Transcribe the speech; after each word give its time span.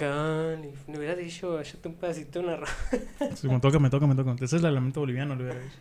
Calif. 0.00 0.88
Me 0.88 0.96
hubieras 0.96 1.18
dicho, 1.18 1.60
échate 1.60 1.86
un 1.86 1.94
pedacito 1.94 2.38
de 2.38 2.46
una 2.46 2.56
rola. 2.56 2.72
Sí, 3.36 3.46
me 3.48 3.60
toca, 3.60 3.78
me 3.78 3.90
toca, 3.90 4.06
me 4.06 4.14
toca. 4.14 4.34
Ese 4.42 4.56
es 4.56 4.64
el 4.64 4.72
lamento 4.72 5.00
boliviano, 5.00 5.36
le 5.36 5.42
hubiera 5.42 5.60
dicho. 5.60 5.76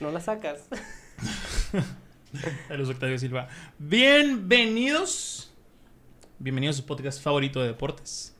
No 0.00 0.12
la 0.12 0.20
sacas. 0.20 0.68
Saludos, 2.68 2.90
Octavio 2.90 3.18
Silva. 3.18 3.48
Bienvenidos. 3.80 5.52
Bienvenidos 6.38 6.76
a 6.76 6.82
su 6.82 6.86
podcast 6.86 7.20
favorito 7.20 7.60
de 7.60 7.66
deportes. 7.66 8.36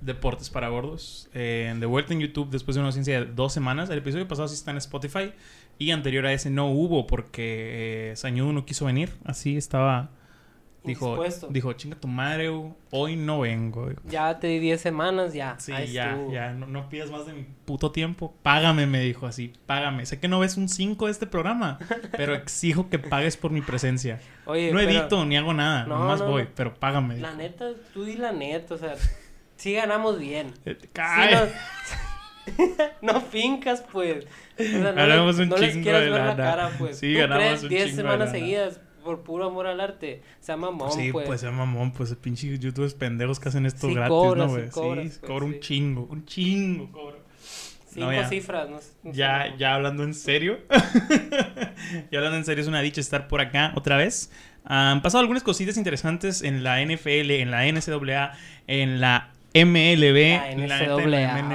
Deportes 0.00 0.50
para 0.50 0.70
gordos. 0.70 1.30
Eh, 1.32 1.72
de 1.78 1.86
vuelta 1.86 2.12
en 2.12 2.18
YouTube 2.18 2.50
después 2.50 2.74
de 2.74 2.80
una 2.80 2.88
ausencia 2.88 3.20
de 3.20 3.26
dos 3.26 3.52
semanas. 3.52 3.90
El 3.90 3.98
episodio 3.98 4.26
pasado 4.26 4.48
sí 4.48 4.54
está 4.54 4.72
en 4.72 4.78
Spotify. 4.78 5.34
Y 5.78 5.92
anterior 5.92 6.26
a 6.26 6.32
ese 6.32 6.50
no 6.50 6.72
hubo 6.72 7.06
porque 7.06 8.10
eh, 8.10 8.16
Sañudo 8.16 8.52
no 8.52 8.66
quiso 8.66 8.86
venir. 8.86 9.12
Así 9.24 9.56
estaba. 9.56 10.10
Dijo, 10.86 11.06
Indispuesto. 11.08 11.48
dijo, 11.50 11.72
chinga 11.72 11.96
tu 11.96 12.08
madre, 12.08 12.48
hoy 12.90 13.16
no 13.16 13.40
vengo. 13.40 13.90
Ya 14.04 14.38
te 14.38 14.46
di 14.46 14.58
10 14.60 14.80
semanas, 14.80 15.34
ya. 15.34 15.56
Sí, 15.58 15.72
Ahí 15.72 15.92
ya, 15.92 16.12
estuvo. 16.12 16.32
ya, 16.32 16.52
no, 16.52 16.66
no 16.66 16.88
pidas 16.88 17.10
más 17.10 17.26
de 17.26 17.32
mi 17.32 17.44
puto 17.64 17.90
tiempo. 17.92 18.34
Págame, 18.42 18.86
me 18.86 19.00
dijo 19.00 19.26
así, 19.26 19.52
págame. 19.66 20.06
Sé 20.06 20.20
que 20.20 20.28
no 20.28 20.38
ves 20.40 20.56
un 20.56 20.68
5 20.68 21.06
de 21.06 21.12
este 21.12 21.26
programa, 21.26 21.78
pero 22.16 22.34
exijo 22.34 22.88
que 22.88 22.98
pagues 22.98 23.36
por 23.36 23.50
mi 23.50 23.60
presencia. 23.62 24.20
Oye, 24.46 24.70
no 24.72 24.78
pero 24.78 24.90
edito 24.90 25.24
ni 25.26 25.36
hago 25.36 25.52
nada, 25.52 25.84
No, 25.86 25.98
nomás 25.98 26.20
no, 26.20 26.28
voy, 26.28 26.44
no. 26.44 26.48
pero 26.54 26.74
págame. 26.74 27.18
La 27.18 27.34
neta, 27.34 27.66
tú 27.92 28.04
di 28.04 28.14
la 28.16 28.32
neta, 28.32 28.74
o 28.74 28.78
sea, 28.78 28.94
sí 29.56 29.72
ganamos 29.72 30.18
bien. 30.18 30.52
Eh, 30.64 30.76
Sí, 30.80 30.88
cae. 30.92 31.50
no, 33.02 33.20
fincas, 33.20 33.82
pues. 33.92 34.24
O 34.58 34.62
sea, 34.62 34.78
no, 34.78 34.94
Ganamos 34.94 35.36
le- 35.36 35.42
un 35.42 35.48
no 35.48 35.56
les 35.56 35.72
chingo 35.72 35.82
quieras 35.82 36.02
de 36.04 36.10
ver 36.10 36.22
la 36.26 36.36
cara, 36.36 36.70
pues. 36.78 36.98
Sí, 36.98 37.12
¿Tú 37.12 37.18
ganamos 37.18 37.44
crees 37.44 37.62
un 37.64 37.68
10 37.68 37.84
chingo 37.86 37.96
de 37.96 38.02
semanas 38.02 38.30
seguidas 38.30 38.80
por 39.06 39.22
puro 39.22 39.46
amor 39.46 39.66
al 39.66 39.80
arte? 39.80 40.22
Sea 40.40 40.58
mamón, 40.58 40.92
sí, 40.92 41.10
pues. 41.12 41.26
pues, 41.26 41.40
sea 41.40 41.50
mamón, 41.50 41.92
pues 41.92 42.10
el 42.10 42.18
pinche 42.18 42.58
youtubers 42.58 42.92
pendejos 42.92 43.40
que 43.40 43.48
hacen 43.48 43.64
esto 43.64 43.86
Sí 43.88 43.94
gratis, 43.94 44.14
¿no, 44.14 44.48
sí 44.48 44.52
güey? 44.52 44.64
sí, 44.64 44.70
pues, 44.74 45.18
cobra 45.20 45.46
un 45.46 45.52
sí. 45.54 45.60
chingo, 45.60 46.06
un 46.10 46.26
chingo 46.26 46.92
cobro. 46.92 47.24
Cinco 47.88 48.06
no, 48.08 48.12
ya. 48.12 48.28
cifras, 48.28 48.68
no, 48.68 48.76
no 48.76 48.82
sé, 48.82 48.92
Ya, 49.04 49.48
no. 49.48 49.56
ya 49.56 49.74
hablando 49.74 50.04
en 50.04 50.12
serio. 50.12 50.58
ya 52.10 52.18
hablando 52.18 52.36
en 52.36 52.44
serio, 52.44 52.60
es 52.60 52.68
una 52.68 52.82
dicha 52.82 53.00
estar 53.00 53.26
por 53.26 53.40
acá 53.40 53.72
otra 53.74 53.96
vez. 53.96 54.30
Han 54.64 55.00
pasado 55.00 55.20
algunas 55.22 55.42
cositas 55.42 55.78
interesantes 55.78 56.42
en 56.42 56.62
la 56.62 56.84
NFL, 56.84 57.30
en 57.30 57.50
la 57.50 57.64
NCAA, 57.70 58.32
en 58.66 59.00
la 59.00 59.30
MLB. 59.64 60.66
La 60.68 60.80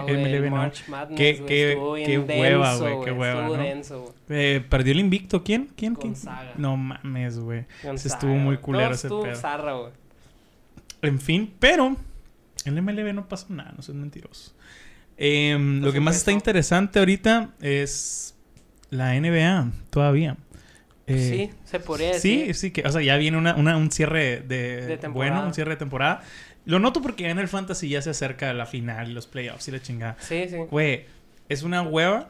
MLB, 0.08 0.72
Qué- 1.16 1.44
qué- 1.48 1.76
hueva, 2.18 2.76
güey, 2.78 2.94
qué 3.06 3.12
hueva, 3.12 3.48
¿no? 3.48 3.64
Eh, 4.30 4.64
perdió 4.70 4.94
el 4.94 5.00
invicto. 5.00 5.44
¿Quién? 5.44 5.70
¿Quién? 5.76 5.96
¿Quién? 5.96 6.14
No 6.58 6.78
mames, 6.78 7.38
güey. 7.40 7.66
Ese 7.84 8.08
estuvo 8.08 8.34
muy 8.36 8.58
culero 8.58 8.94
ese 8.94 9.08
pedo. 9.10 9.36
zarra, 9.36 9.74
güey. 9.74 9.92
En 11.02 11.20
fin, 11.20 11.54
pero 11.60 11.96
en 12.66 12.76
la 12.76 12.82
MLB 12.82 13.14
no 13.14 13.28
pasó 13.28 13.48
nada, 13.50 13.74
no 13.76 13.82
sean 13.82 14.00
mentirosos. 14.00 14.56
Em, 15.18 15.78
lo 15.78 15.84
Pues 15.84 15.94
que 15.96 16.00
más 16.00 16.16
está 16.16 16.32
interesante 16.32 17.00
ahorita 17.00 17.50
es 17.62 18.36
la 18.90 19.16
NBA, 19.16 19.72
todavía. 19.90 20.38
Eh, 21.08 21.50
sí, 21.50 21.58
se 21.66 21.80
podría 21.80 22.14
Sí, 22.14 22.38
decir. 22.38 22.56
sí, 22.56 22.72
que, 22.72 22.84
o 22.88 22.92
sea, 22.92 23.02
ya 23.02 23.18
viene 23.18 23.38
una, 23.38 23.56
una- 23.56 23.76
un 23.78 23.92
cierre 23.92 24.42
de, 24.42 24.86
De 24.86 24.98
temporada. 24.98 25.34
bueno, 25.34 25.48
un 25.48 25.54
cierre 25.54 25.72
de 25.72 25.78
temporada. 25.78 26.22
Lo 26.66 26.80
noto 26.80 27.02
porque 27.02 27.30
en 27.30 27.40
el 27.40 27.48
fantasy 27.48 27.90
ya 27.90 28.02
se 28.02 28.12
acerca 28.12 28.54
la 28.54 28.66
final, 28.66 29.14
los 29.14 29.28
playoffs 29.28 29.68
y 29.68 29.72
la 29.72 29.82
chingada. 29.82 30.16
Sí, 30.20 30.46
sí. 30.50 30.58
Güey, 30.70 31.06
es 31.50 31.64
una 31.64 31.82
hueva 31.82 32.30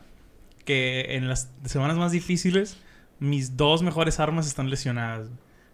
que 0.66 1.16
en 1.16 1.28
las 1.28 1.52
semanas 1.66 1.98
más 1.98 2.12
difíciles 2.12 2.78
mis 3.20 3.58
dos 3.58 3.84
mejores 3.84 4.20
armas 4.20 4.48
están 4.48 4.70
lesionadas. 4.70 5.28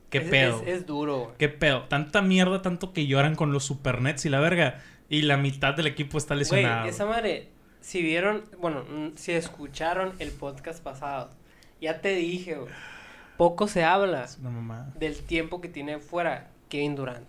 ¿Qué 0.10 0.20
Es- 0.20 0.30
pedo? 0.30 0.62
Es, 0.66 0.80
es 0.80 0.86
duro, 0.86 1.18
güey. 1.20 1.32
¿Qué 1.38 1.50
pedo? 1.50 1.84
Tanta 1.84 2.22
mierda, 2.22 2.62
tanto 2.62 2.94
que 2.94 3.08
lloran 3.08 3.36
con 3.36 3.52
los 3.54 3.66
supernets 3.66 4.26
y 4.26 4.30
la 4.30 4.40
verga. 4.40 4.82
Y 5.10 5.22
la 5.22 5.38
mitad 5.38 5.74
del 5.74 5.88
equipo 5.88 6.18
está 6.18 6.34
Güey, 6.34 6.40
lesionado. 6.40 6.88
esa 6.90 7.06
madre, 7.06 7.50
si 7.80 8.02
vieron, 8.02 8.44
bueno, 8.60 8.84
si 9.16 9.32
escucharon 9.34 10.14
el 10.20 10.32
podcast 10.32 10.84
pasado, 10.84 11.30
ya 11.80 12.02
te 12.02 12.16
dije, 12.16 12.56
güey, 12.56 12.74
poco 13.38 13.68
se 13.68 13.84
habla 13.84 14.24
Es 14.26 14.38
una 14.40 14.50
mamada. 14.50 14.92
del 15.00 15.16
tiempo 15.22 15.62
que 15.62 15.70
tiene 15.70 16.00
fuera 16.00 16.50
Kevin 16.70 16.96
Durant. 16.96 17.28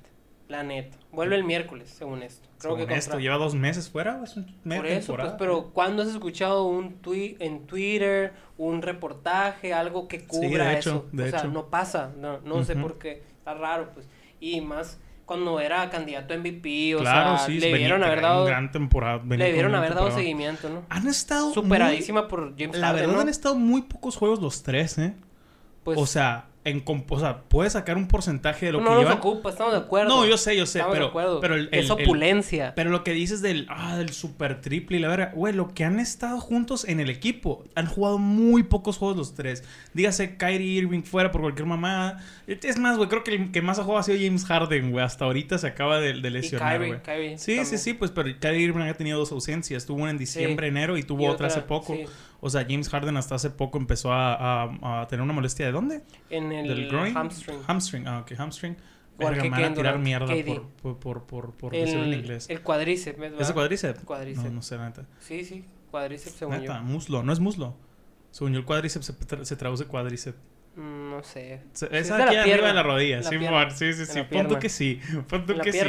La 0.49 0.63
neta. 0.63 0.97
Vuelve 1.13 1.37
el 1.37 1.45
miércoles, 1.45 1.91
según 1.91 2.23
esto. 2.23 2.49
Creo 2.59 2.73
Según 2.75 2.89
que 2.89 2.95
esto, 2.95 3.11
contra- 3.13 3.23
lleva 3.23 3.37
dos 3.37 3.55
meses 3.55 3.89
fuera, 3.91 4.17
¿o 4.21 4.25
es 4.25 4.37
un 4.37 4.47
media 4.65 4.81
Por 4.83 4.91
eso, 4.91 5.15
pues, 5.17 5.33
pero 5.39 5.71
¿cuándo 5.75 6.03
has 6.03 6.09
escuchado 6.09 6.65
un 6.65 6.95
tweet 7.03 7.37
en 7.41 7.67
Twitter, 7.67 8.33
un 8.57 8.81
reportaje, 8.83 9.75
algo 9.75 10.09
que 10.09 10.21
Sí, 10.21 10.27
cubra 10.27 10.69
de 10.71 10.77
hecho, 10.79 10.91
eso? 10.91 11.09
de 11.13 11.25
o 11.25 11.31
sea, 11.31 11.45
no 11.45 11.67
pasa, 11.67 12.13
no, 12.19 12.41
no 12.41 12.65
sé 12.65 12.77
por 12.77 12.99
qué, 12.99 13.23
está 13.39 13.55
raro, 13.55 13.91
pues. 13.93 14.09
Y 14.41 14.61
más 14.63 14.99
cuando 15.27 15.61
era 15.61 15.91
candidato 15.91 16.33
a 16.33 16.39
MVP, 16.39 16.95
o 16.97 17.01
claro, 17.01 17.37
sea, 17.37 17.47
sí, 17.47 17.61
le 17.61 17.77
dieron 17.77 18.03
haber 18.03 18.23
dado, 18.23 18.47
gran 18.47 18.73
temporada. 18.73 19.23
le 19.29 19.53
dieron 19.53 19.75
haber 19.75 19.95
dado 19.95 20.11
seguimiento, 20.11 20.71
¿no? 20.71 20.83
Han 20.89 21.07
estado 21.09 21.53
Superadísima 21.53 22.27
por 22.27 22.57
James 22.59 22.79
La 22.79 22.87
Harden, 22.89 23.03
verdad 23.03 23.15
¿no? 23.17 23.21
han 23.21 23.29
estado 23.29 23.55
muy 23.55 23.83
pocos 23.83 24.17
juegos 24.17 24.41
los 24.41 24.63
tres, 24.63 24.97
¿eh? 24.97 25.15
Pues, 25.85 25.99
o 25.99 26.07
sea, 26.07 26.47
en 26.69 26.83
o 26.87 27.19
sea, 27.21 27.43
puedes 27.49 27.73
sacar 27.75 27.97
un 27.97 28.09
porcentaje 28.09 28.67
de 28.67 28.73
lo 28.73 28.79
no 28.81 28.85
que 28.85 28.91
nos 28.91 28.99
llevan. 29.05 29.19
ocupa, 29.19 29.51
estamos 29.51 29.73
de 29.73 29.79
acuerdo. 29.81 30.09
No, 30.09 30.27
yo 30.27 30.37
sé, 30.39 30.57
yo 30.57 30.67
sé, 30.67 30.79
Estamos 30.79 30.95
de 30.95 30.99
pero, 30.99 31.09
acuerdo. 31.09 31.41
pero 31.41 31.55
el, 31.55 31.69
es 31.73 31.87
el- 31.87 31.91
opulencia. 31.93 32.73
Pero 32.75 32.91
lo 32.91 33.05
que 33.05 33.13
dices 33.13 33.43
del, 33.43 33.67
ah, 33.71 33.97
del 33.97 34.11
super 34.11 34.61
triple 34.61 34.97
y 34.99 35.01
la 35.01 35.09
verga, 35.09 35.33
güey, 35.35 35.53
lo 35.55 35.75
que 35.75 35.85
han 35.85 36.01
estado 36.01 36.41
juntos 36.41 36.85
en 36.87 37.01
el 37.01 37.11
equipo, 37.11 37.65
han 37.75 37.87
jugado 37.87 38.19
muy 38.19 38.63
pocos 38.63 38.97
juegos 38.99 39.17
los 39.17 39.35
tres. 39.35 39.65
Dígase 39.95 40.37
Kyrie 40.37 40.79
Irving 40.79 41.03
fuera 41.03 41.31
por 41.31 41.41
cualquier 41.41 41.67
mamada. 41.67 42.23
Es 42.47 42.79
más, 42.79 42.97
güey, 42.97 43.09
creo 43.09 43.25
que 43.25 43.35
el 43.35 43.51
que 43.53 43.63
más 43.63 43.79
ha 43.79 43.83
jugado 43.83 44.01
ha 44.01 44.03
sido 44.03 44.19
James 44.21 44.45
Harden, 44.45 44.91
güey. 44.91 45.05
Hasta 45.05 45.25
ahorita 45.25 45.59
se 45.59 45.67
acaba 45.67 46.01
de, 46.01 46.15
de 46.21 46.29
y 46.29 46.31
lesionar, 46.31 46.73
Kyrie, 46.79 46.89
güey. 46.89 47.03
Kyrie 47.03 47.39
Sí, 47.39 47.53
sí, 47.53 47.57
también. 47.59 47.79
sí, 47.79 47.95
pues, 47.95 48.11
pero 48.11 48.29
Kyrie 48.41 48.61
Irving 48.61 48.83
ha 48.83 48.95
tenido 48.95 49.19
dos 49.19 49.33
ausencias. 49.33 49.87
Tuvo 49.87 50.03
una 50.03 50.11
en 50.11 50.19
diciembre, 50.19 50.69
enero 50.69 50.97
y 50.97 51.03
tuvo 51.03 51.25
Y 51.25 51.29
otra, 51.29 51.47
hace 51.49 51.61
poco. 51.63 51.95
sí, 51.95 52.05
O 52.41 52.51
sea, 52.51 52.65
James 52.69 52.89
Harden 52.89 53.17
hasta 53.17 53.35
hace 53.35 53.51
poco 53.51 53.79
empezó 53.79 54.13
a, 54.13 54.65
a- 54.65 55.01
a 55.03 55.09
tener 55.09 55.23
una 55.23 55.33
molestia. 55.33 55.67
¿De 55.67 55.73
dónde? 55.73 56.03
en 56.31 56.53
el 56.53 56.69
¿Del 56.69 56.89
groin? 56.89 57.17
hamstring. 57.17 57.59
Hamstring, 57.67 58.07
ah, 58.07 58.21
ok, 58.21 58.33
hamstring. 58.39 58.77
Verga, 59.19 59.43
me 59.43 59.51
van 59.51 59.65
a 59.65 59.75
tirar 59.75 59.99
mierda 59.99 60.33
por, 60.47 60.69
por, 60.69 60.99
por, 60.99 61.27
por, 61.27 61.53
por 61.55 61.73
decirlo 61.73 62.05
en 62.05 62.15
inglés. 62.15 62.49
el 62.49 62.61
cuadríceps, 62.63 63.19
¿verdad? 63.19 63.41
¿Es 63.41 63.49
el 63.49 63.55
cuádriceps? 63.55 64.01
Cuádriceps. 64.05 64.45
No, 64.49 64.53
no 64.53 64.63
sé, 64.63 64.77
la 64.77 64.87
neta. 64.87 65.07
Sí, 65.19 65.45
sí, 65.45 65.65
cuádriceps 65.91 66.37
según 66.37 66.61
Neta, 66.61 66.81
muslo, 66.83 67.25
no 67.25 67.33
es 67.33 67.41
muslo. 67.41 67.75
Según 68.31 68.53
yo, 68.53 68.61
el 68.61 68.65
cuádriceps 68.65 69.07
se, 69.07 69.15
tra- 69.19 69.45
se 69.45 69.57
traduce 69.57 69.87
cuádriceps. 69.87 70.39
Mm, 70.77 71.11
No 71.11 71.25
sé. 71.25 71.63
Es 71.91 72.11
aquí 72.13 72.37
arriba 72.37 72.69
de 72.69 72.75
la 72.75 72.85
rodilla, 72.85 73.17
La 73.17 73.23
sí, 73.25 73.31
sí, 73.75 73.93
sí, 73.95 74.07
sí. 74.07 74.23
pierna. 74.31 74.59
que 74.61 74.69
sí, 74.69 75.01
la 75.49 75.63
que 75.65 75.73
sí. 75.73 75.81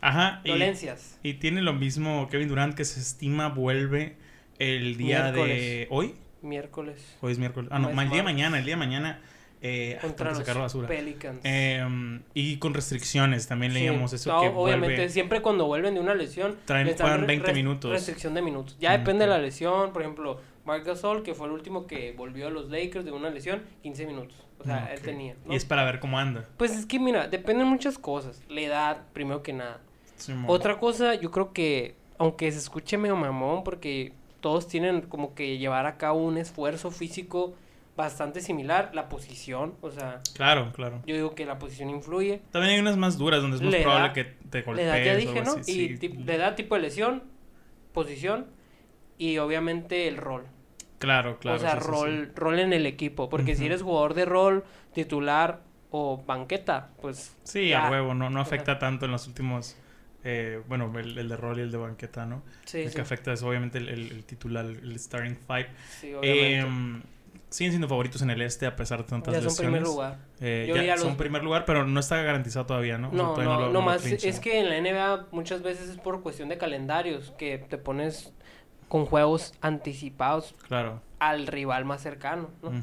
Ajá, 0.00 0.40
Dolencias. 0.46 1.18
y 1.22 1.34
tiene 1.34 1.60
lo 1.60 1.74
mismo 1.74 2.28
Kevin 2.30 2.48
Durant 2.48 2.74
que 2.74 2.86
se 2.86 2.98
estima 3.00 3.48
vuelve 3.50 4.16
el 4.60 4.96
día 4.96 5.32
de 5.32 5.88
hoy. 5.90 6.14
Miércoles. 6.42 7.16
Hoy 7.20 7.32
es 7.32 7.38
miércoles. 7.38 7.68
Ah, 7.72 7.78
no, 7.78 7.88
el 7.90 8.08
día 8.08 8.18
de 8.18 8.22
mañana, 8.22 8.58
el 8.58 8.64
día 8.64 8.74
de 8.74 8.78
mañana. 8.78 9.20
Eh, 9.62 9.98
Contra 10.00 10.30
los 10.32 10.46
basura. 10.54 10.88
Pelicans. 10.88 11.40
Eh, 11.44 11.84
y 12.32 12.56
con 12.58 12.72
restricciones, 12.72 13.46
también 13.46 13.72
Sí. 13.72 13.78
leíamos 13.80 14.10
eso 14.14 14.32
No, 14.32 14.40
que 14.40 14.48
obviamente, 14.48 14.94
vuelve. 14.96 15.08
siempre 15.10 15.42
cuando 15.42 15.66
vuelven 15.66 15.92
de 15.94 16.00
una 16.00 16.14
lesión, 16.14 16.56
Traen- 16.66 16.96
juegan 16.96 17.20
re- 17.22 17.26
20 17.26 17.46
res- 17.48 17.54
minutos. 17.56 17.90
Restricción 17.90 18.32
de 18.32 18.40
minutos. 18.40 18.78
Ya 18.80 18.90
Mm, 18.90 19.00
depende 19.00 19.26
de 19.26 19.30
ok. 19.32 19.36
la 19.36 19.42
lesión. 19.42 19.92
Por 19.92 20.00
ejemplo, 20.00 20.40
Marc 20.64 20.86
Gasol, 20.86 21.22
que 21.22 21.34
fue 21.34 21.46
el 21.46 21.52
último 21.52 21.86
que 21.86 22.12
volvió 22.12 22.46
a 22.46 22.50
los 22.50 22.70
Lakers 22.70 23.04
de 23.04 23.12
una 23.12 23.28
lesión, 23.28 23.62
15 23.82 24.06
minutos. 24.06 24.34
O 24.60 24.64
sea, 24.64 24.84
Ok. 24.84 24.90
él 24.94 25.00
tenía. 25.02 25.34
¿no? 25.44 25.52
Y 25.52 25.56
es 25.56 25.64
para 25.66 25.84
ver 25.84 26.00
cómo 26.00 26.18
anda. 26.18 26.46
Pues 26.56 26.70
es 26.76 26.86
que, 26.86 26.98
mira, 26.98 27.28
dependen 27.28 27.66
muchas 27.66 27.98
cosas. 27.98 28.42
La 28.48 28.60
edad, 28.62 29.02
primero 29.12 29.42
que 29.42 29.52
nada. 29.52 29.80
Simón. 30.16 30.46
Otra 30.48 30.78
cosa, 30.78 31.14
yo 31.16 31.30
creo 31.30 31.52
que, 31.52 31.96
aunque 32.18 32.50
se 32.52 32.58
escuche 32.58 32.96
medio 32.96 33.16
mamón, 33.16 33.62
porque 33.64 34.12
todos 34.40 34.66
tienen 34.68 35.02
como 35.02 35.34
que 35.34 35.58
llevar 35.58 35.86
a 35.86 35.96
cabo 35.96 36.18
un 36.24 36.36
esfuerzo 36.38 36.90
físico 36.90 37.54
bastante 37.96 38.40
similar, 38.40 38.90
la 38.94 39.08
posición, 39.10 39.74
o 39.82 39.90
sea, 39.90 40.20
Claro, 40.34 40.72
claro. 40.72 41.02
yo 41.06 41.14
digo 41.14 41.34
que 41.34 41.44
la 41.44 41.58
posición 41.58 41.90
influye. 41.90 42.40
También 42.50 42.74
hay 42.74 42.80
unas 42.80 42.96
más 42.96 43.18
duras 43.18 43.42
donde 43.42 43.56
es 43.58 43.62
más 43.62 43.72
La 43.74 43.82
probable 43.82 44.12
que 44.14 44.24
te 44.24 44.58
La 44.60 44.64
golpees 44.64 44.86
edad 44.86 45.04
ya 45.04 45.16
dije, 45.16 45.42
¿no? 45.42 45.52
así, 45.52 45.72
Y 45.92 45.96
sí. 45.98 46.08
la 46.24 46.34
edad, 46.34 46.54
tipo 46.56 46.74
de 46.76 46.80
lesión, 46.82 47.22
posición 47.92 48.46
y 49.18 49.38
obviamente 49.38 50.08
el 50.08 50.16
rol. 50.16 50.44
Claro, 50.98 51.38
claro. 51.38 51.56
o 51.56 51.60
sea, 51.60 51.72
sí, 51.72 51.78
sí, 51.78 51.84
sí. 51.84 51.90
rol, 51.90 52.32
rol 52.34 52.58
en 52.58 52.72
el 52.72 52.86
equipo, 52.86 53.28
porque 53.28 53.54
si 53.56 53.66
eres 53.66 53.82
jugador 53.82 54.14
de 54.14 54.24
rol, 54.24 54.64
titular 54.94 55.60
o 55.90 56.22
banqueta, 56.24 56.90
pues 57.02 57.36
Sí, 57.42 57.68
ya. 57.70 57.86
a 57.86 57.90
huevo, 57.90 58.14
no, 58.14 58.30
no 58.30 58.40
afecta 58.40 58.78
tanto 58.78 59.04
en 59.06 59.10
los 59.12 59.26
últimos. 59.26 59.76
Eh, 60.24 60.62
bueno, 60.68 60.92
el, 60.98 61.16
el 61.18 61.28
de 61.28 61.36
rol 61.36 61.58
y 61.58 61.62
el 61.62 61.70
de 61.70 61.78
banqueta, 61.78 62.26
¿no? 62.26 62.42
Sí, 62.64 62.80
el 62.80 62.88
sí, 62.90 62.94
que 62.96 63.00
afecta 63.02 63.32
es 63.32 63.42
obviamente 63.42 63.78
el, 63.78 63.88
el- 63.88 64.12
el 64.12 64.24
titular, 64.24 64.64
el 64.66 64.98
starting 64.98 65.36
five. 65.36 65.68
sí, 66.00 66.14
obviamente. 66.14 66.60
Eh, 66.60 67.02
siguen 67.48 67.72
siendo 67.72 67.88
favoritos 67.88 68.22
en 68.22 68.30
el 68.30 68.42
este 68.42 68.64
a 68.66 68.76
pesar 68.76 68.98
de 69.02 69.04
tantas 69.10 69.34
ya 69.34 69.40
son 69.40 69.48
lesiones. 69.48 69.72
primer 69.80 69.82
lugar. 69.82 70.18
Eh, 70.40 70.66
Yo 70.68 70.74
ya 70.76 70.80
diría 70.82 70.96
son 70.98 71.08
los- 71.08 71.16
primer 71.16 71.42
lugar, 71.42 71.64
pero 71.64 71.84
no 71.84 71.98
está 71.98 72.22
garantizado 72.22 72.66
todavía, 72.66 72.96
¿no? 72.96 73.08
O 73.08 73.10
sea, 73.10 73.22
No, 73.22 73.32
todavía 73.34 73.54
no, 73.54 73.60
lo- 73.60 73.66
no, 73.66 73.72
lo 73.72 73.82
más 73.82 74.02
clinchan. 74.02 74.30
es 74.30 74.38
que 74.38 74.60
en 74.60 74.68
la 74.68 74.76
NBA 74.76 75.26
muchas 75.32 75.60
veces 75.62 75.88
es 75.90 75.96
por 75.98 76.22
cuestión 76.22 76.48
de 76.48 76.58
calendarios, 76.58 77.32
que 77.38 77.58
te 77.58 77.76
pones 77.76 78.32
con 78.88 79.04
juegos 79.04 79.52
anticipados 79.62 80.54
Claro. 80.68 81.00
al 81.18 81.46
rival 81.48 81.84
más 81.84 82.02
cercano, 82.02 82.50
¿no? 82.62 82.68
Ujú. 82.68 82.82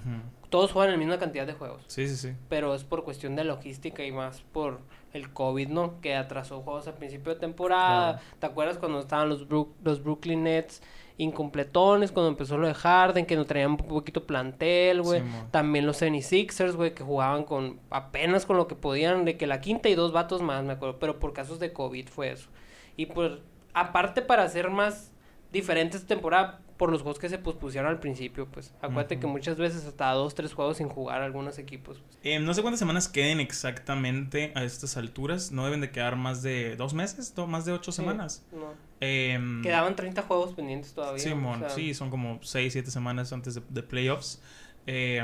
todos 0.49 0.71
juegan 0.71 0.91
la 0.93 0.97
misma 0.97 1.17
cantidad 1.19 1.45
de 1.45 1.51
juegos. 1.53 1.83
Sí, 1.87 2.07
sí, 2.07 2.15
sí. 2.15 2.33
Pero 2.49 2.73
es 2.73 2.83
por 2.85 3.03
cuestión 3.03 3.35
de 3.35 3.43
logística 3.43 4.03
y 4.05 4.11
más 4.13 4.41
por 4.53 4.79
el 5.13 5.31
COVID, 5.33 5.69
¿no? 5.69 5.99
Que 6.01 6.15
atrasó 6.15 6.61
juegos 6.61 6.87
al 6.87 6.93
principio 6.95 7.33
de 7.33 7.39
temporada. 7.39 8.13
Claro. 8.19 8.27
¿Te 8.39 8.45
acuerdas 8.45 8.77
cuando 8.77 8.99
estaban 8.99 9.29
los, 9.29 9.47
Brook- 9.47 9.73
los 9.83 10.03
Brooklyn 10.03 10.43
Nets 10.43 10.81
incompletones? 11.17 12.11
Cuando 12.11 12.29
empezó 12.29 12.57
lo 12.57 12.67
de 12.67 12.73
Harden, 12.73 13.25
que 13.25 13.35
no 13.35 13.45
traían 13.45 13.71
un 13.71 13.77
poquito 13.77 14.25
plantel, 14.25 15.01
güey. 15.01 15.21
También 15.51 15.85
los 15.85 16.01
76ers, 16.01 16.75
güey, 16.75 16.93
que 16.93 17.03
jugaban 17.03 17.43
con 17.43 17.79
apenas 17.89 18.45
con 18.45 18.57
lo 18.57 18.67
que 18.67 18.75
podían, 18.75 19.25
de 19.25 19.37
que 19.37 19.47
la 19.47 19.61
quinta 19.61 19.89
y 19.89 19.95
dos 19.95 20.11
vatos 20.11 20.41
más, 20.41 20.63
me 20.63 20.73
acuerdo. 20.73 20.99
Pero 20.99 21.19
por 21.19 21.33
casos 21.33 21.59
de 21.59 21.73
COVID 21.73 22.07
fue 22.07 22.31
eso. 22.31 22.49
Y 22.95 23.07
pues, 23.07 23.31
aparte 23.73 24.21
para 24.21 24.43
hacer 24.43 24.69
más 24.69 25.11
diferentes 25.51 26.01
esta 26.01 26.13
temporada, 26.15 26.59
por 26.77 26.91
los 26.91 27.01
juegos 27.01 27.19
que 27.19 27.27
se 27.29 27.37
pospusieron 27.39 27.89
al 27.89 27.99
principio, 27.99 28.47
pues. 28.47 28.73
Acuérdate 28.81 29.19
que 29.19 29.27
muchas 29.27 29.57
veces 29.57 29.85
hasta 29.85 30.11
dos, 30.11 30.35
tres 30.35 30.53
juegos 30.53 30.77
sin 30.77 30.87
jugar 30.89 31.21
algunos 31.21 31.57
equipos. 31.57 31.97
pues. 31.99 32.19
Eh, 32.23 32.39
no 32.39 32.53
sé 32.53 32.61
cuántas 32.61 32.79
semanas 32.79 33.07
queden 33.07 33.39
exactamente 33.39 34.51
a 34.55 34.63
estas 34.63 34.95
alturas. 34.97 35.51
No 35.51 35.65
deben 35.65 35.81
de 35.81 35.89
quedar 35.91 36.15
más 36.15 36.43
de 36.43 36.75
dos 36.75 36.93
meses, 36.93 37.33
no, 37.35 37.47
más 37.47 37.65
de 37.65 37.73
ocho 37.73 37.91
Sí, 37.91 37.97
semanas. 37.97 38.45
no. 38.51 38.73
Em, 38.99 39.61
Quedaban 39.61 39.95
30 39.95 40.21
juegos 40.23 40.53
pendientes 40.53 40.93
todavía. 40.93 41.15
O 41.35 41.59
sea, 41.59 41.69
sí, 41.69 41.93
son 41.93 42.09
como 42.09 42.39
6, 42.41 42.73
7 42.73 42.89
semanas 42.91 43.33
antes 43.33 43.55
de, 43.55 43.61
de 43.69 43.83
playoffs. 43.83 44.41
Eh, 44.85 45.23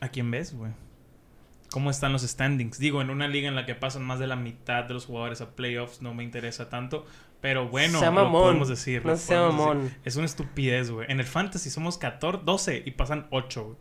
¿A 0.00 0.08
quién 0.08 0.30
ves, 0.30 0.54
güey? 0.54 0.72
¿Cómo 1.70 1.90
están 1.90 2.12
los 2.12 2.22
standings? 2.22 2.78
Digo, 2.78 3.00
en 3.02 3.10
una 3.10 3.26
liga 3.26 3.48
en 3.48 3.54
la 3.56 3.66
que 3.66 3.74
pasan 3.74 4.04
más 4.04 4.18
de 4.18 4.26
la 4.26 4.36
mitad 4.36 4.84
de 4.84 4.94
los 4.94 5.06
jugadores 5.06 5.40
a 5.40 5.56
playoffs 5.56 6.02
no 6.02 6.14
me 6.14 6.22
interesa 6.22 6.68
tanto. 6.68 7.04
Pero 7.44 7.68
bueno, 7.68 7.98
Sea 8.00 8.10
lo 8.10 8.32
podemos 8.32 8.68
decir. 8.70 9.04
No 9.04 9.16
sea 9.18 9.40
podemos 9.42 9.60
mamón. 9.66 9.82
decir. 9.84 10.00
Es 10.06 10.16
una 10.16 10.24
estupidez, 10.24 10.90
güey. 10.90 11.06
En 11.12 11.20
el 11.20 11.26
fantasy 11.26 11.68
somos 11.68 11.98
14, 11.98 12.42
12 12.42 12.82
y 12.86 12.90
pasan 12.92 13.26
8, 13.30 13.64
güey. 13.64 13.76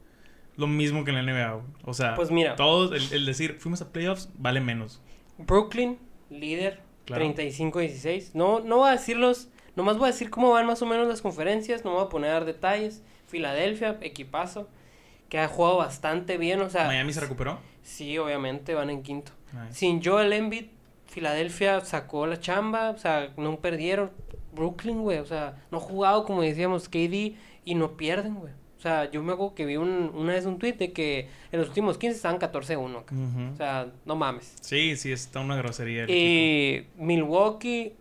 Lo 0.57 0.67
mismo 0.67 1.05
que 1.05 1.11
en 1.11 1.25
la 1.25 1.31
NBA, 1.33 1.51
güey. 1.53 1.65
O 1.85 1.93
sea, 1.93 2.15
Pues 2.15 2.29
mira. 2.29 2.57
todos, 2.57 2.91
el, 2.91 3.17
el 3.19 3.25
decir 3.25 3.55
fuimos 3.59 3.81
a 3.81 3.93
playoffs 3.93 4.27
vale 4.37 4.59
menos. 4.59 5.01
Brooklyn, 5.37 5.97
líder, 6.29 6.81
Claro. 7.05 7.23
35-16. 7.23 8.31
No, 8.33 8.59
no 8.59 8.77
voy 8.79 8.89
a 8.89 8.91
decirlos, 8.91 9.47
nomás 9.77 9.97
voy 9.97 10.09
a 10.09 10.11
decir 10.11 10.29
cómo 10.29 10.51
van 10.51 10.65
más 10.67 10.81
o 10.81 10.85
menos 10.85 11.07
las 11.07 11.21
conferencias, 11.21 11.85
no 11.85 11.93
voy 11.93 12.03
a 12.05 12.09
poner 12.09 12.31
a 12.31 12.33
dar 12.33 12.45
detalles. 12.45 13.01
Filadelfia, 13.27 13.97
equipazo, 14.01 14.67
que 15.29 15.39
ha 15.39 15.47
jugado 15.47 15.77
bastante 15.77 16.37
bien, 16.37 16.59
o 16.61 16.69
sea, 16.69 16.85
Miami 16.87 17.13
se 17.13 17.21
recuperó. 17.21 17.59
sí, 17.81 18.17
obviamente 18.17 18.73
van 18.73 18.89
en 18.89 19.01
quinto. 19.03 19.31
Nice. 19.53 19.73
Sin 19.75 20.03
Joel 20.03 20.33
Embiid, 20.33 20.65
Filadelfia 21.13 21.81
sacó 21.81 22.25
la 22.25 22.39
chamba, 22.39 22.89
o 22.89 22.97
sea, 22.97 23.33
no 23.37 23.59
perdieron. 23.59 24.11
Brooklyn, 24.51 25.01
güey, 25.01 25.19
o 25.19 25.25
sea, 25.25 25.63
no 25.71 25.77
ha 25.77 25.81
jugado 25.81 26.25
como 26.25 26.41
decíamos 26.41 26.89
KD 26.89 27.35
y 27.65 27.75
no 27.75 27.97
pierden, 27.97 28.35
güey. 28.35 28.53
O 28.77 28.81
sea, 28.83 29.09
yo 29.09 29.23
me 29.23 29.33
acuerdo 29.33 29.55
que 29.55 29.65
vi 29.65 29.77
un, 29.77 30.11
una 30.13 30.33
vez 30.33 30.45
un 30.45 30.59
tweet 30.59 30.73
de 30.73 30.91
que 30.91 31.29
en 31.51 31.59
los 31.59 31.69
últimos 31.69 31.97
15 31.97 32.15
estaban 32.17 32.39
14-1. 32.39 32.97
acá. 32.99 33.15
Ujú. 33.15 33.53
O 33.53 33.55
sea, 33.55 33.87
no 34.05 34.15
mames. 34.15 34.55
Sí, 34.61 34.97
sí, 34.97 35.11
está 35.11 35.39
una 35.39 35.55
grosería. 35.55 36.03
el 36.03 36.09
equipo. 36.09 36.19
Y 36.19 36.87
Milwaukee, 37.01 37.93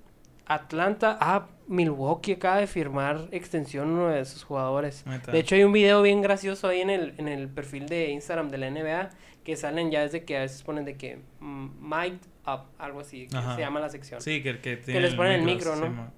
Atlanta. 0.47 1.17
Ah, 1.21 1.47
Milwaukee 1.69 2.33
acaba 2.33 2.57
de 2.57 2.67
firmar 2.67 3.29
extensión 3.31 3.91
uno 3.91 4.09
de 4.09 4.25
sus 4.25 4.43
jugadores. 4.43 5.05
De 5.31 5.39
hecho, 5.39 5.55
hay 5.55 5.63
un 5.65 5.73
video 5.73 6.03
bien 6.03 6.21
gracioso 6.21 6.69
ahí 6.69 6.81
en 6.81 6.91
el, 6.91 7.15
en 7.19 7.29
el 7.29 7.49
perfil 7.49 7.87
de 7.89 8.11
Instagram 8.11 8.51
de 8.51 8.59
la 8.59 8.71
NBA 8.71 9.11
que 9.45 9.57
salen 9.57 9.91
ya 9.91 10.01
desde 10.03 10.25
que 10.25 10.37
a 10.37 10.41
veces 10.41 10.63
ponen 10.63 10.85
de 10.85 10.97
que 10.97 11.19
mm, 11.41 11.69
mic 11.81 12.15
up, 12.47 12.61
algo 12.79 13.01
así, 13.01 13.27
que 13.29 13.37
se 13.41 13.61
llama 13.61 13.81
la 13.81 13.89
sección. 13.89 14.21
Sí, 14.21 14.43
que, 14.43 14.59
que, 14.61 14.77
tiene 14.77 15.01
les 15.01 15.15
ponen 15.15 15.33
el 15.33 15.43
micro, 15.43 15.77
¿no? 15.77 16.11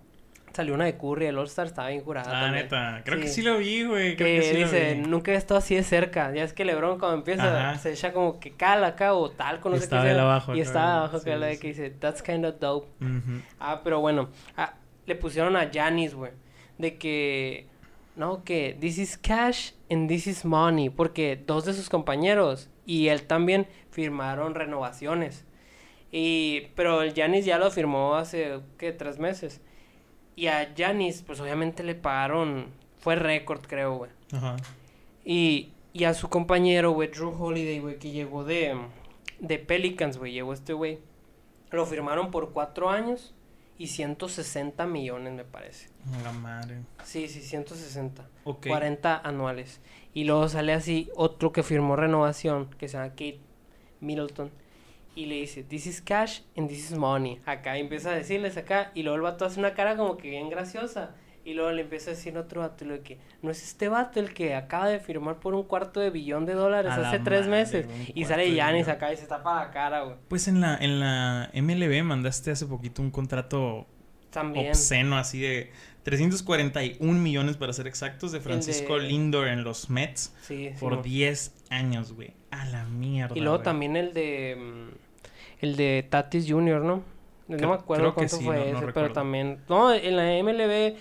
Salió 0.53 0.75
una 0.75 0.85
de 0.85 0.97
Curry, 0.97 1.27
el 1.27 1.37
All-Star 1.37 1.67
estaba 1.67 1.89
bien 1.89 2.03
jurada. 2.05 2.29
Ah, 2.31 2.43
también. 2.45 2.65
neta. 2.67 3.03
Creo 3.05 3.19
que 3.19 3.27
Sí. 3.27 3.43
lo 3.43 3.59
vi, 3.59 3.83
güey. 3.83 4.15
Creo 4.15 4.29
Que, 4.29 4.37
que 4.37 4.43
sí 4.43 4.53
lo 4.61 4.69
dice, 4.69 4.95
vi. 4.95 5.01
nunca 5.01 5.33
he 5.33 5.35
estado 5.35 5.59
así 5.59 5.75
de 5.75 5.83
cerca. 5.83 6.33
Ya 6.33 6.45
es 6.45 6.53
que 6.53 6.65
LeBron 6.65 7.01
cuando 7.01 7.17
empieza 7.19 7.71
Ajá. 7.71 7.79
se 7.81 7.91
echa 7.91 8.13
como 8.13 8.39
que 8.39 8.53
cala 8.53 8.87
acá 8.87 9.15
o 9.15 9.31
tal, 9.33 9.61
no 9.65 9.75
Y 9.77 9.81
sé 9.81 9.89
qué 9.89 10.11
él 10.13 10.21
abajo 10.21 10.55
Y 10.55 10.61
acá, 10.61 10.69
estaba 10.69 10.97
abajo 10.99 11.21
que 11.25 11.37
la 11.37 11.47
de 11.47 11.59
que 11.59 11.67
dice, 11.69 11.91
that's 11.91 12.23
kind 12.23 12.45
of 12.47 12.61
dope. 12.61 12.87
Ah, 13.59 13.81
pero 13.83 13.99
bueno, 13.99 14.29
ah, 14.57 14.75
le 15.07 15.17
pusieron 15.17 15.57
a 15.57 15.69
Janis, 15.75 16.15
güey, 16.15 16.31
de 16.79 16.99
que, 16.99 17.67
no, 18.15 18.45
que 18.45 18.77
this 18.81 18.99
is 18.99 19.19
cash 19.19 19.73
and 19.91 20.09
this 20.09 20.29
is 20.29 20.45
money, 20.45 20.89
porque 20.89 21.37
dos 21.45 21.65
de 21.65 21.73
sus 21.73 21.89
compañeros 21.91 22.71
y 22.87 23.09
él 23.09 23.25
también 23.25 23.67
firmaron 23.91 24.55
renovaciones. 24.55 25.45
Y, 26.17 26.69
pero 26.77 27.03
el 27.03 27.13
Janis 27.13 27.45
ya 27.45 27.59
lo 27.59 27.73
firmó 27.73 28.15
hace, 28.15 28.61
¿qué? 28.79 28.93
Tres 28.93 29.19
meses. 29.19 29.61
Y 30.37 30.47
a 30.47 30.73
Janis, 30.77 31.25
pues 31.27 31.41
obviamente 31.41 31.83
le 31.83 31.97
pagaron, 31.97 32.67
fue 33.01 33.17
récord, 33.17 33.63
creo, 33.67 33.97
güey. 33.97 34.13
Ajá. 34.31 34.55
Y, 35.25 35.73
y 35.93 36.05
a 36.05 36.15
su 36.15 36.29
compañero, 36.29 36.93
güey, 36.93 37.09
Drew 37.09 37.35
Holiday, 37.37 37.81
güey, 37.81 37.99
que 37.99 38.13
llegó 38.13 38.45
de, 38.45 38.77
de 39.41 39.59
Pelicans, 39.59 40.17
güey, 40.17 40.33
llegó 40.33 40.53
este 40.53 40.73
güey. 40.73 41.01
Lo 41.73 41.85
firmaron 41.85 42.31
por 42.31 42.53
cuatro 42.53 42.91
años 42.91 43.35
y 43.77 43.89
160 43.89 44.87
millones, 44.87 45.33
me 45.33 45.45
parece. 45.45 45.89
La 46.23 46.31
madre. 46.31 46.83
Sí, 47.03 47.27
sí, 47.27 47.41
160. 47.41 48.25
Ok. 48.45 48.69
40 48.69 49.19
anuales. 49.19 49.81
Y 50.13 50.23
luego 50.23 50.49
sale 50.49 50.75
así 50.75 51.11
otro 51.17 51.51
que 51.51 51.65
firmó 51.65 51.97
renovación, 51.97 52.71
que 52.79 52.87
se 52.87 52.99
llama 52.99 53.11
Kate 53.11 53.41
Middleton. 53.99 54.53
Y 55.17 55.27
le 55.27 55.37
dice, 55.37 55.63
this 55.63 55.87
is 55.87 56.01
cash 56.01 56.41
and 56.57 56.69
this 56.69 56.91
is 56.91 56.97
money. 56.97 57.41
Acá 57.47 57.77
y 57.79 57.81
empieza 57.83 58.11
a 58.11 58.15
decirles 58.15 58.57
acá. 58.57 58.91
Y 58.95 59.03
luego 59.03 59.17
el 59.17 59.23
vato 59.23 59.45
hace 59.45 59.61
una 59.61 59.75
cara 59.75 59.97
como 59.97 60.17
que 60.17 60.29
bien 60.31 60.49
graciosa. 60.51 61.15
Y 61.47 61.53
luego 61.53 61.71
le 61.73 61.83
empieza 61.83 62.11
a 62.11 62.15
decir 62.15 62.37
otro 62.39 62.63
vato, 62.63 62.85
y 62.85 62.89
lo 62.89 62.95
de 62.95 63.01
que, 63.03 63.19
no 63.43 63.51
es 63.51 63.63
este 63.63 63.91
vato 63.91 64.19
el 64.19 64.33
que 64.33 64.55
acaba 64.55 64.89
de 64.89 64.99
firmar 64.99 65.41
por 65.41 65.55
un 65.55 65.65
cuarto 65.65 66.01
de 66.01 66.09
billón 66.09 66.47
de 66.47 66.55
dólares 66.55 66.91
A 66.93 67.07
hace 67.11 67.19
tres 67.19 67.41
madre, 67.47 67.51
meses. 67.51 67.87
Y 68.15 68.25
sale 68.25 68.51
Yanis 68.55 68.89
acá 68.89 69.13
y 69.13 69.17
se 69.19 69.27
tapa 69.27 69.63
la 69.67 69.71
cara, 69.71 70.05
güey. 70.05 70.17
Pues 70.29 70.49
en 70.49 70.63
la, 70.63 70.75
en 70.79 71.01
la 71.01 71.51
MLB 71.53 72.03
mandaste 72.03 72.51
hace 72.51 72.65
poquito 72.65 73.03
un 73.03 73.11
contrato 73.11 73.87
También. 74.31 74.69
obsceno, 74.71 75.19
así 75.19 75.39
de 75.43 75.71
341 76.05 77.21
millones 77.21 77.57
para 77.59 77.73
ser 77.75 77.87
exactos, 77.87 78.33
de 78.33 78.41
Francisco 78.41 78.99
de- 78.99 79.09
Lindor 79.09 79.49
en 79.49 79.65
los 79.65 79.91
Mets 79.91 80.35
Sí, 80.43 80.71
sí, 80.71 80.75
por 80.81 80.97
mo- 80.97 81.03
10 81.03 81.55
años, 81.71 82.13
güey. 82.15 82.33
A 82.51 82.65
la 82.67 82.85
mierda. 82.85 83.37
Y 83.37 83.41
luego 83.41 83.61
también 83.61 83.97
el 83.97 84.15
de 84.15 84.57
mm, 84.57 85.04
el 85.61 85.77
de 85.77 86.07
Tatis 86.09 86.47
Jr., 86.51 86.81
¿no? 86.83 87.03
No 87.47 87.57
Creo- 87.59 87.69
me 87.69 87.75
acuerdo 87.75 88.15
cuánto 88.15 88.37
sí, 88.37 88.45
fue 88.45 88.57
no- 88.57 88.73
no 88.73 88.79
ese, 88.79 88.93
pero 88.95 89.13
también 89.13 89.59
no, 89.69 89.93
en 89.93 90.17
la 90.17 90.33
MLB 90.39 90.97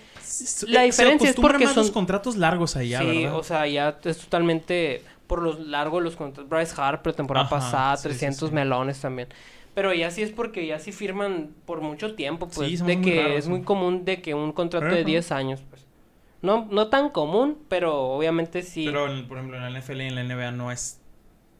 la 0.68 0.82
diferencia 0.82 1.30
es 1.30 1.36
porque 1.36 1.64
más 1.64 1.74
los 1.76 1.86
son- 1.86 1.94
contratos 1.94 2.36
largos 2.36 2.76
allá, 2.76 2.98
sí, 3.00 3.22
¿verdad? 3.22 3.38
o 3.38 3.42
sea, 3.42 3.66
ya 3.66 3.98
es 4.04 4.18
totalmente 4.18 5.02
por 5.26 5.40
los 5.42 5.58
largos 5.66 6.02
los 6.02 6.16
contratos. 6.16 6.50
Bryce 6.50 6.74
Harper 6.76 7.14
temporada 7.14 7.46
Ajá, 7.46 7.56
pasada, 7.56 7.96
sí, 7.96 8.02
sí, 8.02 8.08
300 8.10 8.48
sí. 8.50 8.54
melones 8.54 9.00
también. 9.00 9.28
Pero 9.74 9.92
ya 9.94 10.10
sí 10.10 10.22
es 10.22 10.30
porque 10.32 10.66
ya 10.66 10.78
sí 10.78 10.92
firman 10.92 11.54
por 11.64 11.80
mucho 11.80 12.14
tiempo, 12.14 12.46
pues, 12.46 12.68
Sí, 12.68 12.76
son 12.76 12.86
de 12.88 12.96
muy 12.96 13.04
que 13.06 13.22
raros, 13.22 13.38
es 13.38 13.48
muy 13.48 13.62
común 13.62 14.04
de 14.04 14.20
que 14.20 14.34
un 14.34 14.52
contrato 14.52 14.86
de 14.86 14.92
Ajá. 14.96 15.04
10 15.04 15.32
años, 15.32 15.62
pues. 15.70 15.86
No 16.42 16.68
no 16.70 16.88
tan 16.88 17.08
común, 17.08 17.56
pero 17.68 17.98
obviamente 18.02 18.60
sí. 18.62 18.84
Pero, 18.84 19.10
en- 19.10 19.26
por 19.26 19.38
ejemplo, 19.38 19.56
en 19.56 19.62
la 19.62 19.70
NFL 19.80 20.02
y 20.02 20.08
en 20.08 20.14
la 20.14 20.20
NBA 20.20 20.50
no 20.52 20.70
es 20.70 21.00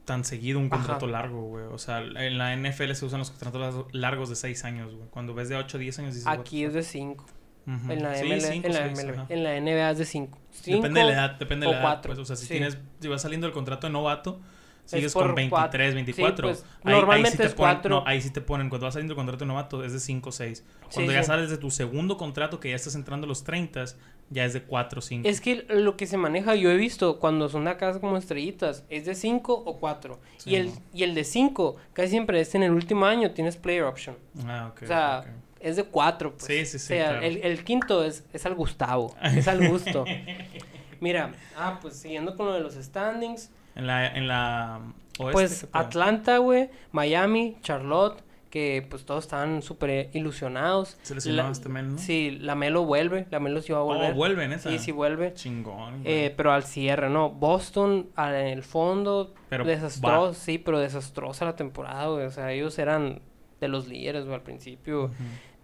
tan 0.04 0.24
seguido 0.24 0.58
un 0.58 0.66
Ajá. 0.66 0.76
contrato 0.76 1.06
largo, 1.06 1.42
güey. 1.42 1.64
O 1.66 1.78
sea, 1.78 2.00
en 2.00 2.38
la 2.38 2.54
NFL 2.56 2.92
se 2.92 3.04
usan 3.06 3.18
los 3.20 3.30
contratos 3.30 3.60
largo- 3.60 3.88
largos 3.92 4.28
de 4.28 4.36
6 4.36 4.64
años, 4.64 4.94
güey. 4.94 5.08
Cuando 5.10 5.34
ves 5.34 5.48
de 5.48 5.56
8 5.56 5.76
a 5.76 5.80
10 5.80 5.98
años 6.00 6.14
dices... 6.14 6.26
Aquí 6.28 6.64
es 6.64 6.74
de 6.74 6.82
5. 6.82 7.24
fuck. 7.24 7.34
Ujú. 7.66 7.92
En 7.92 8.02
la, 8.02 8.14
Sí, 8.14 8.26
ML, 8.26 8.40
cinco, 8.42 8.66
en, 8.66 8.72
la 8.74 8.94
seis, 8.94 9.08
ajá. 9.08 9.26
en 9.30 9.42
la 9.44 9.58
NBA 9.60 9.90
es 9.92 9.98
de 9.98 10.04
5. 10.04 10.38
Depende 10.66 11.00
de 11.00 11.06
la 11.06 11.12
edad, 11.12 11.30
depende 11.38 11.66
de 11.66 11.72
la 11.72 11.80
edad. 11.80 12.02
Pues, 12.02 12.18
o 12.18 12.24
sea, 12.26 12.36
si 12.36 12.42
sí. 12.44 12.50
tienes, 12.52 12.76
si 13.00 13.08
vas 13.08 13.22
saliendo 13.22 13.46
del 13.46 13.54
contrato 13.54 13.86
de 13.86 13.92
novato, 13.94 14.38
sigues 14.84 15.12
con 15.12 15.34
23, 15.34 15.50
cuatro. 15.50 15.78
24. 15.94 16.54
Sí, 16.54 16.62
pues, 16.62 16.62
ahí, 16.62 16.92
ahí 16.92 17.00
normalmente 17.00 17.30
sí 17.32 17.36
te 17.38 17.44
es 17.46 17.54
ponen, 17.54 17.74
cuatro. 17.74 17.90
no, 17.96 18.06
ahí 18.06 18.20
sí 18.20 18.30
te 18.30 18.40
ponen, 18.40 18.68
cuando 18.68 18.86
vas 18.86 18.94
saliendo 18.94 19.12
del 19.12 19.16
contrato 19.16 19.44
de 19.44 19.48
novato 19.48 19.84
es 19.84 19.92
de 19.92 20.00
5 20.00 20.28
o 20.28 20.32
6. 20.32 20.64
Cuando 20.92 21.12
Sí, 21.12 21.16
ya 21.16 21.22
sales 21.22 21.50
de 21.50 21.58
tu 21.58 21.70
segundo 21.70 22.16
contrato, 22.16 22.60
que 22.60 22.70
ya 22.70 22.76
estás 22.76 22.94
entrando 22.94 23.24
a 23.24 23.28
los 23.28 23.44
30, 23.44 23.84
ya 24.30 24.44
es 24.44 24.52
de 24.52 24.62
4 24.62 24.98
o 24.98 25.02
5. 25.02 25.28
Es 25.28 25.40
que 25.40 25.64
lo 25.68 25.96
que 25.96 26.06
se 26.06 26.16
maneja, 26.16 26.54
yo 26.54 26.70
he 26.70 26.76
visto 26.76 27.18
cuando 27.18 27.48
son 27.48 27.64
de 27.64 27.70
acá 27.70 27.98
como 28.00 28.16
estrellitas, 28.16 28.84
es 28.90 29.06
de 29.06 29.14
5 29.14 29.52
o 29.64 29.76
4. 29.78 30.18
Sí, 30.38 30.50
y, 30.50 30.56
el, 30.56 30.70
y 30.92 31.02
el 31.02 31.14
de 31.14 31.24
5, 31.24 31.76
casi 31.92 32.10
siempre 32.10 32.40
es 32.40 32.54
en 32.54 32.62
el 32.62 32.72
último 32.72 33.06
año, 33.06 33.30
tienes 33.32 33.56
player 33.56 33.84
option. 33.84 34.16
Ah, 34.46 34.68
ok. 34.72 34.82
o 34.82 34.86
sea, 34.86 35.20
ok. 35.20 35.26
es 35.60 35.76
de 35.76 35.84
4. 35.84 36.32
Pues. 36.32 36.44
Sí, 36.44 36.66
sí, 36.66 36.78
sí, 36.78 36.92
O 36.94 36.96
sea, 36.96 37.08
claro. 37.10 37.26
el, 37.26 37.36
el 37.38 37.64
quinto 37.64 38.04
es, 38.04 38.24
es 38.32 38.44
al 38.46 38.54
Gustavo, 38.54 39.14
es 39.22 39.48
al 39.48 39.66
gusto. 39.68 40.04
Mira, 41.00 41.32
ah, 41.56 41.78
pues 41.82 41.96
siguiendo 41.96 42.36
con 42.36 42.46
lo 42.46 42.52
de 42.54 42.60
los 42.60 42.74
standings, 42.74 43.50
En 43.76 43.86
la, 43.86 44.06
en 44.06 44.28
la 44.28 44.80
oeste. 45.18 45.32
pues. 45.32 45.68
Atlanta, 45.72 46.38
güey, 46.38 46.70
Miami, 46.92 47.56
Charlotte, 47.60 48.22
que 48.50 48.86
pues 48.88 49.04
todos 49.04 49.24
estaban 49.24 49.62
súper 49.62 50.10
ilusionados. 50.12 50.96
Se 51.02 51.14
lesionó 51.16 51.42
La- 51.42 51.50
este 51.50 51.68
¿no? 51.68 51.98
Sí, 51.98 52.38
la 52.40 52.54
Melo 52.54 52.84
vuelve, 52.84 53.26
la 53.30 53.40
Melo 53.40 53.60
sí 53.60 53.72
va 53.72 53.80
a 53.80 53.82
volver. 53.82 54.12
Oh, 54.12 54.14
vuelven 54.14 54.52
esa. 54.52 54.70
Sí, 54.70 54.78
sí 54.78 54.92
vuelve. 54.92 55.34
Chingón. 55.34 56.02
Eh, 56.04 56.32
pero 56.36 56.52
al 56.52 56.62
cierre, 56.62 57.10
¿no? 57.10 57.30
Boston 57.30 58.10
al- 58.14 58.36
en 58.36 58.46
el 58.46 58.62
fondo, 58.62 59.34
Pero 59.48 59.64
desastroso, 59.64 60.34
sí, 60.34 60.58
pero 60.58 60.78
desastrosa 60.78 61.44
la 61.44 61.56
temporada, 61.56 62.06
güey. 62.06 62.26
O 62.26 62.30
sea, 62.30 62.52
ellos 62.52 62.78
eran 62.78 63.22
de 63.64 63.68
los 63.68 63.88
líderes, 63.88 64.24
güey, 64.24 64.34
al 64.34 64.42
principio. 64.42 65.10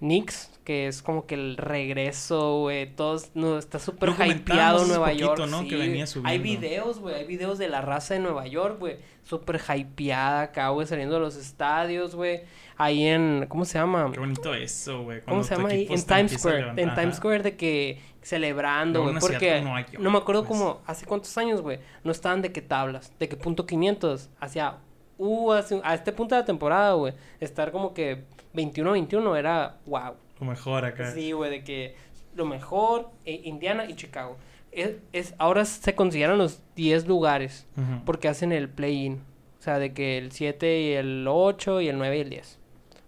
Knicks, 0.00 0.50
que 0.64 0.87
es 0.87 1.02
como 1.02 1.26
que 1.26 1.35
el 1.35 1.59
regreso, 1.59 2.61
güey, 2.61 2.87
todos, 2.97 3.33
no, 3.35 3.59
está 3.59 3.78
súper 3.78 4.11
hypeado 4.11 4.87
Nueva 4.87 5.09
poquito, 5.09 5.37
York. 5.37 5.50
¿no? 5.50 5.61
sí, 5.61 5.69
Que 5.69 5.76
venía 5.76 6.07
Hay 6.25 6.38
videos, 6.38 7.00
güey, 7.00 7.16
hay 7.16 7.26
videos 7.26 7.59
de 7.59 7.69
la 7.69 7.83
raza 7.83 8.14
de 8.14 8.21
Nueva 8.21 8.47
York, 8.47 8.78
güey, 8.78 8.97
súper 9.23 9.61
hypeada 9.61 10.40
acá, 10.42 10.71
güey, 10.71 10.87
saliendo 10.87 11.16
de 11.16 11.21
los 11.21 11.37
estadios, 11.37 12.14
güey, 12.14 12.40
ahí 12.78 13.04
en, 13.04 13.45
¿cómo 13.49 13.66
se 13.66 13.78
llama? 13.78 14.11
Qué 14.11 14.21
bonito 14.21 14.54
eso, 14.54 15.02
güey. 15.02 15.21
¿Cómo 15.21 15.45
se 15.45 15.54
llama 15.54 15.69
ahí? 15.69 15.87
En 15.90 16.02
Times 16.02 16.33
Square, 16.33 16.73
en 16.76 16.95
Times. 16.95 17.16
Square 17.16 17.42
de 17.42 17.57
que 17.57 18.00
celebrando, 18.23 19.02
güey, 19.02 19.16
porque 19.21 19.62
no 19.99 20.11
me 20.11 20.16
acuerdo 20.16 20.45
pues. 20.45 20.59
como, 20.59 20.80
hace 20.87 21.04
cuántos 21.04 21.37
años, 21.37 21.61
güey, 21.61 21.78
no 22.04 22.12
estaban 22.12 22.40
de 22.40 22.52
qué 22.52 22.62
tablas, 22.62 23.12
de 23.19 23.28
qué 23.28 23.37
punto 23.37 23.66
500, 23.66 24.30
hacia, 24.40 24.78
uh, 25.21 25.53
hace- 25.53 25.81
a 25.85 25.95
este 25.95 26.12
punto 26.12 26.35
de 26.35 26.41
la 26.41 26.45
temporada, 26.47 26.93
güey, 26.95 27.15
estar 27.41 27.71
como 27.73 27.95
que 27.95 28.25
21-21 28.55 29.37
era, 29.39 29.77
wow. 29.87 30.15
Lo 30.41 30.47
mejor 30.47 30.85
acá. 30.85 31.12
Sí, 31.12 31.33
güey, 31.33 31.50
de 31.50 31.62
que 31.65 31.95
lo 32.35 32.45
mejor, 32.47 33.11
eh, 33.25 33.41
Indiana 33.45 33.85
y 33.87 33.95
Chicago. 33.95 34.37
Es, 34.73 34.93
es, 35.12 35.35
ahora 35.39 35.65
se 35.65 35.95
consideran 35.95 36.39
los 36.39 36.61
10 36.77 37.07
lugares 37.09 37.67
porque 38.07 38.29
hacen 38.29 38.53
el 38.53 38.69
play-in. 38.69 39.21
O 39.59 39.62
sea, 39.62 39.79
de 39.79 39.93
que 39.93 40.17
el 40.17 40.33
7 40.33 40.81
y 40.81 40.93
el 40.93 41.27
8 41.29 41.81
y 41.83 41.89
el 41.89 41.99
9 41.99 42.17
y 42.17 42.21
el 42.21 42.31
10. 42.31 42.59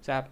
O 0.00 0.04
sea, 0.04 0.28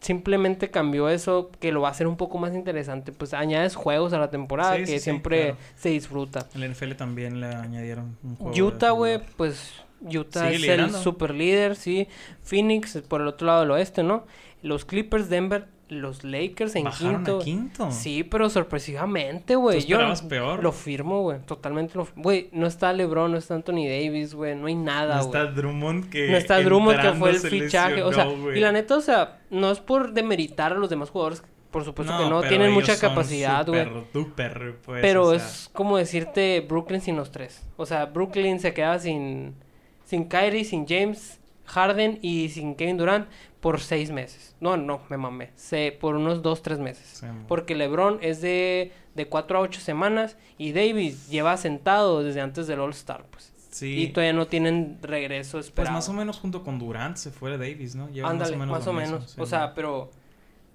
simplemente 0.00 0.70
cambió 0.70 1.08
eso 1.08 1.50
que 1.60 1.72
lo 1.72 1.80
va 1.80 1.88
a 1.88 1.90
hacer 1.92 2.06
un 2.06 2.16
poco 2.16 2.36
más 2.38 2.54
interesante. 2.54 3.12
Pues 3.12 3.32
añades 3.32 3.74
juegos 3.74 4.12
a 4.12 4.18
la 4.18 4.28
temporada 4.30 4.74
Sí, 4.74 4.80
que 4.80 4.86
sí, 4.86 4.92
sí, 4.94 5.00
siempre 5.00 5.42
claro. 5.42 5.56
se 5.76 5.88
disfruta. 5.90 6.46
En 6.54 6.60
la 6.60 6.66
NFL 6.68 6.92
también 6.96 7.40
le 7.40 7.46
añadieron 7.46 8.18
un 8.22 8.36
juego. 8.36 8.66
Utah, 8.66 8.90
güey, 8.90 9.20
pues 9.36 9.72
Utah 10.02 10.50
es 10.50 10.60
liderando. 10.60 10.96
el 10.98 11.02
super 11.04 11.34
líder, 11.34 11.76
sí. 11.76 12.08
Phoenix 12.42 13.00
por 13.08 13.20
el 13.20 13.28
otro 13.28 13.46
lado 13.46 13.60
del 13.60 13.70
oeste, 13.72 14.02
¿no? 14.02 14.24
Los 14.62 14.84
Clippers, 14.84 15.28
Denver, 15.28 15.66
los 15.88 16.24
Lakers 16.24 16.74
en 16.76 16.84
Bajaron 16.84 17.16
quinto. 17.16 17.38
a 17.40 17.44
quinto. 17.44 17.90
Sí, 17.92 18.24
pero 18.24 18.48
sorpresivamente, 18.48 19.56
güey. 19.56 19.80
¿Tú 19.82 19.86
Yo 19.86 19.98
peor? 20.28 20.62
lo 20.62 20.72
firmo, 20.72 21.22
güey. 21.22 21.38
Totalmente 21.40 21.96
lo 21.96 22.08
Güey, 22.16 22.48
no 22.52 22.66
está 22.66 22.92
LeBron, 22.92 23.30
no 23.32 23.38
está 23.38 23.54
Anthony 23.54 23.84
Davis, 23.86 24.34
güey. 24.34 24.56
No 24.56 24.66
hay 24.66 24.74
nada, 24.74 25.16
No 25.18 25.26
güey. 25.26 25.40
está 25.42 25.52
Drummond 25.52 26.08
que. 26.10 26.30
No 26.30 26.36
está 26.36 26.60
Drummond, 26.62 27.00
que 27.00 27.12
fue 27.12 27.30
el 27.30 27.38
fichaje. 27.38 28.02
o 28.02 28.12
sea, 28.12 28.26
y 28.54 28.60
la 28.60 28.72
neta, 28.72 28.96
o 28.96 29.00
sea, 29.00 29.40
no 29.50 29.70
es 29.70 29.80
por 29.80 30.12
demeritar 30.12 30.72
a 30.72 30.76
los 30.76 30.88
demás 30.90 31.10
jugadores. 31.10 31.42
Por 31.70 31.84
supuesto 31.84 32.16
que 32.16 32.30
no. 32.30 32.40
Tienen 32.42 32.72
mucha 32.72 32.98
capacidad, 32.98 33.66
güey. 33.66 33.86
pues, 34.84 35.02
Pero 35.02 35.24
o 35.26 35.34
sea, 35.38 35.44
es 35.46 35.68
como 35.72 35.96
decirte 35.96 36.64
Brooklyn 36.66 37.00
sin 37.00 37.16
los 37.16 37.30
tres. 37.32 37.62
O 37.76 37.84
sea, 37.84 38.06
Brooklyn 38.06 38.60
se 38.60 38.72
queda 38.72 38.98
sin, 38.98 39.54
sin 40.14 40.28
Kyrie, 40.28 40.64
sin 40.64 40.86
James 40.86 41.40
Harden 41.66 42.20
y 42.22 42.50
sin 42.50 42.76
Kevin 42.76 42.98
Durant 42.98 43.28
por 43.60 43.80
seis 43.80 44.10
meses. 44.12 44.54
No, 44.60 44.76
no, 44.76 45.00
me 45.08 45.16
mamé. 45.16 45.50
Se, 45.56 45.96
por 45.98 46.14
unos 46.14 46.40
dos, 46.42 46.62
tres 46.62 46.78
meses. 46.78 47.18
Sí. 47.20 47.26
Porque 47.48 47.74
LeBron 47.74 48.18
es 48.22 48.40
de, 48.40 48.92
de 49.16 49.26
cuatro 49.26 49.58
a 49.58 49.60
ocho 49.62 49.80
semanas 49.80 50.36
y 50.56 50.72
Davis 50.72 51.28
lleva 51.28 51.56
sentado 51.56 52.22
desde 52.22 52.40
antes 52.42 52.66
del 52.68 52.78
All-Star, 52.80 53.24
pues. 53.30 53.52
Sí. 53.70 54.02
Y 54.02 54.08
todavía 54.08 54.34
no 54.34 54.46
tienen 54.46 54.98
regreso 55.02 55.56
Pues 55.56 55.66
esperado. 55.66 55.94
más 55.94 56.08
o 56.08 56.12
menos 56.12 56.38
junto 56.38 56.62
con 56.62 56.78
Durant 56.78 57.16
se 57.16 57.32
fue 57.32 57.58
Davis, 57.58 57.96
¿no? 57.96 58.08
Llevan 58.08 58.32
Ándale, 58.32 58.56
más 58.56 58.86
o 58.86 58.92
menos. 58.92 59.22
mismo, 59.22 59.28
sí, 59.28 59.40
o 59.40 59.46
sea, 59.46 59.74
pero... 59.74 60.10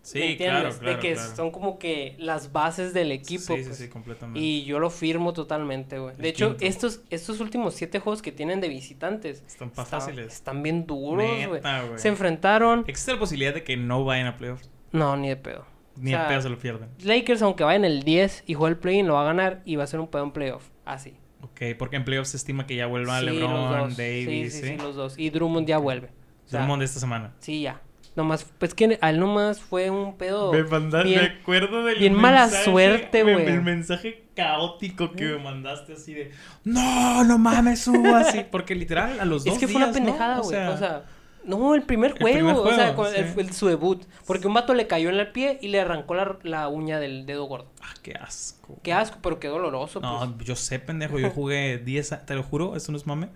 Sí, 0.01 0.19
¿me 0.19 0.31
entiendes? 0.31 0.61
claro, 0.61 0.79
claro. 0.79 0.95
de 0.95 0.99
que 1.01 1.13
claro. 1.13 1.35
son 1.35 1.51
como 1.51 1.77
que 1.77 2.15
las 2.17 2.51
bases 2.51 2.93
del 2.93 3.11
equipo. 3.11 3.41
Sí, 3.55 3.57
sí, 3.59 3.63
pues. 3.65 3.77
sí, 3.77 3.87
completamente. 3.89 4.39
Y 4.39 4.63
yo 4.63 4.79
lo 4.79 4.89
firmo 4.89 5.33
totalmente, 5.33 5.99
güey. 5.99 6.15
El 6.15 6.21
De 6.21 6.29
hecho, 6.29 6.49
quinto. 6.57 6.65
estos, 6.65 7.01
estos 7.09 7.39
últimos 7.41 7.75
siete 7.75 7.99
juegos 7.99 8.21
que 8.21 8.31
tienen 8.31 8.61
de 8.61 8.69
visitantes 8.69 9.43
Están 9.45 9.67
está- 9.69 9.85
fáciles. 9.85 10.33
están 10.33 10.63
bien 10.63 10.85
duros, 10.87 11.27
güey. 11.47 11.61
Se 11.97 12.07
enfrentaron. 12.07 12.85
Existe 12.87 13.13
la 13.13 13.19
posibilidad 13.19 13.53
de 13.53 13.63
que 13.63 13.77
no 13.77 14.03
vayan 14.05 14.27
a 14.27 14.37
playoffs. 14.37 14.69
No, 14.91 15.15
ni 15.17 15.29
de 15.29 15.35
pedo. 15.35 15.65
Ni 15.97 16.11
O 16.13 16.17
sea, 16.17 16.21
el 16.23 16.27
pedo 16.29 16.41
se 16.43 16.49
lo 16.49 16.57
pierden. 16.57 16.89
Lakers, 17.03 17.41
aunque 17.41 17.63
vaya 17.65 17.75
en 17.75 17.85
el 17.85 18.03
10 18.03 18.43
y 18.47 18.53
juegue 18.53 18.73
el 18.75 18.79
play-in, 18.79 19.05
lo 19.07 19.15
va 19.15 19.21
a 19.23 19.25
ganar 19.25 19.61
y 19.65 19.75
va 19.75 19.83
a 19.83 19.87
ser 19.87 19.99
un 19.99 20.07
pedo 20.07 20.23
en 20.23 20.31
playoff. 20.31 20.69
Así. 20.85 21.13
Ok, 21.41 21.61
porque 21.77 21.97
en 21.97 22.05
playoffs 22.05 22.29
se 22.29 22.37
estima 22.37 22.65
que 22.65 22.75
ya 22.75 22.87
vuelvan 22.87 23.19
Sí, 23.19 23.25
LeBron. 23.27 23.95
Davis, 23.95 24.53
sí, 24.53 24.61
¿sí? 24.61 24.61
sí, 24.61 24.67
sí, 24.69 24.77
los 24.77 24.95
dos. 24.95 25.19
Y 25.19 25.29
Drummond 25.29 25.67
ya 25.67 25.77
vuelve. 25.77 26.07
O 26.45 26.49
sea, 26.49 26.59
Drummond 26.61 26.79
de 26.81 26.85
esta 26.85 26.99
semana. 27.01 27.33
Sí, 27.39 27.61
ya. 27.61 27.81
Nomás, 28.19 28.45
pues 28.57 28.73
que 28.73 28.97
a 29.01 29.09
él 29.11 29.17
nomás 29.17 29.61
fue 29.61 29.89
un 29.89 30.17
pedo. 30.17 30.51
Me 30.51 30.61
mandaste, 30.63 31.07
bien- 31.07 31.21
me 31.21 31.27
acuerdo 31.39 31.85
del 31.85 31.99
bien 31.99 32.13
mala 32.13 32.41
mensaje, 32.41 32.63
suerte, 32.65 33.23
me- 33.23 33.33
güey. 33.33 33.45
El 33.47 33.61
mensaje 33.61 34.25
caótico 34.35 35.13
que 35.13 35.23
me 35.23 35.37
mandaste 35.37 35.93
así 35.93 36.13
de 36.13 36.31
No, 36.65 37.23
no 37.23 37.37
mames, 37.37 37.79
subo 37.79 38.13
así. 38.15 38.45
Porque 38.51 38.75
literal 38.75 39.19
a 39.21 39.25
los 39.25 39.45
dos 39.45 39.53
Es 39.53 39.59
que 39.59 39.67
fue 39.67 39.77
una 39.77 39.87
¿no? 39.87 39.93
pendejada, 39.93 40.39
güey. 40.39 40.67
O 40.67 40.77
sea, 40.77 41.03
no, 41.45 41.73
el 41.75 41.83
primer 41.83 42.11
el 42.11 42.17
juego. 42.19 42.61
o 42.63 42.73
sea, 42.73 42.93
con- 42.93 43.07
el- 43.15 43.33
sí. 43.33 43.39
el- 43.39 43.53
su 43.53 43.67
debut. 43.67 44.03
Porque 44.27 44.47
un 44.47 44.53
vato 44.53 44.73
le 44.73 44.85
cayó 44.87 45.09
en 45.09 45.15
el 45.15 45.31
pie 45.31 45.57
y 45.61 45.69
le 45.69 45.79
arrancó 45.79 46.13
la, 46.13 46.37
la 46.43 46.67
uña 46.67 46.99
del 46.99 47.25
dedo 47.25 47.45
gordo. 47.45 47.71
Ah, 47.81 47.93
qué 48.03 48.15
asco. 48.19 48.77
Qué 48.83 48.91
asco, 48.91 49.19
pero 49.23 49.39
qué 49.39 49.47
doloroso. 49.47 50.01
No, 50.01 50.33
pues. 50.35 50.45
yo 50.45 50.57
sé, 50.57 50.79
pendejo. 50.79 51.17
Yo 51.19 51.29
jugué 51.29 51.77
10, 51.85 52.11
a- 52.11 52.25
te 52.25 52.35
lo 52.35 52.43
juro, 52.43 52.75
esto 52.75 52.91
no 52.91 52.97
es 52.97 53.07
mame. 53.07 53.29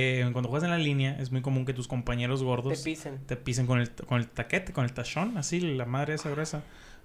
Eh, 0.00 0.28
cuando 0.32 0.48
juegas 0.48 0.62
en 0.64 0.70
la 0.70 0.78
línea, 0.78 1.16
es 1.18 1.32
muy 1.32 1.40
común 1.42 1.64
que 1.64 1.74
tus 1.74 1.88
compañeros 1.88 2.38
Te 2.40 2.46
gordos 2.46 2.82
pisen. 2.82 3.18
te 3.26 3.34
pisen 3.36 3.66
con 3.66 3.80
el, 3.80 3.90
con 3.90 4.20
el 4.20 4.28
taquete, 4.28 4.72
con 4.72 4.84
el 4.84 4.92
tachón, 4.92 5.36
así, 5.36 5.58
la 5.60 5.86
madre 5.86 6.14
esa 6.14 6.30
gruesa. 6.30 6.62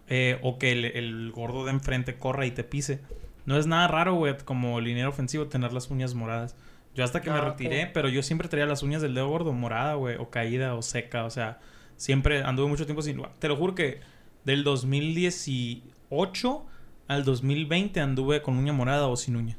Eh, 0.10 0.38
o 0.44 0.60
que 0.60 0.72
el, 0.74 0.86
el 0.86 1.32
gordo 1.32 1.66
de 1.66 1.72
enfrente 1.72 2.18
corra 2.20 2.46
y 2.46 2.52
te 2.52 2.64
pise. 2.64 3.00
No 3.46 3.58
es 3.58 3.66
nada 3.66 3.88
raro, 3.88 4.14
güey, 4.16 4.36
como 4.46 4.80
liniero 4.80 5.10
ofensivo 5.10 5.48
tener 5.48 5.74
las 5.74 5.90
uñas 5.90 6.14
moradas. 6.14 6.56
Yo 6.94 7.04
hasta 7.04 7.22
que 7.22 7.32
me 7.32 7.38
Ah, 7.38 7.42
retiré, 7.42 7.88
pero 7.88 8.10
yo 8.10 8.22
siempre 8.22 8.48
traía 8.48 8.68
las 8.68 8.84
uñas 8.84 9.02
del 9.02 9.16
dedo 9.16 9.28
gordo 9.28 9.54
morada, 9.54 9.96
güey, 9.96 10.18
o 10.18 10.30
caída 10.30 10.76
o 10.76 10.84
seca, 10.84 11.26
o 11.26 11.32
sea, 11.32 11.60
siempre 11.98 12.44
anduve 12.44 12.68
mucho 12.68 12.86
tiempo 12.86 13.02
sin... 13.02 13.20
Te 13.40 13.48
lo 13.48 13.56
juro 13.56 13.74
que 13.74 14.02
del 14.46 14.64
2018 14.64 16.66
al 17.08 17.24
2020 17.24 18.00
anduve 18.00 18.44
con 18.44 18.56
uña 18.58 18.74
morada 18.74 19.08
o 19.08 19.16
sin 19.16 19.36
uña. 19.36 19.58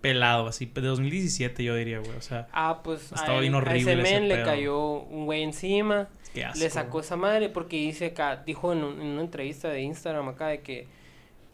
Pelado, 0.00 0.46
así, 0.46 0.66
de 0.66 0.80
2017 0.80 1.62
yo 1.62 1.74
diría, 1.74 1.98
güey, 1.98 2.16
o 2.16 2.22
sea, 2.22 2.48
Ah, 2.52 2.80
pues 2.82 3.12
Estaba 3.12 3.40
bien 3.40 3.52
él- 3.52 3.54
a 3.54 3.58
horrible 3.58 3.92
ese 3.92 4.00
ese 4.02 4.20
men 4.20 4.28
le 4.28 4.42
cayó 4.42 4.80
un 5.00 5.26
güey 5.26 5.42
encima. 5.42 6.08
qué 6.32 6.44
asco. 6.44 6.58
Le 6.60 6.70
sacó 6.70 7.00
esa 7.00 7.16
madre 7.16 7.48
porque 7.50 7.76
dice 7.76 8.06
acá, 8.06 8.42
dijo 8.46 8.72
en, 8.72 8.82
un- 8.84 9.00
en 9.00 9.06
una 9.08 9.20
entrevista 9.22 9.68
de 9.68 9.80
Instagram 9.82 10.28
acá 10.28 10.46
de 10.46 10.60
que 10.60 10.86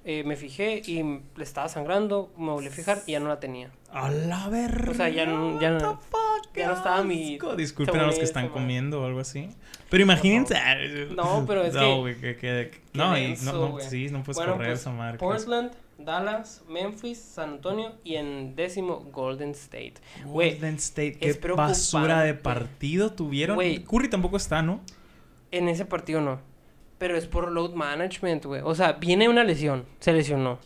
eh, 0.08 0.22
me 0.22 0.36
fijé 0.36 0.82
y 0.86 1.02
le 1.02 1.42
estaba 1.42 1.68
sangrando, 1.68 2.32
me 2.38 2.50
volví 2.52 2.68
a 2.68 2.70
fijar 2.70 2.98
y 3.06 3.12
ya 3.12 3.18
no 3.20 3.26
la 3.28 3.40
tenía. 3.40 3.70
A 3.90 4.08
la 4.08 4.48
verga. 4.48 4.92
O 4.92 4.94
sea, 4.94 5.08
ya 5.08 5.26
no- 5.26 5.60
ya 5.60 5.70
no- 5.70 6.00
ya 6.54 6.68
no 6.68 6.74
estaba 6.74 7.02
mi-. 7.02 7.36
Disculpen 7.56 7.98
a 7.98 8.06
los 8.06 8.16
que 8.16 8.22
están 8.24 8.48
comiendo 8.50 9.02
o 9.02 9.06
algo 9.06 9.18
así. 9.18 9.48
Pero 9.90 10.04
imagínense. 10.04 10.54
No, 11.16 11.44
pero 11.48 11.64
es 11.64 11.74
no, 11.74 11.80
que- 11.80 11.94
güey, 11.98 12.20
que, 12.20 12.36
que- 12.36 12.80
no, 12.92 13.18
y 13.18 13.34
no, 13.42 13.52
no, 13.70 13.80
sí, 13.80 14.08
no 14.10 14.22
puedes 14.22 14.36
Bueno, 14.36 14.52
correr 14.52 14.68
pues, 14.68 14.80
esa 14.80 14.90
madre. 14.92 15.18
Portland, 15.18 15.72
Dallas, 15.98 16.62
Memphis, 16.68 17.18
San 17.18 17.54
Antonio 17.54 17.94
y 18.04 18.16
en 18.16 18.54
décimo 18.54 19.06
Golden 19.12 19.50
State. 19.50 19.94
Golden 20.24 20.74
State, 20.76 21.18
qué 21.18 21.30
es 21.30 21.40
basura 21.40 22.20
de 22.22 22.34
partido 22.34 23.12
tuvieron. 23.12 23.58
Curry 23.84 24.10
tampoco 24.10 24.36
está, 24.36 24.62
¿no? 24.62 24.80
en 25.50 25.68
ese 25.68 25.84
partido 25.84 26.20
no. 26.20 26.40
Pero 26.98 27.16
es 27.16 27.26
por 27.26 27.50
load 27.50 27.74
management, 27.74 28.44
güey. 28.46 28.62
O 28.64 28.74
sea, 28.74 28.92
viene 28.92 29.28
una 29.28 29.44
lesión, 29.44 29.84
se 30.00 30.12
lesionó. 30.12 30.58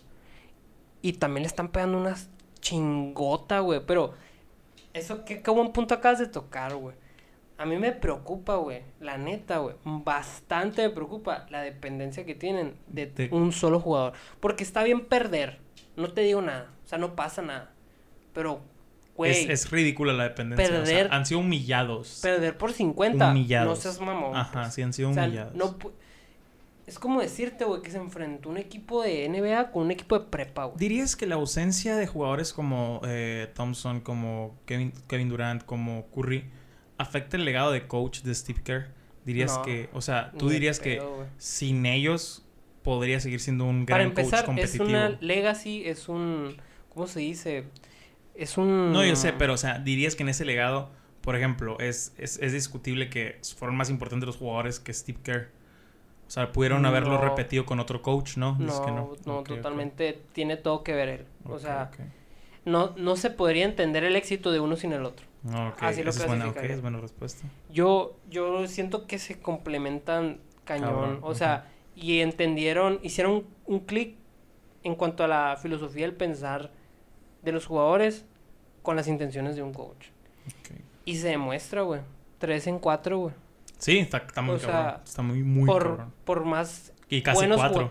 Y 1.02 1.14
también 1.14 1.42
le 1.42 1.49
están 1.49 1.68
pegando 1.68 1.99
una 1.99 2.16
chingota, 2.60 3.60
güey. 3.60 3.80
Pero, 3.84 4.14
eso, 4.92 5.25
qué, 5.25 5.42
qué 5.42 5.50
buen 5.50 5.72
punto 5.72 5.94
acabas 5.94 6.18
de 6.18 6.26
tocar, 6.26 6.75
güey. 6.75 6.94
A 7.61 7.67
mí 7.67 7.76
me 7.76 7.93
preocupa, 7.93 8.57
güey. 8.57 8.83
La 9.00 9.19
neta, 9.19 9.59
güey. 9.59 9.75
Bastante 9.85 10.83
me 10.83 10.90
preocupa 10.90 11.47
la 11.50 11.61
dependencia 11.61 12.25
que 12.25 12.35
tienen 12.35 12.75
de, 12.88 13.07
De- 13.07 13.29
un 13.33 13.52
solo 13.52 13.81
jugador. 13.81 14.14
Porque 14.40 14.64
está 14.64 14.83
bien 14.83 15.05
perder. 15.05 15.59
No 15.97 16.11
te 16.12 16.23
digo 16.23 16.40
nada. 16.40 16.71
O 16.85 16.88
sea, 16.88 16.97
no 16.99 17.14
pasa 17.14 17.43
nada. 17.43 17.71
Pero, 18.33 18.61
güey. 19.14 19.33
Es, 19.33 19.50
es 19.50 19.71
ridícula 19.71 20.12
la 20.14 20.25
dependencia. 20.25 20.67
o 20.67 20.87
sea, 20.87 20.97
perder- 21.05 21.09
han 21.12 21.26
sido 21.26 21.40
humillados. 21.40 22.21
Perder 22.23 22.57
por 22.57 22.73
50. 22.73 23.31
Humillados. 23.31 23.69
No 23.69 23.76
seas 23.76 24.00
mamón. 24.00 24.35
Ajá, 24.37 24.62
pues. 24.62 24.75
sí, 24.75 24.81
han 24.83 24.93
sido 24.95 25.11
O 25.11 25.14
sea, 25.14 25.25
humillados. 25.25 25.55
no 25.55 25.76
es 26.87 26.99
como 26.99 27.21
decirte, 27.21 27.64
güey, 27.64 27.83
que 27.83 27.90
se 27.93 27.99
enfrentó 27.99 28.49
un 28.49 28.57
equipo 28.57 29.02
de 29.02 29.29
NBA 29.29 29.71
con 29.71 29.85
un 29.85 29.90
equipo 29.93 30.19
de 30.19 30.25
prepa, 30.26 30.64
güey. 30.64 30.76
¿Dirías 30.79 31.14
que 31.14 31.25
la 31.26 31.37
ausencia 31.37 31.95
de 31.95 32.07
jugadores 32.09 32.52
como 32.52 33.00
eh, 33.05 33.49
Thompson, 33.55 34.00
como 34.00 34.57
Kevin, 34.67 34.93
Kevin 35.07 35.29
Durant, 35.29 35.64
como 35.64 36.07
Curry, 36.11 36.50
afecta 37.00 37.37
el 37.37 37.45
legado 37.45 37.73
de 37.73 37.87
coach 37.87 38.21
de 38.23 38.35
Steve 38.35 38.61
Kerr? 38.62 38.88
¿Dirías 39.25 39.57
No, 39.57 39.62
que, 39.62 39.88
o 39.92 40.00
sea, 40.00 40.33
tú 40.38 40.49
dirías 40.49 40.80
que 40.80 41.02
sin 41.38 41.85
ellos 41.87 42.45
podría 42.83 43.21
seguir 43.21 43.40
siendo 43.40 43.64
un 43.64 43.85
Para 43.87 43.99
gran 43.99 44.09
empezar, 44.09 44.40
coach 44.40 44.47
competitivo? 44.47 44.85
es 44.85 44.90
una 44.90 45.09
legacy, 45.21 45.83
es 45.87 46.09
un. 46.09 46.57
¿Cómo 46.88 47.07
se 47.07 47.21
dice? 47.21 47.64
Es 48.35 48.57
un. 48.59 48.92
No, 48.92 49.04
yo 49.04 49.16
sé, 49.16 49.33
pero, 49.33 49.54
o 49.54 49.57
sea, 49.59 49.78
dirías 49.78 50.14
que 50.16 50.23
en 50.23 50.30
ese 50.30 50.45
legado, 50.45 50.90
por 51.21 51.37
ejemplo, 51.37 51.78
es, 51.80 52.14
es, 52.19 52.38
es 52.40 52.52
discutible 52.52 53.11
que 53.11 53.38
fueron 53.57 53.76
más 53.76 53.90
importantes 53.90 54.26
los 54.26 54.37
jugadores 54.37 54.80
que 54.80 54.92
Steve 54.95 55.19
Kerr. 55.23 55.50
O 56.26 56.30
sea, 56.30 56.52
pudieron 56.52 56.87
haberlo 56.87 57.19
No. 57.19 57.21
repetido 57.21 57.66
con 57.66 57.80
otro 57.80 58.02
coach, 58.02 58.37
¿no? 58.37 58.57
No, 58.59 58.85
que 58.85 58.90
no, 58.92 59.02
ok. 59.38 59.49
totalmente 59.49 60.19
tiene 60.33 60.57
todo 60.57 60.83
que 60.85 60.95
ver 60.95 61.09
él. 61.09 61.26
o 61.45 61.59
sea, 61.59 61.90
no, 62.64 62.95
no 62.97 63.16
se 63.16 63.30
podría 63.30 63.64
entender 63.64 64.04
el 64.04 64.16
éxito 64.16 64.52
de 64.52 64.61
uno 64.61 64.76
sin 64.76 64.92
el 64.92 65.04
otro. 65.04 65.26
Ok, 65.47 65.82
Así 65.82 66.02
lo 66.02 66.11
esa 66.11 66.23
es 66.23 66.26
buena, 66.26 66.49
es 66.49 66.82
buena 66.82 67.00
respuesta. 67.00 67.47
Yo, 67.70 68.16
yo 68.28 68.66
siento 68.66 69.06
que 69.06 69.18
se 69.18 69.40
complementan 69.40 70.40
cañón. 70.64 70.90
Cabrón, 70.90 71.18
o 71.23 71.35
sea, 71.35 71.66
y 71.97 72.20
entendieron, 72.20 73.00
hicieron 73.02 73.44
un 73.66 73.80
clic 73.80 74.16
en 74.82 74.94
cuanto 74.94 75.25
a 75.25 75.28
la 75.28 75.56
filosofía 75.61 76.06
del 76.06 76.14
pensar 76.14 76.70
de 77.42 77.52
los 77.52 77.66
jugadores 77.66 78.25
con 78.82 78.97
las 78.97 79.09
intenciones 79.09 79.56
de 79.56 79.62
un 79.62 79.73
coach. 79.73 80.09
Ok. 80.47 80.78
Y 81.04 81.16
se 81.16 81.28
demuestra, 81.28 81.82
güey. 81.82 82.00
Tres 82.38 82.66
en 82.66 82.78
cuatro, 82.78 83.18
güey. 83.18 83.35
Sí, 83.78 83.99
está, 83.99 84.18
está 84.18 84.42
muy 84.42 84.56
O 84.56 84.59
sea, 84.59 84.70
cabrón. 84.70 85.00
Está 85.04 85.23
muy, 85.23 85.42
muy 85.42 85.66
Por, 85.66 85.82
cabrón. 85.82 86.12
por 86.25 86.44
más 86.44 86.92
Y 87.09 87.23
casi 87.23 87.38
buenos 87.38 87.59
cuatro. 87.59 87.90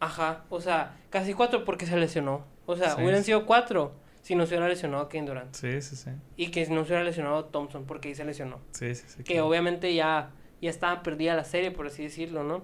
Ajá, 0.00 0.44
o 0.50 0.60
sea, 0.60 0.96
casi 1.08 1.32
cuatro 1.32 1.64
porque 1.64 1.86
se 1.86 1.96
lesionó. 1.96 2.44
O 2.66 2.76
sea, 2.76 2.90
Sí. 2.94 3.02
hubieran 3.02 3.24
sido 3.24 3.46
cuatro 3.46 3.92
si 4.24 4.34
no 4.34 4.46
se 4.46 4.54
hubiera 4.54 4.68
lesionado 4.68 5.06
Kane 5.10 5.26
Durant. 5.26 5.54
Sí, 5.54 5.82
sí, 5.82 5.96
sí. 5.96 6.08
Y 6.38 6.48
que 6.48 6.62
no 6.68 6.82
se 6.84 6.92
hubiera 6.92 7.04
lesionado 7.04 7.44
Thompson 7.44 7.84
porque 7.84 8.08
ahí 8.08 8.14
se 8.14 8.24
lesionó. 8.24 8.58
Sí, 8.70 8.94
sí, 8.94 9.04
sí. 9.06 9.16
Que 9.18 9.34
claro. 9.34 9.48
obviamente 9.48 9.94
ya, 9.94 10.30
ya 10.62 10.70
estaba 10.70 11.02
perdida 11.02 11.34
la 11.34 11.44
serie, 11.44 11.70
por 11.70 11.86
así 11.88 12.04
decirlo, 12.04 12.42
¿no? 12.42 12.62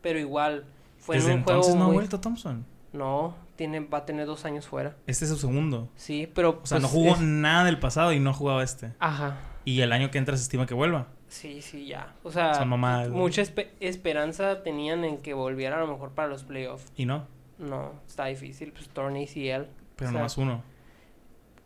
Pero 0.00 0.18
igual, 0.18 0.64
fue 0.98 1.16
Desde 1.16 1.32
en 1.32 1.38
un 1.38 1.44
juego 1.44 1.58
entonces 1.60 1.74
no 1.76 1.82
ha 1.84 1.86
muy- 1.88 1.94
vuelto 1.96 2.18
Thompson. 2.20 2.64
No, 2.94 3.36
tiene, 3.56 3.80
va 3.80 3.98
a 3.98 4.06
tener 4.06 4.24
dos 4.26 4.46
años 4.46 4.66
fuera. 4.66 4.96
Este 5.06 5.26
es 5.26 5.30
su 5.30 5.36
segundo. 5.36 5.90
Sí, 5.96 6.30
pero... 6.34 6.60
O 6.62 6.66
sea, 6.66 6.78
no 6.78 6.88
pues, 6.88 6.92
jugó 6.94 7.14
es- 7.16 7.20
nada 7.20 7.64
del 7.64 7.78
pasado 7.78 8.12
y 8.14 8.20
no 8.20 8.30
ha 8.30 8.34
jugado 8.34 8.62
este. 8.62 8.92
Ajá, 8.98 9.36
Y 9.66 9.82
el 9.82 9.92
año 9.92 10.10
que 10.10 10.16
entra 10.18 10.36
se 10.36 10.42
estima 10.44 10.64
que 10.66 10.72
vuelva. 10.74 11.08
sí, 11.28 11.60
sí, 11.60 11.86
ya. 11.86 12.14
O 12.22 12.32
sea, 12.32 12.54
Son 12.54 12.68
mamadas, 12.70 13.10
¿no? 13.10 13.16
mucha 13.16 13.42
espe- 13.42 13.68
esperanza 13.80 14.62
tenían 14.62 15.04
en 15.04 15.18
que 15.18 15.34
volviera 15.34 15.76
a 15.76 15.80
lo 15.80 15.86
mejor 15.88 16.12
para 16.12 16.28
los 16.28 16.44
playoffs. 16.44 16.90
Y 16.96 17.04
no. 17.04 17.26
No, 17.58 17.92
está 18.06 18.26
difícil, 18.26 18.72
pues 18.72 18.88
torn 18.88 19.16
ACL. 19.16 19.66
Pero 19.98 20.08
O 20.08 20.12
sea, 20.12 20.18
nomás 20.20 20.38
uno. 20.38 20.62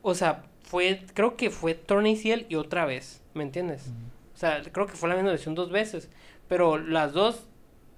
O 0.03 0.15
sea, 0.15 0.43
fue, 0.63 1.05
creo 1.15 1.37
que 1.37 1.51
fue 1.51 1.75
torn 1.75 2.07
ACL 2.07 2.47
y 2.49 2.57
otra 2.57 2.87
vez, 2.87 3.23
¿me 3.35 3.45
entiendes? 3.45 3.93
O 4.35 4.37
sea, 4.37 4.61
creo 4.73 4.87
que 4.87 4.95
fue 4.95 5.09
la 5.09 5.15
misma 5.15 5.31
lesión 5.31 5.55
dos 5.55 5.71
veces, 5.71 6.11
pero 6.49 6.79
las 6.79 7.13
dos 7.13 7.47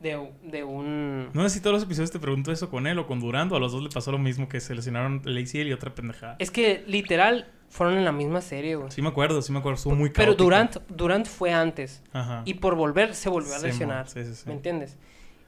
de, 0.00 0.30
de 0.42 0.64
un... 0.64 1.30
No 1.32 1.42
sé 1.48 1.50
si 1.50 1.60
todos 1.60 1.72
los 1.74 1.82
episodios 1.84 2.10
te 2.10 2.18
pregunto 2.18 2.52
eso 2.52 2.68
con 2.68 2.86
él 2.86 2.98
o 2.98 3.06
con 3.06 3.20
Durando. 3.20 3.56
A 3.56 3.60
los 3.60 3.72
dos 3.72 3.82
le 3.82 3.88
pasó 3.88 4.12
lo 4.12 4.18
mismo 4.18 4.48
que 4.48 4.60
se 4.60 4.74
lesionaron 4.74 5.22
el 5.24 5.38
ACL 5.38 5.68
y 5.68 5.72
otra 5.72 5.94
pendejada. 5.94 6.36
Es 6.40 6.50
que 6.50 6.84
literal 6.86 7.50
fueron 7.70 7.96
en 7.96 8.04
la 8.04 8.12
misma 8.12 8.42
serie, 8.42 8.76
güey. 8.76 8.90
Sí 8.90 9.00
me 9.00 9.08
acuerdo, 9.08 9.40
sí 9.40 9.52
me 9.52 9.60
acuerdo. 9.60 9.76
Estuvo 9.76 9.94
muy 9.94 10.10
Pero. 10.10 10.34
Durant, 10.34 10.76
Durant 10.88 11.26
fue 11.26 11.52
antes 11.52 12.02
Ajá. 12.12 12.42
y 12.44 12.54
por 12.54 12.74
volver 12.74 13.14
se 13.14 13.30
volvió 13.30 13.54
a 13.54 13.58
lesionar, 13.60 14.08
Sí, 14.08 14.24
sí, 14.24 14.34
sí. 14.34 14.42
¿me 14.46 14.52
entiendes? 14.54 14.98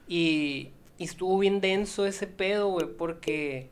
Y, 0.07 0.69
y 0.97 1.03
estuvo 1.03 1.37
bien 1.37 1.61
denso 1.61 2.05
ese 2.07 2.25
pedo, 2.25 2.69
güey, 2.69 2.87
porque 2.97 3.69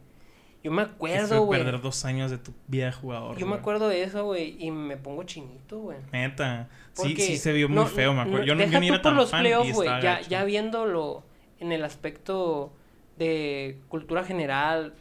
yo 0.65 0.71
me 0.71 0.81
acuerdo, 0.81 1.43
güey. 1.43 1.61
perder 1.63 1.79
dos 1.79 2.05
años 2.05 2.31
de 2.31 2.39
tu 2.39 2.51
vida 2.67 2.87
de 2.87 2.91
jugador. 2.91 3.37
Yo 3.37 3.45
me 3.45 3.53
acuerdo 3.55 3.87
de 3.87 4.01
eso, 4.01 4.23
güey, 4.25 4.57
y 4.59 4.71
me 4.71 4.97
pongo 4.97 5.21
chinito, 5.23 5.77
güey. 5.79 5.99
Neta. 6.11 6.69
Sí, 6.93 7.03
Porque 7.03 7.21
sí 7.21 7.37
se 7.37 7.53
vio 7.53 7.69
muy 7.69 7.85
feo, 7.85 8.13
me 8.15 8.21
acuerdo. 8.21 8.39
no- 8.39 8.45
yo 8.45 8.55
no, 8.55 8.61
yo 8.61 8.65
deja 8.67 8.79
ni 8.79 8.87
tú 8.87 8.93
era 8.95 9.03
por 9.03 9.11
tan 9.11 9.15
los 9.17 9.29
playoffs, 9.29 9.73
güey, 9.73 9.89
ya, 10.01 10.21
ya 10.21 10.43
viéndolo 10.43 11.23
en 11.59 11.71
el 11.71 11.83
aspecto 11.83 12.73
de 13.17 13.79
cultura 13.89 14.23
general, 14.23 14.95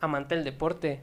amante 0.00 0.34
del 0.34 0.44
deporte, 0.44 1.02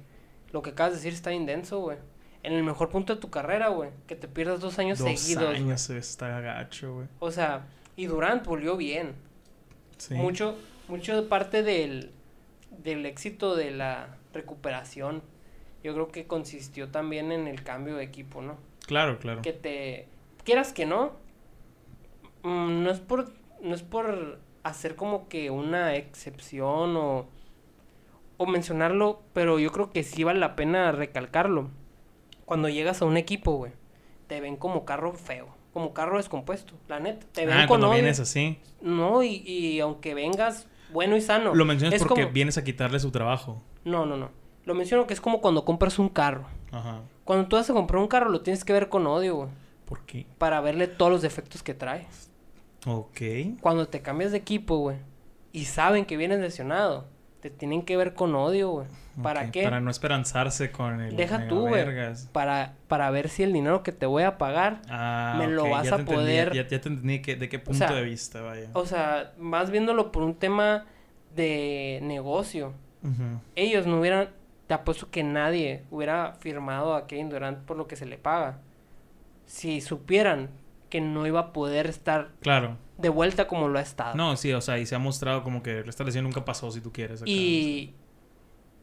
lo 0.51 0.63
que 0.63 0.71
acabas 0.71 0.93
de 0.93 0.97
decir 0.97 1.13
está 1.13 1.29
bien 1.29 1.45
denso, 1.45 1.79
güey. 1.79 1.97
En 2.41 2.53
el 2.53 2.63
mejor 2.63 2.89
punto 2.89 3.13
de 3.15 3.21
tu 3.21 3.29
carrera, 3.29 3.67
güey, 3.69 3.91
que 4.07 4.15
te 4.15 4.27
pierdas 4.27 4.59
dos 4.59 4.79
años 4.79 4.97
Dos 4.97 5.07
seguidos. 5.19 5.45
güey. 5.45 5.57
años 5.57 5.87
está 5.91 6.39
gacho, 6.41 6.95
güey. 6.95 7.07
O 7.19 7.29
sea, 7.31 7.67
y 7.95 8.07
Durant 8.07 8.43
volvió 8.45 8.75
bien. 8.75 9.13
Sí. 9.97 10.15
Mucho, 10.15 10.55
mucho 10.87 11.29
parte 11.29 11.61
del, 11.63 12.11
del 12.79 13.05
éxito 13.05 13.55
de 13.55 13.71
la 13.71 14.17
recuperación, 14.33 15.21
yo 15.83 15.93
creo 15.93 16.07
que 16.09 16.27
consistió 16.27 16.89
también 16.89 17.31
en 17.31 17.47
el 17.47 17.63
cambio 17.63 17.95
de 17.95 18.03
equipo, 18.03 18.41
¿no? 18.41 18.57
Claro, 18.87 19.19
claro. 19.19 19.41
que 19.41 19.53
te 19.53 20.07
quieras 20.43 20.73
que 20.73 20.85
no 20.85 21.13
mm, 22.43 22.83
no 22.83 22.89
es 22.91 22.99
por 22.99 23.31
no 23.61 23.73
es 23.75 23.81
por 23.83 24.39
hacer 24.63 24.95
como 24.95 25.27
que 25.29 25.49
una 25.51 25.95
excepción 25.95 26.95
o 26.97 27.27
o 28.37 28.45
mencionarlo 28.45 29.21
pero 29.33 29.59
yo 29.59 29.71
creo 29.71 29.91
que 29.91 30.03
sí 30.03 30.23
vale 30.23 30.39
la 30.39 30.55
pena 30.55 30.91
recalcarlo 30.91 31.69
cuando 32.45 32.67
llegas 32.67 33.01
a 33.01 33.05
un 33.05 33.15
equipo 33.17 33.53
güey 33.53 33.71
te 34.27 34.41
ven 34.41 34.57
como 34.57 34.83
carro 34.85 35.13
feo 35.13 35.47
como 35.71 35.93
carro 35.93 36.17
descompuesto 36.17 36.73
la 36.89 36.99
neta 36.99 37.25
te 37.31 37.45
ven 37.45 37.55
Ah, 37.55 37.59
con 37.61 37.79
cuando 37.79 37.91
vienes 37.91 38.19
así. 38.19 38.59
no 38.81 39.23
y, 39.23 39.35
y 39.47 39.79
aunque 39.79 40.13
vengas 40.13 40.67
bueno 40.93 41.17
y 41.17 41.21
sano 41.21 41.53
Lo 41.55 41.65
mencionas 41.65 41.95
es 41.95 42.03
porque 42.07 42.21
como- 42.23 42.33
vienes 42.33 42.57
a 42.57 42.63
quitarle 42.63 42.99
su 42.99 43.11
trabajo. 43.11 43.61
no 43.83 44.05
no 44.05 44.15
no 44.17 44.29
lo 44.65 44.73
menciono 44.75 45.05
que 45.07 45.13
es 45.13 45.19
como 45.21 45.41
cuando 45.41 45.65
compras 45.65 45.99
un 45.99 46.07
carro 46.09 46.45
Ajá. 46.71 47.01
cuando 47.25 47.47
tú 47.49 47.55
vas 47.57 47.69
a 47.69 47.73
comprar 47.73 48.01
un 48.01 48.07
carro 48.07 48.29
lo 48.29 48.41
tienes 48.41 48.63
que 48.63 48.71
ver 48.73 48.87
con 48.89 49.05
odio 49.07 49.35
güey 49.35 49.49
¿Por 49.85 49.99
qué? 50.05 50.25
para 50.37 50.61
verle 50.61 50.87
todos 50.87 51.11
los 51.11 51.21
defectos 51.21 51.61
que 51.63 51.73
trae 51.73 52.07
Ok. 52.85 53.21
Cuando 53.61 53.87
te 53.87 54.01
cambias 54.01 54.31
de 54.33 54.37
equipo, 54.39 54.75
güey, 54.77 54.97
y 55.53 55.63
saben 55.65 56.03
que 56.05 56.17
vienes 56.17 56.41
lesionado, 56.41 57.05
te 57.43 57.49
tienen 57.49 57.81
que 57.83 57.97
ver 57.97 58.13
con 58.13 58.33
odio, 58.35 58.69
güey. 58.71 58.87
¿Para 59.21 59.51
qué? 59.51 59.63
Para 59.65 59.81
no 59.81 59.91
esperanzarse 59.91 60.71
con 60.71 61.01
el. 61.01 61.15
Deja 61.17 61.47
tú, 61.49 61.67
güey. 61.67 61.85
Para, 62.31 62.73
para 62.87 63.11
ver 63.11 63.27
si 63.29 63.43
el 63.43 63.51
dinero 63.51 63.83
que 63.83 63.91
te 63.91 64.05
voy 64.05 64.23
a 64.23 64.37
pagar, 64.37 64.81
Ah, 64.89 65.35
me 65.37 65.47
lo 65.47 65.69
vas 65.69 65.85
ya 65.85 65.95
a 65.95 65.99
entendí, 65.99 66.21
poder- 66.21 66.53
Ya, 66.53 66.61
ya 66.67 66.67
te 66.81 66.87
entendí 66.89 67.21
que, 67.21 67.35
de 67.35 67.49
qué 67.49 67.59
punto 67.59 67.77
sea, 67.85 67.93
de 67.93 68.01
vista, 68.03 68.41
vaya. 68.41 68.69
o 68.73 68.85
sea, 68.85 69.33
más 69.37 69.69
viéndolo 69.71 70.11
por 70.13 70.23
un 70.23 70.35
tema 70.35 70.85
de 71.35 71.99
negocio. 72.01 72.73
Ellos 73.55 73.85
no 73.85 73.99
hubieran, 73.99 74.29
te 74.67 74.73
apuesto 74.73 75.11
que 75.11 75.23
nadie 75.23 75.83
hubiera 75.91 76.35
firmado 76.39 76.95
a 76.95 77.05
Kevin 77.05 77.29
Durant 77.29 77.59
por 77.65 77.75
lo 77.75 77.85
que 77.85 77.97
se 77.97 78.05
le 78.05 78.17
paga. 78.17 78.59
Si 79.45 79.81
supieran 79.81 80.49
que 80.93 81.01
no 81.01 81.25
iba 81.25 81.39
a 81.39 81.53
poder 81.53 81.87
estar 81.87 82.29
Claro. 82.41 82.77
de 82.99 83.09
vuelta 83.09 83.47
como 83.47 83.67
lo 83.67 83.79
ha 83.79 83.81
estado. 83.81 84.13
No, 84.13 84.37
sí, 84.37 84.53
o 84.53 84.61
sea, 84.61 84.77
y 84.77 84.85
se 84.85 84.93
ha 84.93 84.99
mostrado 84.99 85.41
como 85.43 85.63
que 85.63 85.79
esta 85.87 86.03
lesión 86.03 86.23
nunca 86.23 86.45
pasó, 86.45 86.69
si 86.69 86.81
tú 86.81 86.91
quieres. 86.93 87.23
acá. 87.23 87.31
Y, 87.31 87.95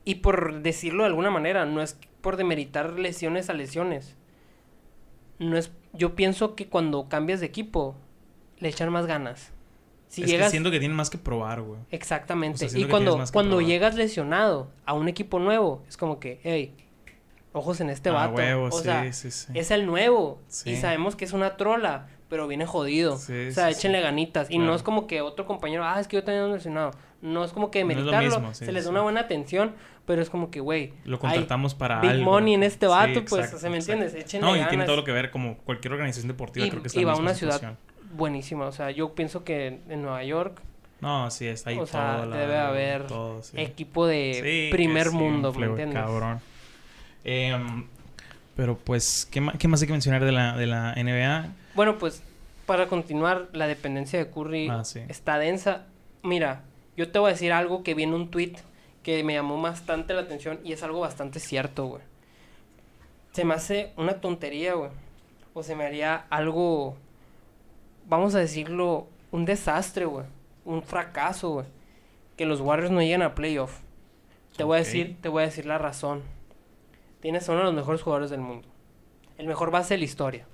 y 0.04 0.16
por 0.16 0.60
decirlo 0.62 1.04
de 1.04 1.10
alguna 1.10 1.30
manera, 1.30 1.66
no 1.66 1.80
es 1.80 1.96
por 2.20 2.36
demeritar 2.36 2.98
lesiones 2.98 3.48
a 3.48 3.52
lesiones. 3.52 4.16
No 5.38 5.56
es, 5.56 5.70
yo 5.92 6.16
pienso 6.16 6.56
que 6.56 6.66
cuando 6.66 7.08
cambias 7.08 7.38
de 7.38 7.46
equipo, 7.46 7.94
le 8.58 8.68
echan 8.70 8.90
más 8.90 9.06
ganas. 9.06 9.52
Si 10.08 10.22
es 10.22 10.26
que 10.26 10.32
llegas, 10.32 10.50
siento 10.50 10.72
que 10.72 10.80
tiene 10.80 10.94
más 10.96 11.10
que 11.10 11.18
probar, 11.18 11.62
güey. 11.62 11.78
exactamente. 11.92 12.56
o 12.56 12.58
sea, 12.58 12.68
siento 12.70 12.80
y 12.80 12.84
que 12.86 12.90
cuando, 12.90 13.24
que 13.24 13.32
cuando 13.32 13.56
probar. 13.58 13.66
llegas 13.66 13.94
lesionado 13.94 14.72
a 14.84 14.94
un 14.94 15.06
equipo 15.06 15.38
nuevo, 15.38 15.84
es 15.88 15.96
como 15.96 16.18
que, 16.18 16.40
hey, 16.42 16.74
ojos 17.52 17.80
en 17.80 17.90
este 17.90 18.10
Ah, 18.10 18.12
vato. 18.12 18.34
huevo, 18.34 18.64
o 18.66 18.70
sí, 18.72 18.84
sea, 18.84 19.12
sí, 19.12 19.30
sí. 19.30 19.52
es 19.54 19.70
el 19.70 19.86
nuevo. 19.86 20.40
Y 20.64 20.76
sabemos 20.76 21.16
que 21.16 21.24
es 21.24 21.32
una 21.32 21.56
trola, 21.56 22.08
pero 22.28 22.46
viene 22.46 22.64
jodido. 22.66 23.14
O 23.14 23.18
sea, 23.18 23.70
échenle 23.70 24.00
ganitas. 24.00 24.48
Y 24.50 24.54
Claro. 24.56 24.70
no 24.70 24.76
es 24.76 24.82
como 24.82 25.06
que 25.06 25.20
otro 25.20 25.46
compañero, 25.46 25.84
ah, 25.84 25.98
es 26.00 26.06
que 26.08 26.16
yo 26.16 26.24
también 26.24 26.44
ando 26.44 26.56
lesionado. 26.56 26.92
No 27.22 27.44
es 27.44 27.52
como 27.52 27.70
que 27.70 27.84
No 27.84 27.90
es 27.90 27.96
lo 27.98 28.04
demeritarlo. 28.04 28.38
mismo, 28.40 28.54
sí, 28.54 28.64
se 28.64 28.72
les 28.72 28.84
da 28.84 28.90
una 28.90 29.02
buena 29.02 29.20
atención, 29.20 29.72
pero 30.06 30.22
es 30.22 30.30
como 30.30 30.50
que, 30.50 30.60
güey, 30.60 30.94
Lo 31.04 31.16
hay 31.16 31.20
contratamos 31.20 31.74
para 31.74 32.00
big 32.00 32.10
algo. 32.12 32.24
money 32.24 32.54
en 32.54 32.62
este 32.62 32.86
vato, 32.86 33.24
pues, 33.28 33.52
o 33.52 33.58
sea, 33.58 33.68
¿me 33.68 33.76
entiendes? 33.78 34.14
Échenle 34.14 34.46
No, 34.46 34.56
y 34.56 34.64
tiene 34.68 34.84
todo 34.86 34.96
lo 34.96 35.04
que 35.04 35.12
ver 35.12 35.30
como 35.30 35.58
cualquier 35.58 35.92
organización 35.92 36.28
deportiva, 36.28 36.64
Y- 36.66 36.70
creo 36.70 36.82
que 36.82 36.98
y 37.00 37.04
va 37.04 37.12
a 37.12 37.16
una 37.16 37.34
ciudad 37.34 37.74
buenísima. 38.14 38.66
O 38.66 38.72
sea, 38.72 38.90
yo 38.90 39.14
pienso 39.14 39.44
que 39.44 39.80
en 39.88 40.02
Nueva 40.02 40.24
York, 40.24 40.62
No, 41.00 41.30
sí, 41.30 41.46
está 41.46 41.70
ahí 41.70 41.78
o 41.78 41.86
sea, 41.86 42.16
todo. 42.18 42.26
la- 42.26 42.36
debe 42.36 42.58
haber 42.58 43.06
todo, 43.06 43.40
equipo 43.54 44.06
de 44.06 44.68
primer 44.70 45.10
mundo, 45.10 45.50
un 45.50 45.58
¿me 45.60 45.66
entiendes? 45.66 45.98
Cabrón. 46.02 46.40
Em, 47.24 47.86
pero 48.56 48.76
pues, 48.78 49.26
¿qué, 49.30 49.46
qué 49.58 49.68
más 49.68 49.80
hay 49.80 49.86
que 49.86 49.92
mencionar 49.92 50.24
de 50.24 50.32
la, 50.32 50.56
de 50.56 50.66
la 50.66 50.94
NBA? 50.94 51.52
Bueno, 51.74 51.98
pues, 51.98 52.22
para 52.66 52.86
continuar, 52.86 53.48
la 53.52 53.66
dependencia 53.66 54.18
de 54.18 54.30
Curry 54.30 54.68
Ah, 54.68 54.84
sí. 54.84 55.00
está 55.08 55.38
densa. 55.38 55.86
Mira, 56.22 56.62
yo 56.96 57.10
te 57.10 57.18
voy 57.18 57.30
a 57.30 57.32
decir 57.32 57.52
algo 57.52 57.82
que 57.82 57.94
vi 57.94 58.02
en 58.04 58.14
un 58.14 58.30
tweet 58.30 58.54
que 59.02 59.24
me 59.24 59.32
llamó 59.34 59.60
bastante 59.60 60.12
la 60.14 60.20
atención 60.22 60.60
y 60.62 60.72
es 60.72 60.82
algo 60.82 61.00
bastante 61.00 61.40
cierto, 61.40 61.86
güey. 61.86 62.02
Se 63.32 63.44
me 63.44 63.54
hace 63.54 63.92
una 63.96 64.20
tontería, 64.20 64.74
güey. 64.74 64.90
O 65.54 65.62
se 65.62 65.74
me 65.74 65.84
haría 65.84 66.26
algo, 66.30 66.96
vamos 68.08 68.34
a 68.34 68.38
decirlo, 68.38 69.08
un 69.32 69.44
desastre, 69.44 70.04
güey. 70.04 70.26
Un 70.64 70.82
fracaso, 70.82 71.50
güey. 71.50 71.66
Que 72.36 72.44
los 72.46 72.60
Warriors 72.60 72.90
no 72.92 73.00
lleguen 73.00 73.22
a 73.22 73.34
playoff. 73.34 73.78
Te 74.56 74.64
voy 74.64 74.76
a 74.76 74.78
decir, 74.80 75.16
te 75.20 75.28
voy 75.28 75.42
a 75.42 75.46
decir 75.46 75.64
la 75.66 75.78
razón. 75.78 76.22
Tienes 77.20 77.48
a 77.48 77.52
uno 77.52 77.60
de 77.60 77.66
los 77.66 77.74
mejores 77.74 78.02
jugadores 78.02 78.30
del 78.30 78.40
mundo. 78.40 78.68
El 79.38 79.46
mejor 79.46 79.70
base 79.70 79.94
de 79.94 79.98
la 79.98 80.04
historia. 80.04 80.46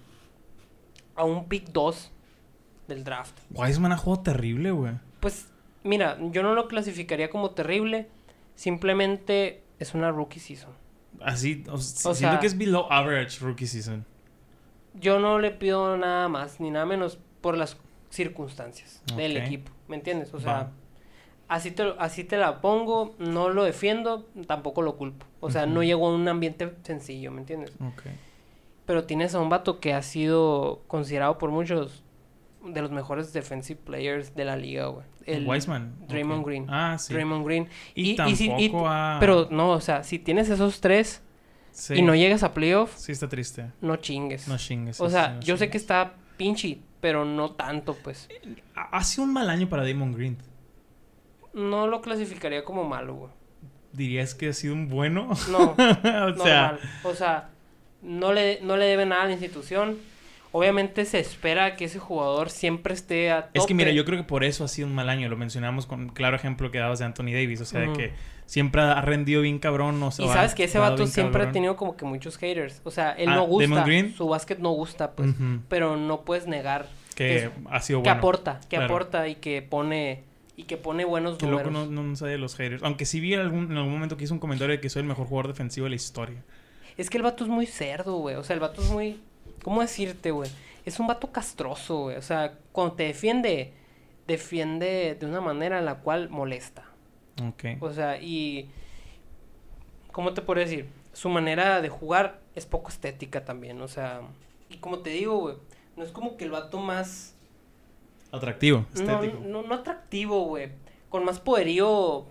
A 1.14 1.24
un 1.24 1.48
pick 1.48 1.68
2 1.70 2.12
del 2.88 3.04
draft. 3.04 3.38
Wiseman 3.50 3.92
ha 3.92 3.96
jugado 3.96 4.22
terrible, 4.22 4.70
güey. 4.70 4.94
Pues, 5.20 5.48
mira, 5.82 6.18
yo 6.30 6.42
no 6.42 6.54
lo 6.54 6.68
clasificaría 6.68 7.30
como 7.30 7.50
terrible. 7.50 8.08
Simplemente 8.54 9.62
es 9.78 9.94
una 9.94 10.10
rookie 10.10 10.40
season. 10.40 10.72
Así, 11.20 11.64
o 11.70 11.78
siento 11.78 12.14
sea- 12.14 12.40
que 12.40 12.46
es 12.46 12.58
below 12.58 12.86
average 12.90 13.38
rookie 13.40 13.66
season. 13.66 14.04
Yo 14.94 15.20
no 15.20 15.38
le 15.38 15.50
pido 15.50 15.96
nada 15.96 16.28
más 16.28 16.58
ni 16.60 16.70
nada 16.70 16.86
menos 16.86 17.18
por 17.40 17.56
las 17.56 17.76
circunstancias 18.10 19.02
del 19.16 19.36
equipo. 19.36 19.70
¿Me 19.88 19.96
entiendes? 19.96 20.32
O 20.34 20.40
sea, 20.40 20.52
Va. 20.52 20.70
Así 21.48 21.70
te, 21.70 21.84
lo- 21.84 22.00
así 22.00 22.24
te 22.24 22.36
la 22.36 22.60
pongo, 22.60 23.14
no 23.18 23.48
lo 23.50 23.64
defiendo, 23.64 24.26
tampoco 24.46 24.82
lo 24.82 24.96
culpo. 24.96 25.26
O 25.40 25.50
sea, 25.50 25.66
no 25.66 25.82
llegó 25.82 26.08
a 26.08 26.14
un 26.14 26.26
ambiente 26.28 26.74
sencillo, 26.82 27.30
¿me 27.30 27.40
entiendes? 27.40 27.72
Ok. 27.80 28.02
Pero 28.84 29.04
tienes 29.04 29.34
a 29.34 29.40
un 29.40 29.48
vato 29.48 29.80
que 29.80 29.92
ha 29.94 30.02
sido 30.02 30.82
considerado 30.86 31.38
por 31.38 31.50
muchos 31.50 32.02
de 32.64 32.82
los 32.82 32.90
mejores 32.90 33.32
defensive 33.32 33.78
players 33.84 34.34
de 34.34 34.44
la 34.44 34.56
liga, 34.56 34.86
güey. 34.86 35.04
El 35.24 35.46
Wiseman. 35.46 35.92
Draymond. 36.08 36.44
Green. 36.46 36.66
Ah, 36.68 36.96
sí. 36.98 37.12
Draymond 37.12 37.44
Green. 37.44 37.68
Y, 37.96 38.16
si- 38.34 38.44
y- 38.44 38.48
tampoco 38.68 38.88
ha- 38.88 39.16
Pero 39.20 39.48
no, 39.50 39.70
o 39.70 39.80
sea, 39.80 40.04
si 40.04 40.18
tienes 40.20 40.48
esos 40.50 40.80
tres 40.80 41.20
Sí. 41.72 41.94
y 41.94 42.02
no 42.02 42.14
llegas 42.14 42.42
a 42.44 42.54
playoff, 42.54 42.96
Sí 42.96 43.10
está 43.12 43.28
triste. 43.28 43.70
no 43.80 43.96
chingues. 43.96 44.46
No 44.48 44.56
chingues. 44.56 45.00
o 45.00 45.10
sea, 45.10 45.26
sí, 45.26 45.32
no 45.34 45.40
yo 45.40 45.56
sé 45.56 45.68
que 45.68 45.76
está 45.78 46.14
pinche, 46.36 46.78
pero 47.00 47.24
no 47.24 47.50
tanto, 47.52 47.94
pues. 48.02 48.28
Ha 48.76 48.82
ha 48.98 49.04
sido 49.04 49.24
un 49.24 49.32
mal 49.32 49.50
año 49.50 49.68
para 49.68 49.84
Damon 49.86 50.12
Green. 50.12 50.36
No 51.56 51.86
lo 51.86 52.02
clasificaría 52.02 52.64
como 52.64 52.84
malo, 52.84 53.14
güey. 53.14 53.30
¿Dirías 53.92 54.34
que 54.34 54.50
ha 54.50 54.52
sido 54.52 54.74
un 54.74 54.88
bueno? 54.88 55.30
No, 55.50 55.70
o 55.72 55.76
sea, 55.76 56.26
normal. 56.34 56.80
O 57.02 57.14
sea, 57.14 57.48
no 58.02 58.32
le, 58.32 58.60
no 58.62 58.76
le 58.76 58.84
debe 58.84 59.06
nada 59.06 59.22
a 59.22 59.26
la 59.26 59.32
institución. 59.32 59.96
Obviamente 60.52 61.04
se 61.06 61.18
espera 61.18 61.76
que 61.76 61.86
ese 61.86 61.98
jugador 61.98 62.50
siempre 62.50 62.94
esté 62.94 63.30
a 63.30 63.46
tope. 63.46 63.58
es 63.58 63.66
que 63.66 63.74
mira, 63.74 63.90
yo 63.90 64.04
creo 64.04 64.18
que 64.18 64.24
por 64.24 64.44
eso 64.44 64.64
ha 64.64 64.68
sido 64.68 64.86
un 64.86 64.94
mal 64.94 65.08
año. 65.08 65.28
Lo 65.28 65.36
mencionamos 65.36 65.86
con 65.86 66.00
un 66.00 66.08
claro 66.10 66.36
ejemplo 66.36 66.70
que 66.70 66.78
dabas 66.78 66.98
de 66.98 67.06
Anthony 67.06 67.32
Davis. 67.32 67.60
O 67.62 67.64
sea, 67.64 67.80
de 67.80 67.92
que 67.94 68.12
siempre 68.46 68.82
ha 68.82 69.00
rendido 69.00 69.42
bien 69.42 69.58
cabrón. 69.58 70.02
O 70.02 70.10
sea, 70.10 70.24
Y 70.24 70.28
sabes 70.28 70.54
que 70.54 70.64
ese 70.64 70.78
vato 70.78 71.06
siempre 71.06 71.42
ha 71.42 71.52
tenido 71.52 71.76
como 71.76 71.96
que 71.96 72.04
muchos 72.04 72.36
haters. 72.38 72.80
O 72.84 72.90
sea, 72.90 73.12
él 73.12 73.30
Ah, 73.30 73.36
no 73.36 73.44
gusta. 73.44 73.84
Su 74.16 74.28
básquet 74.28 74.58
no 74.58 74.70
gusta, 74.72 75.12
pues. 75.12 75.34
Pero 75.68 75.96
no 75.96 76.20
puedes 76.22 76.46
negar 76.46 76.86
Que 77.14 77.50
ha 77.70 77.80
sido 77.80 78.02
que 78.02 78.08
bueno. 78.10 78.18
aporta, 78.18 78.60
que 78.68 78.76
claro. 78.76 78.84
aporta 78.84 79.28
y 79.28 79.36
que 79.36 79.62
pone 79.62 80.22
y 80.56 80.64
que 80.64 80.76
pone 80.76 81.04
buenos 81.04 81.36
Que 81.38 81.46
números. 81.46 81.72
loco 81.72 81.86
no, 81.86 82.02
no 82.02 82.16
sabe 82.16 82.32
de 82.32 82.38
los 82.38 82.56
haters. 82.56 82.82
Aunque 82.82 83.04
sí 83.04 83.20
vi 83.20 83.34
algún, 83.34 83.70
en 83.70 83.76
algún 83.76 83.92
momento 83.92 84.16
que 84.16 84.24
hizo 84.24 84.34
un 84.34 84.40
comentario 84.40 84.74
de 84.74 84.80
que 84.80 84.88
soy 84.88 85.00
el 85.02 85.08
mejor 85.08 85.26
jugador 85.26 85.48
defensivo 85.48 85.84
de 85.84 85.90
la 85.90 85.96
historia. 85.96 86.42
Es 86.96 87.10
que 87.10 87.18
el 87.18 87.22
vato 87.22 87.44
es 87.44 87.50
muy 87.50 87.66
cerdo, 87.66 88.16
güey. 88.16 88.36
O 88.36 88.42
sea, 88.44 88.54
el 88.54 88.60
vato 88.60 88.80
es 88.82 88.90
muy. 88.90 89.20
¿Cómo 89.62 89.82
decirte, 89.82 90.30
güey? 90.30 90.50
Es 90.86 90.98
un 90.98 91.06
vato 91.06 91.30
castroso, 91.30 92.04
güey. 92.04 92.16
O 92.16 92.22
sea, 92.22 92.58
cuando 92.72 92.94
te 92.94 93.02
defiende, 93.02 93.74
defiende 94.26 95.16
de 95.18 95.26
una 95.26 95.40
manera 95.40 95.78
en 95.78 95.84
la 95.84 95.96
cual 95.96 96.30
molesta. 96.30 96.84
Ok. 97.46 97.64
O 97.80 97.92
sea, 97.92 98.20
y. 98.20 98.70
¿Cómo 100.12 100.32
te 100.32 100.40
puedo 100.40 100.60
decir? 100.60 100.88
Su 101.12 101.28
manera 101.28 101.82
de 101.82 101.88
jugar 101.90 102.40
es 102.54 102.64
poco 102.66 102.88
estética 102.88 103.44
también. 103.44 103.80
O 103.82 103.88
sea, 103.88 104.22
y 104.70 104.78
como 104.78 105.00
te 105.00 105.10
digo, 105.10 105.38
güey, 105.38 105.56
no 105.96 106.02
es 106.02 106.10
como 106.10 106.36
que 106.38 106.44
el 106.44 106.50
vato 106.50 106.78
más. 106.78 107.35
Atractivo, 108.36 108.86
No, 108.94 109.20
estético. 109.20 109.42
no, 109.46 109.62
no 109.62 109.74
atractivo, 109.74 110.44
güey. 110.44 110.70
Con 111.08 111.24
más 111.24 111.38
poderío 111.40 112.26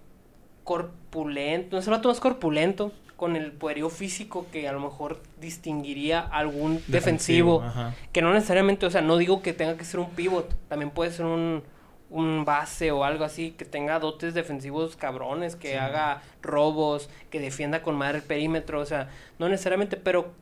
corpulento. 0.64 1.76
No 1.76 1.80
es 1.80 1.88
el 1.88 1.92
vato 1.92 2.10
más 2.10 2.20
corpulento. 2.20 2.92
Con 3.16 3.38
el 3.38 3.54
poderío 3.54 3.90
físico 3.90 4.46
que 4.52 4.68
a 4.68 4.74
lo 4.74 4.82
mejor 4.82 5.22
distinguiría 5.40 6.20
algún 6.20 6.82
defensivo. 6.88 7.62
Ajá. 7.62 7.96
Que 8.12 8.22
no 8.22 8.34
necesariamente, 8.34 8.86
o 8.86 8.90
sea, 8.90 9.02
no 9.02 9.16
digo 9.18 9.42
que 9.42 9.54
tenga 9.54 9.78
que 9.78 9.86
ser 9.86 10.02
un 10.02 10.10
pivot. 10.10 10.54
También 10.68 10.92
puede 10.92 11.12
ser 11.12 11.26
un, 11.26 11.64
un 12.10 12.44
base 12.44 12.92
o 12.92 13.06
algo 13.06 13.24
así. 13.24 13.52
Que 13.52 13.64
tenga 13.64 14.00
dotes 14.00 14.34
defensivos 14.34 14.98
cabrones. 14.98 15.56
Que 15.56 15.70
Sí. 15.70 15.76
haga 15.76 16.22
robos. 16.42 17.10
Que 17.30 17.40
defienda 17.40 17.82
con 17.84 17.96
madre 17.96 18.18
el 18.18 18.24
perímetro. 18.26 18.82
O 18.82 18.86
sea, 18.86 19.10
no 19.40 19.48
necesariamente. 19.48 19.96
Pero 19.96 20.34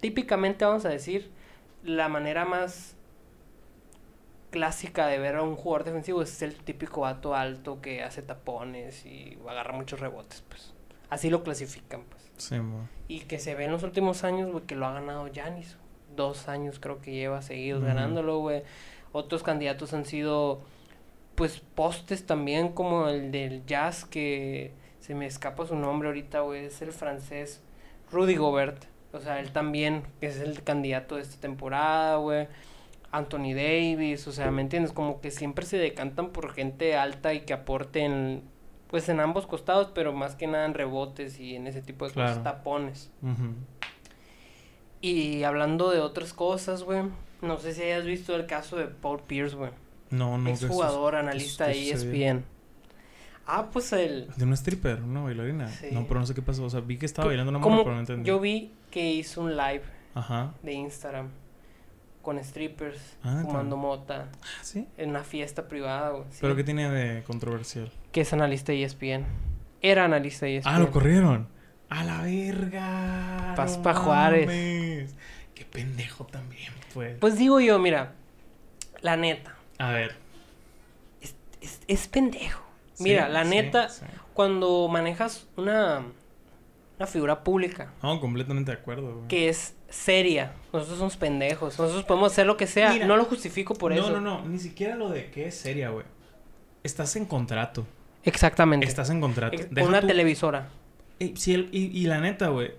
típicamente 0.00 0.64
vamos 0.64 0.84
a 0.84 0.88
decir. 0.88 1.30
La 1.84 2.08
manera 2.08 2.44
más 2.44 2.96
clásica 4.50 5.06
de 5.06 5.18
ver 5.18 5.36
a 5.36 5.42
un 5.42 5.56
jugador 5.56 5.84
defensivo 5.84 6.22
es 6.22 6.42
el 6.42 6.54
típico 6.54 7.02
vato 7.02 7.34
alto 7.34 7.80
que 7.80 8.02
hace 8.02 8.22
tapones 8.22 9.04
y 9.06 9.38
agarra 9.48 9.72
muchos 9.72 10.00
rebotes, 10.00 10.42
pues. 10.48 10.74
Así 11.10 11.30
lo 11.30 11.42
clasifican, 11.42 12.04
pues. 12.08 12.30
Sí. 12.36 12.56
Y 13.08 13.20
que 13.20 13.38
se 13.38 13.54
ve 13.54 13.64
en 13.64 13.72
los 13.72 13.82
últimos 13.82 14.24
años, 14.24 14.50
güey, 14.50 14.64
que 14.64 14.74
lo 14.74 14.86
ha 14.86 14.92
ganado 14.92 15.26
Yanis. 15.28 15.76
Dos 16.14 16.48
años 16.48 16.78
creo 16.78 17.00
que 17.00 17.12
lleva 17.12 17.42
seguidos 17.42 17.82
ganándolo, 17.82 18.38
güey. 18.38 18.62
Otros 19.12 19.42
candidatos 19.42 19.94
han 19.94 20.04
sido, 20.04 20.62
pues, 21.34 21.60
postes 21.60 22.26
también, 22.26 22.70
como 22.72 23.08
el 23.08 23.30
del 23.32 23.64
Jazz, 23.66 24.04
que 24.04 24.72
se 25.00 25.14
me 25.14 25.26
escapa 25.26 25.66
su 25.66 25.76
nombre 25.76 26.08
ahorita, 26.08 26.40
güey. 26.40 26.66
Es 26.66 26.82
el 26.82 26.92
francés 26.92 27.62
Rudy 28.10 28.36
Gobert. 28.36 28.84
O 29.12 29.20
sea, 29.20 29.40
él 29.40 29.52
también 29.52 30.02
que 30.20 30.26
es 30.26 30.38
el 30.40 30.62
candidato 30.62 31.16
de 31.16 31.22
esta 31.22 31.40
temporada, 31.40 32.16
güey. 32.16 32.48
Anthony 33.10 33.54
Davis, 33.54 34.26
o 34.28 34.32
sea, 34.32 34.50
¿me 34.50 34.62
entiendes? 34.62 34.92
Como 34.92 35.20
que 35.20 35.30
siempre 35.30 35.64
se 35.64 35.78
decantan 35.78 36.30
por 36.30 36.52
gente 36.52 36.96
alta 36.96 37.32
y 37.34 37.40
que 37.40 37.52
aporte 37.54 38.00
en, 38.00 38.42
pues 38.88 39.08
en 39.08 39.20
ambos 39.20 39.46
costados, 39.46 39.90
pero 39.94 40.12
más 40.12 40.34
que 40.34 40.46
nada 40.46 40.66
en 40.66 40.74
rebotes 40.74 41.40
y 41.40 41.56
en 41.56 41.66
ese 41.66 41.80
tipo 41.82 42.06
de 42.06 42.12
Claro. 42.12 42.28
cosas, 42.30 42.44
tapones. 42.44 43.10
Y 45.00 45.42
hablando 45.44 45.90
de 45.90 46.00
otras 46.00 46.32
cosas, 46.32 46.82
güey, 46.82 47.02
no 47.40 47.58
sé 47.58 47.72
si 47.74 47.82
hayas 47.82 48.04
visto 48.04 48.34
el 48.34 48.46
caso 48.46 48.76
de 48.76 48.86
Paul 48.86 49.20
Pierce, 49.26 49.54
güey. 49.56 49.70
No, 50.10 50.38
no. 50.38 50.50
Ex 50.50 50.60
que 50.60 50.64
eso- 50.66 50.74
jugador, 50.74 51.12
que 51.14 51.20
analista 51.20 51.70
eso- 51.70 52.04
de 52.06 52.12
que 52.12 52.24
E. 52.24 52.28
ESPN. 52.30 52.44
Ah, 53.46 53.68
pues 53.72 53.92
el... 53.94 54.28
De 54.36 54.44
una 54.44 54.54
stripper, 54.56 55.00
una 55.02 55.22
bailarina. 55.22 55.68
Sí. 55.68 55.88
No, 55.92 56.06
pero 56.06 56.20
no 56.20 56.26
sé 56.26 56.34
qué 56.34 56.42
pasó. 56.42 56.64
O 56.64 56.70
sea, 56.70 56.80
vi 56.80 56.98
que 56.98 57.06
estaba 57.06 57.28
bailando 57.28 57.50
una 57.50 57.58
morra, 57.58 57.78
pero 57.84 57.94
no 57.94 58.00
entendí. 58.00 58.26
Yo 58.28 58.40
vi 58.40 58.72
que 58.90 59.10
hizo 59.12 59.40
un 59.42 59.56
live 59.56 59.82
Ajá. 60.14 60.52
de 60.62 60.72
Instagram 60.74 61.28
con 62.22 62.42
strippers, 62.42 62.98
Ah, 63.22 63.40
fumando 63.42 63.76
tan- 63.76 63.80
mota, 63.82 64.28
Ah, 64.42 64.46
sí. 64.62 64.86
en 64.96 65.10
una 65.10 65.24
fiesta 65.24 65.68
privada, 65.68 66.10
güey. 66.10 66.24
sí. 66.30 66.38
¿Pero 66.40 66.56
qué 66.56 66.64
tiene 66.64 66.90
de 66.90 67.22
controversial? 67.24 67.90
Que 68.12 68.22
es 68.22 68.32
analista 68.32 68.72
de 68.72 68.82
ESPN. 68.82 69.24
Era 69.80 70.04
analista 70.04 70.46
de 70.46 70.56
ESPN. 70.56 70.74
Ah, 70.74 70.78
lo 70.78 70.90
corrieron. 70.90 71.48
A 71.88 72.04
la 72.04 72.22
verga. 72.22 73.54
Paz 73.56 73.78
no 73.82 73.94
Juárez. 73.94 75.14
Qué 75.54 75.64
pendejo 75.64 76.24
también, 76.26 76.72
pues. 76.92 77.16
Pues 77.18 77.38
digo 77.38 77.60
yo, 77.60 77.78
mira, 77.78 78.12
la 79.00 79.16
neta, 79.16 79.56
A 79.78 79.90
ver. 79.92 80.14
es, 81.20 81.34
es, 81.60 81.80
es 81.88 82.08
pendejo. 82.08 82.62
Sí, 82.94 83.04
Mira, 83.04 83.28
la 83.28 83.44
neta, 83.44 83.88
cuando 84.34 84.86
manejas 84.88 85.46
una, 85.56 86.02
una 86.98 87.06
figura 87.06 87.42
pública 87.44 87.92
No, 88.02 88.20
completamente 88.20 88.72
de 88.72 88.78
acuerdo, 88.78 89.14
güey. 89.16 89.28
que 89.28 89.48
es 89.48 89.74
seria, 89.88 90.52
nosotros 90.72 90.98
somos 90.98 91.16
pendejos, 91.16 91.78
nosotros 91.78 92.04
podemos 92.04 92.32
hacer 92.32 92.46
lo 92.46 92.56
que 92.56 92.66
sea, 92.66 92.92
Mira, 92.92 93.06
no 93.06 93.16
lo 93.16 93.24
justifico 93.24 93.74
por 93.74 93.94
no, 93.94 94.00
eso. 94.00 94.10
no, 94.10 94.20
no. 94.20 94.44
Ni 94.46 94.58
siquiera 94.58 94.96
lo 94.96 95.08
de 95.08 95.30
que 95.30 95.46
es 95.48 95.54
seria, 95.56 95.90
güey. 95.90 96.04
Estás 96.82 97.16
en 97.16 97.24
contrato. 97.24 97.86
Exactamente. 98.24 98.86
Estás 98.86 99.10
en 99.10 99.20
contrato. 99.20 99.56
Ex- 99.56 99.70
Deja 99.70 99.86
una 99.88 100.00
televisora. 100.00 100.68
Sí, 101.34 101.54
el- 101.54 101.68
y, 101.72 101.86
y 101.98 102.04
la 102.06 102.20
neta, 102.20 102.48
güey. 102.48 102.72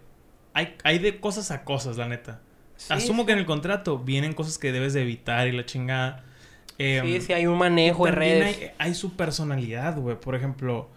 Hay, 0.53 0.75
hay 0.83 0.99
de 0.99 1.19
cosas 1.19 1.51
a 1.51 1.63
cosas, 1.63 1.97
la 1.97 2.07
neta. 2.07 2.41
Sí, 2.77 2.93
Asumo 2.93 3.23
sí. 3.23 3.27
que 3.27 3.31
en 3.33 3.39
el 3.39 3.45
contrato 3.45 3.99
vienen 3.99 4.33
cosas 4.33 4.57
que 4.57 4.71
debes 4.71 4.93
de 4.93 5.01
evitar 5.01 5.47
y 5.47 5.51
la 5.51 5.65
chingada. 5.65 6.23
Em, 6.77 7.05
sí, 7.05 7.21
sí, 7.21 7.33
hay 7.33 7.45
un 7.45 7.57
manejo 7.57 8.05
de 8.05 8.11
redes. 8.11 8.57
Hay, 8.57 8.71
hay 8.77 8.93
su 8.95 9.15
personalidad, 9.17 9.97
güey. 9.97 10.17
Por 10.19 10.35
ejemplo, 10.35 10.89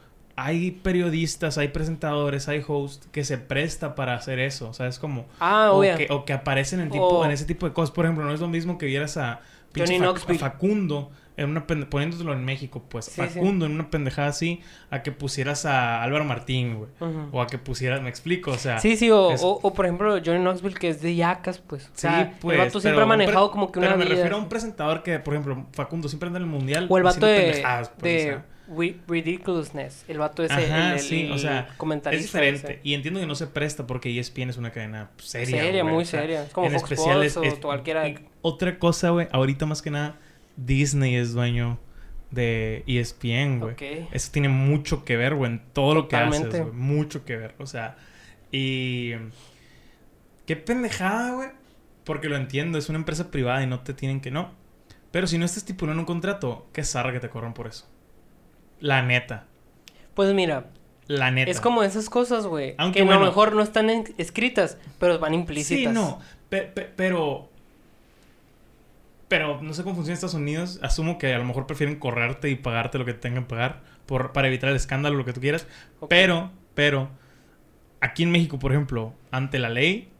hay 0.44 0.70
periodistas, 0.70 1.58
hay 1.58 1.68
presentadores, 1.68 2.48
hay 2.48 2.62
hosts 2.66 3.08
que 3.12 3.24
se 3.24 3.38
presta 3.38 3.94
para 3.94 4.14
hacer 4.14 4.38
eso. 4.38 4.68
O 4.68 4.74
sea, 4.74 4.86
es 4.86 4.98
como... 4.98 5.26
Ah, 5.40 5.70
o, 5.72 5.80
que, 5.82 6.06
o 6.10 6.24
que 6.24 6.32
aparecen 6.32 6.80
en, 6.80 6.90
tipo, 6.90 7.04
O- 7.06 7.24
en 7.24 7.30
ese 7.30 7.44
tipo 7.44 7.66
de 7.66 7.72
cosas. 7.72 7.92
Por 7.94 8.04
ejemplo, 8.04 8.24
no 8.24 8.32
es 8.32 8.40
lo 8.40 8.48
mismo 8.48 8.78
que 8.78 8.86
vieras 8.86 9.16
a, 9.16 9.40
Johnny 9.76 9.98
Fac- 9.98 10.34
a 10.34 10.38
Facundo, 10.38 11.10
en 11.34 11.48
una 11.48 11.66
poniéndotelo 11.66 12.34
en 12.34 12.44
México, 12.44 12.82
pues. 12.90 13.06
Sí, 13.06 13.12
sí. 13.12 13.20
Facundo 13.22 13.64
en 13.64 13.72
una 13.72 13.88
pendejada 13.90 14.28
así, 14.28 14.60
a 14.90 15.02
que 15.02 15.12
pusieras 15.12 15.64
a 15.64 16.02
Álvaro 16.02 16.24
Martín, 16.24 16.74
güey. 16.76 16.90
O 17.32 17.40
a 17.40 17.46
que 17.46 17.56
pusieras, 17.56 18.02
me 18.02 18.10
explico, 18.10 18.50
o 18.50 18.58
sea. 18.58 18.78
Sí, 18.80 18.96
sí, 18.98 19.10
o, 19.10 19.32
es- 19.32 19.42
o, 19.42 19.58
o, 19.62 19.72
por 19.72 19.86
ejemplo 19.86 20.18
Johnny 20.22 20.40
Knoxville 20.40 20.74
que 20.78 20.88
es 20.90 21.00
de 21.00 21.16
Yacas, 21.16 21.58
pues. 21.60 21.84
O 21.84 21.88
Sí, 21.94 22.00
sea, 22.02 22.34
pues, 22.38 22.58
el 22.58 22.66
vato 22.66 22.80
siempre 22.80 22.96
pero 22.96 23.04
ha 23.04 23.06
manejado 23.06 23.50
como 23.50 23.72
que 23.72 23.80
pero 23.80 23.94
una 23.94 23.96
me 23.98 24.04
vida 24.04 24.16
refiero 24.16 24.36
a 24.36 24.40
un 24.40 24.48
presentador 24.50 25.02
que, 25.02 25.18
por 25.20 25.32
ejemplo, 25.34 25.66
Facundo 25.72 26.08
siempre 26.08 26.26
anda 26.26 26.38
en 26.38 26.44
el 26.44 26.50
mundial. 26.50 26.86
O 26.90 26.98
el 26.98 27.02
vato 27.04 27.24
de, 27.24 27.62
pues, 27.62 27.88
o 27.98 28.02
de 28.02 28.20
sea. 28.20 28.44
Ri- 28.68 28.96
Ridiculousness. 29.08 30.04
El 30.08 30.18
vato 30.18 30.42
ese, 30.42 30.54
Ajá, 30.54 30.88
el, 30.88 30.92
el- 30.94 31.00
sí, 31.00 31.28
o 31.30 31.34
el 31.34 31.38
sea, 31.40 31.68
comentarista 31.76 32.20
Es 32.24 32.32
diferente. 32.32 32.72
ese. 32.74 32.80
Y 32.82 32.94
entiendo 32.94 33.20
que 33.20 33.26
no 33.26 33.34
se 33.34 33.46
presta 33.46 33.86
porque 33.86 34.16
ESPN 34.18 34.50
es 34.50 34.56
una 34.56 34.70
cadena 34.70 35.10
seria. 35.18 35.62
Seria, 35.62 35.82
güey, 35.82 35.94
muy 35.94 36.02
o 36.04 36.06
sea, 36.06 36.20
seria. 36.20 36.44
Es 36.44 36.52
como 36.52 36.66
en 36.68 36.72
Fox 36.74 36.84
especial 36.92 37.22
Sports 37.24 37.48
es- 37.52 37.58
o 37.58 37.60
cualquiera. 37.62 38.04
otra 38.42 38.78
cosa, 38.78 39.10
güey, 39.10 39.28
ahorita 39.32 39.66
más 39.66 39.82
que 39.82 39.90
nada, 39.90 40.16
Disney 40.56 41.14
es 41.16 41.32
dueño 41.32 41.78
de 42.30 42.82
ESPN, 42.86 43.60
güey. 43.60 43.74
Eso 44.12 44.30
tiene 44.32 44.48
mucho 44.48 45.04
que 45.04 45.16
ver, 45.16 45.34
güey, 45.34 45.50
en 45.52 45.62
todo 45.72 45.94
lo 45.94 46.08
que 46.08 46.16
haces, 46.16 46.48
güey. 46.48 46.72
Mucho 46.72 47.24
que 47.24 47.36
ver. 47.36 47.54
O 47.58 47.66
sea, 47.66 47.96
y. 48.50 49.12
Qué 50.46 50.56
pendejada, 50.56 51.32
güey. 51.34 51.48
Porque 52.04 52.28
lo 52.28 52.36
entiendo, 52.36 52.78
es 52.78 52.88
una 52.88 52.98
empresa 52.98 53.30
privada 53.30 53.62
y 53.62 53.66
no 53.66 53.80
te 53.80 53.94
tienen 53.94 54.20
que 54.20 54.30
no. 54.30 54.50
Pero 55.12 55.26
si 55.26 55.38
no 55.38 55.44
estás 55.44 55.58
estipulado 55.58 55.94
en 55.94 56.00
un 56.00 56.04
contrato, 56.06 56.66
qué 56.72 56.82
zarra 56.84 57.12
que 57.12 57.20
te 57.20 57.28
corran 57.28 57.54
por 57.54 57.66
eso. 57.68 57.86
La 58.82 59.00
neta. 59.02 59.44
Pues 60.14 60.34
mira, 60.34 60.66
La 61.06 61.30
neta. 61.30 61.50
es 61.50 61.60
como 61.60 61.82
esas 61.82 62.10
cosas, 62.10 62.46
güey. 62.46 62.74
Aunque 62.76 63.02
Que 63.02 63.08
a 63.10 63.14
lo 63.14 63.20
mejor 63.20 63.54
no 63.54 63.62
están 63.62 63.88
escritas, 64.18 64.76
pero 64.98 65.18
van 65.18 65.32
implícitas. 65.34 65.92
Sí, 65.94 65.98
no. 65.98 66.18
pe- 66.50 66.62
pe- 66.62 66.90
pero. 66.94 67.48
Pero 69.28 69.62
no 69.62 69.72
sé 69.72 69.82
cómo 69.82 69.94
funciona 69.94 70.12
en 70.12 70.16
Estados 70.16 70.34
Unidos. 70.34 70.78
Asumo 70.82 71.16
que 71.16 71.32
a 71.32 71.38
lo 71.38 71.44
mejor 71.44 71.66
prefieren 71.66 71.98
correrte 71.98 72.50
y 72.50 72.54
pagarte 72.56 72.98
lo 72.98 73.04
que 73.06 73.14
tengan 73.14 73.44
que 73.44 73.50
pagar 73.50 73.80
por, 74.04 74.32
para 74.32 74.48
evitar 74.48 74.68
el 74.68 74.76
escándalo, 74.76 75.16
lo 75.16 75.24
que 75.24 75.32
tú 75.32 75.40
quieras. 75.40 75.66
Pero, 76.08 76.50
pero, 76.74 77.08
aquí 78.00 78.24
en 78.24 78.30
México, 78.30 78.58
por 78.58 78.72
ejemplo, 78.72 79.14
ante 79.30 79.58
la 79.58 79.70
ley, 79.70 80.10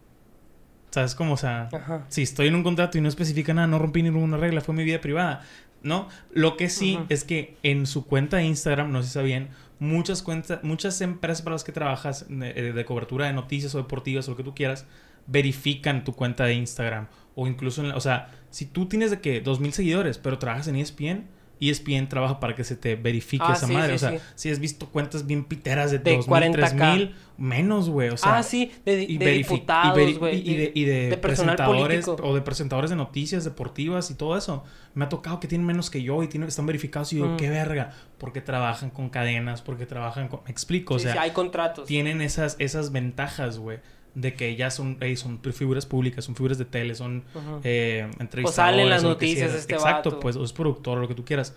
¿sabes 0.91 1.15
cómo? 1.15 1.35
O 1.35 1.37
sea, 1.37 1.69
Ajá. 1.73 2.07
si 2.09 2.23
estoy 2.23 2.47
en 2.49 2.55
un 2.55 2.63
contrato 2.63 2.97
y 2.97 3.03
no 3.03 3.09
especifica 3.11 3.53
nada, 3.53 3.67
no 3.67 3.79
rompí 3.79 4.03
ninguna 4.03 4.39
regla, 4.39 4.63
fue 4.63 4.75
mi 4.75 4.85
vida 4.85 5.01
privada. 5.01 5.43
¿No? 5.83 6.09
Lo 6.33 6.57
que 6.57 6.69
sí 6.69 6.97
es 7.09 7.25
que 7.25 7.57
en 7.65 7.87
su 7.87 8.07
cuenta 8.07 8.37
de 8.37 8.45
Instagram, 8.45 8.93
no 8.93 9.03
sé 9.03 9.09
si 9.09 9.15
sabían, 9.15 9.49
muchas 9.81 10.23
cuentas, 10.23 10.61
muchas 10.63 11.01
empresas 11.01 11.43
para 11.43 11.55
las 11.55 11.65
que 11.65 11.73
trabajas 11.73 12.27
de, 12.29 12.73
de 12.73 12.85
cobertura 12.85 13.27
de 13.27 13.33
noticias 13.33 13.75
o 13.75 13.79
deportivas 13.79 14.29
o 14.29 14.33
lo 14.33 14.37
que 14.37 14.45
tú 14.45 14.55
quieras, 14.55 14.87
verifican 15.27 16.05
tu 16.05 16.13
cuenta 16.15 16.45
de 16.45 16.55
Instagram. 16.55 17.09
O 17.35 17.47
incluso, 17.47 17.81
en 17.83 17.89
la- 17.89 17.97
o 17.97 18.01
sea, 18.01 18.31
si 18.51 18.67
tú 18.67 18.87
tienes 18.87 19.11
de 19.11 19.21
que 19.21 19.41
2000 19.41 19.73
seguidores, 19.73 20.19
pero 20.19 20.39
trabajas 20.39 20.69
en 20.69 20.77
ESPN, 20.77 21.25
ESPN 21.71 22.09
trabaja 22.09 22.41
para 22.41 22.55
que 22.55 22.65
se 22.65 22.77
te 22.77 22.97
verifique 22.97 23.45
Ah, 23.47 23.53
esa 23.55 23.67
sí, 23.67 23.73
madre. 23.73 23.91
sí, 23.91 23.95
o 23.95 23.99
sea, 24.11 24.19
sí. 24.19 24.25
si 24.35 24.51
has 24.51 24.59
visto 24.59 24.89
cuentas 24.89 25.27
bien 25.27 25.45
piteras 25.45 25.91
de, 25.91 25.99
De 25.99 26.17
2000, 26.17 26.29
40K. 26.53 26.55
3000, 26.77 27.15
menos, 27.39 27.89
güey. 27.89 28.09
O 28.11 28.17
sea, 28.17 28.39
ah, 28.39 28.43
sí, 28.43 28.71
de, 28.85 29.03
y 29.03 29.19
de 29.19 29.31
diputados, 29.33 29.97
y 29.99 30.01
veri- 30.01 30.19
güey. 30.19 30.37
y, 30.39 30.51
y 30.53 30.57
de, 30.57 30.73
y 30.75 30.85
de 30.85 31.17
presentadores 31.19 32.05
político. 32.07 32.29
o 32.29 32.35
de 32.35 32.41
presentadores 32.43 32.91
de 32.91 32.97
noticias 32.97 33.45
deportivas 33.45 34.11
y 34.11 34.15
todo 34.15 34.37
eso. 34.37 34.65
Me 34.95 35.05
ha 35.05 35.09
tocado 35.09 35.41
que 35.41 35.49
tienen 35.49 35.67
menos 35.67 35.89
que 35.91 36.03
yo 36.03 36.23
y 36.23 36.29
tienen, 36.29 36.49
están 36.49 36.67
verificados 36.67 37.13
y 37.13 37.19
yo, 37.19 37.27
Mm. 37.27 37.37
qué 37.37 37.49
verga, 37.49 37.93
porque 38.19 38.41
trabajan 38.41 38.91
con 38.91 39.09
cadenas, 39.09 39.63
porque 39.63 39.87
trabajan 39.87 40.29
con... 40.29 40.41
Me 40.45 40.51
explico, 40.51 40.95
o 40.95 40.99
sea, 40.99 41.21
hay 41.23 41.31
contratos. 41.31 41.87
tienen 41.87 42.21
esas, 42.21 42.57
esas 42.59 42.93
ventajas, 42.93 43.59
güey, 43.59 43.79
de 44.15 44.35
que 44.35 44.57
ya 44.57 44.71
son, 44.71 44.99
ey, 45.01 45.17
son 45.17 45.41
figuras 45.53 45.87
públicas, 45.87 46.25
son 46.25 46.35
figuras 46.37 46.59
de 46.59 46.65
tele, 46.65 46.95
son 46.95 47.25
eh, 47.65 48.09
entrevistadores. 48.19 48.51
O 48.51 48.53
salen 48.53 48.91
las 48.91 49.05
o 49.05 49.09
noticias 49.09 49.55
este 49.55 49.75
Exacto, 49.75 50.11
vato. 50.11 50.21
pues, 50.21 50.37
o 50.37 50.45
es 50.45 50.53
productor, 50.53 50.99
o 50.99 51.01
lo 51.01 51.09
que 51.09 51.15
tú 51.15 51.25
quieras. 51.25 51.55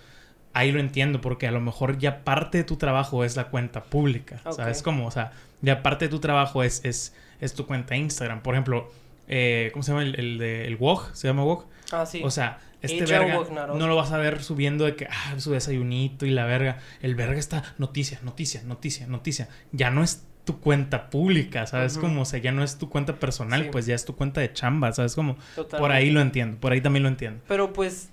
Ahí 0.53 0.71
lo 0.71 0.79
entiendo, 0.79 1.19
porque 1.19 1.47
a 1.47 1.51
lo 1.51 1.59
mejor 1.59 1.97
ya 1.97 2.23
parte 2.23 2.59
de 2.59 2.63
tu 2.63 2.77
trabajo 2.77 3.25
es 3.25 3.35
la 3.35 3.49
cuenta 3.49 3.83
pública. 3.83 4.39
Ok. 4.45 4.53
¿Sabes 4.53 4.81
cómo? 4.81 5.05
O 5.05 5.11
sea, 5.11 5.33
ya 5.61 5.83
parte 5.83 6.05
de 6.05 6.09
tu 6.09 6.19
trabajo 6.19 6.63
es, 6.63 6.83
es, 6.85 7.13
es 7.41 7.53
tu 7.53 7.65
cuenta 7.65 7.95
Instagram. 7.97 8.41
Por 8.41 8.53
ejemplo, 8.53 8.89
eh, 9.27 9.69
¿cómo 9.73 9.83
se 9.83 9.91
llama 9.91 10.03
el, 10.03 10.17
el 10.17 10.37
de 10.37 10.65
el 10.67 10.77
Wog? 10.77 11.13
¿Se 11.13 11.27
llama 11.27 11.43
Wog? 11.43 11.65
Ah, 11.91 12.05
sí. 12.05 12.21
O 12.23 12.31
sea, 12.31 12.59
este 12.81 13.05
verga 13.05 13.39
no 13.73 13.87
lo 13.87 13.95
vas 13.95 14.11
a 14.11 14.17
ver 14.17 14.43
subiendo 14.43 14.85
de 14.85 14.95
que, 14.95 15.07
ah, 15.09 15.35
su 15.39 15.51
desayunito 15.51 16.25
y 16.25 16.31
la 16.31 16.45
verga. 16.45 16.79
El 17.01 17.15
verga 17.15 17.37
está 17.37 17.75
noticia, 17.77 18.19
noticia, 18.23 18.61
noticia, 18.63 19.07
noticia. 19.07 19.49
Ya 19.71 19.89
no 19.89 20.03
es 20.03 20.23
tu 20.45 20.59
cuenta 20.61 21.09
pública, 21.09 21.65
¿sabes? 21.67 21.97
Como, 21.97 22.21
o 22.21 22.25
sea, 22.25 22.39
ya 22.39 22.51
no 22.51 22.63
es 22.63 22.77
tu 22.77 22.89
cuenta 22.89 23.15
personal, 23.15 23.63
Sí. 23.63 23.69
pues 23.71 23.85
ya 23.87 23.95
es 23.95 24.05
tu 24.05 24.15
cuenta 24.15 24.41
de 24.41 24.53
chamba, 24.53 24.91
¿sabes? 24.93 25.15
Como, 25.15 25.35
Totalmente. 25.55 25.77
por 25.77 25.91
ahí 25.91 26.11
lo 26.11 26.21
entiendo, 26.21 26.57
por 26.59 26.71
ahí 26.71 26.81
también 26.81 27.03
lo 27.03 27.09
entiendo. 27.09 27.41
Pero 27.47 27.73
pues, 27.73 28.09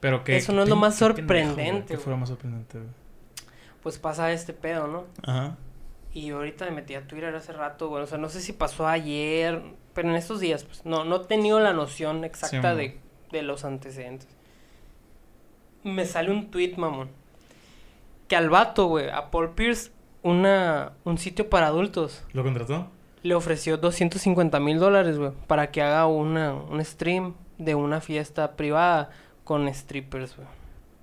Pero 0.00 0.24
que... 0.24 0.36
Eso 0.36 0.52
no 0.52 0.62
es 0.64 0.68
lo 0.68 0.74
qué 0.74 0.80
más 0.80 0.94
qué 0.94 0.98
sorprendente, 0.98 1.86
Que 1.86 1.94
güey. 1.94 2.04
fuera 2.04 2.18
más 2.18 2.28
sorprendente, 2.28 2.78
güey. 2.78 2.90
pues 3.82 3.98
pasa 3.98 4.30
este 4.32 4.52
pedo, 4.52 4.86
¿no? 4.88 5.04
Ajá. 5.22 5.56
Y 6.12 6.30
ahorita 6.30 6.64
me 6.66 6.70
metí 6.72 6.94
a 6.94 7.06
Twitter 7.06 7.34
hace 7.34 7.52
rato, 7.52 7.88
güey. 7.88 8.02
O 8.02 8.06
sea, 8.06 8.18
no 8.18 8.28
sé 8.28 8.40
si 8.40 8.52
pasó 8.52 8.86
ayer, 8.88 9.62
pero 9.94 10.08
en 10.08 10.16
estos 10.16 10.40
días, 10.40 10.64
pues, 10.64 10.84
no, 10.84 11.04
no 11.04 11.16
he 11.22 11.24
tenido 11.26 11.60
la 11.60 11.72
noción 11.72 12.24
exacta 12.24 12.72
Sí, 12.72 12.76
de, 12.78 13.00
de 13.32 13.42
los 13.42 13.64
antecedentes. 13.64 14.28
Me 15.84 16.04
sale 16.04 16.30
un 16.30 16.50
tweet, 16.50 16.74
mamón. 16.76 17.10
Que 18.28 18.34
al 18.36 18.50
vato, 18.50 18.86
güey, 18.86 19.08
a 19.08 19.30
Paul 19.30 19.50
Pierce, 19.54 19.92
una, 20.26 20.92
un 21.04 21.18
sitio 21.18 21.48
para 21.48 21.68
adultos, 21.68 22.22
¿Lo 22.32 22.42
contrató? 22.42 22.90
le 23.22 23.34
ofreció 23.34 23.76
250 23.76 24.60
mil 24.60 24.78
dólares, 24.78 25.18
güey, 25.18 25.32
para 25.46 25.70
que 25.70 25.82
haga 25.82 26.06
una, 26.06 26.54
un 26.54 26.84
stream 26.84 27.34
de 27.58 27.74
una 27.74 28.00
fiesta 28.00 28.52
privada 28.56 29.10
con 29.44 29.72
strippers, 29.72 30.36
güey. 30.36 30.48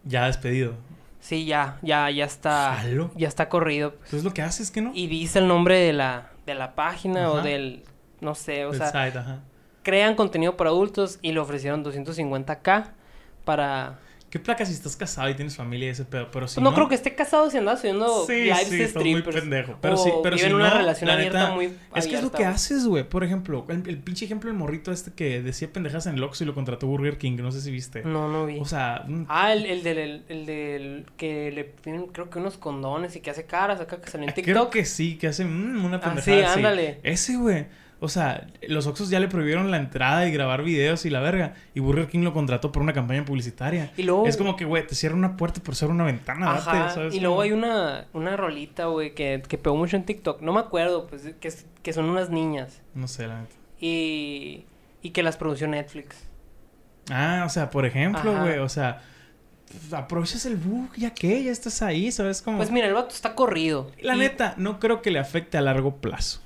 Ya 0.06 0.26
despedido. 0.28 0.74
Sí, 1.20 1.46
ya, 1.46 1.80
ya, 1.82 2.10
ya 2.12 2.26
está, 2.26 2.76
Jalo. 2.82 3.12
ya 3.16 3.28
está 3.30 3.48
corrido. 3.50 3.92
pues. 3.92 4.06
Entonces 4.06 4.24
lo 4.26 4.34
que 4.34 4.42
haces 4.42 4.72
que 4.72 4.82
no. 4.82 4.92
Y 4.94 5.08
dice 5.08 5.40
el 5.40 5.48
nombre 5.48 5.78
de 5.78 5.94
la, 5.94 6.30
de 6.46 6.54
la 6.54 6.76
página 6.76 7.32
o 7.32 7.42
del, 7.42 7.84
no 8.22 8.36
sé, 8.36 8.66
o 8.66 8.74
sea, 8.74 8.88
site, 8.88 9.18
ajá. 9.18 9.40
crean 9.84 10.16
contenido 10.16 10.58
para 10.58 10.70
adultos 10.70 11.20
y 11.22 11.32
le 11.32 11.40
ofrecieron 11.40 11.84
250k 11.84 12.92
para... 13.46 14.00
¿Qué 14.34 14.40
placa 14.40 14.66
si 14.66 14.74
estás 14.74 14.96
casado 14.96 15.30
y 15.30 15.36
tienes 15.36 15.56
familia 15.56 15.90
y 15.90 15.92
ese 15.92 16.06
pedo? 16.06 16.32
Pero 16.32 16.48
si 16.48 16.56
Pues 16.56 16.64
no, 16.64 16.74
creo 16.74 16.90
que 16.90 16.96
esté 16.96 17.14
casado 17.14 17.52
si 17.52 17.60
anda 17.60 17.78
subiendo 17.78 18.26
Sí, 18.26 18.46
lives 18.46 18.68
sí, 18.68 18.78
de 18.78 18.84
estás 18.86 19.04
muy 19.04 19.22
pendejo. 19.22 19.78
Pero 19.80 19.96
sí, 19.96 20.10
pero 20.24 20.40
si 20.40 20.46
en 20.46 20.56
una 20.56 20.70
no, 20.72 20.78
relación 20.80 21.08
la 21.08 21.14
abierta 21.14 21.40
neta, 21.42 21.54
muy 21.54 21.72
Es 21.94 22.08
que 22.08 22.16
es 22.16 22.24
lo 22.24 22.32
que 22.32 22.44
haces, 22.44 22.88
güey. 22.88 23.04
Por 23.08 23.24
ejemplo, 23.24 23.64
el, 23.70 23.88
el 23.88 24.00
pinche 24.00 24.26
ejemplo 24.26 24.50
del 24.50 24.58
morrito 24.58 24.92
este 24.92 25.12
que 25.14 25.44
decía 25.44 25.72
pendejas 25.72 26.08
en 26.08 26.16
el 26.16 26.24
Oxxo 26.24 26.46
y 26.46 26.48
lo 26.48 26.56
contrató 26.56 26.88
Burger 26.88 27.20
King. 27.20 27.38
No 27.38 27.52
sé 27.52 27.62
si 27.62 27.70
viste. 27.70 28.02
No, 28.02 28.28
no 28.28 28.48
vi. 28.48 28.58
O 28.60 28.66
sea, 28.66 29.06
ah, 29.28 29.54
el, 29.54 29.68
el 29.68 29.84
del, 29.84 29.98
el, 30.00 30.24
el 30.30 30.46
del 30.48 31.06
que 31.16 31.52
le 31.52 31.66
piden, 31.66 32.08
creo 32.08 32.32
que 32.32 32.40
unos 32.40 32.58
condones 32.58 33.16
y 33.16 33.20
que 33.20 33.30
hace 33.30 33.46
caras 33.46 33.80
acá 33.82 34.02
que 34.02 34.10
salió 34.10 34.28
en 34.28 34.34
creo 34.34 34.46
TikTok. 34.46 34.70
que 34.74 34.86
sí, 34.86 35.16
que 35.20 35.28
hace 35.28 35.46
mm, 35.46 35.86
una 35.86 35.98
Ah, 35.98 36.02
pendejada. 36.02 36.38
sí, 36.38 36.44
así. 36.44 36.58
ándale. 36.58 37.00
Ese, 37.04 37.36
güey. 37.38 37.68
O 38.00 38.10
sea, 38.10 38.48
los 38.68 38.86
Oxxos 38.86 39.10
ya 39.10 39.20
le 39.22 39.30
prohibieron 39.30 39.72
la 39.72 39.78
entrada 39.78 40.28
y 40.28 40.32
grabar 40.32 40.62
videos 40.64 41.06
y 41.06 41.10
la 41.10 41.22
verga. 41.22 41.54
Y 41.74 41.80
Burger 41.80 42.08
King 42.08 42.20
lo 42.24 42.34
contrató 42.34 42.72
por 42.72 42.82
una 42.84 42.92
campaña 42.92 43.24
publicitaria. 43.24 43.94
Y 43.96 44.04
luego... 44.04 44.28
Es 44.28 44.36
como 44.36 44.58
que, 44.58 44.66
güey, 44.66 44.86
te 44.86 44.94
cierra 44.94 45.16
una 45.16 45.38
puerta 45.38 45.62
por 45.64 45.76
ser 45.76 45.90
una 45.90 46.04
ventana, 46.04 46.52
Ajá, 46.52 46.74
date, 46.80 46.94
¿sabes? 46.94 47.16
y 47.16 47.22
luego 47.22 47.40
hay 47.42 47.54
una, 47.54 48.08
una 48.12 48.36
rolita, 48.36 48.88
güey, 48.88 49.16
que, 49.16 49.42
que 49.48 49.58
pegó 49.58 49.78
mucho 49.78 49.96
en 49.96 50.04
TikTok. 50.04 50.42
No 50.42 50.52
me 50.52 50.60
acuerdo, 50.60 51.08
pues, 51.08 51.22
que, 51.40 51.54
que 51.82 51.94
son 51.94 52.06
unas 52.10 52.30
niñas. 52.30 52.82
No 52.94 53.08
sé, 53.08 53.26
la 53.28 53.40
neta. 53.42 53.56
Y, 53.80 54.66
y 55.02 55.12
que 55.12 55.24
las 55.24 55.38
produció 55.38 55.68
Netflix. 55.68 56.18
Ah, 57.10 57.44
o 57.46 57.50
sea, 57.50 57.70
por 57.70 57.86
ejemplo, 57.86 58.38
güey, 58.42 58.60
o 58.60 58.70
sea, 58.70 59.02
pues, 59.70 59.94
aprovechas 59.94 60.46
el 60.46 60.56
bug, 60.58 60.90
ya 60.98 61.12
que, 61.14 61.44
ya 61.44 61.52
estás 61.52 61.82
ahí, 61.82 62.12
¿sabes? 62.12 62.42
Como... 62.42 62.58
Pues 62.58 62.70
mira, 62.72 62.88
el 62.88 62.94
vato 62.94 63.16
está 63.16 63.34
corrido. 63.36 63.92
La 64.02 64.16
Y- 64.16 64.20
neta, 64.20 64.56
no 64.58 64.80
creo 64.80 65.02
que 65.02 65.12
le 65.12 65.20
afecte 65.20 65.58
a 65.58 65.62
largo 65.62 65.98
plazo. 65.98 66.42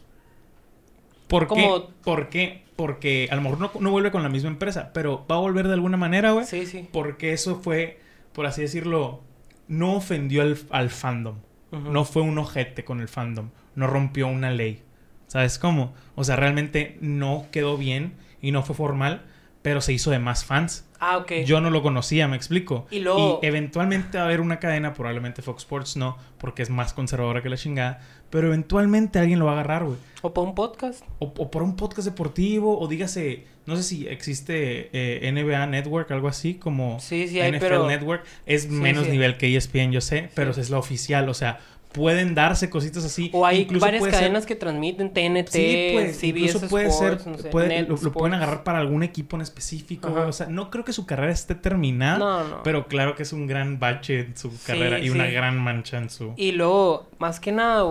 ¿Por 1.28 1.48
Como- 1.48 1.88
qué? 1.88 1.94
¿Por 2.04 2.30
qué? 2.30 2.64
Porque 2.76 3.28
a 3.32 3.36
lo 3.36 3.42
mejor 3.42 3.60
no, 3.60 3.72
no 3.80 3.92
vuelve 3.92 4.12
con 4.12 4.24
la 4.24 4.30
misma 4.30 4.50
empresa, 4.50 4.92
pero 4.94 5.26
va 5.30 5.36
a 5.36 5.40
volver 5.40 5.68
de 5.68 5.74
alguna 5.74 5.98
manera, 5.98 6.32
güey. 6.32 6.46
Sí, 6.46 6.66
sí. 6.66 6.88
Porque 6.92 7.34
eso 7.34 7.60
fue, 7.62 8.00
por 8.34 8.46
así 8.46 8.62
decirlo, 8.62 9.24
no 9.68 9.96
ofendió 9.96 10.42
al, 10.44 10.58
al 10.70 10.90
fandom. 10.90 11.38
No 11.72 12.06
fue 12.06 12.22
un 12.22 12.38
ojete 12.38 12.86
con 12.86 13.02
el 13.02 13.08
fandom. 13.10 13.50
No 13.76 13.88
rompió 13.88 14.28
una 14.28 14.52
ley. 14.52 14.84
¿Sabes 15.28 15.60
cómo? 15.60 15.94
O 16.16 16.24
sea, 16.24 16.38
realmente 16.38 16.98
no 17.02 17.48
quedó 17.52 17.78
bien 17.78 18.14
y 18.42 18.52
no 18.52 18.64
fue 18.64 18.76
formal, 18.76 19.24
pero 19.68 19.82
se 19.82 19.92
hizo 19.92 20.12
de 20.12 20.20
más 20.20 20.46
fans. 20.46 20.86
Ah, 21.02 21.18
ok. 21.18 21.30
Yo 21.46 21.60
no 21.60 21.70
lo 21.70 21.82
conocía, 21.84 22.30
me 22.30 22.38
explico. 22.38 22.88
Y 22.90 23.00
luego- 23.00 23.42
eventualmente 23.44 24.18
va 24.18 24.24
a 24.24 24.28
haber 24.28 24.40
una 24.40 24.60
cadena, 24.60 24.94
probablemente 24.94 25.42
Fox 25.42 25.64
Sports 25.64 25.98
no, 25.98 26.18
porque 26.38 26.64
es 26.64 26.70
más 26.70 26.94
conservadora 26.94 27.44
que 27.44 27.50
la 27.50 27.58
chingada. 27.58 28.00
Pero 28.30 28.48
eventualmente 28.48 29.20
alguien 29.20 29.40
lo 29.40 29.46
va 29.46 29.52
a 29.52 29.54
agarrar, 29.56 29.84
güey. 29.84 29.98
O 30.22 30.34
para 30.34 30.48
un 30.48 30.56
podcast. 30.56 31.04
O, 31.20 31.34
o 31.38 31.52
por 31.52 31.64
un 31.64 31.76
podcast 31.76 32.08
deportivo, 32.08 32.80
o 32.80 32.88
dígase, 32.88 33.44
no 33.66 33.76
sé 33.76 33.84
si 33.84 34.08
existe 34.08 34.90
eh, 34.94 35.30
NBA 35.34 35.66
Network, 35.68 36.10
algo 36.12 36.30
así, 36.30 36.54
como 36.54 37.02
Sí, 37.02 37.28
sí 37.28 37.42
hay, 37.42 37.52
NFL 37.52 37.60
pero... 37.60 37.88
Network. 37.88 38.24
Es 38.46 38.62
Sí, 38.64 38.70
menos 38.70 39.10
nivel 39.10 39.36
que 39.36 39.54
ESPN, 39.54 39.92
yo 39.92 40.00
sé, 40.00 40.30
pero 40.34 40.52
es 40.52 40.70
la 40.70 40.78
oficial. 40.80 41.28
O 41.28 41.34
sea, 41.34 41.60
pueden 41.92 42.36
darse 42.36 42.70
cositas 42.70 43.04
así. 43.06 43.30
O 43.34 43.46
hay 43.46 43.62
Incluso 43.62 43.86
varias 43.86 44.04
ser- 44.04 44.12
cadenas 44.14 44.46
que 44.46 44.56
transmiten 44.56 45.12
TNT, 45.14 45.50
Sí, 45.52 45.90
pues, 45.94 46.18
CBS 46.18 46.28
incluso 46.58 46.68
puede 46.68 46.88
Sports, 46.90 47.24
ser, 47.24 47.32
no 47.32 47.38
sé, 47.40 47.50
puede- 47.50 47.82
lo, 47.84 47.98
lo 47.98 48.12
pueden 48.12 48.34
agarrar 48.36 48.64
para 48.64 48.80
algún 48.80 49.04
equipo 49.04 49.36
en 49.36 49.42
específico, 49.42 50.10
Ajá. 50.10 50.28
O 50.28 50.32
sea, 50.32 50.48
no 50.48 50.70
creo 50.70 50.84
que 50.86 50.94
su 50.94 51.06
carrera 51.06 51.32
esté 51.32 51.56
terminada, 51.56 52.18
No, 52.20 52.44
no. 52.44 52.64
pero 52.64 52.88
claro 52.88 53.16
que 53.16 53.24
es 53.24 53.34
un 53.34 53.48
gran 53.48 53.80
bache 53.80 54.20
en 54.22 54.38
su 54.38 54.52
Sí, 54.52 54.58
carrera 54.68 55.00
y 55.00 55.10
una 55.10 55.26
gran 55.28 55.58
mancha 55.58 55.98
en 55.98 56.10
su... 56.10 56.34
Y 56.38 56.52
luego, 56.52 57.08
más 57.20 57.40
que 57.40 57.52
nada, 57.52 57.84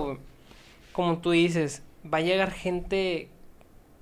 como 0.93 1.19
tú 1.19 1.33
dices, 1.33 1.83
va 2.13 2.19
a 2.19 2.21
llegar 2.23 2.51
gente 2.53 3.29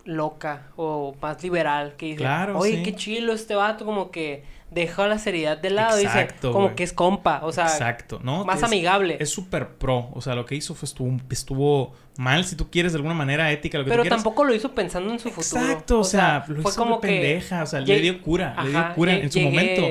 loca 0.04 0.66
o 0.76 1.14
más 1.22 1.42
liberal 1.42 1.94
que 1.96 2.06
dice, 2.06 2.18
Claro, 2.18 2.58
oye, 2.58 2.82
qué 2.82 2.94
chilo 2.94 3.32
este 3.32 3.54
vato, 3.54 3.86
como 3.86 4.10
que 4.10 4.44
deja 4.70 5.06
la 5.06 5.18
seriedad 5.18 5.56
de 5.56 5.70
lado 5.70 6.00
y 6.00 6.04
dice, 6.04 6.28
como 6.40 6.74
que 6.74 6.82
es 6.82 6.92
compa, 6.92 7.40
o 7.44 7.52
sea, 7.52 7.66
Exacto, 7.66 8.20
¿no? 8.22 8.44
más 8.44 8.58
Es- 8.58 8.64
amigable. 8.64 9.16
Es 9.20 9.30
súper 9.30 9.68
pro. 9.76 10.10
O 10.14 10.20
sea, 10.20 10.34
lo 10.34 10.46
que 10.46 10.54
hizo 10.56 10.74
fue 10.74 10.86
estuvo, 10.86 11.16
estuvo 11.30 11.94
mal, 12.16 12.44
si 12.44 12.56
tú 12.56 12.70
quieres, 12.70 12.92
de 12.92 12.96
alguna 12.98 13.14
manera 13.14 13.50
ética, 13.52 13.78
lo 13.78 13.84
que 13.84 13.90
Pero 13.90 14.02
tú 14.02 14.08
tampoco 14.08 14.44
lo 14.44 14.54
hizo 14.54 14.72
pensando 14.72 15.12
en 15.12 15.18
su 15.18 15.30
futuro. 15.30 15.62
Exacto, 15.62 16.00
o 16.00 16.04
sea, 16.04 16.44
lo 16.48 16.60
hizo 16.60 16.84
de 16.84 16.96
pendeja, 17.00 17.62
o 17.62 17.66
sea, 17.66 17.80
le 17.80 18.00
dio 18.00 18.20
cura, 18.20 18.56
le 18.62 18.70
dio 18.70 18.94
cura 18.94 19.14
en 19.14 19.30
su 19.30 19.40
momento. 19.40 19.82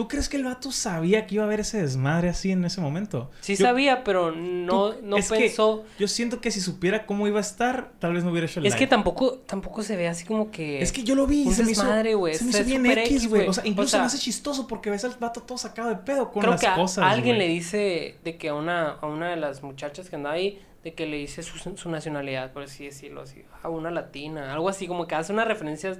¿Tú 0.00 0.08
crees 0.08 0.30
que 0.30 0.38
el 0.38 0.44
vato 0.44 0.72
sabía 0.72 1.26
que 1.26 1.34
iba 1.34 1.44
a 1.44 1.46
haber 1.46 1.60
ese 1.60 1.82
desmadre 1.82 2.30
así 2.30 2.50
en 2.52 2.64
ese 2.64 2.80
momento? 2.80 3.30
Sí 3.42 3.54
Yo- 3.54 3.66
sabía, 3.66 4.02
pero 4.02 4.32
no, 4.32 4.92
tú- 4.92 5.00
no 5.02 5.16
pensó... 5.28 5.84
Yo 5.98 6.08
siento 6.08 6.40
que 6.40 6.50
si 6.50 6.62
supiera 6.62 7.04
cómo 7.04 7.28
iba 7.28 7.36
a 7.36 7.42
estar, 7.42 7.92
tal 7.98 8.14
vez 8.14 8.24
no 8.24 8.30
hubiera 8.30 8.46
hecho 8.46 8.60
el 8.60 8.66
Es 8.66 8.76
que 8.76 8.86
tampoco, 8.86 9.34
tampoco 9.44 9.82
se 9.82 9.96
ve 9.96 10.08
así 10.08 10.24
como 10.24 10.50
que... 10.50 10.80
Es 10.80 10.90
que 10.90 11.04
yo 11.04 11.14
lo 11.14 11.26
vi 11.26 11.46
un 11.46 11.52
se 11.52 11.64
me 11.64 11.72
hizo, 11.72 11.82
desmadre, 11.82 12.14
güey, 12.14 12.34
se 12.34 12.44
me 12.44 12.50
o 12.50 12.54
hizo 12.54 12.64
bien 12.64 12.86
X, 12.86 13.28
güey. 13.28 13.46
O 13.46 13.52
sea, 13.52 13.62
O 13.62 13.66
incluso 13.66 13.90
sea, 13.90 14.00
me 14.00 14.06
hace 14.06 14.16
chistoso 14.16 14.66
porque 14.66 14.88
ves 14.88 15.04
al 15.04 15.14
vato 15.20 15.42
todo 15.42 15.58
sacado 15.58 15.90
de 15.90 15.96
pedo 15.96 16.32
con 16.32 16.40
Creo 16.40 16.52
las 16.52 16.62
que 16.62 16.72
cosas, 16.74 17.04
alguien 17.04 17.36
le 17.36 17.46
dice 17.46 18.16
de 18.24 18.38
que 18.38 18.48
a 18.48 18.54
una, 18.54 18.92
a 18.92 19.06
una 19.06 19.28
de 19.28 19.36
las 19.36 19.62
muchachas 19.62 20.08
que 20.08 20.16
anda 20.16 20.30
ahí, 20.30 20.62
de 20.82 20.94
que 20.94 21.04
le 21.04 21.18
dice 21.18 21.42
su, 21.42 21.58
su 21.76 21.90
nacionalidad, 21.90 22.54
por 22.54 22.62
así 22.62 22.86
decirlo, 22.86 23.20
así, 23.20 23.44
a 23.62 23.68
una 23.68 23.90
latina, 23.90 24.54
algo 24.54 24.70
así, 24.70 24.86
como 24.86 25.06
que 25.06 25.14
hace 25.14 25.30
una 25.30 25.44
referencia 25.44 25.98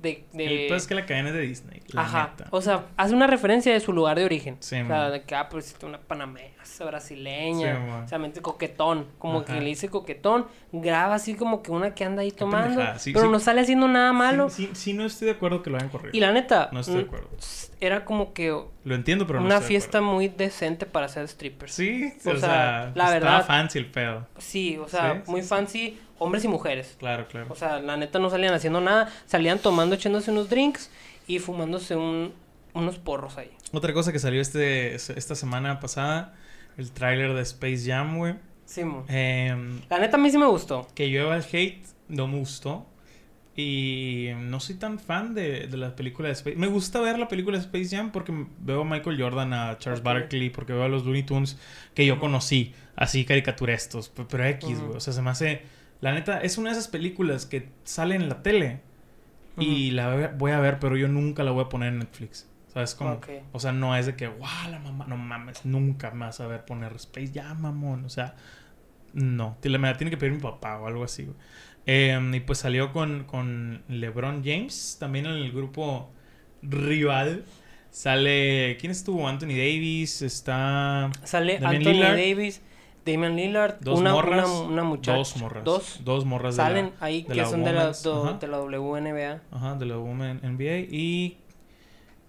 de... 0.00 0.24
de... 0.32 0.44
El 0.44 0.66
peor 0.66 0.76
es 0.76 0.86
que 0.86 0.94
la 0.94 1.06
cadena 1.06 1.28
es 1.28 1.34
de 1.34 1.40
Disney. 1.40 1.82
La 1.88 2.02
Ajá. 2.02 2.34
neta. 2.36 2.48
O 2.50 2.60
sea, 2.60 2.86
hace 2.96 3.14
una 3.14 3.26
referencia 3.26 3.72
de 3.72 3.80
su 3.80 3.92
lugar 3.92 4.18
de 4.18 4.24
origen. 4.24 4.56
Sí, 4.60 4.80
o 4.80 4.86
sea, 4.86 5.10
de 5.10 5.22
que, 5.22 5.34
ah, 5.34 5.48
pues 5.48 5.76
una 5.82 6.00
panameña, 6.00 6.54
brasileña. 6.86 7.76
Sí, 7.76 8.04
o 8.04 8.08
sea, 8.08 8.18
mente 8.18 8.40
coquetón. 8.40 9.06
Como 9.18 9.40
Ajá. 9.40 9.54
que 9.54 9.60
le 9.60 9.66
dice 9.66 9.88
coquetón. 9.88 10.46
Graba 10.72 11.14
así 11.14 11.34
como 11.34 11.62
que 11.62 11.70
una 11.70 11.94
que 11.94 12.04
anda 12.04 12.22
ahí 12.22 12.30
tomando. 12.30 12.82
Sí, 12.98 13.12
pero 13.12 13.30
no 13.30 13.40
sale 13.40 13.62
haciendo 13.62 13.88
nada 13.88 14.12
malo. 14.12 14.50
Sí, 14.50 14.66
sí, 14.72 14.74
sí, 14.74 14.92
no 14.92 15.04
estoy 15.04 15.26
de 15.26 15.32
acuerdo 15.32 15.62
que 15.62 15.70
lo 15.70 15.76
hayan 15.76 15.88
corrido. 15.88 16.10
Y 16.16 16.20
la 16.20 16.32
neta. 16.32 16.68
No 16.72 16.80
estoy 16.80 16.96
de 16.96 17.02
mm, 17.04 17.06
acuerdo. 17.06 17.28
Era 17.80 18.04
como 18.04 18.32
que 18.32 18.56
Lo 18.88 18.94
entiendo, 18.94 19.26
pero 19.26 19.40
no 19.40 19.46
una 19.46 19.56
estoy 19.56 19.68
fiesta 19.68 20.00
muy 20.00 20.28
decente 20.28 20.86
para 20.86 21.06
hacer 21.06 21.28
strippers. 21.28 21.72
Sí, 21.74 22.12
O 22.24 22.30
o, 22.30 22.36
sea, 22.36 22.40
sea, 22.40 22.92
la 22.94 23.04
estaba 23.04 23.10
verdad- 23.10 23.46
fancy 23.46 23.78
el 23.78 23.86
pedo. 23.90 24.26
Sí, 24.38 24.78
o 24.78 24.88
sea, 24.88 25.22
Sí, 25.24 25.30
muy 25.30 25.42
sí. 25.42 25.48
fancy, 25.48 25.98
hombres 26.18 26.44
y 26.44 26.48
mujeres. 26.48 26.96
Claro, 26.98 27.28
claro. 27.28 27.46
O 27.50 27.54
sea, 27.54 27.80
la 27.80 27.96
neta 27.98 28.18
no 28.18 28.30
salían 28.30 28.54
haciendo 28.54 28.80
nada, 28.80 29.12
salían 29.26 29.58
tomando, 29.58 29.94
echándose 29.94 30.30
unos 30.30 30.48
drinks 30.48 30.90
y 31.26 31.38
fumándose 31.38 31.96
un, 31.96 32.32
unos 32.72 32.98
porros 32.98 33.36
ahí. 33.36 33.50
Otra 33.72 33.92
cosa 33.92 34.10
que 34.12 34.18
salió 34.18 34.40
este, 34.40 34.94
esta 34.94 35.34
semana 35.34 35.80
pasada, 35.80 36.34
el 36.78 36.90
tráiler 36.92 37.34
de 37.34 37.42
Space 37.42 37.84
Jam, 37.86 38.16
güey. 38.16 38.36
Sí, 38.64 38.84
mo. 38.84 39.04
Em, 39.08 39.80
La 39.90 39.98
neta 39.98 40.16
a 40.16 40.20
mí 40.20 40.30
sí 40.30 40.38
me 40.38 40.46
gustó. 40.46 40.88
que 40.94 41.08
llueva 41.08 41.36
el 41.36 41.44
hate, 41.52 41.84
no 42.08 42.26
me 42.26 42.38
gustó. 42.38 42.86
Y 43.60 44.28
no 44.38 44.60
soy 44.60 44.76
tan 44.76 45.00
fan 45.00 45.34
de, 45.34 45.66
de 45.66 45.76
la 45.76 45.96
película 45.96 46.28
de 46.28 46.34
Space 46.34 46.54
Me 46.54 46.68
gusta 46.68 47.00
ver 47.00 47.18
la 47.18 47.26
película 47.26 47.58
de 47.58 47.64
Space 47.64 47.96
Jam 47.96 48.12
porque 48.12 48.32
veo 48.60 48.82
a 48.82 48.84
Michael 48.84 49.20
Jordan, 49.20 49.52
a 49.52 49.76
Charles 49.78 49.98
Ok. 49.98 50.04
Barkley, 50.06 50.48
porque 50.50 50.72
veo 50.72 50.84
a 50.84 50.88
los 50.88 51.04
Looney 51.04 51.24
Tunes 51.24 51.58
que 51.92 52.06
yo 52.06 52.20
conocí, 52.20 52.72
así 52.94 53.24
caricaturestos. 53.24 54.10
pe- 54.10 54.26
Pero 54.30 54.44
X, 54.44 54.80
güey. 54.80 54.96
O 54.96 55.00
sea, 55.00 55.12
se 55.12 55.22
me 55.22 55.30
hace. 55.30 55.62
La 56.00 56.12
neta, 56.12 56.38
es 56.40 56.56
una 56.56 56.70
de 56.70 56.74
esas 56.78 56.86
películas 56.86 57.46
que 57.46 57.68
salen 57.82 58.22
en 58.22 58.28
la 58.28 58.44
tele 58.44 58.80
y 59.58 59.90
la 59.90 60.30
voy 60.38 60.52
a- 60.52 60.60
ver, 60.60 60.78
pero 60.78 60.96
yo 60.96 61.08
nunca 61.08 61.42
la 61.42 61.50
voy 61.50 61.64
a 61.64 61.68
poner 61.68 61.88
en 61.92 61.98
Netflix. 61.98 62.46
¿Sabes 62.72 62.94
cómo? 62.94 63.14
Ok. 63.14 63.28
O 63.50 63.58
sea, 63.58 63.72
no 63.72 63.96
es 63.96 64.06
de 64.06 64.14
que, 64.14 64.28
wow, 64.28 64.46
la 64.70 64.78
mamá, 64.78 65.06
no 65.08 65.16
mames, 65.16 65.64
nunca 65.64 66.10
vas 66.10 66.38
a 66.38 66.46
ver 66.46 66.64
poner 66.64 66.92
Space 66.92 67.32
Jam, 67.34 67.60
mamón. 67.60 68.04
O 68.04 68.08
sea, 68.08 68.36
no. 69.14 69.56
Me 69.64 69.78
la 69.78 69.96
tiene 69.96 70.10
que 70.12 70.16
pedir 70.16 70.32
mi 70.34 70.38
papá 70.40 70.78
o 70.78 70.86
algo 70.86 71.02
así, 71.02 71.24
güey. 71.24 71.36
Eh, 71.90 72.20
y 72.34 72.40
pues 72.40 72.58
salió 72.58 72.92
con, 72.92 73.24
con 73.24 73.82
LeBron 73.88 74.42
James, 74.44 74.98
también 75.00 75.24
en 75.26 75.32
el 75.32 75.50
grupo 75.52 76.10
rival. 76.62 77.44
Sale, 77.90 78.76
¿quién 78.78 78.92
estuvo? 78.92 79.26
Anthony 79.26 79.48
Davis, 79.56 80.20
está 80.22 81.10
Sale 81.24 81.58
Damian 81.58 81.76
Anthony 81.78 81.92
Lillard. 81.94 82.16
Davis, 82.18 82.60
Damian 83.06 83.34
Lillard, 83.36 83.80
dos 83.80 83.98
una, 83.98 84.12
morras, 84.12 84.46
una, 84.50 84.60
una 84.68 84.84
muchacha. 84.84 85.16
dos 85.16 85.36
morras, 85.38 85.64
Dos. 85.64 86.00
dos 86.04 86.24
morras 86.26 86.56
de 86.56 86.62
Salen 86.62 86.92
la- 87.00 87.06
ahí 87.06 87.22
de 87.22 87.28
que 87.28 87.34
la 87.36 87.46
son 87.46 87.64
de 87.64 87.72
la, 87.72 87.86
de 87.90 88.78
WNBA. 88.78 89.40
Ajá, 89.50 89.74
de 89.76 89.86
la 89.86 89.96
Women 89.98 90.40
NBA. 90.42 90.80
Y. 90.94 91.38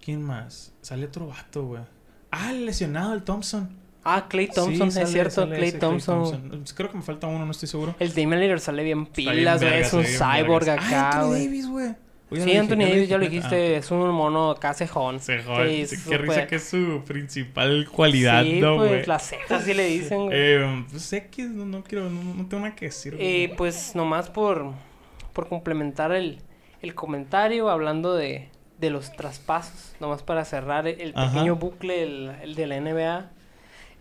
¿Quién 0.02 0.22
más? 0.22 0.72
Sale 0.80 1.04
otro 1.04 1.26
vato, 1.26 1.66
güey. 1.66 1.82
Ah, 2.30 2.50
el 2.52 2.64
lesionado, 2.64 3.12
el 3.12 3.22
Thompson. 3.22 3.76
Ah, 4.02 4.26
Clay 4.28 4.46
Thompson, 4.48 4.90
Sí, 4.90 5.00
es 5.00 5.10
cierto, 5.12 5.34
sale 5.34 5.56
Clay 5.56 5.72
Thompson. 5.72 6.64
Creo 6.74 6.90
que 6.90 6.96
me 6.96 7.02
falta 7.02 7.26
uno, 7.26 7.44
no 7.44 7.50
estoy 7.50 7.68
seguro. 7.68 7.94
El 7.98 8.14
Damian 8.14 8.40
Lillard 8.40 8.60
sale 8.60 8.82
bien 8.82 9.06
pilas, 9.06 9.62
güey. 9.62 9.80
Es 9.80 9.92
un 9.92 10.04
cyborg 10.04 10.64
vergas. 10.64 10.86
acá, 10.86 11.10
Ah, 11.10 11.20
Anthony. 11.20 11.32
Davis, 11.44 11.68
güey. 11.68 11.94
Sí, 12.32 12.56
Anthony 12.56 12.76
Davis, 12.88 13.08
ya 13.08 13.18
lo 13.18 13.24
dijiste, 13.24 13.76
es 13.76 13.90
un 13.90 14.08
mono 14.10 14.52
acá 14.52 14.72
cejón. 14.72 15.16
Ah, 15.16 15.42
joder. 15.44 15.86
Sí, 15.88 15.96
Qué 16.08 16.16
risa 16.16 16.46
que 16.46 16.56
es 16.56 16.68
su 16.68 17.02
principal 17.04 17.88
cualidad, 17.90 18.44
sí, 18.44 18.60
¿no, 18.60 18.76
pues 18.76 19.08
las 19.08 19.26
cejas 19.26 19.64
sí 19.64 19.74
le 19.74 19.84
dicen, 19.86 20.26
güey. 20.26 20.30
Eh, 20.32 20.84
pues 20.90 21.12
X, 21.12 21.48
no, 21.50 21.64
no 21.66 21.82
quiero, 21.82 22.08
no, 22.08 22.22
no 22.22 22.46
tengo 22.46 22.62
nada 22.62 22.76
que 22.76 22.84
decir. 22.86 23.14
Eh, 23.18 23.46
güey. 23.48 23.56
pues 23.56 23.96
nomás 23.96 24.30
por, 24.30 24.70
por 25.32 25.48
complementar 25.48 26.12
el, 26.12 26.38
el 26.82 26.94
comentario, 26.94 27.68
hablando 27.68 28.14
de, 28.14 28.48
de 28.78 28.90
los 28.90 29.10
traspasos, 29.10 29.94
nomás 29.98 30.22
para 30.22 30.44
cerrar 30.44 30.86
el, 30.86 31.00
el 31.00 31.12
Ajá. 31.16 31.32
pequeño 31.32 31.56
bucle, 31.56 32.02
el, 32.04 32.30
el 32.42 32.54
de 32.54 32.66
la 32.68 32.80
NBA, 32.80 33.30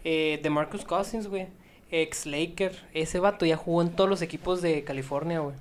eh, 0.03 0.39
de 0.41 0.49
Marcus 0.49 0.85
Cousins, 0.85 1.27
güey, 1.27 1.47
ex 1.91 2.25
Laker, 2.25 2.73
ese 2.93 3.19
vato 3.19 3.45
ya 3.45 3.57
jugó 3.57 3.81
en 3.81 3.89
todos 3.89 4.09
los 4.09 4.21
equipos 4.21 4.61
de 4.61 4.83
California, 4.83 5.39
güey. 5.39 5.55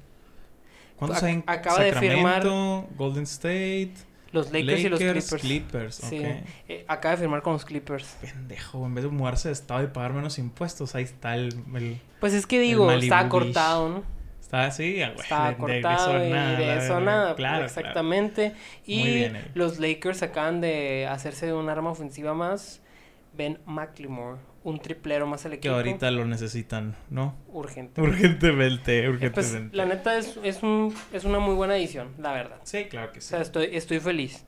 ¿Cuántos 0.96 1.22
hay 1.22 1.34
en 1.34 1.44
acaba 1.46 1.80
de 1.82 1.94
firmar- 1.94 2.86
Golden 2.96 3.22
State, 3.24 3.92
Los 4.32 4.52
Lakers, 4.52 4.80
y 4.80 4.88
los 4.88 4.98
Clippers. 4.98 5.34
Clippers, 5.42 5.94
Sí, 5.94 6.22
eh, 6.68 6.84
acaba 6.88 7.12
de 7.14 7.20
firmar 7.22 7.40
con 7.42 7.52
los 7.54 7.64
Clippers. 7.64 8.16
Pendejo, 8.20 8.84
en 8.84 8.94
vez 8.94 9.04
de 9.04 9.10
mudarse 9.10 9.48
de 9.48 9.52
estado 9.54 9.82
y 9.84 9.86
pagar 9.86 10.12
menos 10.12 10.38
impuestos, 10.38 10.94
ahí 10.94 11.04
está 11.04 11.34
el... 11.36 11.54
el- 11.76 12.00
Pues 12.20 12.34
es 12.34 12.46
que 12.46 12.58
digo, 12.60 12.86
Beach. 12.88 13.28
cortado, 13.28 13.88
¿no? 13.88 14.18
está 14.40 14.64
así, 14.64 15.00
ah, 15.02 15.12
güey. 15.14 15.28
De- 15.28 15.36
de- 15.36 15.50
de 15.50 15.56
cortado 15.82 16.26
y 16.26 16.30
nada, 16.30 16.58
de 16.58 16.76
eso 16.78 17.00
nada, 17.00 17.34
Claro, 17.36 17.64
exactamente. 17.66 18.54
Y 18.86 19.00
Muy 19.00 19.14
bien, 19.14 19.36
eh. 19.36 19.44
los 19.54 19.78
Lakers 19.78 20.22
acaban 20.22 20.60
de 20.62 21.06
hacerse 21.06 21.46
de 21.46 21.52
un 21.52 21.68
arma 21.68 21.90
ofensiva 21.90 22.32
más. 22.34 22.80
Ben 23.38 23.58
McLemore, 23.64 24.38
un 24.64 24.80
triplero 24.80 25.26
más 25.26 25.46
al 25.46 25.52
claro. 25.52 25.60
Que 25.60 25.68
equipo. 25.68 25.74
ahorita 25.76 26.10
lo 26.10 26.26
necesitan, 26.26 26.96
¿no? 27.08 27.34
Urgente. 27.48 28.02
Urgentemente, 28.02 29.04
Eh, 29.04 29.08
urgentemente. 29.08 29.60
Pues 29.70 29.72
la 29.74 29.86
neta 29.86 30.18
es, 30.18 30.38
es, 30.42 30.62
un, 30.62 30.94
es 31.12 31.24
una 31.24 31.38
muy 31.38 31.54
buena 31.54 31.76
edición, 31.78 32.08
la 32.18 32.32
verdad. 32.32 32.58
Sí, 32.64 32.84
claro 32.90 33.12
que 33.12 33.20
O 33.20 33.22
sí. 33.22 33.28
sea, 33.28 33.40
estoy, 33.40 33.68
estoy 33.72 34.00
feliz. 34.00 34.44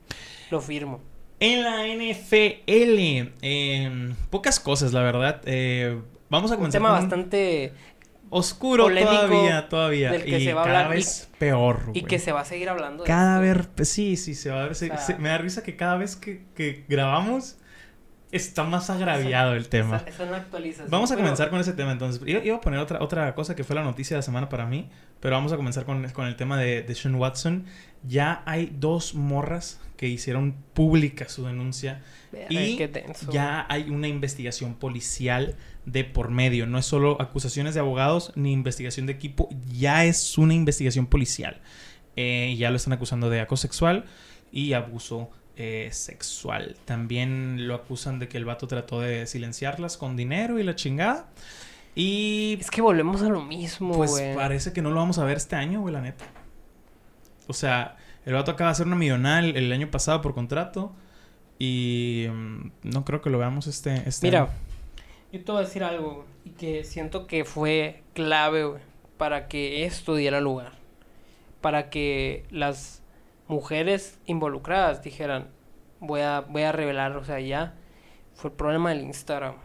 Lo 0.50 0.60
firmo. 0.60 1.00
En 1.38 1.62
la 1.62 1.86
NFL, 1.86 3.32
eh, 3.42 4.14
pocas 4.28 4.60
cosas, 4.60 4.92
la 4.92 5.02
verdad. 5.02 5.40
Eh, 5.46 5.98
vamos 6.28 6.50
a 6.50 6.54
Un 6.54 6.58
comenzar 6.58 6.80
tema 6.80 6.88
con 6.90 6.98
un 6.98 7.02
bastante... 7.04 7.72
oscuro 8.28 8.88
todavía, 8.88 9.68
todavía. 9.68 10.12
del 10.12 10.24
que 10.24 10.38
y 10.38 10.44
se 10.44 10.52
va 10.52 10.62
a 10.62 10.64
cada 10.64 10.78
hablar 10.80 10.96
y- 10.96 11.00
vez 11.00 11.30
peor, 11.38 11.80
Y 11.94 12.00
güey. 12.00 12.04
que 12.04 12.18
se 12.18 12.32
va 12.32 12.40
a 12.40 12.44
seguir 12.44 12.68
hablando 12.68 13.04
de 13.04 13.06
Cada 13.06 13.42
esto. 13.46 13.68
vez, 13.76 13.88
sí, 13.88 14.16
sí, 14.16 14.34
se 14.34 14.50
va 14.50 14.62
a 14.62 14.64
ver. 14.66 14.74
se- 14.74 14.86
O 14.86 14.88
sea- 14.88 14.98
se- 14.98 15.16
me 15.18 15.28
da 15.30 15.38
risa 15.38 15.62
que 15.62 15.76
cada 15.76 15.96
vez 15.96 16.16
que, 16.16 16.42
que 16.54 16.84
grabamos 16.88 17.56
está 18.32 18.64
más 18.64 18.90
agraviado 18.90 19.54
el 19.54 19.68
tema. 19.68 19.96
Esa, 19.96 20.08
esa 20.08 20.22
es 20.22 20.28
una 20.28 20.38
actualización. 20.38 20.90
Vamos 20.90 21.10
a 21.10 21.14
pero- 21.14 21.24
comenzar 21.26 21.50
con 21.50 21.60
ese 21.60 21.72
tema 21.72 21.92
entonces. 21.92 22.22
Iba, 22.26 22.44
iba 22.44 22.56
a 22.56 22.60
poner 22.60 22.78
otra, 22.80 23.02
otra 23.02 23.34
cosa 23.34 23.56
que 23.56 23.64
fue 23.64 23.76
la 23.76 23.82
noticia 23.82 24.16
de 24.16 24.18
la 24.18 24.22
semana 24.22 24.48
para 24.48 24.66
mí, 24.66 24.88
pero 25.20 25.36
vamos 25.36 25.52
a 25.52 25.56
comenzar 25.56 25.84
con, 25.84 26.08
con 26.10 26.26
el 26.26 26.36
tema 26.36 26.58
de, 26.58 26.82
de 26.82 26.94
Sean 26.94 27.14
Watson. 27.16 27.64
Ya 28.06 28.42
hay 28.46 28.72
dos 28.78 29.14
morras 29.14 29.80
que 29.96 30.08
hicieron 30.08 30.54
pública 30.72 31.28
su 31.28 31.44
denuncia 31.44 32.00
Verga, 32.32 32.48
y 32.48 32.78
ya 33.30 33.66
hay 33.68 33.90
una 33.90 34.08
investigación 34.08 34.74
policial 34.74 35.56
de 35.84 36.04
por 36.04 36.30
medio. 36.30 36.66
No 36.66 36.78
es 36.78 36.86
solo 36.86 37.20
acusaciones 37.20 37.74
de 37.74 37.80
abogados 37.80 38.32
ni 38.36 38.52
investigación 38.52 39.04
de 39.06 39.12
equipo, 39.12 39.48
ya 39.70 40.04
es 40.06 40.38
una 40.38 40.54
investigación 40.54 41.06
policial. 41.06 41.60
Eh, 42.16 42.54
ya 42.58 42.70
lo 42.70 42.76
están 42.76 42.92
acusando 42.94 43.28
de 43.28 43.40
acoso 43.40 43.62
sexual 43.62 44.04
y 44.50 44.72
abuso 44.72 45.30
eh, 45.62 45.90
sexual. 45.92 46.74
También 46.86 47.68
lo 47.68 47.74
acusan 47.74 48.18
de 48.18 48.28
que 48.28 48.38
el 48.38 48.46
vato 48.46 48.66
trató 48.66 49.00
de 49.00 49.26
silenciarlas 49.26 49.98
con 49.98 50.16
dinero 50.16 50.58
y 50.58 50.62
la 50.62 50.74
chingada. 50.74 51.28
Y 51.94 52.56
Es 52.60 52.70
que 52.70 52.80
volvemos 52.80 53.20
a 53.20 53.28
lo 53.28 53.42
mismo, 53.42 53.94
pues 53.94 54.10
güey. 54.12 54.34
parece 54.34 54.72
que 54.72 54.80
no 54.80 54.88
lo 54.90 54.96
vamos 54.96 55.18
a 55.18 55.24
ver 55.24 55.36
este 55.36 55.56
año, 55.56 55.82
güey, 55.82 55.92
la 55.92 56.00
neta. 56.00 56.24
O 57.46 57.52
sea, 57.52 57.98
el 58.24 58.32
vato 58.32 58.52
acaba 58.52 58.70
de 58.70 58.72
hacer 58.72 58.86
una 58.86 58.96
millonada 58.96 59.40
el, 59.40 59.54
el 59.54 59.70
año 59.70 59.90
pasado 59.90 60.22
por 60.22 60.32
contrato. 60.34 60.94
Y 61.58 62.26
mm, 62.32 62.70
no 62.84 63.04
creo 63.04 63.20
que 63.20 63.28
lo 63.28 63.36
veamos 63.38 63.66
este, 63.66 64.08
este 64.08 64.28
Mira, 64.28 64.44
año. 64.44 64.50
yo 65.30 65.44
te 65.44 65.52
voy 65.52 65.62
a 65.62 65.64
decir 65.66 65.84
algo 65.84 66.14
güey, 66.14 66.26
y 66.46 66.50
que 66.52 66.84
siento 66.84 67.26
que 67.26 67.44
fue 67.44 68.02
clave 68.14 68.64
güey, 68.64 68.80
para 69.18 69.46
que 69.48 69.84
esto 69.84 70.14
diera 70.14 70.40
lugar. 70.40 70.72
Para 71.60 71.90
que 71.90 72.46
las 72.50 72.99
mujeres 73.50 74.18
involucradas 74.26 75.02
dijeran, 75.02 75.48
voy 75.98 76.20
a, 76.20 76.40
voy 76.40 76.62
a 76.62 76.72
revelar, 76.72 77.16
o 77.16 77.24
sea, 77.24 77.40
ya 77.40 77.74
fue 78.34 78.50
el 78.50 78.56
problema 78.56 78.90
del 78.90 79.02
Instagram. 79.02 79.56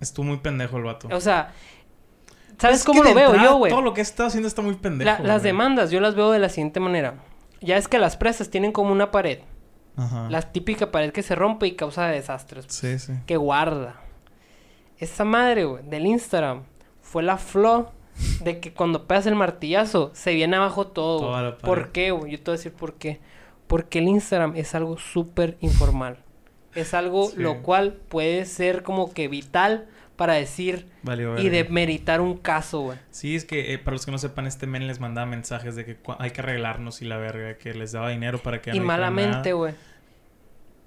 Estuvo 0.00 0.24
muy 0.26 0.38
pendejo 0.38 0.76
el 0.78 0.84
vato. 0.84 1.08
O 1.12 1.20
sea, 1.20 1.52
¿sabes 2.58 2.78
Es 2.78 2.84
cómo 2.84 3.02
lo 3.02 3.12
veo 3.14 3.30
entrada, 3.30 3.48
yo, 3.50 3.56
güey? 3.56 3.70
Todo 3.70 3.82
lo 3.82 3.94
que 3.94 4.00
está 4.00 4.26
haciendo 4.26 4.48
está 4.48 4.62
muy 4.62 4.74
pendejo. 4.76 5.10
La- 5.10 5.18
las 5.20 5.42
demandas 5.42 5.90
yo 5.90 6.00
las 6.00 6.14
veo 6.14 6.30
de 6.30 6.38
la 6.38 6.48
siguiente 6.48 6.80
manera. 6.80 7.16
Ya 7.60 7.76
es 7.76 7.86
que 7.88 7.98
las 7.98 8.16
presas 8.16 8.48
tienen 8.50 8.72
como 8.72 8.90
una 8.92 9.10
pared. 9.10 9.40
Ajá. 9.96 10.28
La 10.30 10.40
típica 10.42 10.90
pared 10.90 11.12
que 11.12 11.22
se 11.22 11.34
rompe 11.34 11.66
y 11.66 11.76
causa 11.76 12.06
desastres. 12.06 12.66
Sí, 12.68 12.98
sí. 12.98 13.12
que 13.26 13.36
guarda. 13.36 13.96
Esa 14.98 15.24
madre, 15.24 15.64
güey, 15.64 15.82
del 15.84 16.06
Instagram 16.06 16.62
fue 17.00 17.22
la 17.22 17.36
flaw 17.36 17.90
de 18.42 18.60
que 18.60 18.72
cuando 18.72 19.06
pegas 19.06 19.26
el 19.26 19.34
martillazo 19.34 20.10
se 20.14 20.34
viene 20.34 20.56
abajo 20.56 20.86
todo. 20.86 21.58
¿Por 21.58 21.92
qué, 21.92 22.10
güey? 22.10 22.32
Yo 22.32 22.38
te 22.38 22.44
voy 22.44 22.54
a 22.54 22.56
decir 22.58 22.72
por 22.72 22.94
qué. 22.94 23.20
Porque 23.66 24.00
el 24.00 24.08
Instagram 24.08 24.54
es 24.56 24.74
algo 24.74 24.98
súper 24.98 25.56
informal. 25.60 26.18
Es 26.74 26.94
algo 26.94 27.28
Sí. 27.28 27.36
lo 27.36 27.62
cual 27.62 27.94
puede 28.08 28.44
ser 28.44 28.82
como 28.82 29.12
que 29.12 29.28
vital 29.28 29.88
para 30.16 30.34
decir 30.34 30.86
Valió 31.02 31.38
y 31.38 31.48
demeritar 31.48 32.20
un 32.20 32.36
caso, 32.36 32.80
güey. 32.80 32.98
Sí, 33.10 33.34
es 33.34 33.44
que 33.44 33.72
eh, 33.72 33.78
para 33.78 33.94
los 33.96 34.04
que 34.04 34.12
no 34.12 34.18
sepan, 34.18 34.46
este 34.46 34.66
men 34.66 34.86
les 34.86 35.00
mandaba 35.00 35.26
mensajes 35.26 35.74
de 35.74 35.84
que 35.84 35.98
hay 36.18 36.30
que 36.30 36.40
arreglarnos 36.42 37.02
y 37.02 37.06
la 37.06 37.16
verga, 37.16 37.56
que 37.56 37.74
les 37.74 37.92
daba 37.92 38.10
dinero 38.10 38.38
para 38.38 38.60
que 38.60 38.70
Y 38.74 38.78
no 38.78 38.84
malamente, 38.84 39.52
güey. 39.52 39.74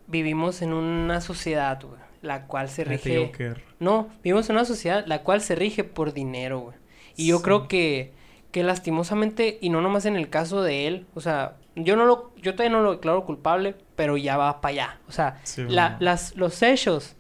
Vivimos 0.08 0.62
en 0.62 0.74
una 0.74 1.22
sociedad, 1.22 1.82
güey, 1.82 2.00
la 2.22 2.46
cual 2.46 2.70
se 2.70 2.84
rige 2.84 3.32
No, 3.80 4.10
vivimos 4.24 4.50
en 4.50 4.56
una 4.56 4.66
sociedad 4.66 5.04
la 5.08 5.24
cual 5.24 5.42
se 5.42 5.56
rige 5.56 5.84
por 5.84 6.14
dinero, 6.14 6.60
güey. 6.60 6.78
Y 7.16 7.28
yo 7.28 7.38
Sí. 7.38 7.44
creo 7.44 7.68
que, 7.68 8.14
que 8.52 8.64
lastimosamente, 8.64 9.58
y 9.62 9.70
no 9.70 9.82
nomás 9.82 10.06
en 10.06 10.16
el 10.16 10.30
caso 10.30 10.62
de 10.62 10.88
él, 10.88 11.06
o 11.16 11.22
sea, 11.22 11.56
yo 11.76 11.96
no 11.96 12.06
lo, 12.06 12.32
yo 12.38 12.54
todavía 12.54 12.76
no 12.78 12.84
lo 12.84 12.92
declaro 12.94 13.26
culpable, 13.26 13.76
pero 13.96 14.16
ya 14.18 14.38
va 14.38 14.62
para 14.62 14.72
allá. 14.72 15.00
O 15.08 15.12
sea, 15.12 15.40
Sí, 15.44 15.64
la- 15.68 15.98
las, 16.00 16.36
los 16.36 16.62
hechos 16.64 17.16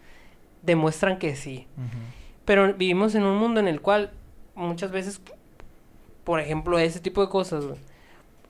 demuestran 0.61 1.17
que 1.19 1.35
sí. 1.35 1.67
Pero 2.45 2.73
vivimos 2.73 3.15
en 3.15 3.23
un 3.23 3.37
mundo 3.37 3.59
en 3.59 3.67
el 3.67 3.81
cual 3.81 4.11
muchas 4.55 4.91
veces, 4.91 5.19
por 6.23 6.39
ejemplo, 6.39 6.79
ese 6.79 6.99
tipo 6.99 7.21
de 7.21 7.29
cosas, 7.29 7.65
güey, 7.65 7.79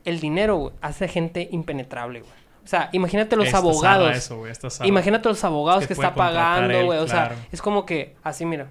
el 0.03 0.19
dinero, 0.19 0.57
güey, 0.57 0.73
hace 0.81 1.07
gente 1.07 1.47
impenetrable, 1.51 2.19
güey. 2.21 2.31
O 2.63 2.67
sea, 2.67 2.89
imagínate 2.93 3.35
los 3.35 3.53
abogados. 3.53 4.15
eso, 4.15 4.37
güey. 4.37 4.51
Imagínate 4.83 5.29
los 5.29 5.43
abogados 5.43 5.85
Que 5.87 5.93
está 5.93 6.15
pagando, 6.15 6.85
güey. 6.85 6.99
O 6.99 7.07
sea, 7.07 7.35
es 7.51 7.61
como 7.61 7.85
que, 7.85 8.15
así 8.23 8.45
mira, 8.45 8.67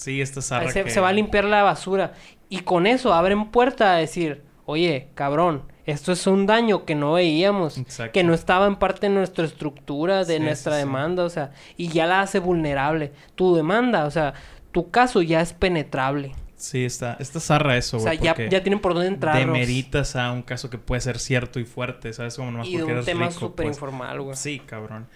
Sí, 0.00 0.20
ahí 0.20 0.26
zarra 0.26 0.70
se, 0.70 0.84
que- 0.84 0.90
se 0.90 1.00
va 1.00 1.08
a 1.08 1.12
limpiar 1.12 1.44
la 1.44 1.62
basura. 1.62 2.14
Y 2.48 2.60
con 2.60 2.86
eso 2.86 3.12
abren 3.14 3.50
puerta 3.50 3.94
a 3.94 3.96
decir, 3.96 4.42
oye, 4.66 5.08
cabrón, 5.14 5.64
esto 5.86 6.12
es 6.12 6.26
un 6.26 6.46
daño 6.46 6.84
que 6.84 6.94
no 6.94 7.12
veíamos. 7.12 7.78
Exacto. 7.78 8.12
Que 8.12 8.22
no 8.24 8.32
estaba 8.34 8.66
en 8.66 8.76
parte 8.76 9.08
de 9.08 9.14
nuestra 9.14 9.44
estructura, 9.44 10.24
de 10.24 10.38
Sí, 10.38 10.42
nuestra 10.42 10.72
sí, 10.72 10.80
sí. 10.80 10.86
demanda, 10.86 11.24
o 11.24 11.30
sea, 11.30 11.52
y 11.76 11.88
ya 11.88 12.06
la 12.06 12.20
hace 12.20 12.38
vulnerable. 12.38 13.12
Tu 13.34 13.54
demanda, 13.56 14.04
o 14.06 14.10
sea, 14.10 14.34
tu 14.72 14.90
caso 14.90 15.22
ya 15.22 15.40
es 15.40 15.52
penetrable. 15.52 16.32
Sí, 16.56 16.84
está, 16.84 17.16
está 17.20 17.40
zarra 17.40 17.76
eso, 17.76 17.96
O 17.96 18.00
güey. 18.00 18.18
sea, 18.18 18.34
ya, 18.34 18.62
tienen 18.62 18.80
por 18.80 18.92
dónde 18.94 19.08
entrar. 19.08 19.36
Demeritas 19.36 20.14
a 20.16 20.30
un 20.30 20.42
caso 20.42 20.68
que 20.70 20.76
puede 20.78 21.00
ser 21.00 21.18
cierto 21.18 21.58
y 21.58 21.64
fuerte, 21.64 22.12
¿sabes? 22.12 22.36
Como 22.36 22.50
nomás 22.50 22.68
Y 22.68 22.72
de 22.72 22.78
porque 22.80 22.92
un 22.92 22.98
eres 22.98 23.06
tema 23.06 23.30
súper 23.30 23.66
pues. 23.66 23.76
informal, 23.76 24.20
güey. 24.20 24.36
Sí, 24.36 24.60
cabrón. 24.66 25.08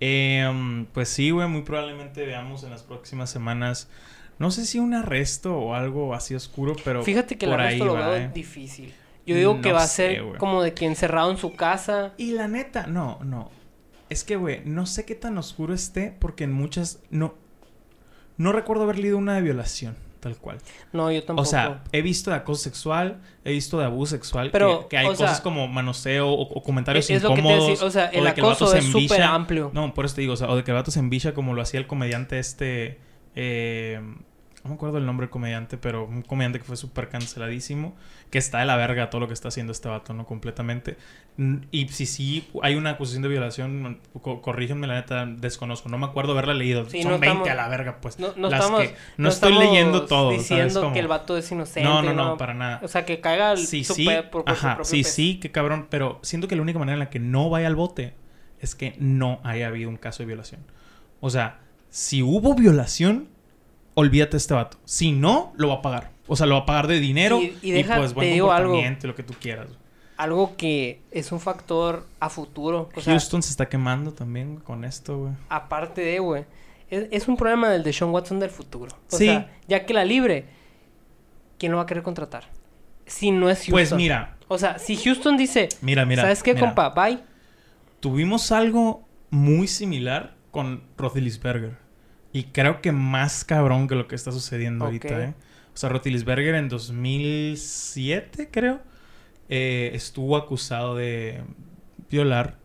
Eh, 0.00 0.86
pues 0.92 1.08
sí, 1.08 1.30
güey, 1.30 1.48
muy 1.48 1.62
probablemente 1.62 2.24
veamos 2.26 2.64
en 2.64 2.70
las 2.70 2.82
próximas 2.82 3.30
semanas, 3.30 3.88
no 4.42 4.50
sé 4.50 4.66
si 4.66 4.80
un 4.80 4.92
arresto 4.92 5.56
o 5.56 5.72
algo 5.72 6.14
así 6.14 6.34
oscuro, 6.34 6.74
pero 6.84 7.04
Fíjate 7.04 7.38
que 7.38 7.46
el 7.46 7.52
arresto 7.52 7.84
lo 7.84 7.94
veo 7.94 8.16
¿eh? 8.16 8.30
difícil. 8.34 8.92
Yo 9.24 9.36
digo 9.36 9.60
que 9.60 9.70
va 9.70 9.84
a 9.84 9.86
ser 9.86 10.20
como 10.36 10.64
de 10.64 10.74
que 10.74 10.84
encerrado 10.84 11.30
en 11.30 11.38
su 11.38 11.54
casa. 11.54 12.12
Y 12.16 12.32
la 12.32 12.48
neta, 12.48 12.88
no, 12.88 13.20
no. 13.22 13.52
Es 14.10 14.24
que, 14.24 14.34
güey, 14.34 14.62
no 14.64 14.84
sé 14.86 15.04
qué 15.04 15.14
tan 15.14 15.38
oscuro 15.38 15.74
esté 15.74 16.16
porque 16.18 16.42
en 16.42 16.52
muchas, 16.52 16.98
no, 17.08 17.34
no 18.36 18.50
recuerdo 18.50 18.82
haber 18.82 18.98
leído 18.98 19.16
una 19.16 19.36
de 19.36 19.42
violación, 19.42 19.94
tal 20.18 20.36
cual. 20.36 20.58
No, 20.92 21.12
yo 21.12 21.22
tampoco. 21.22 21.42
O 21.42 21.48
sea, 21.48 21.84
he 21.92 22.02
visto 22.02 22.30
de 22.32 22.36
acoso 22.38 22.64
sexual, 22.64 23.20
he 23.44 23.52
visto 23.52 23.78
de 23.78 23.84
abuso 23.84 24.16
sexual, 24.16 24.50
Pero, 24.50 24.80
que, 24.80 24.88
que 24.88 24.98
hay 24.98 25.06
sea, 25.14 25.26
cosas 25.28 25.40
como 25.40 25.68
manoseo 25.68 26.28
o, 26.28 26.42
o 26.42 26.62
comentarios 26.64 27.08
es, 27.08 27.18
es 27.18 27.22
lo 27.22 27.28
que 27.36 27.42
te 27.42 27.48
incómodos. 27.48 27.80
o 27.80 27.90
sea, 27.92 28.06
el 28.06 28.26
acoso 28.26 28.74
es 28.74 28.86
súper 28.86 29.22
amplio. 29.22 29.70
No, 29.72 29.94
por 29.94 30.04
eso 30.04 30.16
te 30.16 30.22
digo, 30.22 30.32
o 30.32 30.36
sea, 30.36 30.50
o 30.50 30.56
de 30.56 30.64
que 30.64 30.72
el 30.72 30.76
vato 30.76 30.90
se 30.90 31.32
como 31.32 31.54
lo 31.54 31.62
hacía 31.62 31.78
el 31.78 31.86
comediante 31.86 32.40
este, 32.40 32.98
eh, 33.36 34.00
no 34.64 34.70
me 34.70 34.74
acuerdo 34.76 34.98
el 34.98 35.06
nombre 35.06 35.26
del 35.26 35.30
comediante, 35.30 35.76
pero 35.76 36.04
un 36.04 36.22
comediante 36.22 36.58
que 36.58 36.64
fue 36.64 36.76
súper 36.76 37.08
canceladísimo, 37.08 37.96
que 38.30 38.38
está 38.38 38.58
de 38.60 38.64
la 38.66 38.76
verga 38.76 39.10
todo 39.10 39.20
lo 39.20 39.26
que 39.28 39.34
está 39.34 39.48
haciendo 39.48 39.72
este 39.72 39.88
vato, 39.88 40.14
¿no? 40.14 40.24
Completamente. 40.24 40.96
Mm, 41.36 41.56
Y 41.70 41.88
si 41.88 42.06
sí 42.06 42.48
hay 42.62 42.74
una 42.76 42.90
acusación 42.90 43.22
de 43.22 43.28
violación, 43.28 44.00
co- 44.20 44.40
corrígenme, 44.40 44.86
la 44.86 44.94
neta, 44.94 45.26
desconozco. 45.26 45.88
No 45.88 45.98
me 45.98 46.06
acuerdo 46.06 46.32
haberla 46.32 46.54
leído. 46.54 46.88
Sí, 46.88 47.02
Son 47.02 47.12
no 47.12 47.18
20 47.18 47.26
estamos- 47.28 47.48
a 47.48 47.54
la 47.54 47.68
verga, 47.68 47.98
pues. 48.00 48.18
No, 48.18 48.28
no 48.36 48.48
Las 48.50 48.60
estamos, 48.60 48.82
que- 48.82 48.94
no 49.16 49.28
estoy 49.28 49.54
leyendo 49.54 50.04
todo, 50.06 50.30
¿sabes? 50.30 50.48
diciendo 50.48 50.80
Como- 50.82 50.92
que 50.94 51.00
el 51.00 51.08
vato 51.08 51.36
es 51.36 51.50
inocente. 51.50 51.82
No, 51.88 52.00
no, 52.02 52.12
no, 52.14 52.36
para 52.36 52.54
nada. 52.54 52.80
O 52.84 52.88
sea, 52.88 53.04
que 53.04 53.20
caiga 53.20 53.52
el 53.52 53.58
Sí, 53.58 53.82
su 53.82 53.94
sí, 53.94 54.06
por, 54.30 54.44
su 54.46 54.50
ajá, 54.52 54.74
propio 54.76 54.84
sí, 54.90 55.02
sí, 55.04 55.38
qué 55.40 55.50
cabrón, 55.50 55.88
pero 55.90 56.20
siento 56.22 56.46
que 56.48 56.54
la 56.56 56.62
única 56.62 56.78
manera 56.78 56.94
en 56.94 57.00
la 57.00 57.10
que 57.10 57.18
no 57.18 57.50
vaya 57.50 57.66
al 57.66 57.74
bote 57.76 58.14
es 58.60 58.74
que 58.76 58.94
no 59.00 59.40
haya 59.42 59.66
habido 59.66 59.88
un 59.88 59.96
caso 59.96 60.22
de 60.22 60.26
violación. 60.26 60.60
O 61.20 61.30
sea, 61.30 61.58
si 61.90 62.22
hubo 62.22 62.54
violación, 62.54 63.28
olvídate 63.94 64.32
de 64.32 64.36
este 64.38 64.54
vato. 64.54 64.78
Si 64.84 65.12
no, 65.12 65.52
lo 65.56 65.68
va 65.68 65.74
a 65.74 65.82
pagar. 65.82 66.10
O 66.26 66.36
sea, 66.36 66.46
lo 66.46 66.54
va 66.54 66.60
a 66.62 66.66
pagar 66.66 66.86
de 66.86 67.00
dinero 67.00 67.40
Y- 67.40 67.56
y, 67.62 67.68
y 67.70 67.72
deja- 67.72 67.96
pues 67.98 68.14
buen 68.14 68.28
te 68.28 68.32
digo 68.34 68.52
algo. 68.52 68.70
comportamiento 68.70 69.06
y 69.06 69.08
lo 69.08 69.14
que 69.14 69.22
tú 69.22 69.34
quieras. 69.40 69.68
Algo 70.16 70.56
que 70.56 71.00
es 71.10 71.32
un 71.32 71.40
factor 71.40 72.06
a 72.20 72.28
futuro. 72.28 72.88
O 72.94 73.00
sea, 73.00 73.12
Houston 73.14 73.42
se 73.42 73.50
está 73.50 73.68
quemando 73.68 74.12
también 74.12 74.56
con 74.58 74.84
esto, 74.84 75.18
güey. 75.18 75.32
aparte 75.48 76.00
de, 76.02 76.18
güey. 76.20 76.44
Es, 76.90 77.08
es 77.10 77.26
un 77.28 77.36
problema 77.36 77.70
del 77.70 77.82
de 77.82 77.92
Sean 77.92 78.10
Watson 78.10 78.38
del 78.38 78.50
futuro. 78.50 78.94
O 79.10 79.16
Sí. 79.16 79.24
sea, 79.26 79.50
ya 79.66 79.84
que 79.84 79.94
la 79.94 80.04
libre, 80.04 80.44
¿quién 81.58 81.72
lo 81.72 81.78
va 81.78 81.84
a 81.84 81.86
querer 81.86 82.02
contratar? 82.02 82.44
Si 83.06 83.30
no 83.30 83.48
es 83.50 83.58
Houston. 83.58 83.72
Pues 83.72 83.92
mira, 83.94 84.36
O 84.48 84.58
sea, 84.58 84.78
si 84.78 84.96
Houston 84.96 85.36
dice, 85.36 85.68
mira, 85.80 86.04
mira. 86.04 86.22
¿sabes 86.22 86.42
qué, 86.42 86.54
mira. 86.54 86.66
compa? 86.66 86.90
Bye. 86.90 87.18
Tuvimos 88.00 88.52
algo 88.52 89.02
muy 89.30 89.66
similar 89.66 90.34
con 90.50 90.82
Roethlisberger. 90.98 91.76
Y 92.32 92.44
creo 92.44 92.80
que 92.80 92.92
más 92.92 93.44
cabrón 93.44 93.88
que 93.88 93.94
lo 93.94 94.08
que 94.08 94.14
está 94.14 94.32
sucediendo 94.32 94.84
ahorita, 94.86 95.22
¿eh? 95.22 95.34
O 95.74 95.76
sea, 95.76 95.88
Roethlisberger 95.90 96.54
en 96.54 96.68
2007, 96.68 98.48
creo, 98.50 98.80
eh, 99.48 99.90
estuvo 99.94 100.36
acusado 100.36 100.96
de 100.96 101.42
violar 102.10 102.56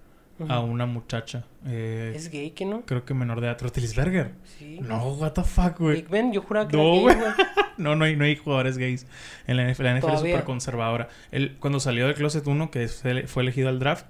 a 0.49 0.59
una 0.59 0.85
muchacha. 0.85 1.45
eh, 1.65 2.13
Es 2.15 2.29
gay, 2.29 2.51
¿que 2.51 2.63
no? 2.65 2.81
Creo 2.85 3.03
que 3.05 3.13
menor 3.13 3.41
de 3.41 3.47
edad. 3.47 3.57
Roethlisberger. 3.59 4.33
Sí. 4.59 4.79
No, 4.81 5.13
what 5.13 5.31
the 5.31 5.43
fuck, 5.43 5.79
güey. 5.79 5.95
Big 5.97 6.09
Ben, 6.09 6.31
yo 6.31 6.41
juraba 6.43 6.67
que 6.67 6.77
No, 6.77 7.09
era 7.09 7.33
gay. 7.35 7.45
No, 7.77 7.95
no 7.95 8.05
hay, 8.05 8.15
no 8.15 8.23
hay 8.25 8.35
jugadores 8.35 8.77
gays 8.77 9.05
en 9.45 9.55
la 9.57 9.63
NFL. 9.71 9.83
La 9.83 9.99
NFL 9.99 10.13
es 10.13 10.19
súper 10.19 10.43
conservadora. 10.43 11.09
Él, 11.31 11.57
cuando 11.59 11.79
salió 11.79 12.07
del 12.07 12.15
Closet 12.15 12.45
1, 12.47 12.71
que 12.71 12.87
fue 12.87 13.43
elegido 13.43 13.69
al 13.69 13.77
draft, 13.79 14.05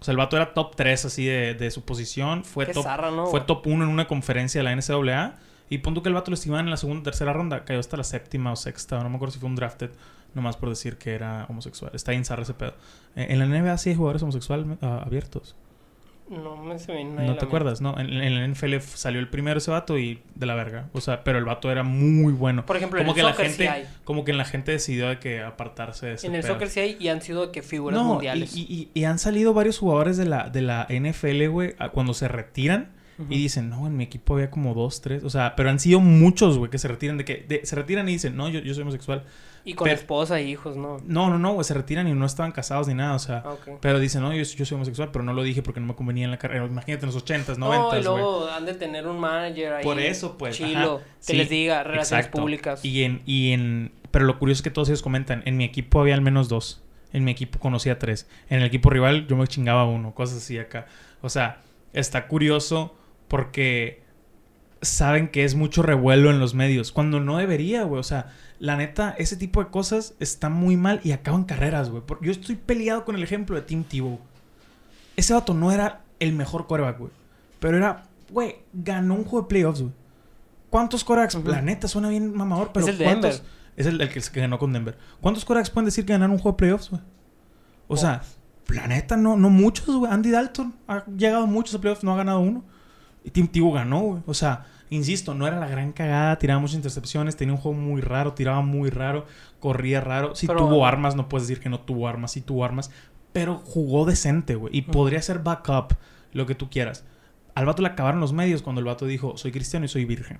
o 0.00 0.04
sea, 0.04 0.12
el 0.12 0.18
vato 0.18 0.36
era 0.36 0.54
top 0.54 0.74
3 0.76 1.04
así 1.04 1.26
de, 1.26 1.54
de 1.54 1.70
su 1.70 1.84
posición. 1.84 2.44
Fue 2.44 2.66
Qué 2.66 2.72
top, 2.72 2.84
zarra, 2.84 3.10
¿no? 3.10 3.26
fue 3.26 3.42
top 3.42 3.66
1 3.66 3.84
en 3.84 3.90
una 3.90 4.06
conferencia 4.06 4.60
de 4.60 4.64
la 4.64 4.74
NCAA. 4.74 5.36
Y 5.68 5.78
punto 5.78 6.02
que 6.02 6.08
el 6.08 6.14
vato 6.14 6.30
lo 6.30 6.34
estimaban 6.34 6.66
en 6.66 6.70
la 6.70 6.78
segunda 6.78 7.00
o 7.00 7.04
tercera 7.04 7.32
ronda. 7.32 7.64
Cayó 7.64 7.78
hasta 7.78 7.96
la 7.96 8.04
séptima 8.04 8.50
o 8.50 8.56
sexta. 8.56 9.00
No 9.02 9.10
me 9.10 9.16
acuerdo 9.16 9.34
si 9.34 9.38
fue 9.38 9.48
un 9.48 9.56
drafted. 9.56 9.90
Nomás 10.34 10.56
por 10.56 10.68
decir 10.70 10.96
que 10.96 11.14
era 11.14 11.46
homosexual. 11.48 11.92
Está 11.94 12.12
bien 12.12 12.24
zarra 12.24 12.42
ese 12.42 12.54
pedo. 12.54 12.74
Eh, 13.14 13.26
en 13.28 13.38
la 13.38 13.46
NBA 13.46 13.76
sí 13.78 13.90
hay 13.90 13.96
jugadores 13.96 14.22
homosexuales 14.22 14.66
ah, 14.80 15.02
abiertos. 15.04 15.54
No 16.30 16.56
me 16.56 16.78
se 16.78 16.94
viene 16.94 17.26
No 17.26 17.34
te 17.34 17.40
la 17.42 17.46
acuerdas, 17.48 17.80
¿no? 17.80 17.98
En, 17.98 18.08
en 18.12 18.34
la 18.36 18.46
NFL 18.46 18.78
salió 18.80 19.18
el 19.20 19.28
primero 19.28 19.58
ese 19.58 19.70
vato 19.72 19.98
y 19.98 20.22
de 20.36 20.46
la 20.46 20.54
verga. 20.54 20.88
O 20.92 21.00
sea, 21.00 21.24
pero 21.24 21.38
el 21.38 21.44
vato 21.44 21.70
era 21.72 21.82
muy 21.82 22.32
bueno. 22.32 22.64
Por 22.64 22.76
ejemplo, 22.76 23.00
como 23.00 23.10
en 23.10 23.14
que 23.16 23.20
el 23.20 23.26
la 23.26 23.32
soccer 23.32 23.46
gente, 23.48 23.62
sí 23.64 23.68
hay. 23.68 23.84
como 24.04 24.24
que 24.24 24.32
la 24.32 24.44
gente 24.44 24.70
decidió 24.72 25.08
de 25.08 25.18
que 25.18 25.42
apartarse 25.42 26.06
de 26.06 26.12
ese 26.14 26.28
En 26.28 26.36
el 26.36 26.42
pedo. 26.42 26.52
soccer 26.52 26.68
sí 26.68 26.80
hay 26.80 26.96
y 27.00 27.08
han 27.08 27.20
sido 27.20 27.46
de 27.46 27.52
que 27.52 27.62
figuras 27.62 27.98
no, 28.00 28.04
mundiales. 28.14 28.56
Y, 28.56 28.60
y- 28.62 28.88
y 28.94 29.04
han 29.04 29.18
salido 29.18 29.52
varios 29.54 29.78
jugadores 29.78 30.16
de 30.16 30.24
la, 30.26 30.48
de 30.48 30.62
la 30.62 30.86
NFL, 30.88 31.48
güey, 31.48 31.74
cuando 31.92 32.14
se 32.14 32.28
retiran 32.28 32.88
Y 33.28 33.36
dicen, 33.38 33.68
no, 33.68 33.86
en 33.86 33.96
mi 33.96 34.04
equipo 34.04 34.34
había 34.34 34.50
como 34.50 34.74
dos, 34.74 35.00
tres. 35.00 35.24
O 35.24 35.30
sea, 35.30 35.54
pero 35.56 35.70
han 35.70 35.78
sido 35.78 36.00
muchos, 36.00 36.58
güey, 36.58 36.70
que 36.70 36.78
se 36.78 36.88
retiran 36.88 37.18
de 37.18 37.24
que 37.24 37.44
de- 37.48 37.64
se 37.66 37.76
retiran 37.76 38.08
y 38.08 38.12
dicen, 38.12 38.36
no, 38.36 38.48
yo, 38.48 38.60
yo 38.60 38.72
soy 38.74 38.82
homosexual. 38.82 39.24
Y 39.62 39.74
con 39.74 39.84
pero- 39.84 39.96
esposa 39.96 40.38
e 40.40 40.44
hijos, 40.44 40.76
¿no? 40.76 40.98
No, 41.06 41.28
no, 41.28 41.38
no, 41.38 41.52
güey, 41.52 41.64
se 41.64 41.74
retiran 41.74 42.08
y 42.08 42.14
no 42.14 42.24
estaban 42.24 42.50
casados 42.52 42.88
ni 42.88 42.94
nada, 42.94 43.14
o 43.14 43.18
sea. 43.18 43.42
Ah. 43.44 43.56
Pero 43.82 43.98
dicen, 43.98 44.22
no, 44.22 44.32
yo, 44.32 44.42
yo 44.42 44.64
soy 44.64 44.74
homosexual, 44.76 45.10
pero 45.12 45.22
no 45.22 45.34
lo 45.34 45.42
dije 45.42 45.62
porque 45.62 45.80
no 45.80 45.86
me 45.86 45.94
convenía 45.94 46.24
en 46.24 46.30
la 46.30 46.38
carrera. 46.38 46.64
Imagínate 46.64 47.04
en 47.04 47.12
los 47.12 47.22
80s, 47.24 47.56
90s, 47.58 47.58
No, 47.58 47.98
y 47.98 48.02
luego 48.02 48.48
han 48.50 48.64
de 48.64 48.74
tener 48.74 49.06
un 49.06 49.20
manager 49.20 49.74
ahí. 49.74 49.84
Por 49.84 50.00
eso, 50.00 50.38
pues. 50.38 50.56
Chilo, 50.56 50.96
ajá. 50.96 51.04
que 51.04 51.10
Sí, 51.20 51.32
les 51.36 51.50
diga 51.50 51.82
relaciones 51.84 52.24
exacto. 52.26 52.40
públicas. 52.40 52.84
Y 52.84 53.02
en, 53.02 53.20
y 53.26 53.52
en. 53.52 53.92
Pero 54.10 54.24
lo 54.24 54.38
curioso 54.38 54.60
es 54.60 54.62
que 54.62 54.70
todos 54.70 54.88
ellos 54.88 55.02
comentan: 55.02 55.42
en 55.44 55.56
mi 55.58 55.64
equipo 55.64 56.00
había 56.00 56.14
al 56.14 56.22
menos 56.22 56.48
dos. 56.48 56.82
En 57.12 57.24
mi 57.24 57.32
equipo 57.32 57.58
conocía 57.58 57.98
tres. 57.98 58.28
En 58.48 58.60
el 58.60 58.64
equipo 58.64 58.88
rival 58.88 59.26
yo 59.26 59.36
me 59.36 59.46
chingaba 59.46 59.84
uno. 59.84 60.14
Cosas 60.14 60.38
así 60.38 60.58
acá. 60.58 60.86
O 61.20 61.28
sea, 61.28 61.60
está 61.92 62.28
curioso 62.28 62.94
porque 63.30 64.02
saben 64.82 65.28
que 65.28 65.44
es 65.44 65.54
mucho 65.54 65.82
revuelo 65.82 66.30
en 66.30 66.40
los 66.40 66.52
medios. 66.54 66.90
Cuando 66.90 67.20
no 67.20 67.38
debería, 67.38 67.84
güey. 67.84 68.00
O 68.00 68.02
sea, 68.02 68.32
la 68.58 68.76
neta, 68.76 69.14
ese 69.18 69.36
tipo 69.36 69.62
de 69.62 69.70
cosas 69.70 70.14
está 70.18 70.48
muy 70.48 70.76
mal 70.76 71.00
y 71.04 71.12
acaban 71.12 71.44
carreras, 71.44 71.90
güey. 71.90 72.02
Yo 72.22 72.32
estoy 72.32 72.56
peleado 72.56 73.04
con 73.04 73.14
el 73.14 73.22
ejemplo 73.22 73.54
de 73.54 73.62
Tim 73.62 73.84
Tebow. 73.84 74.18
Ese 75.16 75.32
vato 75.32 75.54
no 75.54 75.70
era 75.70 76.02
el 76.18 76.32
mejor 76.32 76.66
quarterback, 76.66 76.98
güey. 76.98 77.12
Pero 77.60 77.76
era, 77.76 78.02
güey, 78.30 78.56
ganó 78.72 79.14
un 79.14 79.22
juego 79.22 79.42
de 79.42 79.48
playoffs, 79.48 79.82
güey. 79.82 79.92
¿Cuántos? 80.68 81.04
Ujú. 81.04 81.48
La 81.48 81.62
neta 81.62 81.86
suena 81.86 82.08
bien 82.08 82.34
mamador, 82.34 82.70
pero 82.74 82.88
el 82.88 82.98
de 82.98 83.04
¿cuántos? 83.04 83.36
Denver. 83.36 83.52
Es 83.76 83.86
el, 83.86 84.00
el 84.00 84.08
que, 84.08 84.20
que 84.20 84.40
ganó 84.40 84.58
con 84.58 84.72
Denver. 84.72 84.98
¿Cuántos 85.20 85.44
quarterbacks 85.44 85.70
pueden 85.70 85.84
decir 85.84 86.04
que 86.04 86.14
ganaron 86.14 86.32
un 86.32 86.38
juego 86.38 86.56
de 86.56 86.58
playoffs, 86.58 86.90
güey? 86.90 87.02
O 87.86 87.96
sea, 87.96 88.22
la 88.68 88.88
neta, 88.88 89.16
no, 89.16 89.36
no 89.36 89.50
muchos, 89.50 89.94
güey. 89.94 90.10
Andy 90.10 90.30
Dalton 90.30 90.74
ha 90.88 91.04
llegado 91.06 91.46
muchos 91.46 91.76
a 91.76 91.80
playoffs, 91.80 92.02
no 92.02 92.12
ha 92.12 92.16
ganado 92.16 92.40
uno. 92.40 92.64
Y 93.24 93.30
Tim 93.30 93.48
Tebow 93.48 93.72
ganó, 93.72 94.00
güey. 94.00 94.22
O 94.26 94.34
sea, 94.34 94.66
insisto, 94.88 95.34
no 95.34 95.46
era 95.46 95.58
la 95.58 95.68
gran 95.68 95.92
cagada, 95.92 96.38
tiraba 96.38 96.60
muchas 96.60 96.76
intercepciones, 96.76 97.36
tenía 97.36 97.54
un 97.54 97.60
juego 97.60 97.78
muy 97.78 98.00
raro, 98.00 98.32
tiraba 98.34 98.62
muy 98.62 98.90
raro, 98.90 99.26
corría 99.58 100.00
raro. 100.00 100.34
Si 100.34 100.46
Pero- 100.46 100.60
tuvo 100.60 100.86
armas, 100.86 101.16
no 101.16 101.28
puedes 101.28 101.46
decir 101.48 101.62
que 101.62 101.68
no 101.68 101.80
tuvo 101.80 102.08
armas, 102.08 102.32
sí 102.32 102.40
tuvo 102.40 102.64
armas. 102.64 102.90
Pero 103.32 103.58
jugó 103.58 104.04
decente, 104.06 104.54
güey. 104.56 104.76
Y 104.76 104.82
podría 104.82 105.22
ser 105.22 105.38
backup, 105.40 105.94
lo 106.32 106.46
que 106.46 106.54
tú 106.54 106.68
quieras. 106.70 107.04
Al 107.54 107.66
vato 107.66 107.82
le 107.82 107.88
acabaron 107.88 108.20
los 108.20 108.32
medios 108.32 108.62
cuando 108.62 108.80
el 108.80 108.86
vato 108.86 109.06
dijo, 109.06 109.36
soy 109.36 109.52
cristiano 109.52 109.84
y 109.84 109.88
soy 109.88 110.04
virgen. 110.04 110.38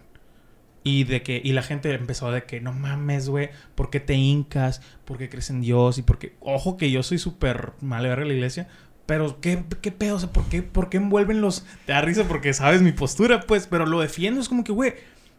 Y 0.83 1.05
de 1.05 1.23
que, 1.23 1.41
y 1.45 1.53
la 1.53 1.63
gente 1.63 1.93
empezó 1.93 2.33
de 2.33 2.45
que, 2.45 2.61
no 2.61 2.73
mames, 2.73 3.29
güey, 3.29 3.51
¿por 3.75 3.91
qué 3.91 4.01
te 4.01 4.15
hincas? 4.15 4.81
¿Por 5.05 5.19
qué 5.19 5.29
crees 5.29 5.51
en 5.51 5.61
Dios? 5.61 5.99
Y 5.99 6.03
porque, 6.03 6.37
ojo 6.41 6.77
que 6.79 6.91
yo 6.91 7.03
soy 7.03 7.19
súper 7.19 7.73
mal 7.81 8.05
verga 8.05 8.25
la 8.25 8.33
iglesia. 8.33 8.67
Pero, 9.11 9.41
¿qué, 9.41 9.65
qué 9.83 9.91
pedo? 9.91 10.15
O 10.15 10.19
sea, 10.21 10.29
¿por 10.33 10.45
qué, 10.45 10.63
¿por 10.63 10.89
qué 10.89 10.99
envuelven 10.99 11.41
los...? 11.41 11.65
Te 11.85 11.93
da 11.93 12.01
risa 12.01 12.23
porque 12.29 12.55
sabes 12.55 12.81
mi 12.81 12.93
postura, 12.93 13.41
pues, 13.41 13.67
pero 13.67 13.85
lo 13.85 13.99
defiendo. 14.01 14.41
Es 14.41 14.49
como 14.49 14.63
que, 14.63 14.71
güey, 14.71 14.95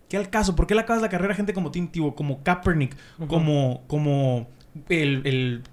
¿qué 0.10 0.18
al 0.18 0.30
caso? 0.30 0.58
¿Por 0.58 0.68
qué 0.68 0.76
le 0.76 0.82
acabas 0.82 1.02
la 1.02 1.08
carrera 1.08 1.32
a 1.32 1.38
gente 1.38 1.54
como 1.54 1.72
Tim 1.72 1.88
Tebow, 1.88 2.14
como 2.14 2.44
Kaepernick, 2.44 2.98
como, 3.30 3.84
como 3.88 4.50
el, 4.90 5.22
el 5.26 5.64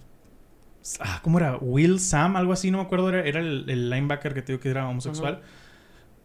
Ah, 1.01 1.19
¿Cómo 1.25 1.39
era? 1.39 1.57
Will 1.61 1.99
Sam, 1.99 2.37
algo 2.37 2.53
así, 2.53 2.71
no 2.71 2.79
me 2.79 2.85
acuerdo. 2.85 3.09
Era, 3.09 3.23
era 3.27 3.41
el, 3.41 3.65
el 3.69 3.91
linebacker 3.91 4.33
que 4.33 4.43
te 4.43 4.53
digo 4.53 4.63
que 4.63 4.69
era 4.71 4.89
homosexual. 4.89 5.41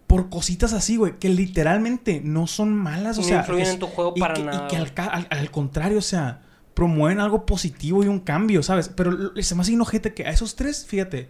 Por 0.06 0.30
cositas 0.30 0.74
así, 0.74 0.96
güey, 0.98 1.18
que 1.18 1.30
literalmente 1.30 2.22
no 2.24 2.46
son 2.46 2.76
malas. 2.76 3.18
O 3.18 3.22
No 3.22 3.28
sea, 3.28 3.40
influyen 3.40 3.66
es- 3.66 3.74
en 3.74 3.80
tu 3.80 3.88
juego 3.88 4.14
y 4.16 4.20
para 4.20 4.36
que, 4.36 4.44
nada, 4.44 4.66
Y 4.66 4.70
que 4.70 4.78
al, 4.78 4.94
ca- 4.94 5.08
al- 5.08 5.28
al 5.32 5.50
contrario, 5.50 5.98
o 5.98 6.02
sea, 6.04 6.44
promueven 6.76 7.20
algo 7.20 7.48
positivo 7.48 8.04
y 8.04 8.08
un 8.08 8.20
cambio, 8.20 8.62
¿sabes? 8.62 8.90
Pero 8.90 9.34
se 9.42 9.56
me 9.56 9.62
hace 9.62 9.74
que 10.14 10.28
a 10.28 10.30
esos 10.30 10.56
tres, 10.56 10.86
fíjate, 10.86 11.30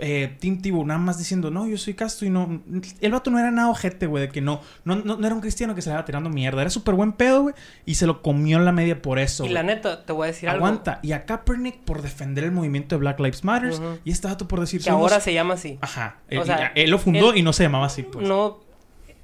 eh, 0.00 0.36
Tim 0.40 0.60
Tebow 0.60 0.84
nada 0.84 0.98
más 0.98 1.18
diciendo, 1.18 1.50
no, 1.50 1.66
yo 1.68 1.78
soy 1.78 1.94
casto 1.94 2.24
y 2.24 2.30
no. 2.30 2.62
El 3.00 3.12
vato 3.12 3.30
no 3.30 3.38
era 3.38 3.50
nada 3.50 3.68
ojete, 3.70 4.06
güey, 4.06 4.26
de 4.26 4.32
que 4.32 4.40
no, 4.40 4.60
no, 4.84 4.96
no, 4.96 5.16
no 5.16 5.26
era 5.26 5.34
un 5.34 5.40
cristiano 5.40 5.74
que 5.74 5.82
se 5.82 5.88
le 5.90 5.92
estaba 5.94 6.04
tirando 6.04 6.30
mierda. 6.30 6.60
Era 6.60 6.70
súper 6.70 6.94
buen 6.94 7.12
pedo, 7.12 7.42
güey, 7.42 7.54
y 7.86 7.94
se 7.94 8.06
lo 8.06 8.20
comió 8.22 8.58
en 8.58 8.64
la 8.64 8.72
media 8.72 9.00
por 9.00 9.18
eso. 9.18 9.44
Y 9.46 9.50
la 9.50 9.62
neta, 9.62 10.04
te 10.04 10.12
voy 10.12 10.24
a 10.24 10.26
decir 10.32 10.48
algo. 10.48 10.64
Aguanta. 10.66 10.98
Y 11.02 11.12
a 11.12 11.24
Kaepernick 11.26 11.78
por 11.84 12.02
defender 12.02 12.44
el 12.44 12.52
movimiento 12.52 12.94
de 12.96 12.98
Black 13.00 13.20
Lives 13.20 13.44
Matter. 13.44 13.72
Y 14.04 14.10
este 14.10 14.26
vato 14.28 14.48
por 14.48 14.60
decir 14.60 14.80
Que 14.80 14.90
somos- 14.90 15.02
ahora 15.10 15.20
se 15.20 15.32
llama 15.32 15.54
así. 15.54 15.78
Ajá. 15.80 16.16
O 16.26 16.34
Él, 16.34 16.44
sea, 16.44 16.72
él 16.74 16.90
lo 16.90 16.98
fundó 16.98 17.32
él- 17.32 17.38
y 17.38 17.42
no 17.42 17.52
se 17.52 17.62
llamaba 17.62 17.86
así, 17.86 18.02
pues. 18.02 18.26
No, 18.26 18.60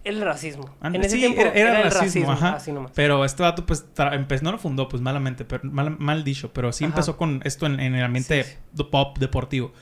el 0.05 0.21
racismo. 0.23 0.71
En 0.83 0.95
ese 0.97 1.11
sí, 1.11 1.19
tiempo 1.19 1.41
era, 1.43 1.53
era 1.53 1.83
el 1.83 1.91
racismo, 1.91 2.33
ajá. 2.33 2.55
así 2.55 2.73
nomás. 2.73 2.93
Pero 2.95 3.25
este 3.25 3.43
vato, 3.43 3.67
pues, 3.67 3.85
empezó, 4.13 4.45
no 4.45 4.53
lo 4.53 4.59
fundó, 4.59 4.89
pues, 4.89 5.03
malamente, 5.03 5.45
pero 5.45 5.63
mal, 5.71 5.97
mal 5.99 6.25
dicho. 6.25 6.53
Pero 6.55 6.73
sí 6.73 6.85
Ajá. 6.85 6.93
empezó 6.93 7.17
con 7.19 7.41
esto 7.45 7.67
en, 7.67 7.81
en 7.81 7.95
el 7.95 8.05
ambiente 8.05 8.45
Sí, 8.45 8.51
sí. 8.53 8.57
de 8.73 8.85
pop 8.85 9.19
deportivo. 9.19 9.73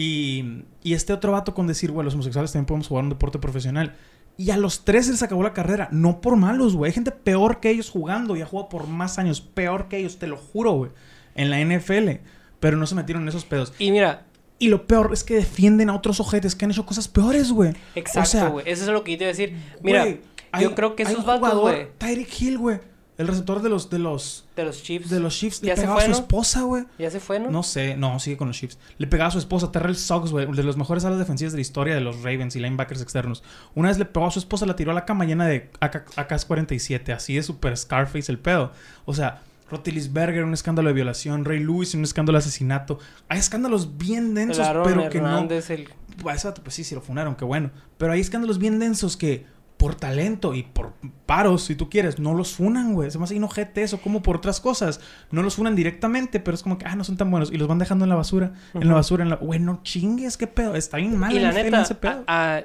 Y, 0.00 0.62
y 0.84 0.94
este 0.94 1.12
otro 1.12 1.32
vato 1.32 1.54
con 1.54 1.66
decir, 1.66 1.90
güey, 1.90 2.04
los 2.04 2.14
homosexuales 2.14 2.52
también 2.52 2.66
podemos 2.66 2.86
jugar 2.86 3.02
un 3.02 3.10
deporte 3.10 3.40
profesional. 3.40 3.96
Y 4.36 4.50
a 4.52 4.56
los 4.56 4.84
tres 4.84 5.08
les 5.08 5.24
acabó 5.24 5.42
la 5.42 5.52
carrera. 5.52 5.88
No 5.90 6.20
por 6.20 6.36
malos, 6.36 6.76
güey. 6.76 6.90
Hay 6.90 6.94
gente 6.94 7.10
peor 7.10 7.58
que 7.58 7.70
ellos 7.70 7.90
jugando 7.90 8.36
y 8.36 8.40
ha 8.42 8.46
jugado 8.46 8.68
por 8.68 8.86
más 8.86 9.18
años. 9.18 9.40
Peor 9.40 9.88
que 9.88 9.98
ellos, 9.98 10.20
te 10.20 10.28
lo 10.28 10.36
juro, 10.36 10.70
güey. 10.74 10.90
En 11.34 11.50
la 11.50 11.58
NFL. 11.60 12.20
Pero 12.60 12.76
no 12.76 12.86
se 12.86 12.94
metieron 12.94 13.24
en 13.24 13.28
esos 13.30 13.44
pedos. 13.44 13.72
Y 13.80 13.90
mira, 13.90 14.26
Y 14.60 14.68
lo 14.68 14.86
peor 14.86 15.10
es 15.12 15.24
que 15.24 15.34
defienden 15.34 15.90
a 15.90 15.96
otros 15.96 16.20
ojetes 16.20 16.54
que 16.54 16.64
han 16.64 16.70
hecho 16.70 16.86
cosas 16.86 17.08
peores, 17.08 17.50
güey. 17.50 17.72
exacto, 17.96 18.20
O 18.20 18.24
sea, 18.30 18.48
güey. 18.48 18.64
Eso 18.68 18.82
es 18.84 18.88
lo 18.90 19.02
que 19.02 19.12
yo 19.12 19.18
te 19.18 19.24
iba 19.24 19.28
a 19.30 19.34
decir. 19.34 19.56
Mira, 19.82 20.02
Güey, 20.04 20.14
yo 20.60 20.68
hay- 20.68 20.74
creo 20.74 20.94
que 20.94 21.02
esos 21.02 21.26
vatos, 21.26 21.58
güey, 21.60 21.88
Tyreek 21.98 22.40
Hill, 22.40 22.58
güey. 22.58 22.78
El 23.18 23.26
receptor 23.26 23.60
de 23.62 23.68
los, 23.68 23.90
de 23.90 23.98
los, 23.98 24.46
de 24.54 24.64
los 24.64 24.80
Chiefs, 24.80 25.10
de 25.10 25.18
los 25.18 25.36
Chiefs. 25.36 25.60
Le 25.64 25.74
se 25.74 25.82
pegaba 25.82 25.98
a 25.98 26.04
su 26.04 26.10
¿no? 26.10 26.16
esposa, 26.16 26.62
güey. 26.62 26.84
ya 27.00 27.10
se 27.10 27.18
fue, 27.18 27.40
¿no? 27.40 27.50
No 27.50 27.64
sé, 27.64 27.96
no, 27.96 28.20
sigue 28.20 28.36
con 28.36 28.46
los 28.46 28.56
Chiefs. 28.56 28.78
Le 28.96 29.08
pegaba 29.08 29.26
a 29.26 29.32
su 29.32 29.38
esposa, 29.38 29.72
Terrell 29.72 29.96
Suggs, 29.96 30.30
güey, 30.30 30.46
de 30.46 30.62
los 30.62 30.76
mejores 30.76 31.04
alas 31.04 31.18
defensivas 31.18 31.52
de 31.52 31.56
la 31.56 31.62
historia 31.62 31.96
de 31.96 32.00
los 32.00 32.22
Ravens 32.22 32.54
y 32.54 32.60
linebackers 32.60 33.02
externos. 33.02 33.42
Una 33.74 33.88
vez 33.88 33.98
le 33.98 34.04
pegó 34.04 34.26
a 34.26 34.30
su 34.30 34.38
esposa, 34.38 34.66
la 34.66 34.76
tiró 34.76 34.92
a 34.92 34.94
la 34.94 35.04
cama 35.04 35.24
llena 35.24 35.46
de 35.48 35.68
AK 35.80 36.16
AK-47, 36.16 37.12
así 37.12 37.34
de 37.34 37.42
super 37.42 37.76
Scarface 37.76 38.30
el 38.30 38.38
pedo. 38.38 38.72
O 39.04 39.12
sea, 39.12 39.42
Rotilisberger, 39.70 40.44
un 40.44 40.54
escándalo 40.54 40.88
de 40.88 40.94
violación, 40.94 41.44
Ray 41.44 41.58
Lewis, 41.58 41.94
un 41.94 42.04
escándalo 42.04 42.38
de 42.38 42.44
asesinato. 42.44 42.98
Hay 43.28 43.38
escándalos 43.38 43.98
bien 43.98 44.34
densos, 44.34 44.66
pero 44.84 45.10
que 45.10 45.20
no. 45.20 45.40
El... 45.40 45.88
Pues, 46.22 46.36
ese 46.36 46.48
vato, 46.48 46.62
pues 46.62 46.74
sí, 46.74 46.84
sí 46.84 46.94
lo 46.94 47.00
funaron, 47.00 47.34
qué 47.34 47.44
bueno. 47.44 47.70
Pero 47.96 48.12
hay 48.12 48.20
escándalos 48.20 48.58
bien 48.58 48.78
densos 48.78 49.16
que 49.16 49.44
por 49.78 49.94
talento 49.94 50.54
y 50.54 50.64
por 50.64 50.92
paros, 51.24 51.62
si 51.62 51.74
tú 51.76 51.88
quieres, 51.88 52.18
no 52.18 52.34
los 52.34 52.52
funan, 52.54 52.92
güey. 52.94 53.10
Se 53.10 53.16
me 53.18 53.24
hace 53.24 53.36
inojete 53.36 53.82
eso, 53.82 54.00
como 54.00 54.20
por 54.22 54.36
otras 54.36 54.60
cosas. 54.60 55.00
No 55.30 55.42
los 55.42 55.54
funan 55.54 55.74
directamente, 55.76 56.40
pero 56.40 56.54
es 56.56 56.62
como 56.62 56.76
que, 56.78 56.84
ah, 56.86 56.94
no 56.96 57.04
son 57.04 57.16
tan 57.16 57.30
buenos. 57.30 57.50
Y 57.52 57.56
los 57.58 57.68
van 57.68 57.78
dejando 57.78 58.04
en 58.04 58.08
la 58.10 58.16
basura, 58.16 58.52
en 58.74 58.86
la 58.88 58.94
basura, 58.94 59.22
en 59.22 59.30
la... 59.30 59.36
Güey, 59.36 59.60
no 59.60 59.80
chingues, 59.84 60.36
qué 60.36 60.46
pedo. 60.48 60.74
Está 60.74 60.96
bien 60.98 61.16
mal 61.16 61.32
Y 61.32 61.38
la 61.38 61.52
neta, 61.52 61.80
ese 61.82 61.94
pedo. 61.94 62.24
a- 62.26 62.56
a- 62.58 62.64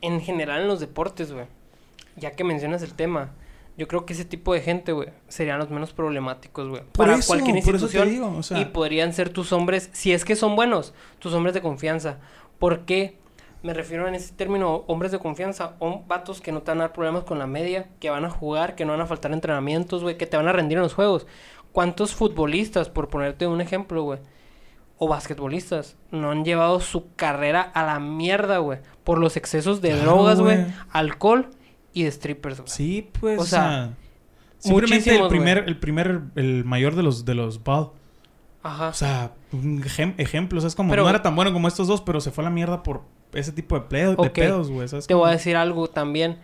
en 0.00 0.20
general 0.20 0.60
en 0.62 0.68
los 0.68 0.78
deportes, 0.80 1.32
güey, 1.32 1.46
ya 2.16 2.32
que 2.32 2.44
mencionas 2.44 2.82
el 2.82 2.92
tema, 2.94 3.30
yo 3.76 3.86
creo 3.88 4.04
que 4.06 4.12
ese 4.12 4.24
tipo 4.24 4.52
de 4.52 4.60
gente, 4.60 4.90
güey, 4.92 5.08
serían 5.28 5.58
los 5.60 5.70
menos 5.70 5.92
problemáticos, 5.92 6.68
güey. 6.68 6.82
Para 6.92 7.14
eso, 7.16 7.28
cualquier 7.28 7.62
por 7.64 7.76
eso 7.76 7.86
te 7.88 7.98
institución. 7.98 8.10
digo, 8.10 8.36
o 8.36 8.42
sea- 8.42 8.60
Y 8.60 8.64
podrían 8.64 9.12
ser 9.12 9.28
tus 9.30 9.52
hombres, 9.52 9.90
si 9.92 10.12
es 10.12 10.24
que 10.24 10.34
son 10.34 10.56
buenos, 10.56 10.92
tus 11.20 11.32
hombres 11.34 11.54
de 11.54 11.62
confianza. 11.62 12.18
¿Por 12.58 12.80
qué? 12.80 13.16
Me 13.62 13.74
refiero 13.74 14.06
en 14.06 14.14
ese 14.14 14.32
término, 14.34 14.84
hombres 14.86 15.10
de 15.10 15.18
confianza, 15.18 15.74
o 15.80 16.02
vatos 16.06 16.40
que 16.40 16.52
no 16.52 16.62
te 16.62 16.70
van 16.70 16.78
a 16.78 16.84
dar 16.84 16.92
problemas 16.92 17.24
con 17.24 17.38
la 17.38 17.46
media, 17.46 17.88
que 17.98 18.10
van 18.10 18.24
a 18.24 18.30
jugar, 18.30 18.76
que 18.76 18.84
no 18.84 18.92
van 18.92 19.00
a 19.00 19.06
faltar 19.06 19.32
entrenamientos, 19.32 20.02
güey, 20.02 20.16
que 20.16 20.26
te 20.26 20.36
van 20.36 20.46
a 20.46 20.52
rendir 20.52 20.78
en 20.78 20.84
los 20.84 20.94
juegos. 20.94 21.26
¿Cuántos 21.72 22.14
futbolistas, 22.14 22.88
por 22.88 23.08
ponerte 23.08 23.46
un 23.46 23.60
ejemplo, 23.60 24.02
güey, 24.02 24.20
o 24.96 25.08
basquetbolistas, 25.08 25.96
no 26.10 26.30
han 26.30 26.44
llevado 26.44 26.80
su 26.80 27.14
carrera 27.14 27.62
a 27.62 27.84
la 27.84 27.98
mierda, 27.98 28.58
güey, 28.58 28.78
por 29.04 29.18
los 29.18 29.36
excesos 29.36 29.80
de 29.80 29.90
Claro, 29.90 30.04
drogas, 30.04 30.40
güey, 30.40 30.66
alcohol 30.90 31.50
y 31.92 32.04
de 32.04 32.12
strippers, 32.12 32.58
güey? 32.58 32.68
Sí, 32.70 33.10
pues, 33.20 33.40
O 33.40 33.44
sea. 33.44 33.90
Simplemente 34.58 35.16
el 35.16 35.28
primer, 35.28 35.64
el 35.68 35.78
primer, 35.78 36.22
el 36.34 36.64
mayor 36.64 36.96
de 36.96 37.04
los, 37.04 37.24
de 37.24 37.34
los 37.34 37.62
Ball. 37.62 37.90
Ajá. 38.62 38.88
O 38.88 38.92
sea, 38.92 39.30
un 39.52 39.82
ejem- 39.82 40.14
ejemplo, 40.18 40.58
o 40.58 40.60
sea, 40.60 40.68
es 40.68 40.74
como, 40.74 40.90
Pero- 40.90 41.04
no 41.04 41.10
era 41.10 41.22
tan 41.22 41.34
bueno 41.36 41.52
como 41.52 41.68
estos 41.68 41.88
dos, 41.88 42.00
pero 42.02 42.20
se 42.20 42.30
fue 42.30 42.42
a 42.44 42.46
la 42.46 42.50
mierda 42.50 42.82
por 42.82 43.02
ese 43.32 43.52
tipo 43.52 43.74
de, 43.78 43.82
pedo- 43.86 44.10
de 44.16 44.28
Ok. 44.28 44.32
pedos, 44.34 44.70
güey. 44.70 44.88
¿sabes 44.88 45.06
Te 45.06 45.14
voy 45.14 45.28
a 45.28 45.32
decir 45.32 45.56
algo 45.56 45.88
también 45.88 46.38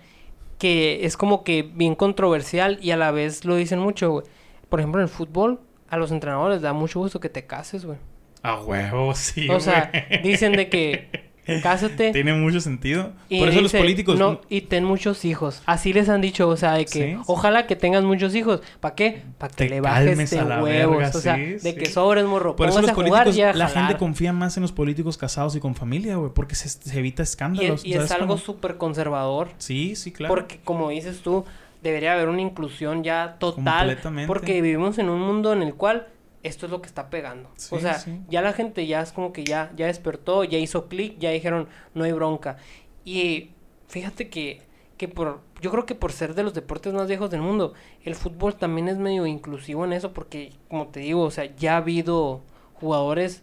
que 0.58 1.04
es 1.04 1.16
como 1.16 1.42
que 1.44 1.62
bien 1.62 1.94
controversial 1.94 2.78
y 2.80 2.92
a 2.92 2.96
la 2.96 3.10
vez 3.10 3.44
lo 3.44 3.56
dicen 3.56 3.78
mucho, 3.78 4.10
güey. 4.10 4.24
Por 4.68 4.80
ejemplo, 4.80 5.00
en 5.00 5.04
el 5.04 5.08
fútbol, 5.08 5.60
a 5.88 5.96
los 5.96 6.10
entrenadores 6.12 6.56
les 6.56 6.62
da 6.62 6.72
mucho 6.72 7.00
gusto 7.00 7.20
que 7.20 7.28
te 7.28 7.44
cases, 7.46 7.84
güey. 7.84 7.98
A 8.42 8.60
huevo, 8.60 9.14
sí, 9.14 9.48
o 9.48 9.58
sea, 9.60 9.90
güey. 9.92 10.22
dicen 10.22 10.52
de 10.52 10.68
que 10.68 11.08
cásate 11.62 12.12
Tiene 12.12 12.32
mucho 12.34 12.60
sentido. 12.60 13.12
y 13.28 13.38
Por 13.38 13.48
eso 13.48 13.60
los 13.60 13.72
políticos... 13.72 14.18
no, 14.18 14.40
y 14.48 14.62
ten 14.62 14.84
muchos 14.84 15.24
hijos. 15.24 15.62
Así 15.66 15.92
les 15.92 16.08
han 16.08 16.20
dicho, 16.20 16.48
o 16.48 16.56
sea, 16.56 16.72
de 16.74 16.84
que 16.86 17.14
Sí, 17.14 17.16
ojalá 17.26 17.66
que 17.66 17.76
tengas 17.76 18.02
muchos 18.04 18.34
hijos. 18.34 18.60
¿Para 18.80 18.94
qué? 18.94 19.22
Para 19.38 19.50
que 19.50 19.56
Te 19.64 19.68
le 19.68 19.80
bajes 19.80 20.30
de 20.30 20.42
huevos. 20.42 20.64
verga, 20.98 21.08
o 21.08 21.20
sea, 21.20 21.36
sí, 21.36 21.42
de 21.42 21.58
sí. 21.60 21.74
que 21.74 21.86
sobres, 21.86 22.24
morro. 22.24 22.56
Por 22.56 22.68
eso 22.68 22.80
los 22.80 22.90
jugar 22.92 23.24
políticos, 23.24 23.54
y 23.54 23.58
la 23.58 23.68
gente 23.68 23.96
confía 23.96 24.32
más 24.32 24.56
en 24.56 24.62
los 24.62 24.72
políticos 24.72 25.18
casados 25.18 25.54
y 25.56 25.60
con 25.60 25.74
familia, 25.74 26.16
güey, 26.16 26.30
porque 26.34 26.54
se, 26.54 26.68
se 26.68 26.98
evita 26.98 27.22
Y, 27.22 27.24
escándalos. 27.24 27.84
y 27.84 27.92
es 27.92 27.96
¿sabes 28.08 28.12
algo 28.12 28.38
súper 28.38 28.76
conservador. 28.76 29.48
Sí, 29.58 29.96
sí, 29.96 30.12
claro. 30.12 30.34
Porque, 30.34 30.60
como 30.64 30.90
dices 30.90 31.20
tú, 31.20 31.44
debería 31.82 32.14
haber 32.14 32.28
una 32.28 32.40
inclusión 32.40 33.04
ya 33.04 33.36
total. 33.38 33.86
Completamente. 33.88 34.26
Porque 34.26 34.62
vivimos 34.62 34.98
en 34.98 35.10
un 35.10 35.20
mundo 35.20 35.52
en 35.52 35.62
el 35.62 35.74
cual 35.74 36.06
esto 36.44 36.66
es 36.66 36.72
lo 36.72 36.80
que 36.80 36.86
está 36.86 37.10
pegando. 37.10 37.50
Sí, 37.56 37.74
o 37.74 37.80
sea, 37.80 37.98
sí. 37.98 38.20
ya 38.28 38.42
la 38.42 38.52
gente 38.52 38.86
ya 38.86 39.00
es 39.00 39.10
como 39.12 39.32
que 39.32 39.44
ya, 39.44 39.72
ya 39.76 39.86
despertó, 39.86 40.44
ya 40.44 40.58
hizo 40.58 40.88
clic, 40.88 41.18
ya 41.18 41.30
dijeron, 41.30 41.68
no 41.94 42.04
hay 42.04 42.12
bronca. 42.12 42.58
Y 43.04 43.50
fíjate 43.88 44.28
que, 44.28 44.62
que 44.96 45.08
por, 45.08 45.40
yo 45.60 45.70
creo 45.70 45.86
que 45.86 45.94
por 45.94 46.12
ser 46.12 46.34
de 46.34 46.42
los 46.42 46.54
deportes 46.54 46.92
más 46.92 47.08
viejos 47.08 47.30
del 47.30 47.40
mundo, 47.40 47.72
el 48.04 48.14
fútbol 48.14 48.54
también 48.54 48.88
es 48.88 48.98
medio 48.98 49.26
inclusivo 49.26 49.84
en 49.84 49.94
eso, 49.94 50.12
porque, 50.12 50.52
como 50.68 50.88
te 50.88 51.00
digo, 51.00 51.22
o 51.22 51.30
sea, 51.30 51.46
ya 51.56 51.74
ha 51.74 51.78
habido 51.78 52.42
jugadores 52.74 53.42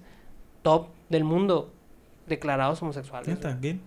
top 0.61 0.89
del 1.09 1.23
mundo 1.23 1.73
declarados 2.27 2.81
homosexuales. 2.81 3.27
Neta, 3.27 3.59
¿qué? 3.59 3.79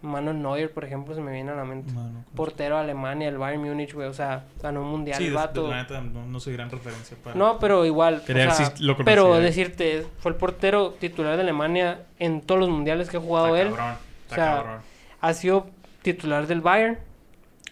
Manuel 0.00 0.40
Neuer, 0.40 0.72
por 0.72 0.84
ejemplo, 0.84 1.14
se 1.14 1.20
me 1.20 1.32
viene 1.32 1.50
a 1.50 1.54
la 1.56 1.64
mente 1.64 1.92
portero 2.36 2.76
de 2.76 2.82
Alemania, 2.82 3.28
el 3.28 3.36
Bayern 3.38 3.62
Múnich, 3.64 3.92
güey, 3.94 4.06
o 4.08 4.14
sea, 4.14 4.44
ganó 4.62 4.82
un 4.82 4.88
mundial 4.90 5.18
Sí, 5.18 5.24
el 5.24 5.30
de- 5.30 5.36
de- 5.40 5.44
vato. 5.46 5.74
neta, 5.74 6.00
no, 6.00 6.24
no 6.24 6.38
soy 6.38 6.52
gran 6.52 6.70
referencia 6.70 7.16
para... 7.22 7.34
No, 7.34 7.58
pero 7.58 7.84
igual, 7.84 8.22
o 8.22 8.26
sea, 8.26 8.50
si 8.76 8.84
lo 8.84 8.96
pero 8.96 9.36
eh. 9.36 9.40
decirte, 9.40 10.06
fue 10.20 10.30
el 10.30 10.36
portero 10.36 10.90
titular 11.00 11.34
de 11.36 11.42
Alemania 11.42 12.02
en 12.20 12.40
todos 12.42 12.60
los 12.60 12.68
mundiales 12.70 13.10
que 13.10 13.16
ha 13.16 13.20
jugado 13.20 13.56
Está 13.56 13.68
él. 13.68 13.74
cabrón, 13.74 13.96
está 14.28 14.32
O 14.32 14.36
sea, 14.36 14.54
cabrón. 14.62 14.80
Ha 15.20 15.34
sido 15.34 15.66
titular 16.02 16.46
del 16.46 16.60
Bayern, 16.60 16.98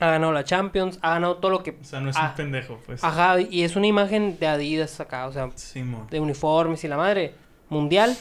ha 0.01 0.07
ganado 0.11 0.33
la 0.33 0.43
Champions, 0.43 0.99
ha 1.03 1.11
ganado 1.11 1.37
todo 1.37 1.53
lo 1.53 1.63
que 1.63 1.71
O 1.81 1.85
sea, 1.85 2.01
no 2.01 2.11
es 2.11 2.17
un 2.17 2.35
pendejo, 2.35 2.81
pues. 2.87 3.05
ajá, 3.05 3.41
y 3.41 3.63
es 3.63 3.77
una 3.77 3.87
imagen 3.87 4.37
de 4.41 4.49
Adidas 4.49 4.99
acá, 4.99 5.27
o 5.29 5.33
sea, 5.33 5.49
Sí, 5.55 5.83
de 6.11 6.19
uniformes 6.21 6.83
y 6.83 6.89
la 6.89 6.97
madre, 6.97 7.35
mundial 7.69 8.17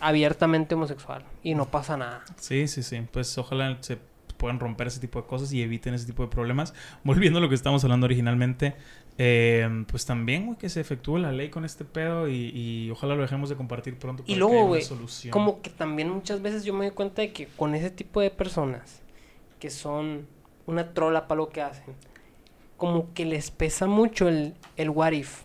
abiertamente 0.00 0.74
homosexual 0.74 1.24
y 1.42 1.54
no 1.54 1.66
pasa 1.66 1.96
nada. 1.96 2.24
Sí, 2.36 2.68
sí, 2.68 2.82
sí. 2.82 3.02
Pues 3.10 3.36
ojalá 3.38 3.76
se 3.80 3.98
puedan 4.36 4.60
romper 4.60 4.86
ese 4.86 5.00
tipo 5.00 5.20
de 5.20 5.26
cosas 5.26 5.52
y 5.52 5.62
eviten 5.62 5.94
ese 5.94 6.06
tipo 6.06 6.22
de 6.22 6.28
problemas. 6.28 6.74
Volviendo 7.04 7.38
a 7.38 7.42
lo 7.42 7.48
que 7.48 7.54
estábamos 7.54 7.84
hablando 7.84 8.06
originalmente, 8.06 8.74
eh, 9.18 9.84
pues 9.90 10.06
también, 10.06 10.46
güey, 10.46 10.58
que 10.58 10.68
se 10.68 10.80
efectúe 10.80 11.18
la 11.18 11.32
ley 11.32 11.50
con 11.50 11.64
este 11.64 11.84
pedo 11.84 12.28
y, 12.28 12.50
y 12.54 12.90
ojalá 12.90 13.14
lo 13.14 13.22
dejemos 13.22 13.48
de 13.48 13.56
compartir 13.56 13.98
pronto. 13.98 14.22
Y 14.26 14.34
para 14.34 14.38
luego, 14.38 14.74
haya 14.74 14.92
una 14.92 15.00
güey. 15.00 15.30
Como 15.30 15.60
que 15.60 15.70
también 15.70 16.08
muchas 16.08 16.40
veces 16.40 16.64
yo 16.64 16.72
me 16.72 16.86
doy 16.86 16.94
cuenta 16.94 17.22
de 17.22 17.32
que 17.32 17.46
con 17.48 17.74
ese 17.74 17.90
tipo 17.90 18.20
de 18.20 18.30
personas 18.30 19.02
que 19.58 19.70
son 19.70 20.26
una 20.66 20.94
trola 20.94 21.26
para 21.26 21.38
lo 21.38 21.48
que 21.48 21.62
hacen, 21.62 21.94
como 22.76 23.12
que 23.12 23.24
les 23.24 23.50
pesa 23.50 23.86
mucho 23.86 24.28
el, 24.28 24.54
el 24.76 24.90
what 24.90 25.12
if. 25.12 25.42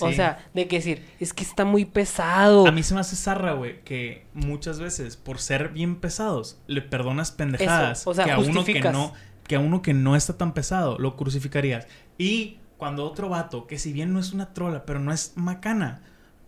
O 0.00 0.12
sea, 0.12 0.38
de 0.54 0.66
que 0.66 0.76
decir, 0.76 1.04
es 1.20 1.32
que 1.34 1.42
está 1.44 1.64
muy 1.64 1.84
pesado. 1.84 2.66
A 2.66 2.72
mí 2.72 2.82
se 2.82 2.94
me 2.94 3.00
hace 3.00 3.16
zarra, 3.16 3.52
güey, 3.52 3.82
que 3.84 4.26
muchas 4.32 4.80
veces, 4.80 5.16
por 5.16 5.38
ser 5.38 5.68
bien 5.70 5.96
pesados, 5.96 6.58
le 6.66 6.80
perdonas 6.82 7.32
pendejadas 7.32 8.00
Eso, 8.00 8.10
o 8.10 8.14
sea, 8.14 8.24
que 8.24 8.30
a 8.32 8.38
uno 8.38 8.64
que 8.64 8.80
no, 8.80 9.12
que 9.46 9.56
a 9.56 9.60
uno 9.60 9.82
que 9.82 9.92
no 9.94 10.16
está 10.16 10.38
tan 10.38 10.54
pesado, 10.54 10.98
lo 10.98 11.16
crucificarías. 11.16 11.86
Y 12.16 12.58
cuando 12.78 13.04
otro 13.04 13.28
vato, 13.28 13.66
que 13.66 13.78
si 13.78 13.92
bien 13.92 14.12
no 14.12 14.20
es 14.20 14.32
una 14.32 14.54
trola, 14.54 14.84
pero 14.86 15.00
no 15.00 15.12
es 15.12 15.32
macana, 15.36 16.00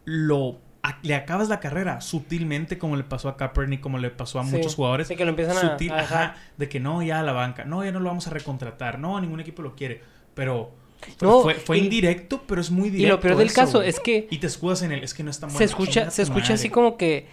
lo 0.04 0.60
a- 0.82 0.98
le 1.02 1.14
acabas 1.16 1.48
la 1.48 1.58
carrera 1.60 2.00
sutilmente, 2.00 2.78
como 2.78 2.96
le 2.96 3.02
pasó 3.02 3.28
a 3.28 3.36
Kaepernick, 3.36 3.80
como 3.80 3.98
le 3.98 4.10
pasó 4.10 4.38
a 4.40 4.44
Sí, 4.44 4.52
muchos 4.56 4.76
jugadores. 4.76 5.08
de 5.08 5.16
que 5.16 5.24
lo 5.24 5.30
empiezan 5.30 5.58
a- 5.58 5.60
sutil, 5.72 5.92
a 5.92 5.96
dejar. 5.96 6.22
ajá, 6.24 6.36
de 6.56 6.68
que 6.68 6.78
no, 6.80 7.02
ya 7.02 7.18
a 7.20 7.22
la 7.22 7.32
banca, 7.32 7.64
no, 7.64 7.84
ya 7.84 7.90
no 7.92 7.98
lo 8.00 8.06
vamos 8.08 8.26
a 8.28 8.30
recontratar, 8.30 8.98
no, 9.00 9.20
ningún 9.20 9.40
equipo 9.40 9.62
lo 9.62 9.74
quiere, 9.74 10.00
pero 10.34 10.72
No, 11.20 11.42
fue 11.42 11.54
fue 11.54 11.78
y- 11.78 11.84
indirecto, 11.84 12.42
pero 12.46 12.60
es 12.60 12.70
muy 12.70 12.88
Y 12.88 12.92
directo. 12.92 13.16
lo 13.16 13.20
peor 13.20 13.36
del 13.36 13.46
eso, 13.48 13.54
caso 13.56 13.78
güey. 13.78 13.88
es 13.88 14.00
que 14.00 14.26
Y 14.30 14.38
te 14.38 14.46
escudas 14.46 14.82
en 14.82 14.92
el. 14.92 15.02
Es 15.04 15.14
que 15.14 15.22
no 15.22 15.30
está 15.30 15.48
se 15.48 15.54
bueno. 15.54 15.64
escucha, 15.66 16.10
se 16.10 16.22
escucha 16.22 16.54
así 16.54 16.68
como 16.70 16.96
que 16.96 17.26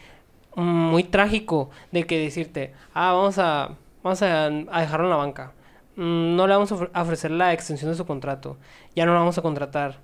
muy 0.55 1.03
trágico 1.03 1.69
de 1.91 2.05
que 2.05 2.19
decirte, 2.19 2.73
ah, 2.93 3.13
vamos 3.13 3.37
a, 3.39 3.75
vamos 4.03 4.21
a, 4.21 4.45
a 4.45 4.81
dejarlo 4.81 5.05
en 5.05 5.09
la 5.09 5.15
banca. 5.15 5.53
Mm, 5.95 6.35
No 6.35 6.47
le 6.47 6.53
vamos 6.53 6.71
a 6.71 7.01
ofrecer 7.01 7.31
la 7.31 7.53
extensión 7.53 7.89
de 7.91 7.97
su 7.97 8.05
contrato. 8.05 8.57
Ya 8.95 9.05
no 9.05 9.13
lo 9.13 9.19
vamos 9.19 9.37
a 9.37 9.41
contratar. 9.41 9.99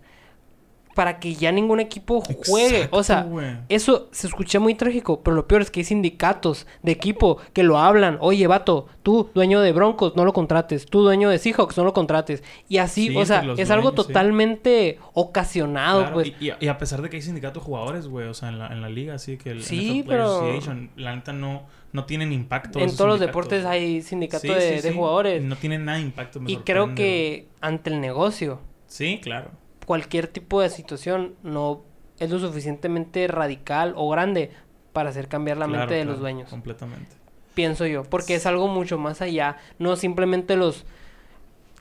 Para 0.99 1.17
que 1.17 1.33
ya 1.33 1.49
ningún 1.53 1.79
equipo 1.79 2.21
juegue. 2.45 2.89
o 2.91 3.03
sea, 3.03 3.25
eso 3.69 4.09
se 4.11 4.27
escucha 4.27 4.59
muy 4.59 4.75
trágico, 4.75 5.21
pero 5.23 5.33
lo 5.33 5.47
peor 5.47 5.61
es 5.61 5.71
que 5.71 5.79
hay 5.79 5.83
sindicatos 5.85 6.67
de 6.83 6.91
equipo 6.91 7.37
que 7.53 7.63
lo 7.63 7.77
hablan. 7.77 8.17
Oye, 8.19 8.45
vato, 8.47 8.87
tú, 9.01 9.29
dueño 9.33 9.61
de 9.61 9.71
Broncos, 9.71 10.17
no 10.17 10.25
lo 10.25 10.33
contrates. 10.33 10.85
Tú, 10.87 11.01
dueño 11.03 11.29
de 11.29 11.37
Seahawks, 11.37 11.77
no 11.77 11.85
lo 11.85 11.93
contrates. 11.93 12.43
Y 12.67 12.79
así, 12.79 13.07
Sí, 13.07 13.15
o 13.15 13.25
sea, 13.25 13.45
es 13.55 13.71
algo 13.71 13.91
sí. 13.91 13.95
totalmente 13.95 14.99
ocasionado, 15.13 15.99
Claro, 16.01 16.13
pues. 16.15 16.27
y, 16.41 16.51
y 16.59 16.67
a- 16.67 16.77
pesar 16.77 17.01
de 17.01 17.09
que 17.09 17.15
hay 17.15 17.21
sindicatos 17.21 17.63
de 17.63 17.65
jugadores, 17.65 18.07
güey, 18.09 18.27
o 18.27 18.33
sea, 18.33 18.49
en 18.49 18.59
la, 18.59 18.67
en 18.67 18.81
la 18.81 18.89
liga, 18.89 19.13
así 19.13 19.37
que 19.37 19.51
el 19.51 19.63
Sí, 19.63 20.01
NFL 20.01 20.09
pero- 20.09 20.25
Association, 20.35 20.89
la 20.97 21.15
neta 21.15 21.31
no, 21.31 21.63
no 21.93 22.03
tienen 22.03 22.33
impacto. 22.33 22.79
En 22.79 22.93
todos 22.95 23.09
los 23.09 23.19
deportes 23.21 23.63
hay 23.65 24.01
sindicato 24.01 24.41
Sí, 24.41 24.53
de, 24.53 24.59
sí, 24.61 24.75
de 24.81 24.81
sí. 24.91 24.93
jugadores. 24.93 25.41
No 25.43 25.55
tienen 25.55 25.85
nada 25.85 25.97
de 25.97 26.03
impacto. 26.03 26.41
me 26.41 26.51
y 26.51 26.57
creo 26.57 26.93
que 26.93 27.47
ante 27.61 27.89
el 27.89 28.01
negocio, 28.01 28.59
Sí, 28.87 29.19
claro. 29.23 29.51
Cualquier 29.89 30.27
tipo 30.27 30.61
de 30.61 30.69
situación 30.69 31.33
no 31.41 31.81
es 32.19 32.29
lo 32.29 32.37
suficientemente 32.37 33.27
radical 33.27 33.95
o 33.97 34.07
grande 34.07 34.51
para 34.93 35.09
hacer 35.09 35.27
cambiar 35.27 35.57
la 35.57 35.65
Claro, 35.65 35.79
mente 35.79 35.95
de 35.95 36.01
claro, 36.01 36.11
los 36.11 36.19
dueños. 36.19 36.47
Completamente. 36.51 37.15
Pienso 37.55 37.87
yo, 37.87 38.03
porque 38.03 38.35
es 38.35 38.45
algo 38.45 38.67
mucho 38.67 38.99
más 38.99 39.19
allá, 39.23 39.57
no 39.79 39.95
simplemente 39.95 40.55
los 40.55 40.85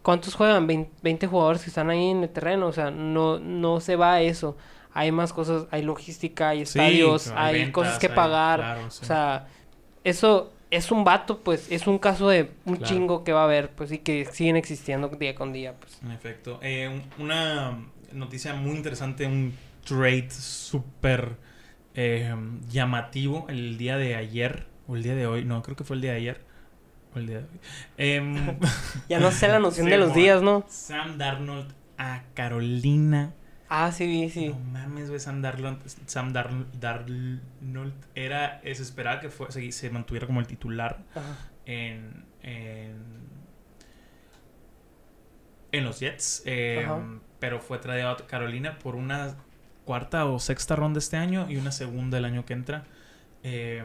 ¿Cuántos 0.03 0.35
juegan? 0.37 0.67
Vein- 0.67 0.89
20 1.03 1.27
jugadores 1.27 1.61
que 1.63 1.69
están 1.69 1.91
ahí 1.91 2.09
en 2.09 2.23
el 2.23 2.31
terreno, 2.31 2.69
o 2.69 2.73
sea, 2.73 2.91
no 2.91 3.39
no 3.41 3.79
se 3.81 3.95
va 3.97 4.15
a 4.15 4.23
eso. 4.23 4.57
Hay 4.95 5.13
más 5.13 5.35
cosas, 5.35 5.67
hay 5.71 5.83
logística, 5.83 6.49
hay 6.51 6.65
Sí, 6.65 6.79
estadios, 6.79 7.31
hay, 7.37 7.55
ventas, 7.57 7.73
cosas 7.75 7.99
que 7.99 8.07
hay- 8.07 8.15
pagar. 8.15 8.61
claro, 8.61 8.91
sí. 8.91 9.01
O 9.03 9.05
sea, 9.07 9.49
eso 10.05 10.51
es 10.71 10.91
un 10.91 11.05
vato, 11.05 11.41
pues, 11.41 11.71
es 11.71 11.87
un 11.87 11.99
caso 11.99 12.29
de 12.31 12.53
un 12.65 12.77
Claro. 12.77 12.87
chingo 12.95 13.25
que 13.25 13.33
va 13.35 13.43
a 13.43 13.45
haber, 13.45 13.71
pues, 13.73 13.93
y 13.93 13.99
que 13.99 14.25
siguen 14.25 14.57
existiendo 14.57 15.09
día 15.09 15.35
con 15.35 15.53
día, 15.53 15.75
pues. 15.79 16.01
En 16.03 16.11
efecto. 16.13 16.59
Eh, 16.63 16.89
un- 16.89 17.23
una 17.23 17.79
noticia 18.13 18.55
muy 18.55 18.77
interesante, 18.77 19.27
un 19.27 19.55
trade 19.87 20.31
súper 20.31 21.37
eh, 21.95 22.35
llamativo 22.69 23.47
el 23.49 23.79
día 23.79 23.97
de 23.97 24.15
ayer, 24.17 24.67
o 24.87 24.97
el 24.97 25.03
día 25.03 25.15
de 25.15 25.27
hoy, 25.27 25.45
no, 25.45 25.63
creo 25.63 25.77
que 25.77 25.85
fue 25.85 25.97
el 25.97 26.03
día 26.03 26.13
de 26.13 26.19
ayer, 26.19 26.41
o 27.15 27.19
el 27.19 27.27
día 27.27 27.39
de 27.39 27.45
hoy. 27.45 27.61
Em, 27.97 28.59
Ya 29.09 29.19
no 29.21 29.31
sé 29.31 29.49
la 29.49 29.59
noción 29.61 29.89
de 29.89 29.99
los 29.99 30.15
días, 30.15 30.43
¿no? 30.43 30.65
Sam 30.69 31.19
Darnold 31.19 31.73
a 31.97 32.23
Carolina. 32.35 33.35
Ah, 33.71 33.93
sí, 33.93 34.31
sí. 34.31 34.49
No 34.49 34.59
mames, 34.61 35.09
güey, 35.09 35.21
Sam 35.21 35.43
Darnold, 35.43 35.81
Sam 36.07 36.33
Darn- 36.33 36.67
Darnold 36.81 37.93
era, 38.15 38.61
se 38.63 38.71
esperaba 38.83 39.21
que 39.21 39.29
fue, 39.29 39.51
se, 39.53 39.71
se 39.73 39.91
mantuviera 39.91 40.27
como 40.27 40.41
el 40.41 40.47
titular 40.47 41.05
Ajá. 41.15 41.37
en, 41.67 42.25
en, 42.43 42.95
en 45.73 45.85
los 45.85 46.01
Jets, 46.01 46.43
eh. 46.47 46.87
Pero 47.39 47.61
fue 47.61 47.79
traído 47.79 48.11
a 48.11 48.17
Carolina 48.27 48.79
por 48.79 48.97
una 48.97 49.37
cuarta 49.85 50.27
o 50.27 50.39
sexta 50.39 50.77
ronda 50.77 50.99
este 50.99 51.17
año 51.17 51.47
y 51.51 51.57
una 51.57 51.73
segunda 51.73 52.19
el 52.19 52.25
año 52.25 52.45
que 52.45 52.53
entra. 52.55 52.85
Eh, 53.43 53.83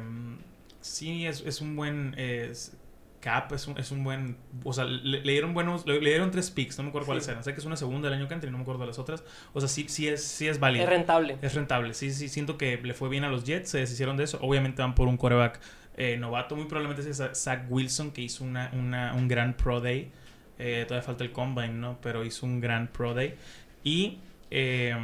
sí, 0.82 1.26
es, 1.26 1.42
es 1.46 1.62
un 1.62 1.76
buen 1.76 2.16
es- 2.18 2.78
cap, 3.20 3.54
es 3.54 3.68
un, 3.68 3.78
es 3.78 3.90
un 3.92 4.04
buen... 4.04 4.38
O 4.66 4.74
sea, 4.74 4.84
le, 4.84 5.22
le 5.22 5.32
dieron 5.32 5.54
buenos... 5.54 5.86
Le, 5.88 6.02
le 6.02 6.10
dieron 6.10 6.30
tres 6.30 6.52
picks, 6.52 6.78
no 6.78 6.84
me 6.84 6.90
acuerdo 6.90 7.06
cuáles 7.08 7.26
eran. 7.30 7.42
Sé 7.42 7.54
que 7.54 7.60
es 7.62 7.66
una 7.66 7.78
segunda 7.78 8.10
el 8.10 8.14
año 8.16 8.28
que 8.28 8.34
entra 8.34 8.50
y 8.50 8.52
no 8.52 8.58
me 8.58 8.64
acuerdo 8.64 8.82
de 8.82 8.88
las 8.88 9.00
otras. 9.00 9.24
O 9.54 9.62
sea, 9.62 9.70
sí, 9.70 9.86
sí, 9.88 10.10
es, 10.10 10.22
sí 10.24 10.48
es 10.50 10.60
válido. 10.60 10.84
Es 10.84 10.90
rentable. 10.90 11.38
Es 11.42 11.54
rentable, 11.56 11.94
sí, 11.94 12.12
sí, 12.12 12.28
siento 12.28 12.58
que 12.58 12.78
le 12.84 12.94
fue 12.94 13.08
bien 13.08 13.24
a 13.24 13.30
los 13.30 13.46
Jets, 13.46 13.70
se 13.70 13.78
deshicieron 13.78 14.18
de 14.18 14.26
eso. 14.26 14.40
Obviamente 14.42 14.82
van 14.82 14.94
por 14.94 15.08
un 15.08 15.16
coreback 15.16 15.62
eh, 15.96 16.18
novato, 16.18 16.56
muy 16.58 16.66
probablemente 16.66 17.10
es 17.10 17.22
Zach 17.36 17.62
Wilson 17.70 18.12
que 18.12 18.22
hizo 18.24 18.44
una, 18.44 18.72
una- 18.74 19.14
un 19.14 19.28
gran 19.30 19.56
Pro 19.56 19.80
Day. 19.80 20.12
Eh, 20.60 20.86
todavía 20.88 21.06
falta 21.06 21.24
el 21.24 21.32
Combine, 21.32 21.74
¿no? 21.74 21.98
Pero 22.02 22.24
hizo 22.24 22.46
un 22.46 22.60
gran 22.60 22.88
Pro 22.88 23.14
Day. 23.14 23.36
Y 23.84 24.20
eh, 24.52 24.96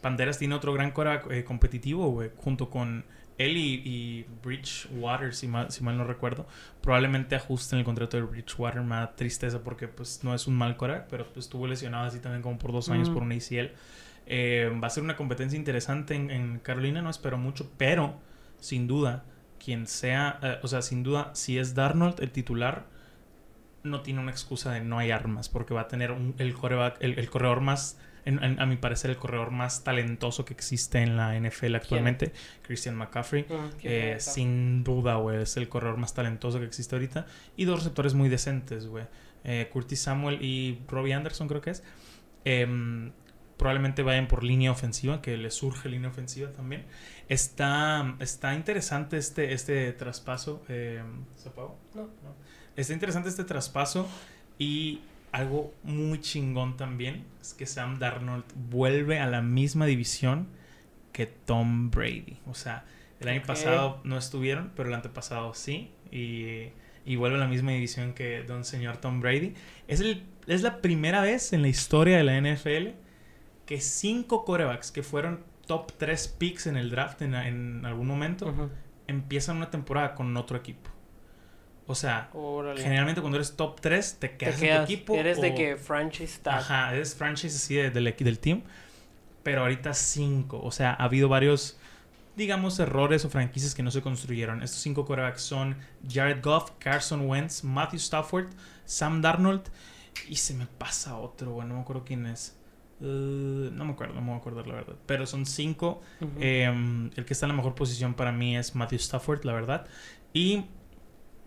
Panderas 0.00 0.38
tiene 0.38 0.54
otro 0.54 0.72
gran 0.72 0.90
coreback 0.90 1.30
eh, 1.30 1.44
competitivo, 1.44 2.10
güey, 2.10 2.30
junto 2.36 2.68
con 2.70 3.04
él 3.38 3.56
y, 3.56 3.82
y 3.84 4.26
Bridgewater, 4.44 5.34
si 5.34 5.48
mal, 5.48 5.70
si 5.70 5.82
mal 5.82 5.96
no 5.96 6.04
recuerdo. 6.04 6.46
Probablemente 6.82 7.34
ajusten 7.34 7.78
el 7.78 7.84
contrato 7.84 8.16
de 8.16 8.22
Bridgewater, 8.24 8.82
me 8.82 8.96
da 8.96 9.16
tristeza 9.16 9.62
porque 9.62 9.88
pues 9.88 10.22
no 10.22 10.34
es 10.34 10.46
un 10.46 10.54
mal 10.54 10.76
coreback, 10.76 11.06
pero 11.08 11.26
pues, 11.32 11.46
estuvo 11.46 11.66
lesionado 11.66 12.04
así 12.06 12.20
también 12.20 12.42
como 12.42 12.58
por 12.58 12.72
dos 12.72 12.90
años 12.90 13.08
Mm. 13.10 13.14
por 13.14 13.22
un 13.22 13.32
ACL. 13.32 13.72
Eh, 14.26 14.70
va 14.82 14.86
a 14.86 14.90
ser 14.90 15.02
una 15.02 15.16
competencia 15.16 15.56
interesante 15.58 16.14
en, 16.14 16.30
en 16.30 16.58
Carolina, 16.58 17.02
no 17.02 17.10
espero 17.10 17.36
mucho, 17.38 17.70
pero 17.76 18.14
sin 18.60 18.86
duda, 18.86 19.24
quien 19.62 19.86
sea, 19.86 20.38
eh, 20.42 20.58
o 20.62 20.68
sea, 20.68 20.80
sin 20.82 21.02
duda, 21.02 21.30
si 21.34 21.58
es 21.58 21.74
Darnold 21.74 22.20
el 22.22 22.30
titular, 22.30 22.86
no 23.84 24.00
tiene 24.02 24.20
una 24.20 24.30
excusa 24.32 24.72
de 24.72 24.80
no 24.80 24.98
hay 24.98 25.10
armas, 25.12 25.48
porque 25.48 25.72
va 25.74 25.82
a 25.82 25.88
tener 25.88 26.10
un- 26.10 26.34
el, 26.38 26.54
coreback, 26.54 26.96
el, 27.00 27.18
el 27.18 27.30
corredor 27.30 27.60
más, 27.60 27.98
en- 28.24 28.42
en- 28.42 28.58
a 28.60 28.66
mi 28.66 28.76
parecer, 28.76 29.10
el 29.10 29.16
corredor 29.18 29.50
más 29.50 29.84
talentoso 29.84 30.44
que 30.44 30.54
existe 30.54 30.98
en 31.02 31.16
la 31.16 31.36
NFL 31.36 31.74
actualmente, 31.76 32.32
Christian 32.62 32.96
McCaffrey. 32.96 33.42
Mm, 33.48 33.68
Eh, 33.82 34.16
sin 34.20 34.82
duda, 34.84 35.16
güey, 35.16 35.42
es 35.42 35.56
el 35.58 35.68
corredor 35.68 35.98
más 35.98 36.14
talentoso 36.14 36.58
que 36.58 36.64
existe 36.66 36.96
ahorita. 36.96 37.26
Y 37.56 37.66
dos 37.66 37.78
receptores 37.80 38.14
muy 38.14 38.28
decentes, 38.28 38.86
güey. 38.86 39.04
Eh, 39.44 39.68
Curtis 39.72 40.00
Samuel 40.00 40.42
y 40.42 40.80
Robbie 40.88 41.12
Anderson, 41.12 41.46
creo 41.48 41.60
que 41.60 41.70
es. 41.70 41.82
Em, 42.46 43.12
probablemente 43.58 44.02
vayan 44.02 44.26
por 44.26 44.42
línea 44.42 44.72
ofensiva, 44.72 45.20
que 45.22 45.36
le 45.36 45.50
surge 45.50 45.88
línea 45.90 46.08
ofensiva 46.08 46.50
también. 46.52 46.86
Está, 47.28 48.16
está 48.20 48.54
interesante 48.54 49.16
este, 49.18 49.52
este 49.52 49.92
traspaso. 49.92 50.62
em, 50.68 51.24
¿Se 51.36 51.50
apagó? 51.50 51.78
No. 51.94 52.08
Está 52.76 52.92
interesante 52.92 53.28
este 53.28 53.44
traspaso. 53.44 54.08
Y 54.58 55.00
algo 55.32 55.74
muy 55.82 56.20
chingón 56.20 56.76
también 56.76 57.24
es 57.40 57.54
que 57.54 57.66
Sam 57.66 57.98
Darnold 57.98 58.44
vuelve 58.70 59.18
a 59.18 59.26
la 59.26 59.42
misma 59.42 59.86
división 59.86 60.46
que 61.12 61.26
Tom 61.26 61.90
Brady. 61.90 62.38
O 62.46 62.54
sea, 62.54 62.84
el 63.20 63.28
año 63.28 63.42
pasado 63.46 64.00
no 64.04 64.16
estuvieron, 64.16 64.72
pero 64.76 64.88
el 64.88 64.94
antepasado 64.94 65.54
sí. 65.54 65.90
Y, 66.12 66.68
y 67.04 67.16
vuelve 67.16 67.36
a 67.36 67.40
la 67.40 67.48
misma 67.48 67.72
división 67.72 68.12
que 68.12 68.42
don 68.44 68.64
señor 68.64 68.98
Tom 68.98 69.20
Brady. 69.20 69.54
Es, 69.88 70.00
el, 70.00 70.24
es 70.46 70.62
la 70.62 70.80
primera 70.80 71.20
vez 71.20 71.52
en 71.52 71.62
la 71.62 71.68
historia 71.68 72.16
de 72.16 72.24
la 72.24 72.40
NFL 72.40 72.90
que 73.66 73.80
cinco 73.80 74.44
corebacks 74.44 74.90
que 74.90 75.02
fueron 75.02 75.42
top 75.66 75.92
3 75.96 76.28
picks 76.38 76.66
en 76.66 76.76
el 76.76 76.90
draft 76.90 77.22
en, 77.22 77.34
en 77.34 77.86
algún 77.86 78.06
momento 78.06 78.70
empiezan 79.06 79.56
una 79.56 79.70
temporada 79.70 80.14
con 80.14 80.36
otro 80.36 80.56
equipo. 80.56 80.90
O 81.86 81.94
sea, 81.94 82.30
Órale. 82.32 82.80
generalmente 82.82 83.20
cuando 83.20 83.36
eres 83.36 83.56
top 83.56 83.78
3 83.80 84.16
te 84.18 84.28
Te 84.28 84.36
quedas, 84.38 84.62
en 84.62 84.76
tu 84.78 84.82
equipo. 84.84 85.14
eres 85.16 85.40
de 85.40 85.54
que 85.54 85.76
franchise 85.76 86.38
tag. 86.42 86.54
Ajá, 86.60 86.94
eres 86.94 87.14
franchise 87.14 87.54
así 87.56 87.74
de- 87.74 87.90
del, 87.90 88.06
equi- 88.06 88.24
del 88.24 88.38
team. 88.38 88.62
Pero 89.42 89.60
ahorita 89.60 89.92
cinco. 89.92 90.60
O 90.62 90.70
sea, 90.72 90.92
ha 90.94 91.04
habido 91.04 91.28
varios, 91.28 91.76
digamos, 92.36 92.78
errores 92.78 93.24
o 93.26 93.28
franquicias 93.30 93.74
que 93.74 93.82
no 93.82 93.90
se 93.90 94.00
construyeron. 94.00 94.62
Estos 94.62 94.80
cinco 94.80 95.04
quarterbacks 95.04 95.42
son 95.42 95.76
Jared 96.10 96.42
Goff, 96.42 96.70
Carson 96.78 97.28
Wentz, 97.28 97.62
Matthew 97.64 97.98
Stafford, 97.98 98.46
Sam 98.86 99.20
Darnold. 99.20 99.62
Y 100.28 100.36
se 100.36 100.54
me 100.54 100.66
pasa 100.66 101.18
otro, 101.18 101.52
güey. 101.52 101.68
No 101.68 101.74
me 101.74 101.80
acuerdo 101.82 102.04
quién 102.06 102.24
es. 102.24 102.56
Eh, 103.02 103.70
no 103.72 103.84
me 103.84 103.92
acuerdo, 103.92 104.14
no 104.14 104.20
me 104.22 104.28
voy 104.28 104.36
a 104.36 104.38
acordar 104.38 104.66
la 104.66 104.74
verdad. 104.76 104.94
Pero 105.04 105.26
son 105.26 105.44
cinco. 105.44 106.00
Eh, 106.40 106.64
el 107.16 107.24
que 107.26 107.32
está 107.34 107.44
en 107.44 107.48
la 107.50 107.56
mejor 107.56 107.74
posición 107.74 108.14
para 108.14 108.32
mí 108.32 108.56
es 108.56 108.74
Matthew 108.74 108.96
Stafford, 109.00 109.44
la 109.44 109.52
verdad. 109.52 109.86
Y 110.32 110.64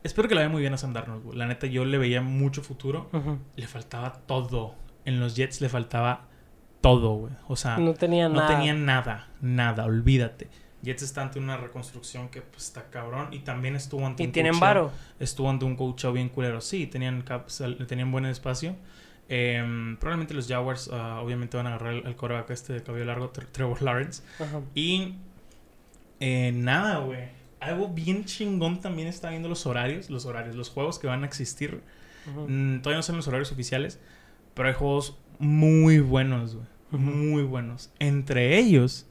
espero 0.07 0.27
que 0.27 0.33
le 0.35 0.41
vaya 0.41 0.49
muy 0.51 0.61
bien 0.61 0.73
a 0.73 0.77
Sam 0.77 0.93
Darnold. 0.93 1.23
güey. 1.23 1.37
La 1.37 1.45
neta, 1.45 1.67
yo 1.67 1.85
le 1.85 1.97
veía 1.97 2.21
mucho 2.21 2.63
futuro. 2.63 3.09
Le 3.55 3.67
faltaba 3.67 4.13
todo. 4.25 4.73
En 5.05 5.19
los 5.19 5.35
Jets 5.35 5.61
le 5.61 5.69
faltaba 5.69 6.25
todo, 6.81 7.13
güey. 7.15 7.33
O 7.47 7.55
sea, 7.55 7.77
No 7.77 7.93
tenía 7.93 8.27
no 8.29 8.35
nada. 8.35 8.47
tenían 8.47 8.85
nada, 8.85 9.27
nada, 9.41 9.85
olvídate. 9.85 10.49
Jets 10.83 11.01
está 11.03 11.21
ante 11.23 11.39
una 11.39 11.57
reconstrucción 11.57 12.29
que 12.29 12.41
pues, 12.41 12.65
está 12.65 12.89
cabrón 12.89 13.29
y 13.33 13.39
también 13.39 13.75
estuvo 13.75 14.05
ante 14.05 14.23
Y 14.23 14.27
un 14.27 14.31
tienen 14.31 14.53
coacheo- 14.53 14.59
varo. 14.61 14.91
Estuvo 15.19 15.49
ante 15.49 15.65
un 15.65 15.75
coacheo 15.75 16.13
bien 16.13 16.29
culero. 16.29 16.61
Sí, 16.61 16.87
tenían, 16.87 17.23
tenían 17.87 18.11
buen 18.11 18.25
espacio. 18.25 18.75
Em, 19.29 19.97
probablemente 19.97 20.33
los 20.33 20.47
Jaguars 20.47 20.89
ah, 20.93 21.19
obviamente 21.21 21.57
van 21.57 21.67
a 21.67 21.69
agarrar 21.75 21.93
el, 21.93 22.05
el 22.07 22.15
coreback 22.15 22.49
este 22.51 22.73
de 22.73 22.83
cabello 22.83 23.05
largo, 23.05 23.33
Tre- 23.33 23.47
Trevor 23.51 23.81
Lawrence. 23.81 24.23
Y 24.75 25.15
eh, 26.19 26.51
nada, 26.53 26.99
güey. 26.99 27.36
Algo 27.59 27.89
bien 27.89 28.25
chingón 28.25 28.79
también 28.81 29.07
está 29.07 29.29
viendo 29.29 29.49
los 29.49 29.65
horarios, 29.65 30.09
los 30.09 30.25
horarios, 30.25 30.55
los 30.55 30.69
juegos 30.69 30.99
que 30.99 31.07
van 31.07 31.23
a 31.23 31.25
existir. 31.25 31.81
Mm, 32.25 32.79
todavía 32.81 32.97
no 32.97 33.03
son 33.03 33.17
los 33.17 33.27
horarios 33.27 33.51
oficiales, 33.51 33.99
pero 34.53 34.69
hay 34.69 34.75
juegos 34.75 35.17
muy 35.39 35.99
buenos, 35.99 36.55
güey. 36.55 36.67
Muy 36.91 37.43
buenos. 37.43 37.91
Entre 37.99 38.57
ellos, 38.57 39.07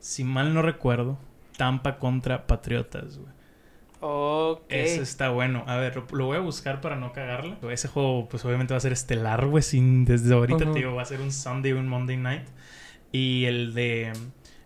si 0.00 0.24
mal 0.24 0.54
no 0.54 0.62
recuerdo, 0.62 1.18
Tampa 1.56 1.98
contra 1.98 2.46
Patriotas, 2.46 3.18
güey. 3.18 3.32
Ok. 4.00 4.64
Ese 4.68 5.00
está 5.02 5.28
bueno. 5.30 5.62
A 5.68 5.76
ver, 5.76 5.94
lo, 5.94 6.06
lo 6.10 6.26
voy 6.26 6.36
a 6.36 6.40
buscar 6.40 6.80
para 6.80 6.96
no 6.96 7.12
cagarla. 7.12 7.58
Ese 7.70 7.86
juego, 7.86 8.28
pues 8.28 8.44
obviamente 8.44 8.74
va 8.74 8.78
a 8.78 8.80
ser 8.80 8.92
estelar, 8.92 9.46
güey. 9.46 9.62
Sin, 9.62 10.04
desde 10.04 10.34
ahorita 10.34 10.64
Ujú. 10.64 10.72
te 10.72 10.78
digo, 10.80 10.94
va 10.94 11.02
a 11.02 11.04
ser 11.04 11.20
un 11.20 11.30
Sunday 11.30 11.72
un 11.72 11.86
Monday 11.86 12.16
night. 12.16 12.48
Y 13.12 13.44
el 13.44 13.74
de. 13.74 14.12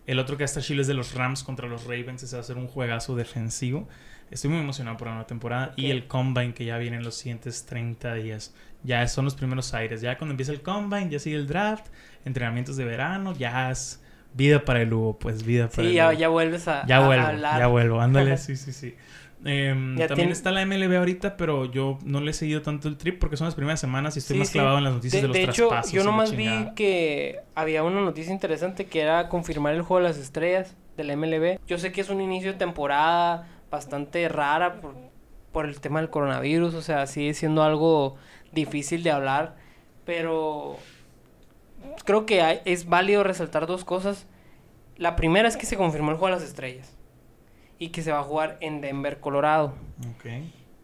El 0.06 0.18
otro 0.18 0.36
que 0.36 0.44
está 0.44 0.60
chido 0.60 0.80
es 0.80 0.86
de 0.86 0.94
los 0.94 1.14
Rams 1.14 1.42
contra 1.42 1.66
los 1.68 1.84
Ravens. 1.84 2.22
Ese 2.22 2.36
va 2.36 2.40
a 2.40 2.44
ser 2.44 2.56
un 2.56 2.68
juegazo 2.68 3.16
defensivo. 3.16 3.88
Estoy 4.30 4.50
muy 4.50 4.60
emocionado 4.60 4.96
por 4.96 5.08
la 5.08 5.14
nueva 5.14 5.26
temporada. 5.26 5.72
Y 5.76 5.90
el 5.90 6.06
Combine 6.06 6.54
que 6.54 6.64
ya 6.64 6.78
viene 6.78 6.96
en 6.96 7.04
los 7.04 7.16
siguientes 7.16 7.66
30 7.66 8.14
días. 8.14 8.54
Ya 8.82 9.06
son 9.08 9.24
los 9.24 9.34
primeros 9.34 9.74
aires. 9.74 10.00
Ya 10.00 10.16
cuando 10.18 10.32
empieza 10.32 10.52
el 10.52 10.62
Combine, 10.62 11.08
ya 11.10 11.18
sigue 11.18 11.36
el 11.36 11.46
draft. 11.46 11.86
Entrenamientos 12.24 12.76
de 12.76 12.84
verano. 12.84 13.34
Ya 13.36 13.70
es 13.70 14.00
vida 14.34 14.64
para 14.64 14.82
el 14.82 14.92
Hugo. 14.92 15.18
Pues 15.18 15.44
vida 15.44 15.68
para 15.68 15.82
Sí, 15.82 15.88
el 15.88 15.94
ya, 15.94 16.08
Hugo. 16.10 16.18
ya 16.18 16.28
vuelves 16.28 16.68
a, 16.68 16.86
Ya 16.86 16.96
a 16.98 17.06
vuelvo, 17.06 17.26
hablar. 17.26 17.58
ya 17.58 17.66
vuelvo, 17.66 18.00
ándale, 18.00 18.36
sí, 18.38 18.56
sí, 18.56 18.72
sí. 18.72 18.94
Em, 19.44 19.96
también 19.96 20.14
tiene- 20.14 20.32
está 20.32 20.50
la 20.50 20.62
MLB 20.62 20.96
ahorita, 20.96 21.36
pero 21.36 21.66
yo 21.66 21.98
no 22.04 22.20
le 22.20 22.30
he 22.30 22.34
seguido 22.34 22.62
tanto 22.62 22.88
el 22.88 22.96
trip 22.96 23.18
porque 23.20 23.36
son 23.36 23.44
las 23.46 23.54
primeras 23.54 23.78
semanas 23.78 24.16
y 24.16 24.20
estoy 24.20 24.34
Sí, 24.34 24.38
más 24.38 24.48
sí. 24.48 24.52
clavado 24.54 24.78
en 24.78 24.84
las 24.84 24.94
noticias 24.94 25.20
de, 25.22 25.28
De, 25.28 25.28
los 25.28 25.36
de 25.36 25.42
hecho, 25.44 25.68
traspasos. 25.68 25.92
yo 25.92 26.00
la 26.04 26.10
nomás 26.10 26.34
vi 26.34 26.68
que 26.74 27.40
había 27.54 27.82
una 27.84 28.00
noticia 28.00 28.32
interesante 28.32 28.86
que 28.86 29.00
era 29.02 29.28
confirmar 29.28 29.74
el 29.74 29.82
juego 29.82 30.02
de 30.02 30.08
las 30.08 30.18
estrellas 30.18 30.74
del 30.96 31.10
MLB. 31.10 31.58
Yo 31.66 31.78
sé 31.78 31.92
que 31.92 32.00
es 32.00 32.08
un 32.08 32.20
inicio 32.22 32.52
de 32.52 32.58
temporada 32.58 33.46
bastante 33.70 34.26
rara 34.28 34.80
por, 34.80 34.94
por 35.52 35.66
el 35.66 35.80
tema 35.80 36.00
del 36.00 36.08
coronavirus, 36.10 36.74
o 36.74 36.82
sea, 36.82 37.06
sigue 37.06 37.34
siendo 37.34 37.62
algo 37.62 38.16
difícil 38.52 39.02
de 39.02 39.10
hablar, 39.10 39.56
pero 40.06 40.76
creo 42.04 42.24
que 42.26 42.40
hay- 42.42 42.60
es 42.64 42.88
válido 42.88 43.22
resaltar 43.22 43.66
dos 43.66 43.84
cosas. 43.84 44.26
La 44.96 45.14
primera 45.14 45.46
es 45.46 45.56
que 45.58 45.66
se 45.66 45.76
confirmó 45.76 46.10
el 46.10 46.16
juego 46.16 46.34
de 46.34 46.40
las 46.40 46.48
estrellas 46.48 46.95
y 47.78 47.88
que 47.90 48.02
se 48.02 48.12
va 48.12 48.20
a 48.20 48.22
jugar 48.22 48.56
en 48.60 48.80
Denver, 48.80 49.20
Colorado. 49.20 49.74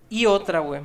Y 0.08 0.26
otra, 0.26 0.60
güey, 0.60 0.82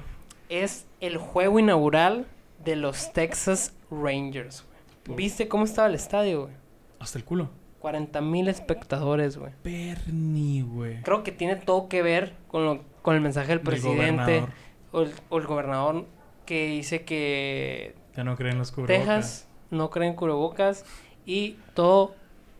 es 0.49 0.85
el 1.01 1.17
juego 1.17 1.59
inaugural 1.59 2.25
de 2.63 2.75
los 2.75 3.11
Texas 3.13 3.73
Rangers. 3.91 4.65
Por- 5.03 5.15
¿Viste 5.15 5.47
cómo 5.47 5.65
estaba 5.65 5.87
el 5.87 5.95
estadio, 5.95 6.43
güey? 6.43 6.53
Hasta 6.99 7.17
el 7.19 7.25
culo. 7.25 7.49
40 7.79 8.21
mil 8.21 8.47
espectadores, 8.47 9.37
güey. 9.37 9.51
Perni, 9.63 10.61
güey. 10.61 11.01
Creo 11.03 11.23
que 11.23 11.31
tiene 11.31 11.55
todo 11.55 11.87
que 11.87 12.01
ver 12.01 12.33
con, 12.47 12.65
lo, 12.65 12.81
con 13.01 13.15
el 13.15 13.21
mensaje 13.21 13.49
del 13.49 13.61
presidente 13.61 14.43
o 14.91 15.01
el, 15.01 15.13
o 15.29 15.37
el 15.37 15.45
gobernador 15.45 16.05
que 16.45 16.67
dice 16.67 17.03
que 17.03 17.93
Ya 18.15 18.23
no 18.23 18.35
creen 18.35 18.57
los 18.57 18.71
cubrebocas. 18.71 19.05
Texas 19.05 19.47
no 19.69 19.89
cree 19.89 20.07
en 20.07 20.15
cubrebocas 20.15 20.85
y 21.25 21.57
todo 21.75 22.15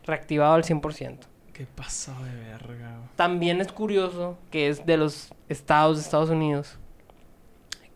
reactivado 0.06 0.54
al 0.54 0.64
100%. 0.64 1.18
Qué 1.58 1.66
pasó 1.76 2.14
de 2.24 2.36
verga. 2.36 3.00
También 3.16 3.60
es 3.62 3.72
curioso 3.72 4.38
que 4.52 4.70
es 4.70 4.86
de 4.86 4.96
los 4.98 5.30
estados 5.50 5.98
de 5.98 6.04
Estados 6.04 6.30
Unidos 6.30 6.78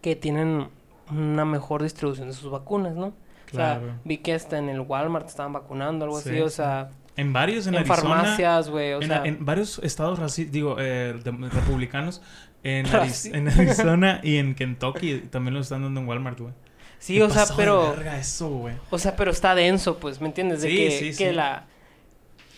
que 0.01 0.16
tienen 0.16 0.68
una 1.12 1.45
mejor 1.45 1.84
distribución 1.84 2.28
de 2.30 2.34
sus 2.34 2.49
vacunas, 2.51 2.95
¿no? 2.95 3.07
O 3.07 3.55
sea, 3.55 3.78
Claro. 3.80 3.93
vi 4.03 4.18
que 4.18 4.34
hasta 4.34 4.57
en 4.57 4.70
el 4.70 4.80
Walmart 4.80 5.28
estaban 5.28 5.53
vacunando, 5.53 6.05
algo 6.05 6.20
Sí, 6.22 6.30
así, 6.30 6.39
o 6.39 6.49
sea, 6.49 6.89
En 7.18 7.34
varios, 7.34 7.68
en, 7.68 7.76
en, 7.76 7.80
Arizona. 7.82 8.01
farmacias, 8.01 8.70
güey, 8.70 8.93
o 8.93 9.01
en, 9.01 9.07
sea, 9.09 9.24
en 9.26 9.45
varios 9.45 9.78
estados 9.80 10.36
digo, 10.49 10.78
eh, 10.80 11.20
de- 11.24 11.49
republicanos. 11.49 12.22
En, 12.64 12.86
Ariz- 12.88 13.34
en 13.36 13.47
Arizona 13.49 14.22
y 14.24 14.38
en 14.38 14.55
Kentucky 14.55 15.20
también 15.30 15.53
lo 15.55 15.59
están 15.59 15.84
dando 15.84 15.99
en 15.99 16.07
Walmart, 16.07 16.39
güey. 16.39 16.53
sí, 16.99 17.22
o 17.22 17.30
sea, 17.30 17.41
pasado 17.41 17.57
de 17.57 17.64
pero, 17.64 17.89
verga 17.97 18.18
eso, 18.18 18.49
güey. 18.49 18.76
o 18.89 18.97
sea, 18.97 19.16
pero 19.16 19.32
está 19.32 19.53
denso, 19.53 19.97
pues, 19.97 20.22
¿me 20.22 20.28
entiendes? 20.28 20.62
De 20.62 20.70
Sí, 20.70 20.76
que, 20.78 20.91
sí, 21.12 21.18
que 21.18 21.34
la, 21.34 21.66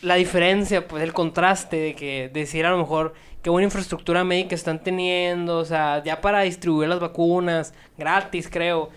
la 0.03 0.15
diferencia, 0.15 0.87
pues, 0.87 1.01
el 1.01 1.13
contraste 1.13 1.77
de 1.77 1.95
que 1.95 2.29
decir 2.31 2.65
a 2.65 2.71
lo 2.71 2.77
mejor 2.77 3.13
qué 3.41 3.49
buena 3.49 3.65
infraestructura 3.65 4.23
médica 4.23 4.53
están 4.53 4.83
teniendo, 4.83 5.57
o 5.57 5.65
sea, 5.65 6.03
ya 6.03 6.21
para 6.21 6.41
distribuir 6.41 6.89
las 6.89 6.99
vacunas, 6.99 7.73
gratis, 7.97 8.49
creo. 8.49 8.89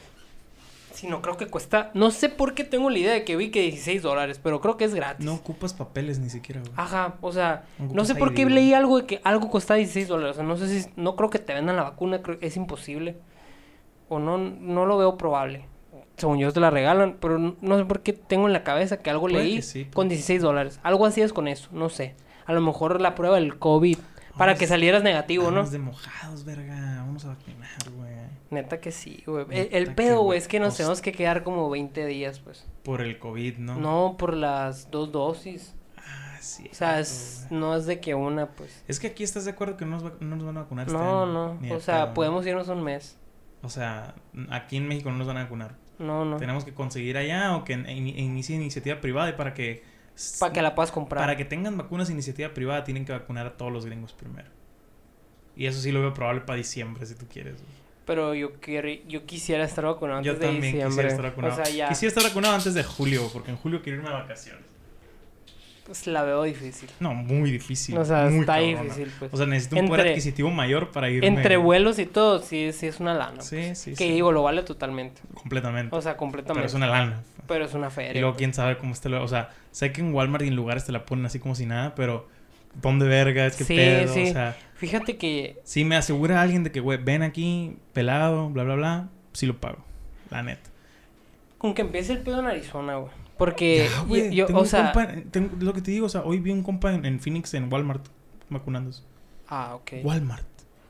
Si 0.93 1.07
no, 1.07 1.21
creo 1.21 1.37
que 1.37 1.47
cuesta, 1.47 1.91
no 1.95 2.11
sé 2.11 2.29
por 2.29 2.55
qué 2.55 2.65
tengo 2.65 2.89
la 2.91 2.99
idea 2.99 3.13
de 3.13 3.25
que 3.25 3.37
vi 3.37 3.51
que 3.51 3.61
16 3.61 4.03
dólares, 4.03 4.41
pero 4.43 4.61
creo 4.61 4.77
que 4.77 4.85
es 4.85 4.95
gratis. 4.95 5.25
No 5.25 5.35
ocupas 5.35 5.75
papeles 5.75 6.19
ni 6.19 6.31
siquiera, 6.31 6.61
güey. 6.61 6.73
Ajá, 6.75 7.17
o 7.21 7.33
sea, 7.33 7.65
No 7.79 8.05
sé 8.05 8.15
por 8.15 8.35
qué 8.35 8.47
leí 8.47 8.73
algo 8.73 9.01
de 9.01 9.07
que 9.07 9.21
algo 9.23 9.51
costaba 9.51 9.77
16 9.77 10.09
dólares. 10.09 10.33
O 10.33 10.35
sea, 10.37 10.45
no 10.45 10.57
sé 10.57 10.69
si, 10.69 10.91
no 10.97 11.15
creo 11.15 11.31
que 11.31 11.39
te 11.39 11.53
vendan 11.53 11.77
la 11.77 11.83
vacuna, 11.83 12.23
creo 12.23 12.39
es 12.41 12.57
imposible. 12.57 13.17
O 14.09 14.19
no, 14.19 14.39
no 14.39 14.87
lo 14.87 14.97
veo 14.97 15.19
probable. 15.19 15.67
Según 16.17 16.39
yo 16.39 16.53
te 16.53 16.61
la 16.61 16.71
regalan, 16.71 17.17
pero 17.21 17.39
no, 17.39 17.79
sé 17.79 17.85
por 17.85 18.03
qué 18.03 18.13
tengo 18.13 18.47
en 18.47 18.53
la 18.53 18.65
cabeza 18.65 18.99
que 18.99 19.11
algo 19.11 19.29
leí 19.29 19.57
que 19.57 19.63
sí, 19.63 19.85
pues. 19.85 19.95
con 19.95 20.09
16 20.09 20.41
dólares. 20.41 20.81
Algo 20.83 21.05
así 21.05 21.21
es 21.21 21.33
con 21.33 21.47
eso, 21.47 21.69
no 21.73 21.89
sé. 21.91 22.15
A 22.47 22.53
lo 22.53 22.61
mejor 22.61 23.01
la 23.01 23.15
prueba 23.15 23.37
del 23.37 23.59
COVID, 23.59 23.99
para 24.37 24.55
que 24.55 24.67
salieras 24.67 25.03
negativo, 25.03 25.51
¿no? 25.51 25.57
Vamos 25.57 25.73
de 25.73 25.79
mojados, 25.79 26.45
verga. 26.45 27.03
Vamos 27.05 27.25
a 27.25 27.29
vacunar, 27.29 27.91
güey. 27.97 28.17
Neta 28.51 28.81
que 28.81 28.93
sí, 28.93 29.23
güey. 29.27 29.47
El, 29.51 29.95
pedo, 29.95 30.23
güey, 30.23 30.39
es 30.39 30.47
que 30.47 30.61
nos 30.61 30.69
costa. 30.69 30.85
tenemos 30.85 31.01
que 31.01 31.13
quedar 31.13 31.43
como 31.43 31.69
20 31.69 32.07
días, 32.07 32.39
pues. 32.41 32.67
Por 32.83 33.01
el 33.01 33.19
COVID, 33.19 33.59
¿no? 33.59 33.77
No, 33.77 34.17
por 34.19 34.35
las 34.35 34.91
dos 34.91 35.11
dosis. 35.11 35.75
Ah, 35.99 36.37
sí. 36.41 36.69
O 36.71 36.75
sea, 36.75 37.01
es, 37.01 37.47
no 37.51 37.75
es 37.75 37.87
de 37.87 37.99
que 37.99 38.15
una, 38.15 38.47
pues. 38.51 38.85
Es 38.87 39.01
que 39.01 39.09
aquí 39.09 39.25
estás 39.25 39.45
de 39.47 39.51
acuerdo 39.51 39.77
que 39.77 39.85
no 39.85 39.99
nos, 39.99 40.21
no 40.21 40.37
nos 40.37 40.47
van 40.47 40.59
a 40.59 40.63
vacunar 40.63 40.87
este 40.87 40.99
No, 40.99 41.23
año, 41.25 41.59
no. 41.61 41.75
O 41.75 41.81
sea, 41.81 42.15
podemos 42.15 42.47
irnos 42.47 42.69
un 42.69 42.83
mes. 42.85 43.19
O 43.63 43.69
sea, 43.69 44.15
aquí 44.51 44.77
en 44.77 44.87
México 44.87 45.11
no 45.11 45.19
nos 45.19 45.27
van 45.27 45.39
a 45.39 45.43
vacunar. 45.45 45.75
No, 45.99 46.25
no. 46.25 46.37
Tenemos 46.37 46.65
que 46.65 46.75
conseguir 46.75 47.17
allá 47.17 47.57
o 47.57 47.65
que 47.65 47.73
in- 47.73 47.89
in- 47.89 48.19
inicie 48.19 48.55
iniciativa 48.57 49.01
privada 49.01 49.31
y 49.31 49.33
para 49.33 49.55
que... 49.55 49.83
Para 50.41 50.53
que 50.53 50.63
la 50.63 50.75
puedas 50.75 50.93
comprar. 50.93 51.23
Para 51.23 51.37
que 51.37 51.45
tengan 51.45 51.77
vacunas 51.77 52.09
de 52.09 52.15
iniciativa 52.15 52.49
privada 52.55 52.85
tienen 52.85 53.05
que 53.05 53.13
vacunar 53.13 53.47
a 53.47 53.57
todos 53.57 53.73
los 53.73 53.85
gringos 53.87 54.13
primero. 54.13 54.49
Y 55.57 55.67
eso 55.67 55.81
sí 55.81 55.91
lo 55.93 56.01
veo 56.01 56.13
probable 56.15 56.43
para 56.43 56.57
diciembre, 56.59 57.05
si 57.07 57.15
tú 57.15 57.27
quieres. 57.29 57.55
güey. 57.55 57.87
Pero 58.07 58.35
yo, 58.35 58.55
quiero, 58.61 58.89
yo 59.09 59.27
quisiera 59.27 59.65
estar 59.65 59.85
vacunado 59.85 60.19
antes 60.19 60.33
Yo 60.33 60.39
de 60.39 60.47
también 60.47 60.63
diciembre. 60.63 60.89
quisiera 60.89 61.09
estar 61.09 61.25
vacunado. 61.27 61.53
O 61.55 61.57
sea, 61.65 61.75
ya 61.75 61.89
Quisiera 61.89 62.09
estar 62.09 62.25
vacunado 62.25 62.55
antes 62.55 62.75
de 62.75 62.85
julio, 62.85 63.29
porque 63.33 63.51
en 63.51 63.57
julio 63.57 63.83
quiero 63.83 63.99
irme 63.99 64.11
de 64.11 64.15
vacaciones. 64.15 64.63
Pues, 65.87 66.07
la 66.07 66.23
veo 66.25 66.43
difícil. 66.43 66.91
No, 67.01 67.15
muy 67.15 67.51
difícil. 67.51 67.97
o 67.97 68.05
sea, 68.05 68.25
muy 68.27 68.41
está 68.41 68.55
cabrona. 68.57 68.83
difícil, 68.83 69.13
pues. 69.19 69.33
O 69.33 69.37
sea, 69.37 69.47
necesito 69.47 69.77
un 69.81 69.89
poder 69.89 70.09
adquisitivo 70.09 70.51
mayor 70.51 70.91
para 70.91 71.09
irme. 71.09 71.27
Entre 71.29 71.57
vuelos 71.57 71.99
y 71.99 72.07
todo, 72.07 72.41
sí, 72.43 72.73
sí 72.73 72.87
es 72.87 73.01
una 73.01 73.15
lana. 73.15 73.41
Sí, 73.43 73.57
pues. 73.57 73.79
sí, 73.79 73.91
Que 73.93 73.97
sí. 74.05 74.11
digo, 74.13 74.33
lo 74.33 74.43
vale 74.43 74.63
totalmente. 74.63 75.23
Completamente. 75.35 75.95
O 75.97 76.03
sea, 76.03 76.13
Pero 76.13 76.19
completamente. 76.19 76.67
es 76.67 76.75
una 76.75 76.87
lana. 76.89 77.23
Pero 77.47 77.65
es 77.65 77.75
una 77.75 77.89
Y 77.89 77.91
feria. 77.91 78.21
luego 78.21 78.33
pues. 78.33 78.39
quién 78.39 78.53
sabe 78.55 78.77
cómo 78.77 78.93
esté 78.93 79.09
lo... 79.09 79.23
O 79.23 79.29
sea, 79.29 79.51
sé 79.71 79.93
que 79.93 80.01
en 80.01 80.13
Walmart 80.13 80.45
y 80.45 80.49
en 80.49 80.57
lugares 80.57 80.85
te 80.85 80.93
la 80.93 81.07
ponen 81.07 81.25
así 81.27 81.39
como 81.39 81.55
si 81.55 81.65
nada, 81.67 81.95
pero... 81.95 82.29
¿Dónde 82.83 83.07
verga? 83.07 83.49
¿Qué 83.51 83.65
Sí, 83.65 83.75
pedo? 83.75 84.13
sí. 84.13 84.25
O 84.25 84.33
sea, 84.35 84.55
Fíjate 84.75 85.17
que 85.17 85.59
si 85.65 85.85
me 85.87 85.97
asegura 85.97 86.43
alguien 86.43 86.63
de 86.63 86.71
que, 86.73 86.81
güey, 86.81 86.99
ven 87.03 87.23
aquí, 87.23 87.79
pelado, 87.95 88.51
bla, 88.51 88.65
bla, 88.65 88.75
bla, 88.75 89.09
sí 89.33 89.47
lo 89.47 89.57
pago. 89.59 89.79
La 90.29 90.43
neta. 90.43 90.69
con 91.57 91.73
que 91.73 91.81
empiece 91.81 92.13
el 92.13 92.19
pedo 92.19 92.41
en 92.41 92.47
Arizona, 92.47 92.97
güey. 92.97 93.11
Porque 93.39 93.89
Ya, 93.91 93.97
yo- 94.01 94.07
güey, 94.07 94.35
yo, 94.35 94.47
tengo 94.47 94.61
o 94.61 94.65
sea... 94.65 94.93
compa 94.93 95.13
en- 95.13 95.31
tengo- 95.31 95.51
lo 95.61 95.73
que 95.75 95.83
te 95.83 95.91
digo, 95.91 96.07
o 96.07 96.09
sea, 96.09 96.23
hoy 96.23 96.39
vi 96.41 96.51
un 96.51 96.63
compa 96.63 96.93
en, 96.95 97.05
en 97.05 97.21
Phoenix, 97.21 97.53
en 97.55 97.71
Walmart, 97.73 98.07
vacunándose. 98.49 99.03
Ah, 99.49 99.75
ok. 99.75 99.93
Walmart. 100.05 100.47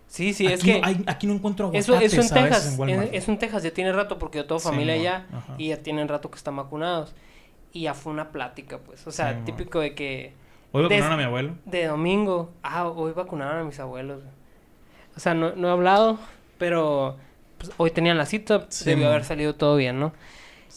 Sí, 0.07 0.33
sí, 0.33 0.47
es 0.47 0.63
que... 0.63 0.81
no, 0.81 0.87
hay- 0.87 1.03
aquí 1.09 1.27
no 1.27 1.33
encuentro 1.35 1.71
Eso, 1.73 1.93
aguacates 1.95 2.13
eso 2.19 2.35
en 2.37 2.43
Texas, 2.45 2.79
en 2.79 2.89
en- 2.89 3.15
eso 3.15 3.33
en 3.33 3.39
Texas 3.39 3.63
ya 3.65 3.73
tiene 3.73 3.93
rato 3.93 4.19
porque 4.19 4.39
yo 4.39 4.47
tengo 4.47 4.61
familia 4.61 4.95
allá 4.95 5.27
Ajá. 5.33 5.55
y 5.59 5.69
ya 5.69 5.83
tienen 5.83 6.07
rato 6.09 6.31
que 6.31 6.37
están 6.37 6.55
vacunados. 6.57 7.15
Y 7.73 7.83
ya 7.83 7.95
fue 7.95 8.13
una 8.13 8.31
plática, 8.31 8.79
pues. 8.79 9.07
O 9.07 9.11
sea, 9.11 9.35
Sí, 9.35 9.41
típico 9.45 9.81
de 9.81 9.95
que 9.95 10.33
Hoy 10.73 10.85
vacunaron 10.85 11.09
des- 11.09 11.15
a 11.15 11.17
mi 11.17 11.25
abuelo. 11.25 11.55
de 11.67 11.87
domingo, 11.87 12.53
ah, 12.63 12.87
hoy 12.89 13.13
vacunaron 13.13 13.59
a 13.59 13.65
mis 13.65 13.79
abuelos. 13.81 14.23
O 15.17 15.21
sea, 15.21 15.35
no, 15.35 15.55
no 15.57 15.69
he 15.69 15.71
hablado, 15.73 16.19
pero 16.59 17.17
pues, 17.59 17.73
hoy 17.77 17.91
tenían 17.91 18.17
la 18.17 18.25
cita, 18.27 18.67
Sí, 18.69 18.85
debió 18.85 19.09
haber 19.09 19.25
salido 19.25 19.57
todo 19.57 19.77
bien, 19.77 19.99
¿no? 19.99 20.13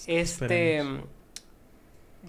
Este, 0.07 0.19
Esperemos. 0.79 1.03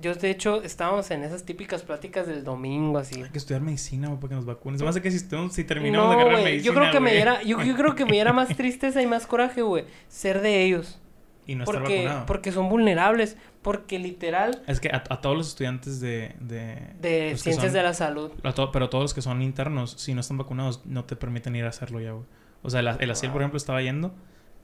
Yo 0.01 0.14
de 0.14 0.30
hecho 0.30 0.62
estábamos 0.62 1.11
en 1.11 1.22
esas 1.24 1.44
típicas 1.44 1.82
pláticas 1.82 2.26
del 2.26 2.44
domingo, 2.44 2.98
así. 2.98 3.22
Hay 3.22 3.30
que 3.30 3.38
estudiar 3.38 3.61
medicina, 3.62 4.09
güey, 4.09 4.18
para 4.20 4.28
que 4.30 4.34
nos 4.36 4.44
vacunen. 4.46 4.78
Se 4.78 4.84
me 4.84 4.90
hace 4.90 5.03
que 5.03 5.11
si, 5.11 5.20
terminamos 5.64 6.11
de 6.11 6.16
No, 6.16 6.20
agarrar 6.20 6.32
güey, 6.32 6.44
medicina, 6.44 6.66
yo 6.74 6.80
creo 6.80 6.92
que 6.92 7.01
me 7.01 7.12
diera, 7.12 7.42
yo, 7.42 7.62
yo 7.62 7.76
creo 7.76 7.94
que 7.94 8.05
me 8.05 8.12
diera 8.12 8.32
más 8.34 8.48
tristeza 8.57 9.01
y 9.03 9.07
más 9.07 9.26
coraje, 9.26 9.62
güey, 9.62 9.84
ser 10.09 10.40
de 10.40 10.64
ellos. 10.64 11.01
Y 11.46 11.55
no 11.57 11.64
estar 11.64 11.80
porque, 11.80 11.96
vacunado. 12.05 12.26
porque 12.26 12.53
son 12.53 12.68
vulnerables, 12.68 13.36
porque 13.62 13.98
literal 13.98 14.62
Es 14.68 14.78
que 14.78 14.88
a, 14.90 15.03
a 15.09 15.20
todos 15.20 15.36
los 15.36 15.48
estudiantes 15.48 16.01
de... 16.01 16.34
De, 16.38 16.78
de 17.01 17.36
ciencias 17.36 17.66
son- 17.66 17.72
de 17.72 17.82
la 17.82 17.94
salud. 17.94 18.30
a 18.44 18.53
to- 18.53 18.70
pero 18.70 18.88
todos 18.88 19.03
los 19.03 19.14
que 19.14 19.22
son 19.22 19.42
internos, 19.42 19.92
si 19.98 20.14
no 20.14 20.20
están 20.20 20.38
vacunados, 20.38 20.82
no 20.86 21.05
te 21.07 21.16
permiten 21.16 21.57
ir 21.57 21.64
a 21.64 21.68
hacerlo 21.70 22.01
ya, 22.01 22.12
güey. 22.12 22.24
O 22.62 22.70
sea, 22.70 22.80
el, 22.80 22.88
el 23.01 23.11
ASIEL, 23.11 23.32
por 23.32 23.38
Wow. 23.38 23.42
ejemplo, 23.42 23.57
estaba 23.57 23.82
yendo 23.82 24.14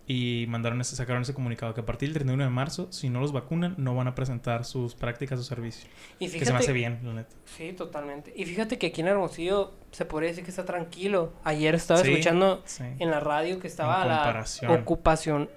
y 0.09 0.47
mandaron 0.49 0.81
ese, 0.81 0.95
sacaron 0.95 1.23
ese 1.23 1.35
comunicado 1.35 1.75
que 1.75 1.81
a 1.81 1.87
partir 1.87 2.09
del 2.09 2.15
31 2.15 2.45
de 2.45 2.51
marzo, 2.51 2.87
si 2.93 3.09
no 3.11 3.21
los 3.21 3.33
vacunan, 3.33 3.75
no 3.77 3.95
van 3.97 4.07
a 4.07 4.15
presentar 4.15 4.65
sus 4.65 4.95
prácticas 4.95 5.41
o 5.41 5.43
servicios. 5.43 5.89
Y 6.21 6.29
que 6.31 6.45
se 6.45 6.53
me 6.53 6.59
hace 6.61 6.73
bien, 6.73 7.01
la 7.03 7.13
neta. 7.13 7.35
Sí, 7.45 7.73
totalmente. 7.73 8.33
Y 8.37 8.45
fíjate 8.45 8.79
que 8.79 8.87
aquí 8.89 9.01
en 9.01 9.09
Hermosillo 9.09 9.75
se 9.91 10.05
podría 10.05 10.31
decir 10.31 10.45
que 10.45 10.51
está 10.51 10.65
tranquilo. 10.65 11.33
Ayer 11.43 11.75
estaba 11.75 12.01
Sí, 12.03 12.11
escuchando 12.11 12.63
Sí. 12.67 12.85
en 12.99 13.11
la 13.11 13.19
radio 13.21 13.59
que 13.59 13.67
estaba 13.67 14.05
la 14.07 14.45
ocupación 14.73 15.51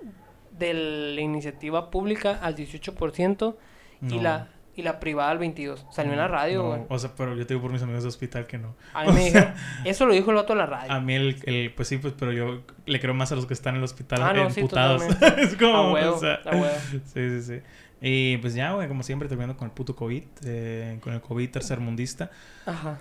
de 0.58 0.74
la 1.16 1.22
iniciativa 1.22 1.90
pública 1.92 2.40
al 2.42 2.56
18% 2.56 3.58
y 4.02 4.16
No. 4.16 4.22
la 4.22 4.48
y 4.80 4.82
la 4.82 5.00
privada 5.00 5.32
el 5.34 5.38
22. 5.40 5.86
Salió 5.92 6.14
en 6.14 6.20
la 6.20 6.28
No, 6.28 6.34
radio, 6.34 6.62
no, 6.64 6.68
güey. 6.70 6.82
O 6.90 6.98
sea, 7.00 7.12
pero 7.16 7.36
yo 7.36 7.46
te 7.46 7.54
digo 7.54 7.62
por 7.62 7.72
mis 7.72 7.82
amigos 7.82 8.04
de 8.04 8.10
hospital 8.10 8.48
que 8.48 8.58
no. 8.58 8.76
A 8.94 9.04
mí 9.06 9.12
me 9.12 9.26
dijeron, 9.26 9.54
eso 9.86 10.06
lo 10.06 10.14
dijo 10.14 10.30
el 10.32 10.38
vato 10.38 10.54
de 10.54 10.60
la 10.60 10.66
radio. 10.66 10.92
A 10.92 11.00
mí 11.02 11.14
el, 11.16 11.36
el- 11.46 11.74
pues 11.74 11.88
sí, 11.88 11.98
pues, 11.98 12.14
pero 12.18 12.32
yo 12.32 12.62
le 12.86 13.00
creo 13.00 13.14
más 13.14 13.32
a 13.32 13.36
los 13.36 13.46
que 13.46 13.54
están 13.54 13.76
en 13.76 13.80
el 13.80 13.84
hospital 13.84 14.20
Ah, 14.24 14.34
no, 14.34 14.48
emputados. 14.48 15.04
es 15.38 15.56
como, 15.56 15.76
A 15.76 15.92
huevo, 15.94 16.16
o 16.16 16.20
sea, 16.20 16.40
a 16.46 16.52
huevo. 16.56 16.76
sí, 16.92 17.02
sí, 17.14 17.42
sí. 17.42 17.62
Y 18.02 18.38
pues 18.38 18.54
ya, 18.54 18.72
güey, 18.74 18.88
como 18.88 19.04
siempre, 19.04 19.28
terminando 19.28 19.58
con 19.58 19.66
el 19.68 19.74
puto 19.74 19.96
COVID, 19.96 20.24
eh, 20.46 20.98
con 21.02 21.14
el 21.14 21.20
COVID 21.22 21.50
tercermundista. 21.52 22.32
Ajá. 22.66 22.98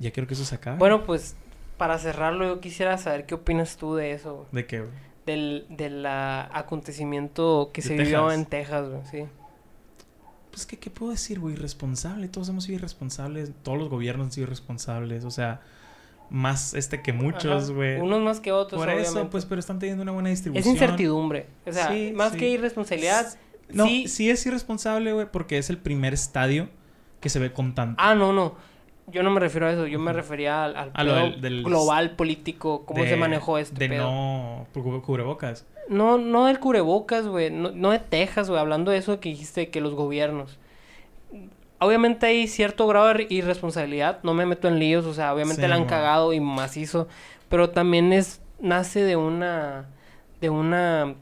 Ya 0.00 0.10
quiero 0.10 0.26
que 0.26 0.34
eso 0.34 0.44
se 0.44 0.56
acabe. 0.56 0.78
Bueno, 0.78 1.04
pues 1.04 1.36
para 1.76 1.96
cerrarlo, 1.98 2.44
yo 2.46 2.60
quisiera 2.60 2.98
saber 2.98 3.26
qué 3.26 3.34
opinas 3.36 3.76
tú 3.76 3.94
de 3.94 4.10
eso, 4.12 4.34
güey. 4.34 4.46
¿De 4.50 4.66
qué, 4.66 4.80
güey? 4.80 4.92
Del, 5.26 5.66
del 5.70 6.04
acontecimiento 6.06 7.70
que 7.72 7.82
De 7.82 7.88
se 7.88 7.94
vivió 7.96 8.30
en 8.32 8.46
Texas, 8.46 8.88
güey, 8.88 9.00
sí. 9.10 9.24
Pues, 10.56 10.64
¿qué, 10.64 10.78
¿qué 10.78 10.88
puedo 10.88 11.12
decir, 11.12 11.38
güey? 11.38 11.52
Irresponsable. 11.54 12.28
Todos 12.28 12.48
hemos 12.48 12.64
sido 12.64 12.76
irresponsables. 12.78 13.50
Todos 13.62 13.76
los 13.76 13.90
gobiernos 13.90 14.24
han 14.28 14.32
sido 14.32 14.46
irresponsables. 14.46 15.24
O 15.26 15.30
sea, 15.30 15.60
más 16.30 16.72
este 16.72 17.02
que 17.02 17.12
muchos, 17.12 17.70
güey. 17.72 18.00
Unos 18.00 18.22
más 18.22 18.40
que 18.40 18.52
otros, 18.52 18.78
Por 18.80 18.88
obviamente. 18.88 19.10
eso, 19.10 19.28
pues, 19.28 19.44
pero 19.44 19.58
están 19.60 19.78
teniendo 19.78 20.02
una 20.02 20.12
buena 20.12 20.30
es 20.30 20.38
distribución. 20.38 20.72
incertidumbre. 20.72 21.46
O 21.66 21.72
sea, 21.72 21.88
Sí, 21.92 22.12
más 22.16 22.32
sí. 22.32 22.38
que 22.38 22.48
irresponsabilidad, 22.48 23.34
No, 23.68 23.84
sí. 23.86 24.08
sí, 24.08 24.30
es 24.30 24.46
irresponsable, 24.46 25.12
güey, 25.12 25.26
porque 25.30 25.58
es 25.58 25.68
el 25.68 25.76
primer 25.76 26.14
estadio 26.14 26.70
que 27.20 27.28
se 27.28 27.38
ve 27.38 27.52
con 27.52 27.74
tanto. 27.74 28.02
Ah, 28.02 28.14
no, 28.14 28.32
no. 28.32 28.54
Yo 29.08 29.22
no 29.22 29.30
me 29.30 29.38
refiero 29.40 29.66
a 29.66 29.72
eso. 29.72 29.86
Yo 29.86 29.98
me 30.00 30.12
refería 30.12 30.64
al, 30.64 30.76
al 30.76 30.90
A 30.94 31.04
lo 31.04 31.12
pedo 31.14 31.22
del- 31.24 31.40
del- 31.40 31.62
global, 31.64 32.10
político, 32.12 32.84
cómo 32.84 33.02
de- 33.04 33.10
se 33.10 33.16
manejó 33.16 33.58
este 33.58 33.78
De 33.78 33.88
pedo. 33.88 34.10
no 34.10 34.66
cu- 34.74 35.00
cubrebocas. 35.02 35.64
No, 35.88 36.18
no 36.18 36.46
del 36.46 36.58
cubrebocas, 36.58 37.26
güey. 37.28 37.50
No, 37.50 37.70
no 37.70 37.90
de 37.90 38.00
Texas, 38.00 38.48
güey. 38.50 38.60
Hablando 38.60 38.90
de 38.90 38.98
eso 38.98 39.20
que 39.20 39.28
dijiste, 39.28 39.68
que 39.70 39.80
los 39.80 39.94
gobiernos. 39.94 40.58
Obviamente 41.78 42.26
hay 42.26 42.48
cierto 42.48 42.86
grado 42.86 43.12
de 43.14 43.26
irresponsabilidad. 43.30 44.18
No 44.22 44.34
me 44.34 44.46
meto 44.46 44.66
en 44.68 44.78
líos. 44.78 45.04
O 45.06 45.14
sea, 45.14 45.32
obviamente 45.34 45.62
Sí, 45.62 45.68
la 45.68 45.76
han 45.76 45.84
cagado 45.84 46.32
y 46.32 46.40
macizo. 46.40 47.06
Pero 47.48 47.70
también 47.70 48.12
es... 48.12 48.40
Nace 48.58 49.02
de 49.04 49.16
una... 49.16 49.86
De 50.40 50.50
una... 50.50 51.14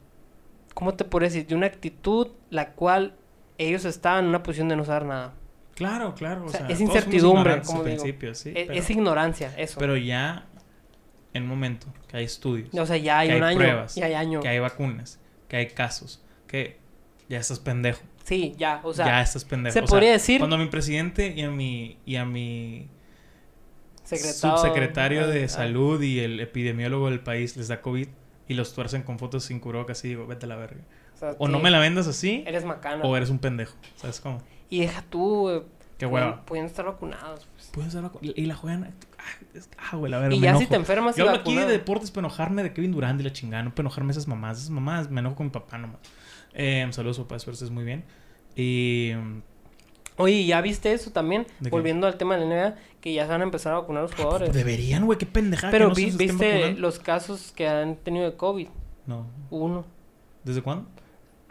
¿Cómo 0.72 0.95
te 0.95 1.05
puedo 1.05 1.24
decir? 1.24 1.47
De 1.47 1.55
una 1.55 1.66
actitud 1.66 2.28
la 2.51 2.70
cual 2.70 3.14
ellos 3.59 3.85
estaban 3.85 4.24
en 4.24 4.28
una 4.30 4.43
posición 4.43 4.68
de 4.68 4.76
no 4.76 4.85
saber 4.85 5.05
nada. 5.07 5.32
Claro, 5.75 6.14
claro. 6.14 6.43
O 6.45 6.47
O 6.47 6.49
sea, 6.51 6.66
es 6.68 6.81
incertidumbre, 6.81 7.61
como 7.62 7.83
digo. 7.85 8.03
sí. 8.35 8.51
E- 8.55 8.64
pero, 8.66 8.72
es 8.79 8.91
ignorancia, 8.91 9.53
eso. 9.57 9.79
pero 9.81 9.97
ya 9.97 10.47
en 11.33 11.43
un 11.45 11.49
momento 11.49 11.87
que 12.09 12.16
hay 12.18 12.25
estudios, 12.25 12.72
o 12.72 12.87
sea, 12.87 12.97
ya 12.97 13.18
hay 13.18 13.29
que 13.31 13.37
un 13.37 13.43
hay 13.43 13.51
año. 13.51 13.59
pruebas, 13.59 13.95
ya 13.97 14.07
hay 14.07 14.14
año. 14.14 14.41
que 14.41 14.49
hay 14.49 14.59
vacunas, 14.61 15.18
que 15.49 15.57
hay 15.57 15.66
casos, 15.68 16.22
que 16.47 16.79
ya 17.29 17.39
estás 17.41 17.59
pendejo. 17.59 18.03
Sí, 18.22 18.55
ya. 18.57 18.81
O 18.85 18.95
sea, 18.95 19.07
ya 19.07 19.20
estás 19.22 19.45
pendejo. 19.45 19.72
se 19.75 19.81
O 19.81 19.87
sea, 19.87 19.91
podría 19.91 20.12
decir- 20.12 20.39
Cuando 20.39 20.57
a 20.57 20.59
mi 20.61 20.66
presidente 20.66 21.35
y 21.37 21.43
a 21.43 21.51
mi, 21.51 21.99
y 22.07 22.16
a 22.16 22.25
mi 22.25 22.89
secretario, 24.05 24.57
subsecretario 24.57 25.27
de 25.27 25.45
ah, 25.45 25.49
salud 25.49 26.01
y 26.03 26.20
el 26.20 26.41
epidemiólogo 26.41 27.11
del 27.11 27.20
país 27.20 27.57
les 27.57 27.68
da 27.68 27.81
COVID 27.81 28.09
y 28.47 28.55
los 28.55 28.75
tuercen 28.75 29.03
con 29.03 29.18
fotos 29.18 29.45
sin 29.45 29.59
cubrebocas 29.61 30.05
y 30.05 30.09
digo, 30.09 30.27
vete 30.27 30.47
a 30.47 30.49
la 30.49 30.57
verga. 30.57 30.83
o 31.14 31.16
sea, 31.18 31.35
O 31.39 31.49
no 31.49 31.59
me 31.59 31.70
la 31.70 31.79
vendas 31.81 32.07
así, 32.07 32.45
Eres 32.47 32.64
macana. 32.64 33.05
o 33.05 33.16
eres 33.16 33.31
un 33.31 33.39
pendejo. 33.39 33.75
¿Sabes 33.97 34.20
cómo? 34.20 34.43
Y 34.71 34.81
deja 34.81 35.03
tú, 35.03 35.41
güey. 35.41 35.62
Qué 35.99 36.09
pueden- 36.09 36.29
hueva. 36.29 36.45
Pueden 36.47 36.65
estar 36.67 36.85
vacunados, 36.85 37.47
pues. 37.55 37.71
Puedes 37.73 37.93
dar 37.93 38.05
vacu- 38.05 38.33
Y 38.35 38.47
la 38.47 38.55
juegan. 38.57 38.95
Ah, 39.19 39.23
ah, 39.93 39.97
güey, 39.97 40.11
la 40.11 40.19
verga. 40.19 40.35
Y 40.35 40.41
me 40.41 40.45
ya 40.47 40.57
si 40.57 40.67
te 40.67 40.75
enfermas 40.77 41.17
y 41.17 41.21
Yo 41.21 41.25
hablo 41.29 41.41
aquí 41.41 41.51
de 41.53 41.57
vacunado. 41.61 41.79
deportes 41.79 42.11
para 42.11 42.27
enojarme 42.27 42.62
de 42.62 42.73
Kevin 42.73 42.93
Durant 42.93 43.21
y 43.21 43.25
la 43.25 43.33
chingada. 43.33 43.62
No 43.62 43.71
para 43.71 43.83
enojarme 43.83 44.11
esas 44.12 44.27
mamás. 44.29 44.59
Esas 44.59 44.71
mamás 44.71 45.11
me 45.11 45.21
enojo 45.21 45.37
con 45.37 45.47
mi 45.47 45.51
papá 45.51 45.79
nomás. 45.79 45.99
Eh, 46.53 46.87
saludos, 46.91 47.19
papá. 47.19 47.37
Espero 47.37 47.55
estés 47.55 47.71
muy 47.71 47.85
bien. 47.85 48.05
Y. 48.57 49.12
Oye, 50.17 50.45
¿ya 50.47 50.61
viste 50.61 50.93
eso 50.93 51.11
también? 51.11 51.47
¿De? 51.59 51.71
Volviendo 51.71 52.07
al 52.07 52.17
tema 52.17 52.37
de 52.37 52.41
la 52.45 52.47
NBA, 52.47 52.77
que 53.01 53.12
ya 53.15 53.25
se 53.25 53.31
van 53.33 53.41
a 53.41 53.45
empezar 53.45 53.73
a 53.73 53.81
vacunar 53.81 54.03
los 54.03 54.15
jugadores. 54.15 54.53
Deberían, 54.53 55.05
güey. 55.07 55.19
Qué 55.19 55.27
pendejada. 55.27 55.71
Pero 55.73 55.87
que 55.93 56.03
no 56.03 56.17
vi- 56.17 56.17
viste 56.27 56.75
los 56.75 56.99
casos 57.01 57.53
que 57.53 57.67
han 57.69 57.97
tenido 57.97 58.25
de 58.31 58.37
COVID. 58.37 58.69
No. 59.07 59.27
Uno. 59.51 59.85
¿Desde 60.45 60.62
cuándo? 60.62 60.87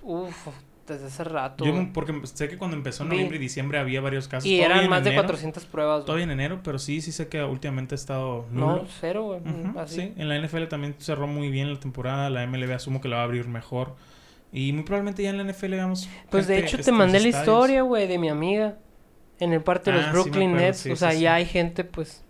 Uf, 0.02 0.48
desde 0.88 1.06
hace 1.08 1.24
rato. 1.24 1.64
Yo 1.66 1.72
güey. 1.72 1.86
no- 1.86 1.94
porque 1.94 2.14
sé 2.26 2.50
que 2.50 2.58
cuando 2.58 2.76
empezó 2.76 3.04
en 3.04 3.10
Vi- 3.10 3.16
noviembre 3.16 3.38
y 3.38 3.40
diciembre 3.42 3.80
había 3.80 4.02
varios 4.02 4.28
casos. 4.28 4.46
y 4.46 4.60
eran 4.60 4.90
más 4.90 5.04
de 5.04 5.12
enero- 5.12 5.24
400 5.24 5.66
pruebas. 5.66 5.98
güey. 6.00 6.06
Todavía 6.06 6.24
en 6.26 6.32
enero, 6.32 6.60
pero 6.64 6.78
sí, 6.80 7.02
sí 7.02 7.12
sé 7.12 7.28
que 7.30 7.44
últimamente 7.44 7.96
ha 7.96 7.98
estado 7.98 8.46
No, 8.52 8.86
cero, 9.00 9.24
güey. 9.24 9.42
Así. 9.78 9.96
Sí, 10.02 10.14
en 10.18 10.28
la 10.30 10.36
NFL 10.36 10.68
también 10.68 10.96
cerró 11.00 11.28
muy 11.28 11.50
bien 11.50 11.74
la 11.74 11.80
temporada. 11.80 12.30
La 12.30 12.44
MLB 12.44 12.74
asumo 12.74 13.00
que 13.02 13.08
la 13.08 13.16
va 13.18 13.22
a 13.22 13.26
abrir 13.26 13.48
mejor. 13.48 13.96
Y 14.52 14.72
muy 14.74 14.84
probablemente 14.84 15.24
ya 15.24 15.30
en 15.32 15.38
la 15.38 15.44
NFL 15.44 15.70
veamos. 15.76 16.08
Pues 16.30 16.48
de 16.48 16.60
hecho 16.60 16.78
te 16.78 16.92
mandé 16.92 17.20
la 17.20 17.28
historia, 17.30 17.82
güey, 17.82 18.08
de 18.08 18.18
mi 18.20 18.30
amiga. 18.30 18.78
En 19.40 19.52
el 19.52 19.62
parte 19.62 19.92
de 19.92 19.98
Ah, 19.98 20.02
los 20.02 20.06
sí 20.06 20.14
me 20.16 20.22
Brooklyn 20.24 20.50
acuerdo, 20.50 20.66
Nets. 20.68 20.78
sí, 20.80 20.92
o 20.92 20.96
sea, 20.96 21.12
sí, 21.12 21.22
ya 21.22 21.34
hay 21.36 21.46
gente, 21.46 21.84
pues. 21.84 22.24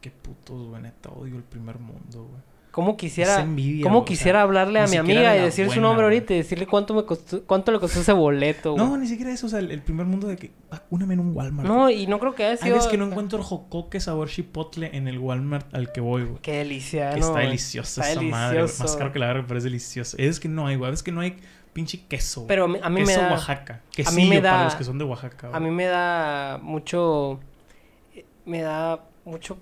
Qué 0.00 0.10
putos, 0.10 0.68
güey, 0.68 0.80
neta, 0.80 1.08
odio 1.10 1.36
el 1.36 1.42
primer 1.42 1.78
mundo, 1.78 2.24
güey. 2.30 2.42
¿Cómo 2.70 2.96
quisiera, 2.96 3.34
Es 3.34 3.40
envidia, 3.40 3.82
cómo 3.82 4.04
quisiera 4.04 4.38
sea, 4.38 4.42
hablarle 4.42 4.78
a 4.80 4.86
mi 4.86 4.96
amiga 4.96 5.36
y 5.36 5.40
decir 5.40 5.68
su 5.70 5.80
nombre 5.80 6.04
ahorita 6.04 6.34
y 6.34 6.36
decirle 6.36 6.66
cuánto 6.66 6.94
me 6.94 7.04
costó, 7.04 7.42
cuánto 7.44 7.72
le 7.72 7.80
costó 7.80 8.00
ese 8.00 8.12
boleto, 8.12 8.74
güey? 8.74 8.84
No, 8.86 8.96
ni 8.96 9.08
siquiera 9.08 9.32
eso, 9.32 9.46
o 9.46 9.48
sea, 9.48 9.58
el, 9.58 9.72
el 9.72 9.82
primer 9.82 10.06
mundo 10.06 10.28
de 10.28 10.36
que 10.36 10.52
vacúname 10.70 11.14
en 11.14 11.20
un 11.20 11.36
Walmart. 11.36 11.68
No, 11.68 11.90
y 11.90 12.06
no 12.06 12.18
creo 12.20 12.34
que 12.36 12.44
haya 12.44 12.52
Hay 12.52 12.58
sido. 12.58 12.74
veces 12.76 12.88
que 12.90 12.96
no 12.96 13.06
encuentro 13.06 13.42
jocoque 13.42 13.98
sabor 13.98 14.28
chipotle 14.28 14.90
en 14.96 15.08
el 15.08 15.18
Walmart 15.18 15.74
al 15.74 15.90
que 15.90 16.00
voy, 16.00 16.22
güey. 16.24 16.40
Qué 16.42 16.58
delicia, 16.58 17.12
Que 17.14 17.20
¿no, 17.20 17.26
está 17.26 17.38
deliciosa 17.40 18.00
Está 18.02 18.12
esa 18.12 18.20
madre, 18.22 18.46
güey. 18.58 18.66
delicioso. 18.66 18.82
Más 18.84 18.96
caro 18.96 19.12
que 19.12 19.18
la 19.18 19.26
verga, 19.26 19.44
pero 19.48 19.58
es 19.58 19.64
delicioso. 19.64 20.16
Es 20.18 20.38
que 20.38 20.48
no 20.48 20.66
hay, 20.68 20.76
güey. 20.76 20.92
Es 20.92 21.02
que 21.02 21.10
no 21.12 21.20
hay 21.22 21.38
pinche 21.72 22.04
queso. 22.06 22.42
güey. 22.42 22.48
Pero 22.48 22.64
a 22.66 22.68
mí, 22.68 22.78
a 22.82 22.88
mí 22.88 23.00
me 23.00 23.06
queso 23.06 23.20
da. 23.20 23.30
Oaxaca. 23.32 23.74
a 23.74 23.90
Quesillo 23.90 24.16
mí 24.16 24.28
me 24.28 24.40
para 24.40 24.64
los 24.64 24.74
que 24.76 24.84
son 24.84 24.96
de 24.98 25.04
Oaxaca, 25.04 25.48
A 25.48 25.50
güey. 25.50 25.62
mí 25.62 25.70
me 25.72 25.86
da 25.86 26.58
mucho. 26.62 27.40
Me 28.44 28.62
da 28.62 29.00
mucho 29.24 29.58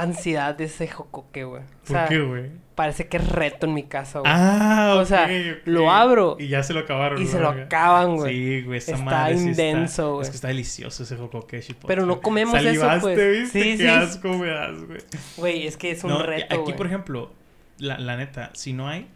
ansiedad 0.00 0.54
de 0.54 0.64
ese 0.64 0.88
jocoque, 0.88 1.44
güey. 1.44 1.62
O 1.62 1.92
¿Por 1.92 2.08
qué, 2.08 2.20
güey? 2.20 2.50
parece 2.74 3.08
que 3.08 3.16
es 3.16 3.28
reto 3.28 3.66
en 3.66 3.74
mi 3.74 3.82
casa, 3.82 4.20
güey. 4.20 4.30
Ah, 4.32 4.94
O 5.00 5.04
sea, 5.04 5.28
lo 5.64 5.90
abro 5.90 6.36
Y 6.38 6.46
ya 6.46 6.62
se 6.62 6.72
lo 6.72 6.80
acabaron. 6.80 7.20
y 7.20 7.24
¿no, 7.24 7.30
se 7.30 7.40
lo 7.40 7.48
acaban, 7.48 8.16
güey. 8.16 8.32
Sí, 8.34 8.62
güey, 8.64 8.78
esa 8.78 8.92
Está 8.92 9.04
madre 9.04 9.34
indenso, 9.34 10.14
güey. 10.14 10.22
Es 10.22 10.30
que 10.30 10.36
está 10.36 10.48
delicioso 10.48 11.02
ese 11.02 11.16
jocoque 11.16 11.60
chipotle. 11.60 11.88
Pero 11.88 12.06
no 12.06 12.20
comemos 12.20 12.54
eso, 12.54 12.64
Salivaste, 12.66 13.00
pues. 13.00 13.40
¿viste? 13.42 13.62
Sí, 13.62 13.70
Qué 13.78 13.82
sí. 13.82 13.86
asco 13.88 14.28
me 14.28 14.46
das, 14.46 14.80
güey. 14.84 15.00
Güey, 15.38 15.66
es 15.66 15.76
que 15.76 15.90
es 15.90 16.04
un 16.04 16.10
No, 16.10 16.22
reto, 16.22 16.60
aquí, 16.62 16.72
por 16.74 16.86
ejemplo, 16.86 17.32
la, 17.78 17.98
la 17.98 18.16
neta, 18.16 18.50
si 18.54 18.72
no 18.72 18.86
hay, 18.88 19.08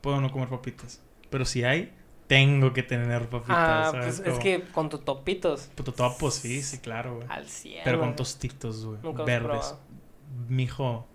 puedo 0.00 0.20
no 0.20 0.32
comer 0.32 0.48
papitas. 0.48 1.00
Pero 1.30 1.44
si 1.44 1.62
hay, 1.62 1.92
tengo 2.26 2.72
que 2.72 2.82
tener 2.82 3.28
papitas, 3.28 3.56
Ah, 3.56 3.88
¿sabes? 3.92 4.20
pues 4.20 4.34
es 4.34 4.38
que 4.40 4.62
con 4.72 4.88
tus 4.88 5.04
topitos. 5.04 5.68
Totopos, 5.76 6.34
sí, 6.34 6.60
sí, 6.60 6.78
claro, 6.78 7.16
güey. 7.16 7.26
Al 7.30 7.46
100. 7.46 7.82
Pero 7.84 8.00
con 8.00 8.16
tostitos, 8.16 8.84
güey. 8.84 8.98
Verdes. 9.24 9.76
Mijo, 10.48 11.08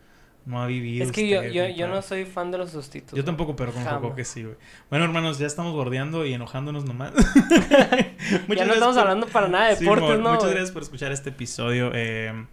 no 0.45 0.61
ha 0.61 0.67
vivido. 0.67 1.05
Es 1.05 1.11
que 1.11 1.27
yo, 1.27 1.39
usted, 1.39 1.51
yo, 1.51 1.67
yo 1.67 1.87
no 1.87 2.01
soy 2.01 2.25
fan 2.25 2.51
de 2.51 2.57
los 2.57 2.71
tostitos. 2.71 3.17
Yo 3.17 3.23
tampoco, 3.23 3.55
pero 3.55 3.71
con 3.71 3.83
jocoque 3.83 4.25
sí, 4.25 4.43
güey. 4.43 4.55
Bueno, 4.89 5.05
hermanos, 5.05 5.37
ya 5.37 5.47
estamos 5.47 5.73
bordeando 5.73 6.25
y 6.25 6.33
enojándonos 6.33 6.85
nomás. 6.85 7.13
ya 8.55 8.65
no 8.65 8.73
estamos 8.73 8.97
hablando 8.97 9.27
para 9.27 9.47
nada 9.47 9.69
de 9.69 9.75
deportes, 9.75 10.07
Simón, 10.07 10.23
¿no? 10.23 10.33
Muchas 10.33 10.49
gracias 10.49 10.71
por 10.71 10.81
escuchar 10.81 11.11
este 11.11 11.29
episodio. 11.29 11.91
Eh, 11.93 12.45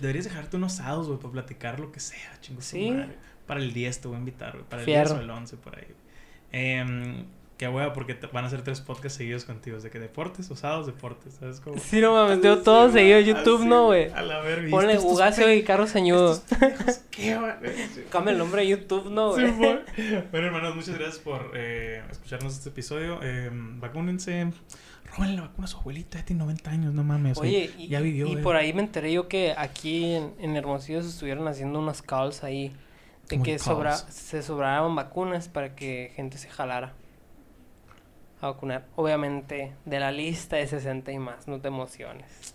deberías 0.00 0.24
dejarte 0.24 0.56
unos 0.56 0.74
sábados, 0.74 1.08
güey, 1.08 1.18
para 1.18 1.32
platicar 1.32 1.78
lo 1.78 1.92
que 1.92 2.00
sea, 2.00 2.38
chingos. 2.40 2.64
Sí. 2.64 2.94
Para 3.46 3.60
el 3.60 3.72
10 3.72 4.00
te 4.00 4.08
voy 4.08 4.16
a 4.16 4.20
invitar, 4.20 4.52
güey. 4.52 4.64
Para 4.64 4.82
el 4.82 4.86
Fierro. 4.86 5.10
10 5.10 5.20
o 5.20 5.22
el 5.22 5.30
11, 5.30 5.56
por 5.56 5.76
ahí. 5.76 5.86
Eh, 6.52 7.24
qué 7.60 7.68
hueva, 7.68 7.92
porque 7.92 8.14
te- 8.14 8.26
van 8.28 8.46
a 8.46 8.48
ser 8.48 8.62
tres 8.62 8.80
podcasts 8.80 9.18
seguidos 9.18 9.44
contigo. 9.44 9.78
De 9.78 9.90
que 9.90 9.98
deportes 9.98 10.50
o 10.50 10.56
sábados, 10.56 10.86
deportes, 10.86 11.34
¿sabes 11.38 11.60
cómo? 11.60 11.76
Sí, 11.78 12.00
no 12.00 12.14
mames, 12.14 12.40
tengo 12.40 12.56
todo 12.60 12.90
seguido 12.90 13.18
en 13.18 13.26
YouTube, 13.26 13.58
Así, 13.60 13.68
¿no, 13.68 13.84
güey? 13.84 14.10
A 14.12 14.22
la 14.22 14.40
verga. 14.40 14.66
¿y 14.66 14.70
Ponle 14.70 14.94
estos- 14.94 15.12
Ugacio 15.12 15.52
y 15.52 15.62
Carlos 15.62 15.90
Sañudo. 15.90 16.40
¿Qué, 17.10 17.36
güey? 17.36 17.52
Cambia 18.10 18.32
el 18.32 18.38
nombre 18.38 18.62
de 18.62 18.68
YouTube, 18.68 19.10
¿no, 19.10 19.32
güey? 19.32 19.44
Simón. 19.50 19.80
bueno, 20.32 20.46
hermanos, 20.46 20.74
muchas 20.74 20.94
gracias 20.96 21.18
por 21.18 21.52
eh, 21.54 22.02
escucharnos 22.10 22.54
este 22.54 22.70
episodio. 22.70 23.20
Eh, 23.22 23.50
vacúnense. 23.52 24.52
Róbenle 25.14 25.36
la 25.36 25.42
vacuna 25.42 25.66
a 25.66 25.68
su 25.68 25.76
abuelita, 25.76 26.18
ya 26.18 26.24
tiene 26.24 26.40
90 26.42 26.70
años, 26.70 26.94
no 26.94 27.04
mames. 27.04 27.36
Oye, 27.36 27.70
y, 27.76 27.88
ya 27.88 28.00
vivió. 28.00 28.26
y 28.26 28.36
por 28.36 28.56
ahí 28.56 28.72
me 28.72 28.80
enteré 28.80 29.12
yo 29.12 29.28
que 29.28 29.52
aquí 29.58 30.14
en, 30.14 30.32
en 30.38 30.56
Hermosillo 30.56 31.02
se 31.02 31.08
estuvieron 31.10 31.46
haciendo 31.46 31.78
unas 31.78 32.00
calls 32.00 32.42
ahí 32.42 32.68
de 33.28 33.36
¿Cómo 33.36 33.42
que 33.44 33.58
sobra, 33.58 33.96
se 33.98 34.42
sobraban 34.42 34.94
vacunas 34.94 35.48
para 35.48 35.74
que 35.74 36.12
gente 36.16 36.38
se 36.38 36.48
jalara 36.48 36.94
a 38.40 38.48
vacunar. 38.48 38.86
Obviamente 38.96 39.72
de 39.84 40.00
la 40.00 40.12
lista 40.12 40.56
de 40.56 40.66
60 40.66 41.12
y 41.12 41.18
más, 41.18 41.46
no 41.48 41.60
te 41.60 41.68
emociones. 41.68 42.54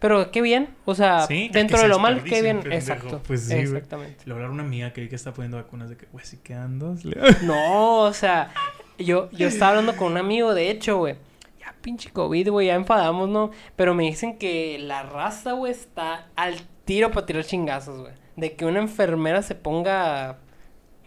Pero 0.00 0.30
qué 0.30 0.40
bien, 0.40 0.74
o 0.86 0.94
sea, 0.94 1.26
Sí, 1.26 1.50
dentro 1.52 1.76
se 1.76 1.82
de 1.82 1.88
lo 1.90 1.98
mal, 1.98 2.24
qué 2.24 2.40
bien. 2.40 2.60
pendejo. 2.60 2.74
Exacto. 2.74 3.20
Pues 3.26 3.44
sí. 3.44 3.54
Exactamente. 3.54 4.30
A 4.30 4.34
una 4.34 4.62
amiga 4.62 4.94
que 4.94 5.02
vi 5.02 5.08
que 5.10 5.16
está 5.16 5.34
poniendo 5.34 5.58
vacunas 5.58 5.90
de 5.90 5.98
que, 5.98 6.06
güey, 6.06 6.24
si 6.24 6.38
quedan 6.38 6.78
dos. 6.78 7.02
No, 7.42 7.98
o 7.98 8.12
sea, 8.14 8.50
yo, 8.98 9.30
yo 9.30 9.46
estaba 9.46 9.72
hablando 9.72 9.94
con 9.96 10.12
un 10.12 10.16
amigo, 10.16 10.54
de 10.54 10.70
hecho, 10.70 10.96
güey. 10.96 11.16
Ya 11.58 11.74
pinche 11.82 12.10
COVID, 12.10 12.48
güey, 12.50 12.68
ya 12.68 12.76
enfadamos, 12.76 13.28
¿no? 13.28 13.50
Pero 13.76 13.94
me 13.94 14.04
dicen 14.04 14.38
que 14.38 14.78
la 14.78 15.02
raza, 15.02 15.52
güey, 15.52 15.72
está 15.72 16.28
al 16.34 16.54
tiro 16.86 17.10
para 17.10 17.26
tirar 17.26 17.44
chingazos, 17.44 18.00
güey. 18.00 18.14
De 18.36 18.56
que 18.56 18.64
una 18.64 18.78
enfermera 18.80 19.42
se 19.42 19.54
ponga 19.54 20.38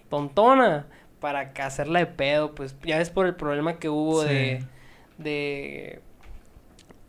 tontona 0.09 0.85
para 1.23 1.53
hacerla 1.65 1.99
de 1.99 2.05
pedo, 2.05 2.53
pues 2.53 2.75
ya 2.83 2.97
ves 2.97 3.09
por 3.09 3.25
el 3.27 3.33
problema 3.33 3.79
que 3.79 3.87
hubo 3.87 4.23
Sí. 4.23 4.27
de, 4.27 4.63
de 5.17 6.01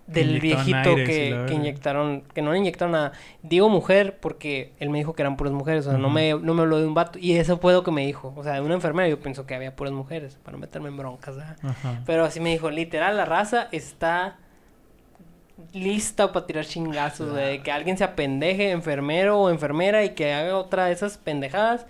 del 0.06 0.38
viejito 0.38 0.94
que, 0.94 1.46
inyectaron, 1.50 2.22
que 2.32 2.42
no 2.42 2.52
le 2.52 2.58
inyectaron 2.58 2.92
nada. 2.92 3.10
Digo 3.42 3.68
mujer 3.68 4.18
porque 4.20 4.72
él 4.78 4.90
me 4.90 4.98
dijo 4.98 5.14
que 5.14 5.22
eran 5.22 5.36
puras 5.36 5.52
mujeres, 5.52 5.84
o 5.88 5.90
sea, 5.90 5.98
no, 5.98 6.10
me, 6.10 6.34
no 6.34 6.54
me 6.54 6.62
habló 6.62 6.78
de 6.78 6.86
un 6.86 6.94
vato. 6.94 7.18
Y 7.18 7.32
eso 7.32 7.58
fue 7.58 7.72
lo 7.72 7.82
que 7.82 7.90
me 7.90 8.06
dijo. 8.06 8.32
O 8.36 8.44
sea, 8.44 8.52
de 8.52 8.60
una 8.60 8.74
enfermera 8.74 9.08
yo 9.08 9.18
pienso 9.18 9.46
que 9.46 9.56
había 9.56 9.74
puras 9.74 9.92
mujeres, 9.92 10.38
para 10.44 10.52
no 10.52 10.60
meterme 10.60 10.90
en 10.90 10.96
broncas. 10.96 11.34
Pero 12.06 12.24
así 12.24 12.38
me 12.38 12.50
dijo, 12.50 12.70
literal, 12.70 13.16
la 13.16 13.24
raza 13.24 13.66
está 13.72 14.36
lista 15.72 16.32
para 16.32 16.46
tirar 16.46 16.64
chingazos, 16.66 17.32
güey. 17.32 17.52
De 17.58 17.62
que 17.62 17.72
alguien 17.72 17.96
se 17.98 18.04
apendeje, 18.04 18.70
enfermero 18.70 19.40
o 19.40 19.50
enfermera, 19.50 20.04
y 20.04 20.10
que 20.10 20.32
haga 20.34 20.56
otra 20.56 20.84
de 20.84 20.92
esas 20.92 21.18
pendejadas 21.18 21.86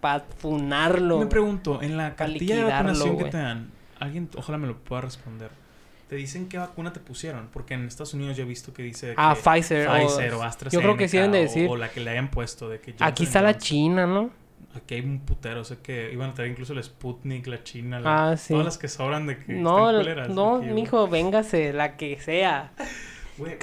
para 0.00 0.24
funarlo. 0.38 1.18
Me 1.18 1.26
pregunto, 1.26 1.80
en 1.82 1.96
la 1.96 2.14
cartilla 2.16 2.56
de 2.56 2.64
vacunación 2.64 3.18
que 3.18 3.24
te 3.24 3.36
dan, 3.38 3.70
alguien, 3.98 4.28
ojalá 4.36 4.58
me 4.58 4.66
lo 4.66 4.76
pueda 4.78 5.02
responder. 5.02 5.50
Te 6.08 6.14
dicen 6.16 6.48
qué 6.48 6.58
vacuna 6.58 6.92
te 6.92 7.00
pusieron, 7.00 7.48
porque 7.52 7.74
en 7.74 7.84
Estados 7.86 8.14
Unidos 8.14 8.36
yo 8.36 8.44
he 8.44 8.46
visto 8.46 8.72
que 8.72 8.82
dice 8.84 9.14
Ah, 9.16 9.34
que 9.34 9.40
Pfizer. 9.42 9.88
o- 9.88 9.92
Pfizer 9.92 10.34
o, 10.34 10.42
AstraZeneca 10.44 10.70
Yo 10.72 10.80
creo 10.80 10.96
que 10.96 11.08
sí 11.08 11.16
deben 11.16 11.32
de 11.32 11.40
decir. 11.40 11.68
O, 11.68 11.72
o 11.72 11.76
la 11.76 11.88
que 11.90 12.00
le 12.00 12.10
hayan 12.10 12.30
puesto 12.30 12.68
de 12.68 12.80
que 12.80 12.92
Aquí 12.92 13.24
Johnson 13.24 13.26
está 13.26 13.42
la. 13.42 13.58
China, 13.58 14.06
¿no? 14.06 14.30
Aquí 14.76 14.94
hay 14.94 15.00
un 15.00 15.20
putero, 15.20 15.62
o 15.62 15.64
sea 15.64 15.78
que 15.82 16.12
iban 16.12 16.30
a 16.30 16.34
traer 16.34 16.50
incluso 16.52 16.74
el 16.74 16.84
Sputnik, 16.84 17.46
la 17.48 17.64
China, 17.64 17.98
la- 17.98 18.30
Ah, 18.32 18.36
sí. 18.36 18.52
todas 18.52 18.66
las 18.66 18.78
que 18.78 18.86
sobran 18.88 19.26
de 19.26 19.38
que 19.38 19.54
No, 19.54 19.88
están 19.90 20.02
culeras. 20.02 20.28
no, 20.28 20.60
que- 20.60 20.66
mijo, 20.68 21.08
véngase, 21.08 21.72
la 21.72 21.96
que 21.96 22.20
sea. 22.20 22.72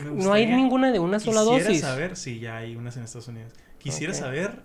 No 0.03 0.33
hay 0.33 0.45
ninguna 0.45 0.91
de 0.91 0.99
una 0.99 1.19
sola 1.19 1.41
Quisiera 1.41 1.63
dosis. 1.65 1.81
saber, 1.81 2.15
sí, 2.15 2.39
ya 2.39 2.57
hay 2.57 2.75
unas 2.75 2.95
en 2.97 3.03
Estados 3.03 3.27
Unidos. 3.29 3.53
Quisiera 3.79 4.13
saber, 4.13 4.59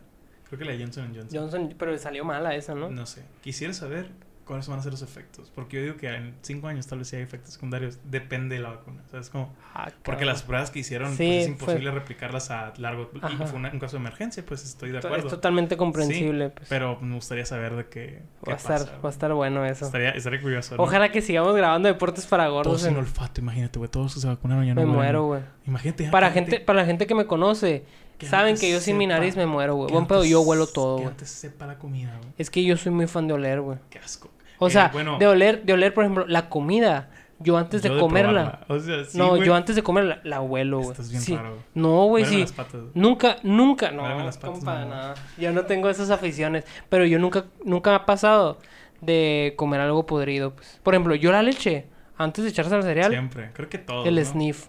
creo 0.48 0.58
que 0.58 0.64
la 0.64 0.72
Johnson 0.78 1.12
Johnson. 1.14 1.38
Johnson, 1.40 1.74
pero 1.78 1.96
salió 1.98 2.24
mala 2.24 2.54
esa, 2.54 2.74
¿no? 2.74 2.90
¿no? 2.90 3.06
sé. 3.06 3.22
Quisiera 3.42 3.72
saber 3.72 4.10
cuáles 4.44 4.66
van 4.66 4.78
a 4.78 4.82
ser 4.82 4.92
los 4.92 5.02
efectos. 5.02 5.52
Porque 5.54 5.76
yo 5.76 5.82
digo 5.82 5.96
que 5.98 6.08
en 6.08 6.34
cinco 6.40 6.68
años 6.68 6.86
tal 6.86 7.00
vez 7.00 7.08
sí 7.08 7.16
hay 7.16 7.22
efectos 7.22 7.52
secundarios. 7.52 7.98
Depende 8.04 8.56
de 8.56 8.62
la 8.62 8.70
vacuna. 8.70 9.02
O 9.06 9.10
sea, 9.10 9.20
es 9.20 9.28
como... 9.28 9.54
Ah, 9.74 9.90
Porque 10.02 10.24
las 10.24 10.42
pruebas 10.42 10.70
que 10.70 10.78
hicieron, 10.78 11.10
Sí, 11.10 11.16
pues 11.18 11.28
es 11.30 11.42
fue- 11.44 11.52
imposible 11.52 11.90
replicarlas 11.90 12.50
a 12.50 12.72
largo... 12.78 13.10
Y 13.14 13.18
Ajá. 13.20 13.46
fue 13.46 13.58
una- 13.58 13.70
un 13.70 13.78
caso 13.78 13.96
de 13.98 14.00
emergencia, 14.00 14.42
pues 14.46 14.64
estoy 14.64 14.90
de 14.90 14.98
acuerdo. 14.98 15.26
Es 15.26 15.30
totalmente 15.34 15.76
comprensible. 15.76 16.48
pues. 16.48 16.66
Pero 16.70 16.98
me 17.02 17.14
gustaría 17.16 17.44
saber 17.44 17.76
de 17.76 17.84
qué, 17.88 18.22
qué 18.42 18.50
va, 18.50 18.54
a 18.54 18.56
estar, 18.56 18.78
pasa, 18.78 18.98
va 19.04 19.08
a 19.10 19.12
estar 19.12 19.34
bueno 19.34 19.66
eso. 19.66 19.84
Estaría, 19.84 20.10
estaría 20.12 20.40
curioso, 20.40 20.78
¿no? 20.78 20.82
Ojalá 20.82 21.12
que 21.12 21.20
sigamos 21.20 21.54
grabando 21.54 21.86
deportes 21.88 22.26
para 22.26 22.44
Todos 22.46 22.64
gordos. 22.64 22.80
sin 22.80 22.92
en- 22.92 22.96
olfato, 23.00 23.42
imagínate, 23.42 23.78
güey. 23.78 23.90
Todos 23.90 24.14
que 24.14 24.20
se 24.20 24.28
vacunaron 24.28 24.64
ya 24.64 24.74
no 24.74 24.80
Me 24.80 24.86
muero, 24.86 25.26
güey. 25.26 25.42
Imagínate. 25.66 26.08
Para 26.08 26.30
gente, 26.30 26.58
para 26.60 26.80
la 26.80 26.86
gente 26.86 27.06
que 27.06 27.14
me 27.14 27.26
conoce, 27.26 27.84
que 28.18 28.26
saben 28.26 28.56
que 28.58 28.70
yo 28.70 28.80
sin 28.80 28.96
mi 28.98 29.06
nariz 29.06 29.36
me 29.36 29.46
muero, 29.46 29.76
güey. 29.76 29.90
Buen 29.92 30.06
pedo, 30.06 30.24
yo 30.24 30.40
huelo 30.42 30.66
todo, 30.66 30.96
Que 30.96 31.02
güey. 31.02 31.12
antes 31.12 31.30
sepa 31.30 31.66
la 31.66 31.78
comida, 31.78 32.16
güey. 32.18 32.32
Es 32.36 32.50
que 32.50 32.62
yo 32.64 32.76
soy 32.76 32.92
muy 32.92 33.06
fan 33.06 33.26
de 33.28 33.34
oler, 33.34 33.60
güey. 33.60 33.78
Qué 33.90 33.98
asco. 33.98 34.28
O 34.58 34.66
Eh, 34.66 34.70
sea, 34.70 34.88
bueno, 34.92 35.18
de 35.18 35.26
oler, 35.26 35.64
de 35.64 35.72
oler, 35.72 35.94
por 35.94 36.04
ejemplo, 36.04 36.26
la 36.26 36.48
comida. 36.48 37.10
Yo 37.40 37.56
antes 37.56 37.82
de, 37.82 37.96
comerla. 37.96 38.64
O 38.66 38.80
sea, 38.80 39.04
sí, 39.04 39.16
no, 39.16 39.36
yo 39.36 39.54
antes 39.54 39.76
de 39.76 39.84
comerla 39.84 40.20
la 40.24 40.40
huelo, 40.40 40.78
güey. 40.78 40.90
Estás 40.90 41.08
bien 41.08 41.22
Sí. 41.22 41.36
raro. 41.36 41.58
No, 41.72 42.06
güey, 42.06 42.24
sí. 42.24 42.40
las 42.40 42.50
patas. 42.50 42.80
Nunca, 42.94 43.36
nunca, 43.44 43.92
no, 43.92 44.02
las 44.24 44.36
patas, 44.38 44.56
compa, 44.56 44.80
no. 44.80 44.88
nada. 44.90 45.14
Yo 45.36 45.52
no 45.52 45.64
tengo 45.64 45.88
esas 45.88 46.10
aficiones, 46.10 46.64
pero 46.88 47.04
yo 47.06 47.20
nunca, 47.20 47.44
nunca 47.64 47.90
me 47.90 47.96
ha 47.96 48.06
pasado 48.06 48.58
de 49.00 49.54
comer 49.56 49.80
algo 49.80 50.04
podrido, 50.04 50.56
pues. 50.56 50.80
Por 50.82 50.94
ejemplo, 50.94 51.14
yo 51.14 51.30
la 51.30 51.44
leche, 51.44 51.86
antes 52.16 52.42
de 52.42 52.50
echarse 52.50 52.74
al 52.74 52.82
cereal, 52.82 53.12
Siempre. 53.12 53.50
Creo 53.52 53.68
que 53.68 53.78
todo. 53.78 54.04
el 54.04 54.16
¿no? 54.16 54.24
sniff. 54.24 54.66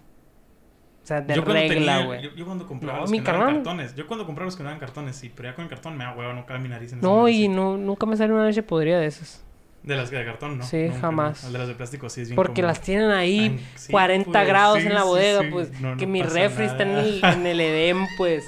O 1.02 1.06
sea, 1.06 1.20
de 1.22 1.34
yo 1.34 1.42
cuando 1.44 1.60
regla, 1.62 2.04
güey. 2.04 2.22
Yo, 2.22 2.30
yo 2.34 2.44
cuando 2.44 2.66
compraba 2.66 2.98
No, 2.98 3.02
los 3.02 3.10
mi 3.10 3.20
que 3.20 3.32
no 3.32 3.38
eran 3.38 3.54
cartones. 3.56 3.94
Yo 3.96 4.06
cuando 4.06 4.26
compraba 4.26 4.46
los 4.46 4.56
que 4.56 4.62
no 4.62 4.68
eran 4.68 4.78
cartones, 4.80 5.16
sí. 5.16 5.32
Pero 5.34 5.48
ya 5.48 5.54
con 5.54 5.64
el 5.64 5.70
cartón 5.70 5.96
me 5.96 6.04
da 6.04 6.12
huevo, 6.14 6.32
no 6.34 6.46
cabe 6.46 6.60
mi 6.60 6.68
nariz 6.68 6.92
en 6.92 7.00
No, 7.00 7.28
y 7.28 7.48
no, 7.48 7.76
nunca 7.76 8.06
me 8.06 8.16
sale 8.16 8.32
una 8.32 8.46
leche 8.46 8.62
podrida 8.62 9.00
de 9.00 9.06
esas. 9.06 9.42
De 9.82 9.96
las 9.96 10.10
de 10.10 10.22
cartón, 10.26 10.58
¿no? 10.58 10.64
Sí, 10.64 10.76
Nunca, 10.88 11.00
jamás. 11.00 11.42
no. 11.44 11.52
De 11.52 11.58
las 11.58 11.68
de 11.68 11.74
plástico 11.74 12.10
sí 12.10 12.20
es 12.20 12.28
bien 12.28 12.36
Porque 12.36 12.60
común. 12.60 12.66
las 12.68 12.82
tienen 12.82 13.10
ahí 13.10 13.40
Ay, 13.58 13.66
sí, 13.76 13.90
40 13.90 14.30
pues, 14.30 14.46
grados 14.46 14.78
sí, 14.80 14.86
en 14.86 14.94
la 14.94 15.04
bodega, 15.04 15.40
sí. 15.40 15.48
pues. 15.50 15.80
No, 15.80 15.96
que 15.96 16.06
mi 16.06 16.22
refri 16.22 16.66
está 16.66 16.82
en 16.82 16.90
el, 16.90 17.24
en 17.24 17.46
el 17.46 17.60
Edén, 17.60 18.06
pues. 18.18 18.44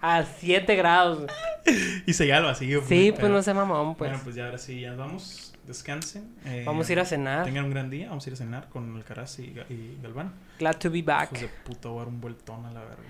A 0.00 0.22
7 0.24 0.76
grados. 0.76 1.26
Y 2.06 2.14
se 2.14 2.26
ya 2.26 2.40
lo 2.40 2.46
vacío. 2.46 2.80
Sí, 2.88 3.10
pues 3.10 3.20
pedo. 3.20 3.28
no 3.28 3.42
sé 3.42 3.52
mamón, 3.52 3.94
pues. 3.96 4.10
Bueno, 4.10 4.24
pues 4.24 4.36
ya 4.36 4.46
ahora 4.46 4.56
sí, 4.56 4.80
ya 4.80 4.94
vamos. 4.94 5.47
Descansen. 5.68 6.34
eh, 6.46 6.64
Vamos 6.66 6.88
a 6.88 6.92
ir 6.92 6.98
a 7.00 7.04
cenar. 7.04 7.44
Tengan 7.44 7.64
un 7.66 7.70
gran 7.70 7.90
día. 7.90 8.08
Vamos 8.08 8.26
a 8.26 8.30
ir 8.30 8.34
a 8.34 8.36
cenar 8.36 8.68
con 8.70 8.96
Alcaraz 8.96 9.38
y, 9.38 9.54
y 9.68 9.98
Galván. 10.02 10.32
Glad 10.58 10.76
to 10.78 10.90
be 10.90 11.02
back. 11.02 11.28
Hijos 11.32 11.40
de 11.42 11.48
puta, 11.64 11.88
voy 11.90 11.98
a 11.98 12.00
dar 12.00 12.08
un 12.08 12.20
vueltón 12.20 12.64
a 12.64 12.70
la 12.72 12.80
verga. 12.80 13.02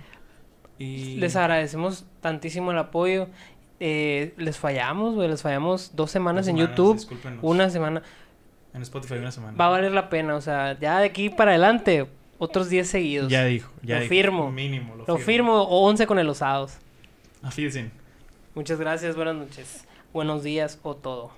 Y... 0.79 1.17
Les 1.17 1.35
agradecemos 1.37 2.05
tantísimo 2.21 2.73
el 2.73 2.79
apoyo. 2.79 3.29
Eh, 3.81 4.35
les 4.37 4.59
fallamos, 4.59 5.15
güey. 5.15 5.29
Les 5.29 5.41
fallamos 5.41 5.95
dos 5.95 6.11
semanas 6.11 6.47
Dos 6.47 6.51
en 6.51 6.57
semanas, 6.57 6.77
YouTube. 6.77 6.97
discúlpenos. 6.97 7.39
Una 7.43 7.71
semana. 7.71 8.03
En 8.75 8.83
Spotify 8.83 9.15
una 9.15 9.31
semana. 9.33 9.57
Va 9.57 9.67
a 9.67 9.71
valer 9.71 9.93
la 9.93 10.11
pena. 10.11 10.35
O 10.35 10.41
sea, 10.41 10.77
ya 10.79 10.99
de 10.99 11.07
aquí 11.07 11.31
para 11.31 11.53
adelante, 11.53 12.07
otros 12.39 12.69
10 12.69 12.89
seguidos. 12.91 13.31
Ya 13.31 13.45
dijo. 13.45 13.73
Ya 13.83 13.95
Lo 13.97 14.01
dijo. 14.03 14.09
firmo. 14.11 14.51
Mínimo, 14.51 14.97
lo, 14.97 15.05
Lo 15.07 15.17
firmo 15.19 15.55
o 15.63 15.87
11 15.89 16.07
con 16.09 16.19
el 16.19 16.29
osados. 16.29 16.77
Afídense. 17.43 17.91
Muchas 18.55 18.81
gracias. 18.81 19.15
Buenas 19.15 19.37
noches. 19.37 19.85
Buenos 20.13 20.43
días 20.43 20.81
o 20.83 20.97
todo. 20.97 21.31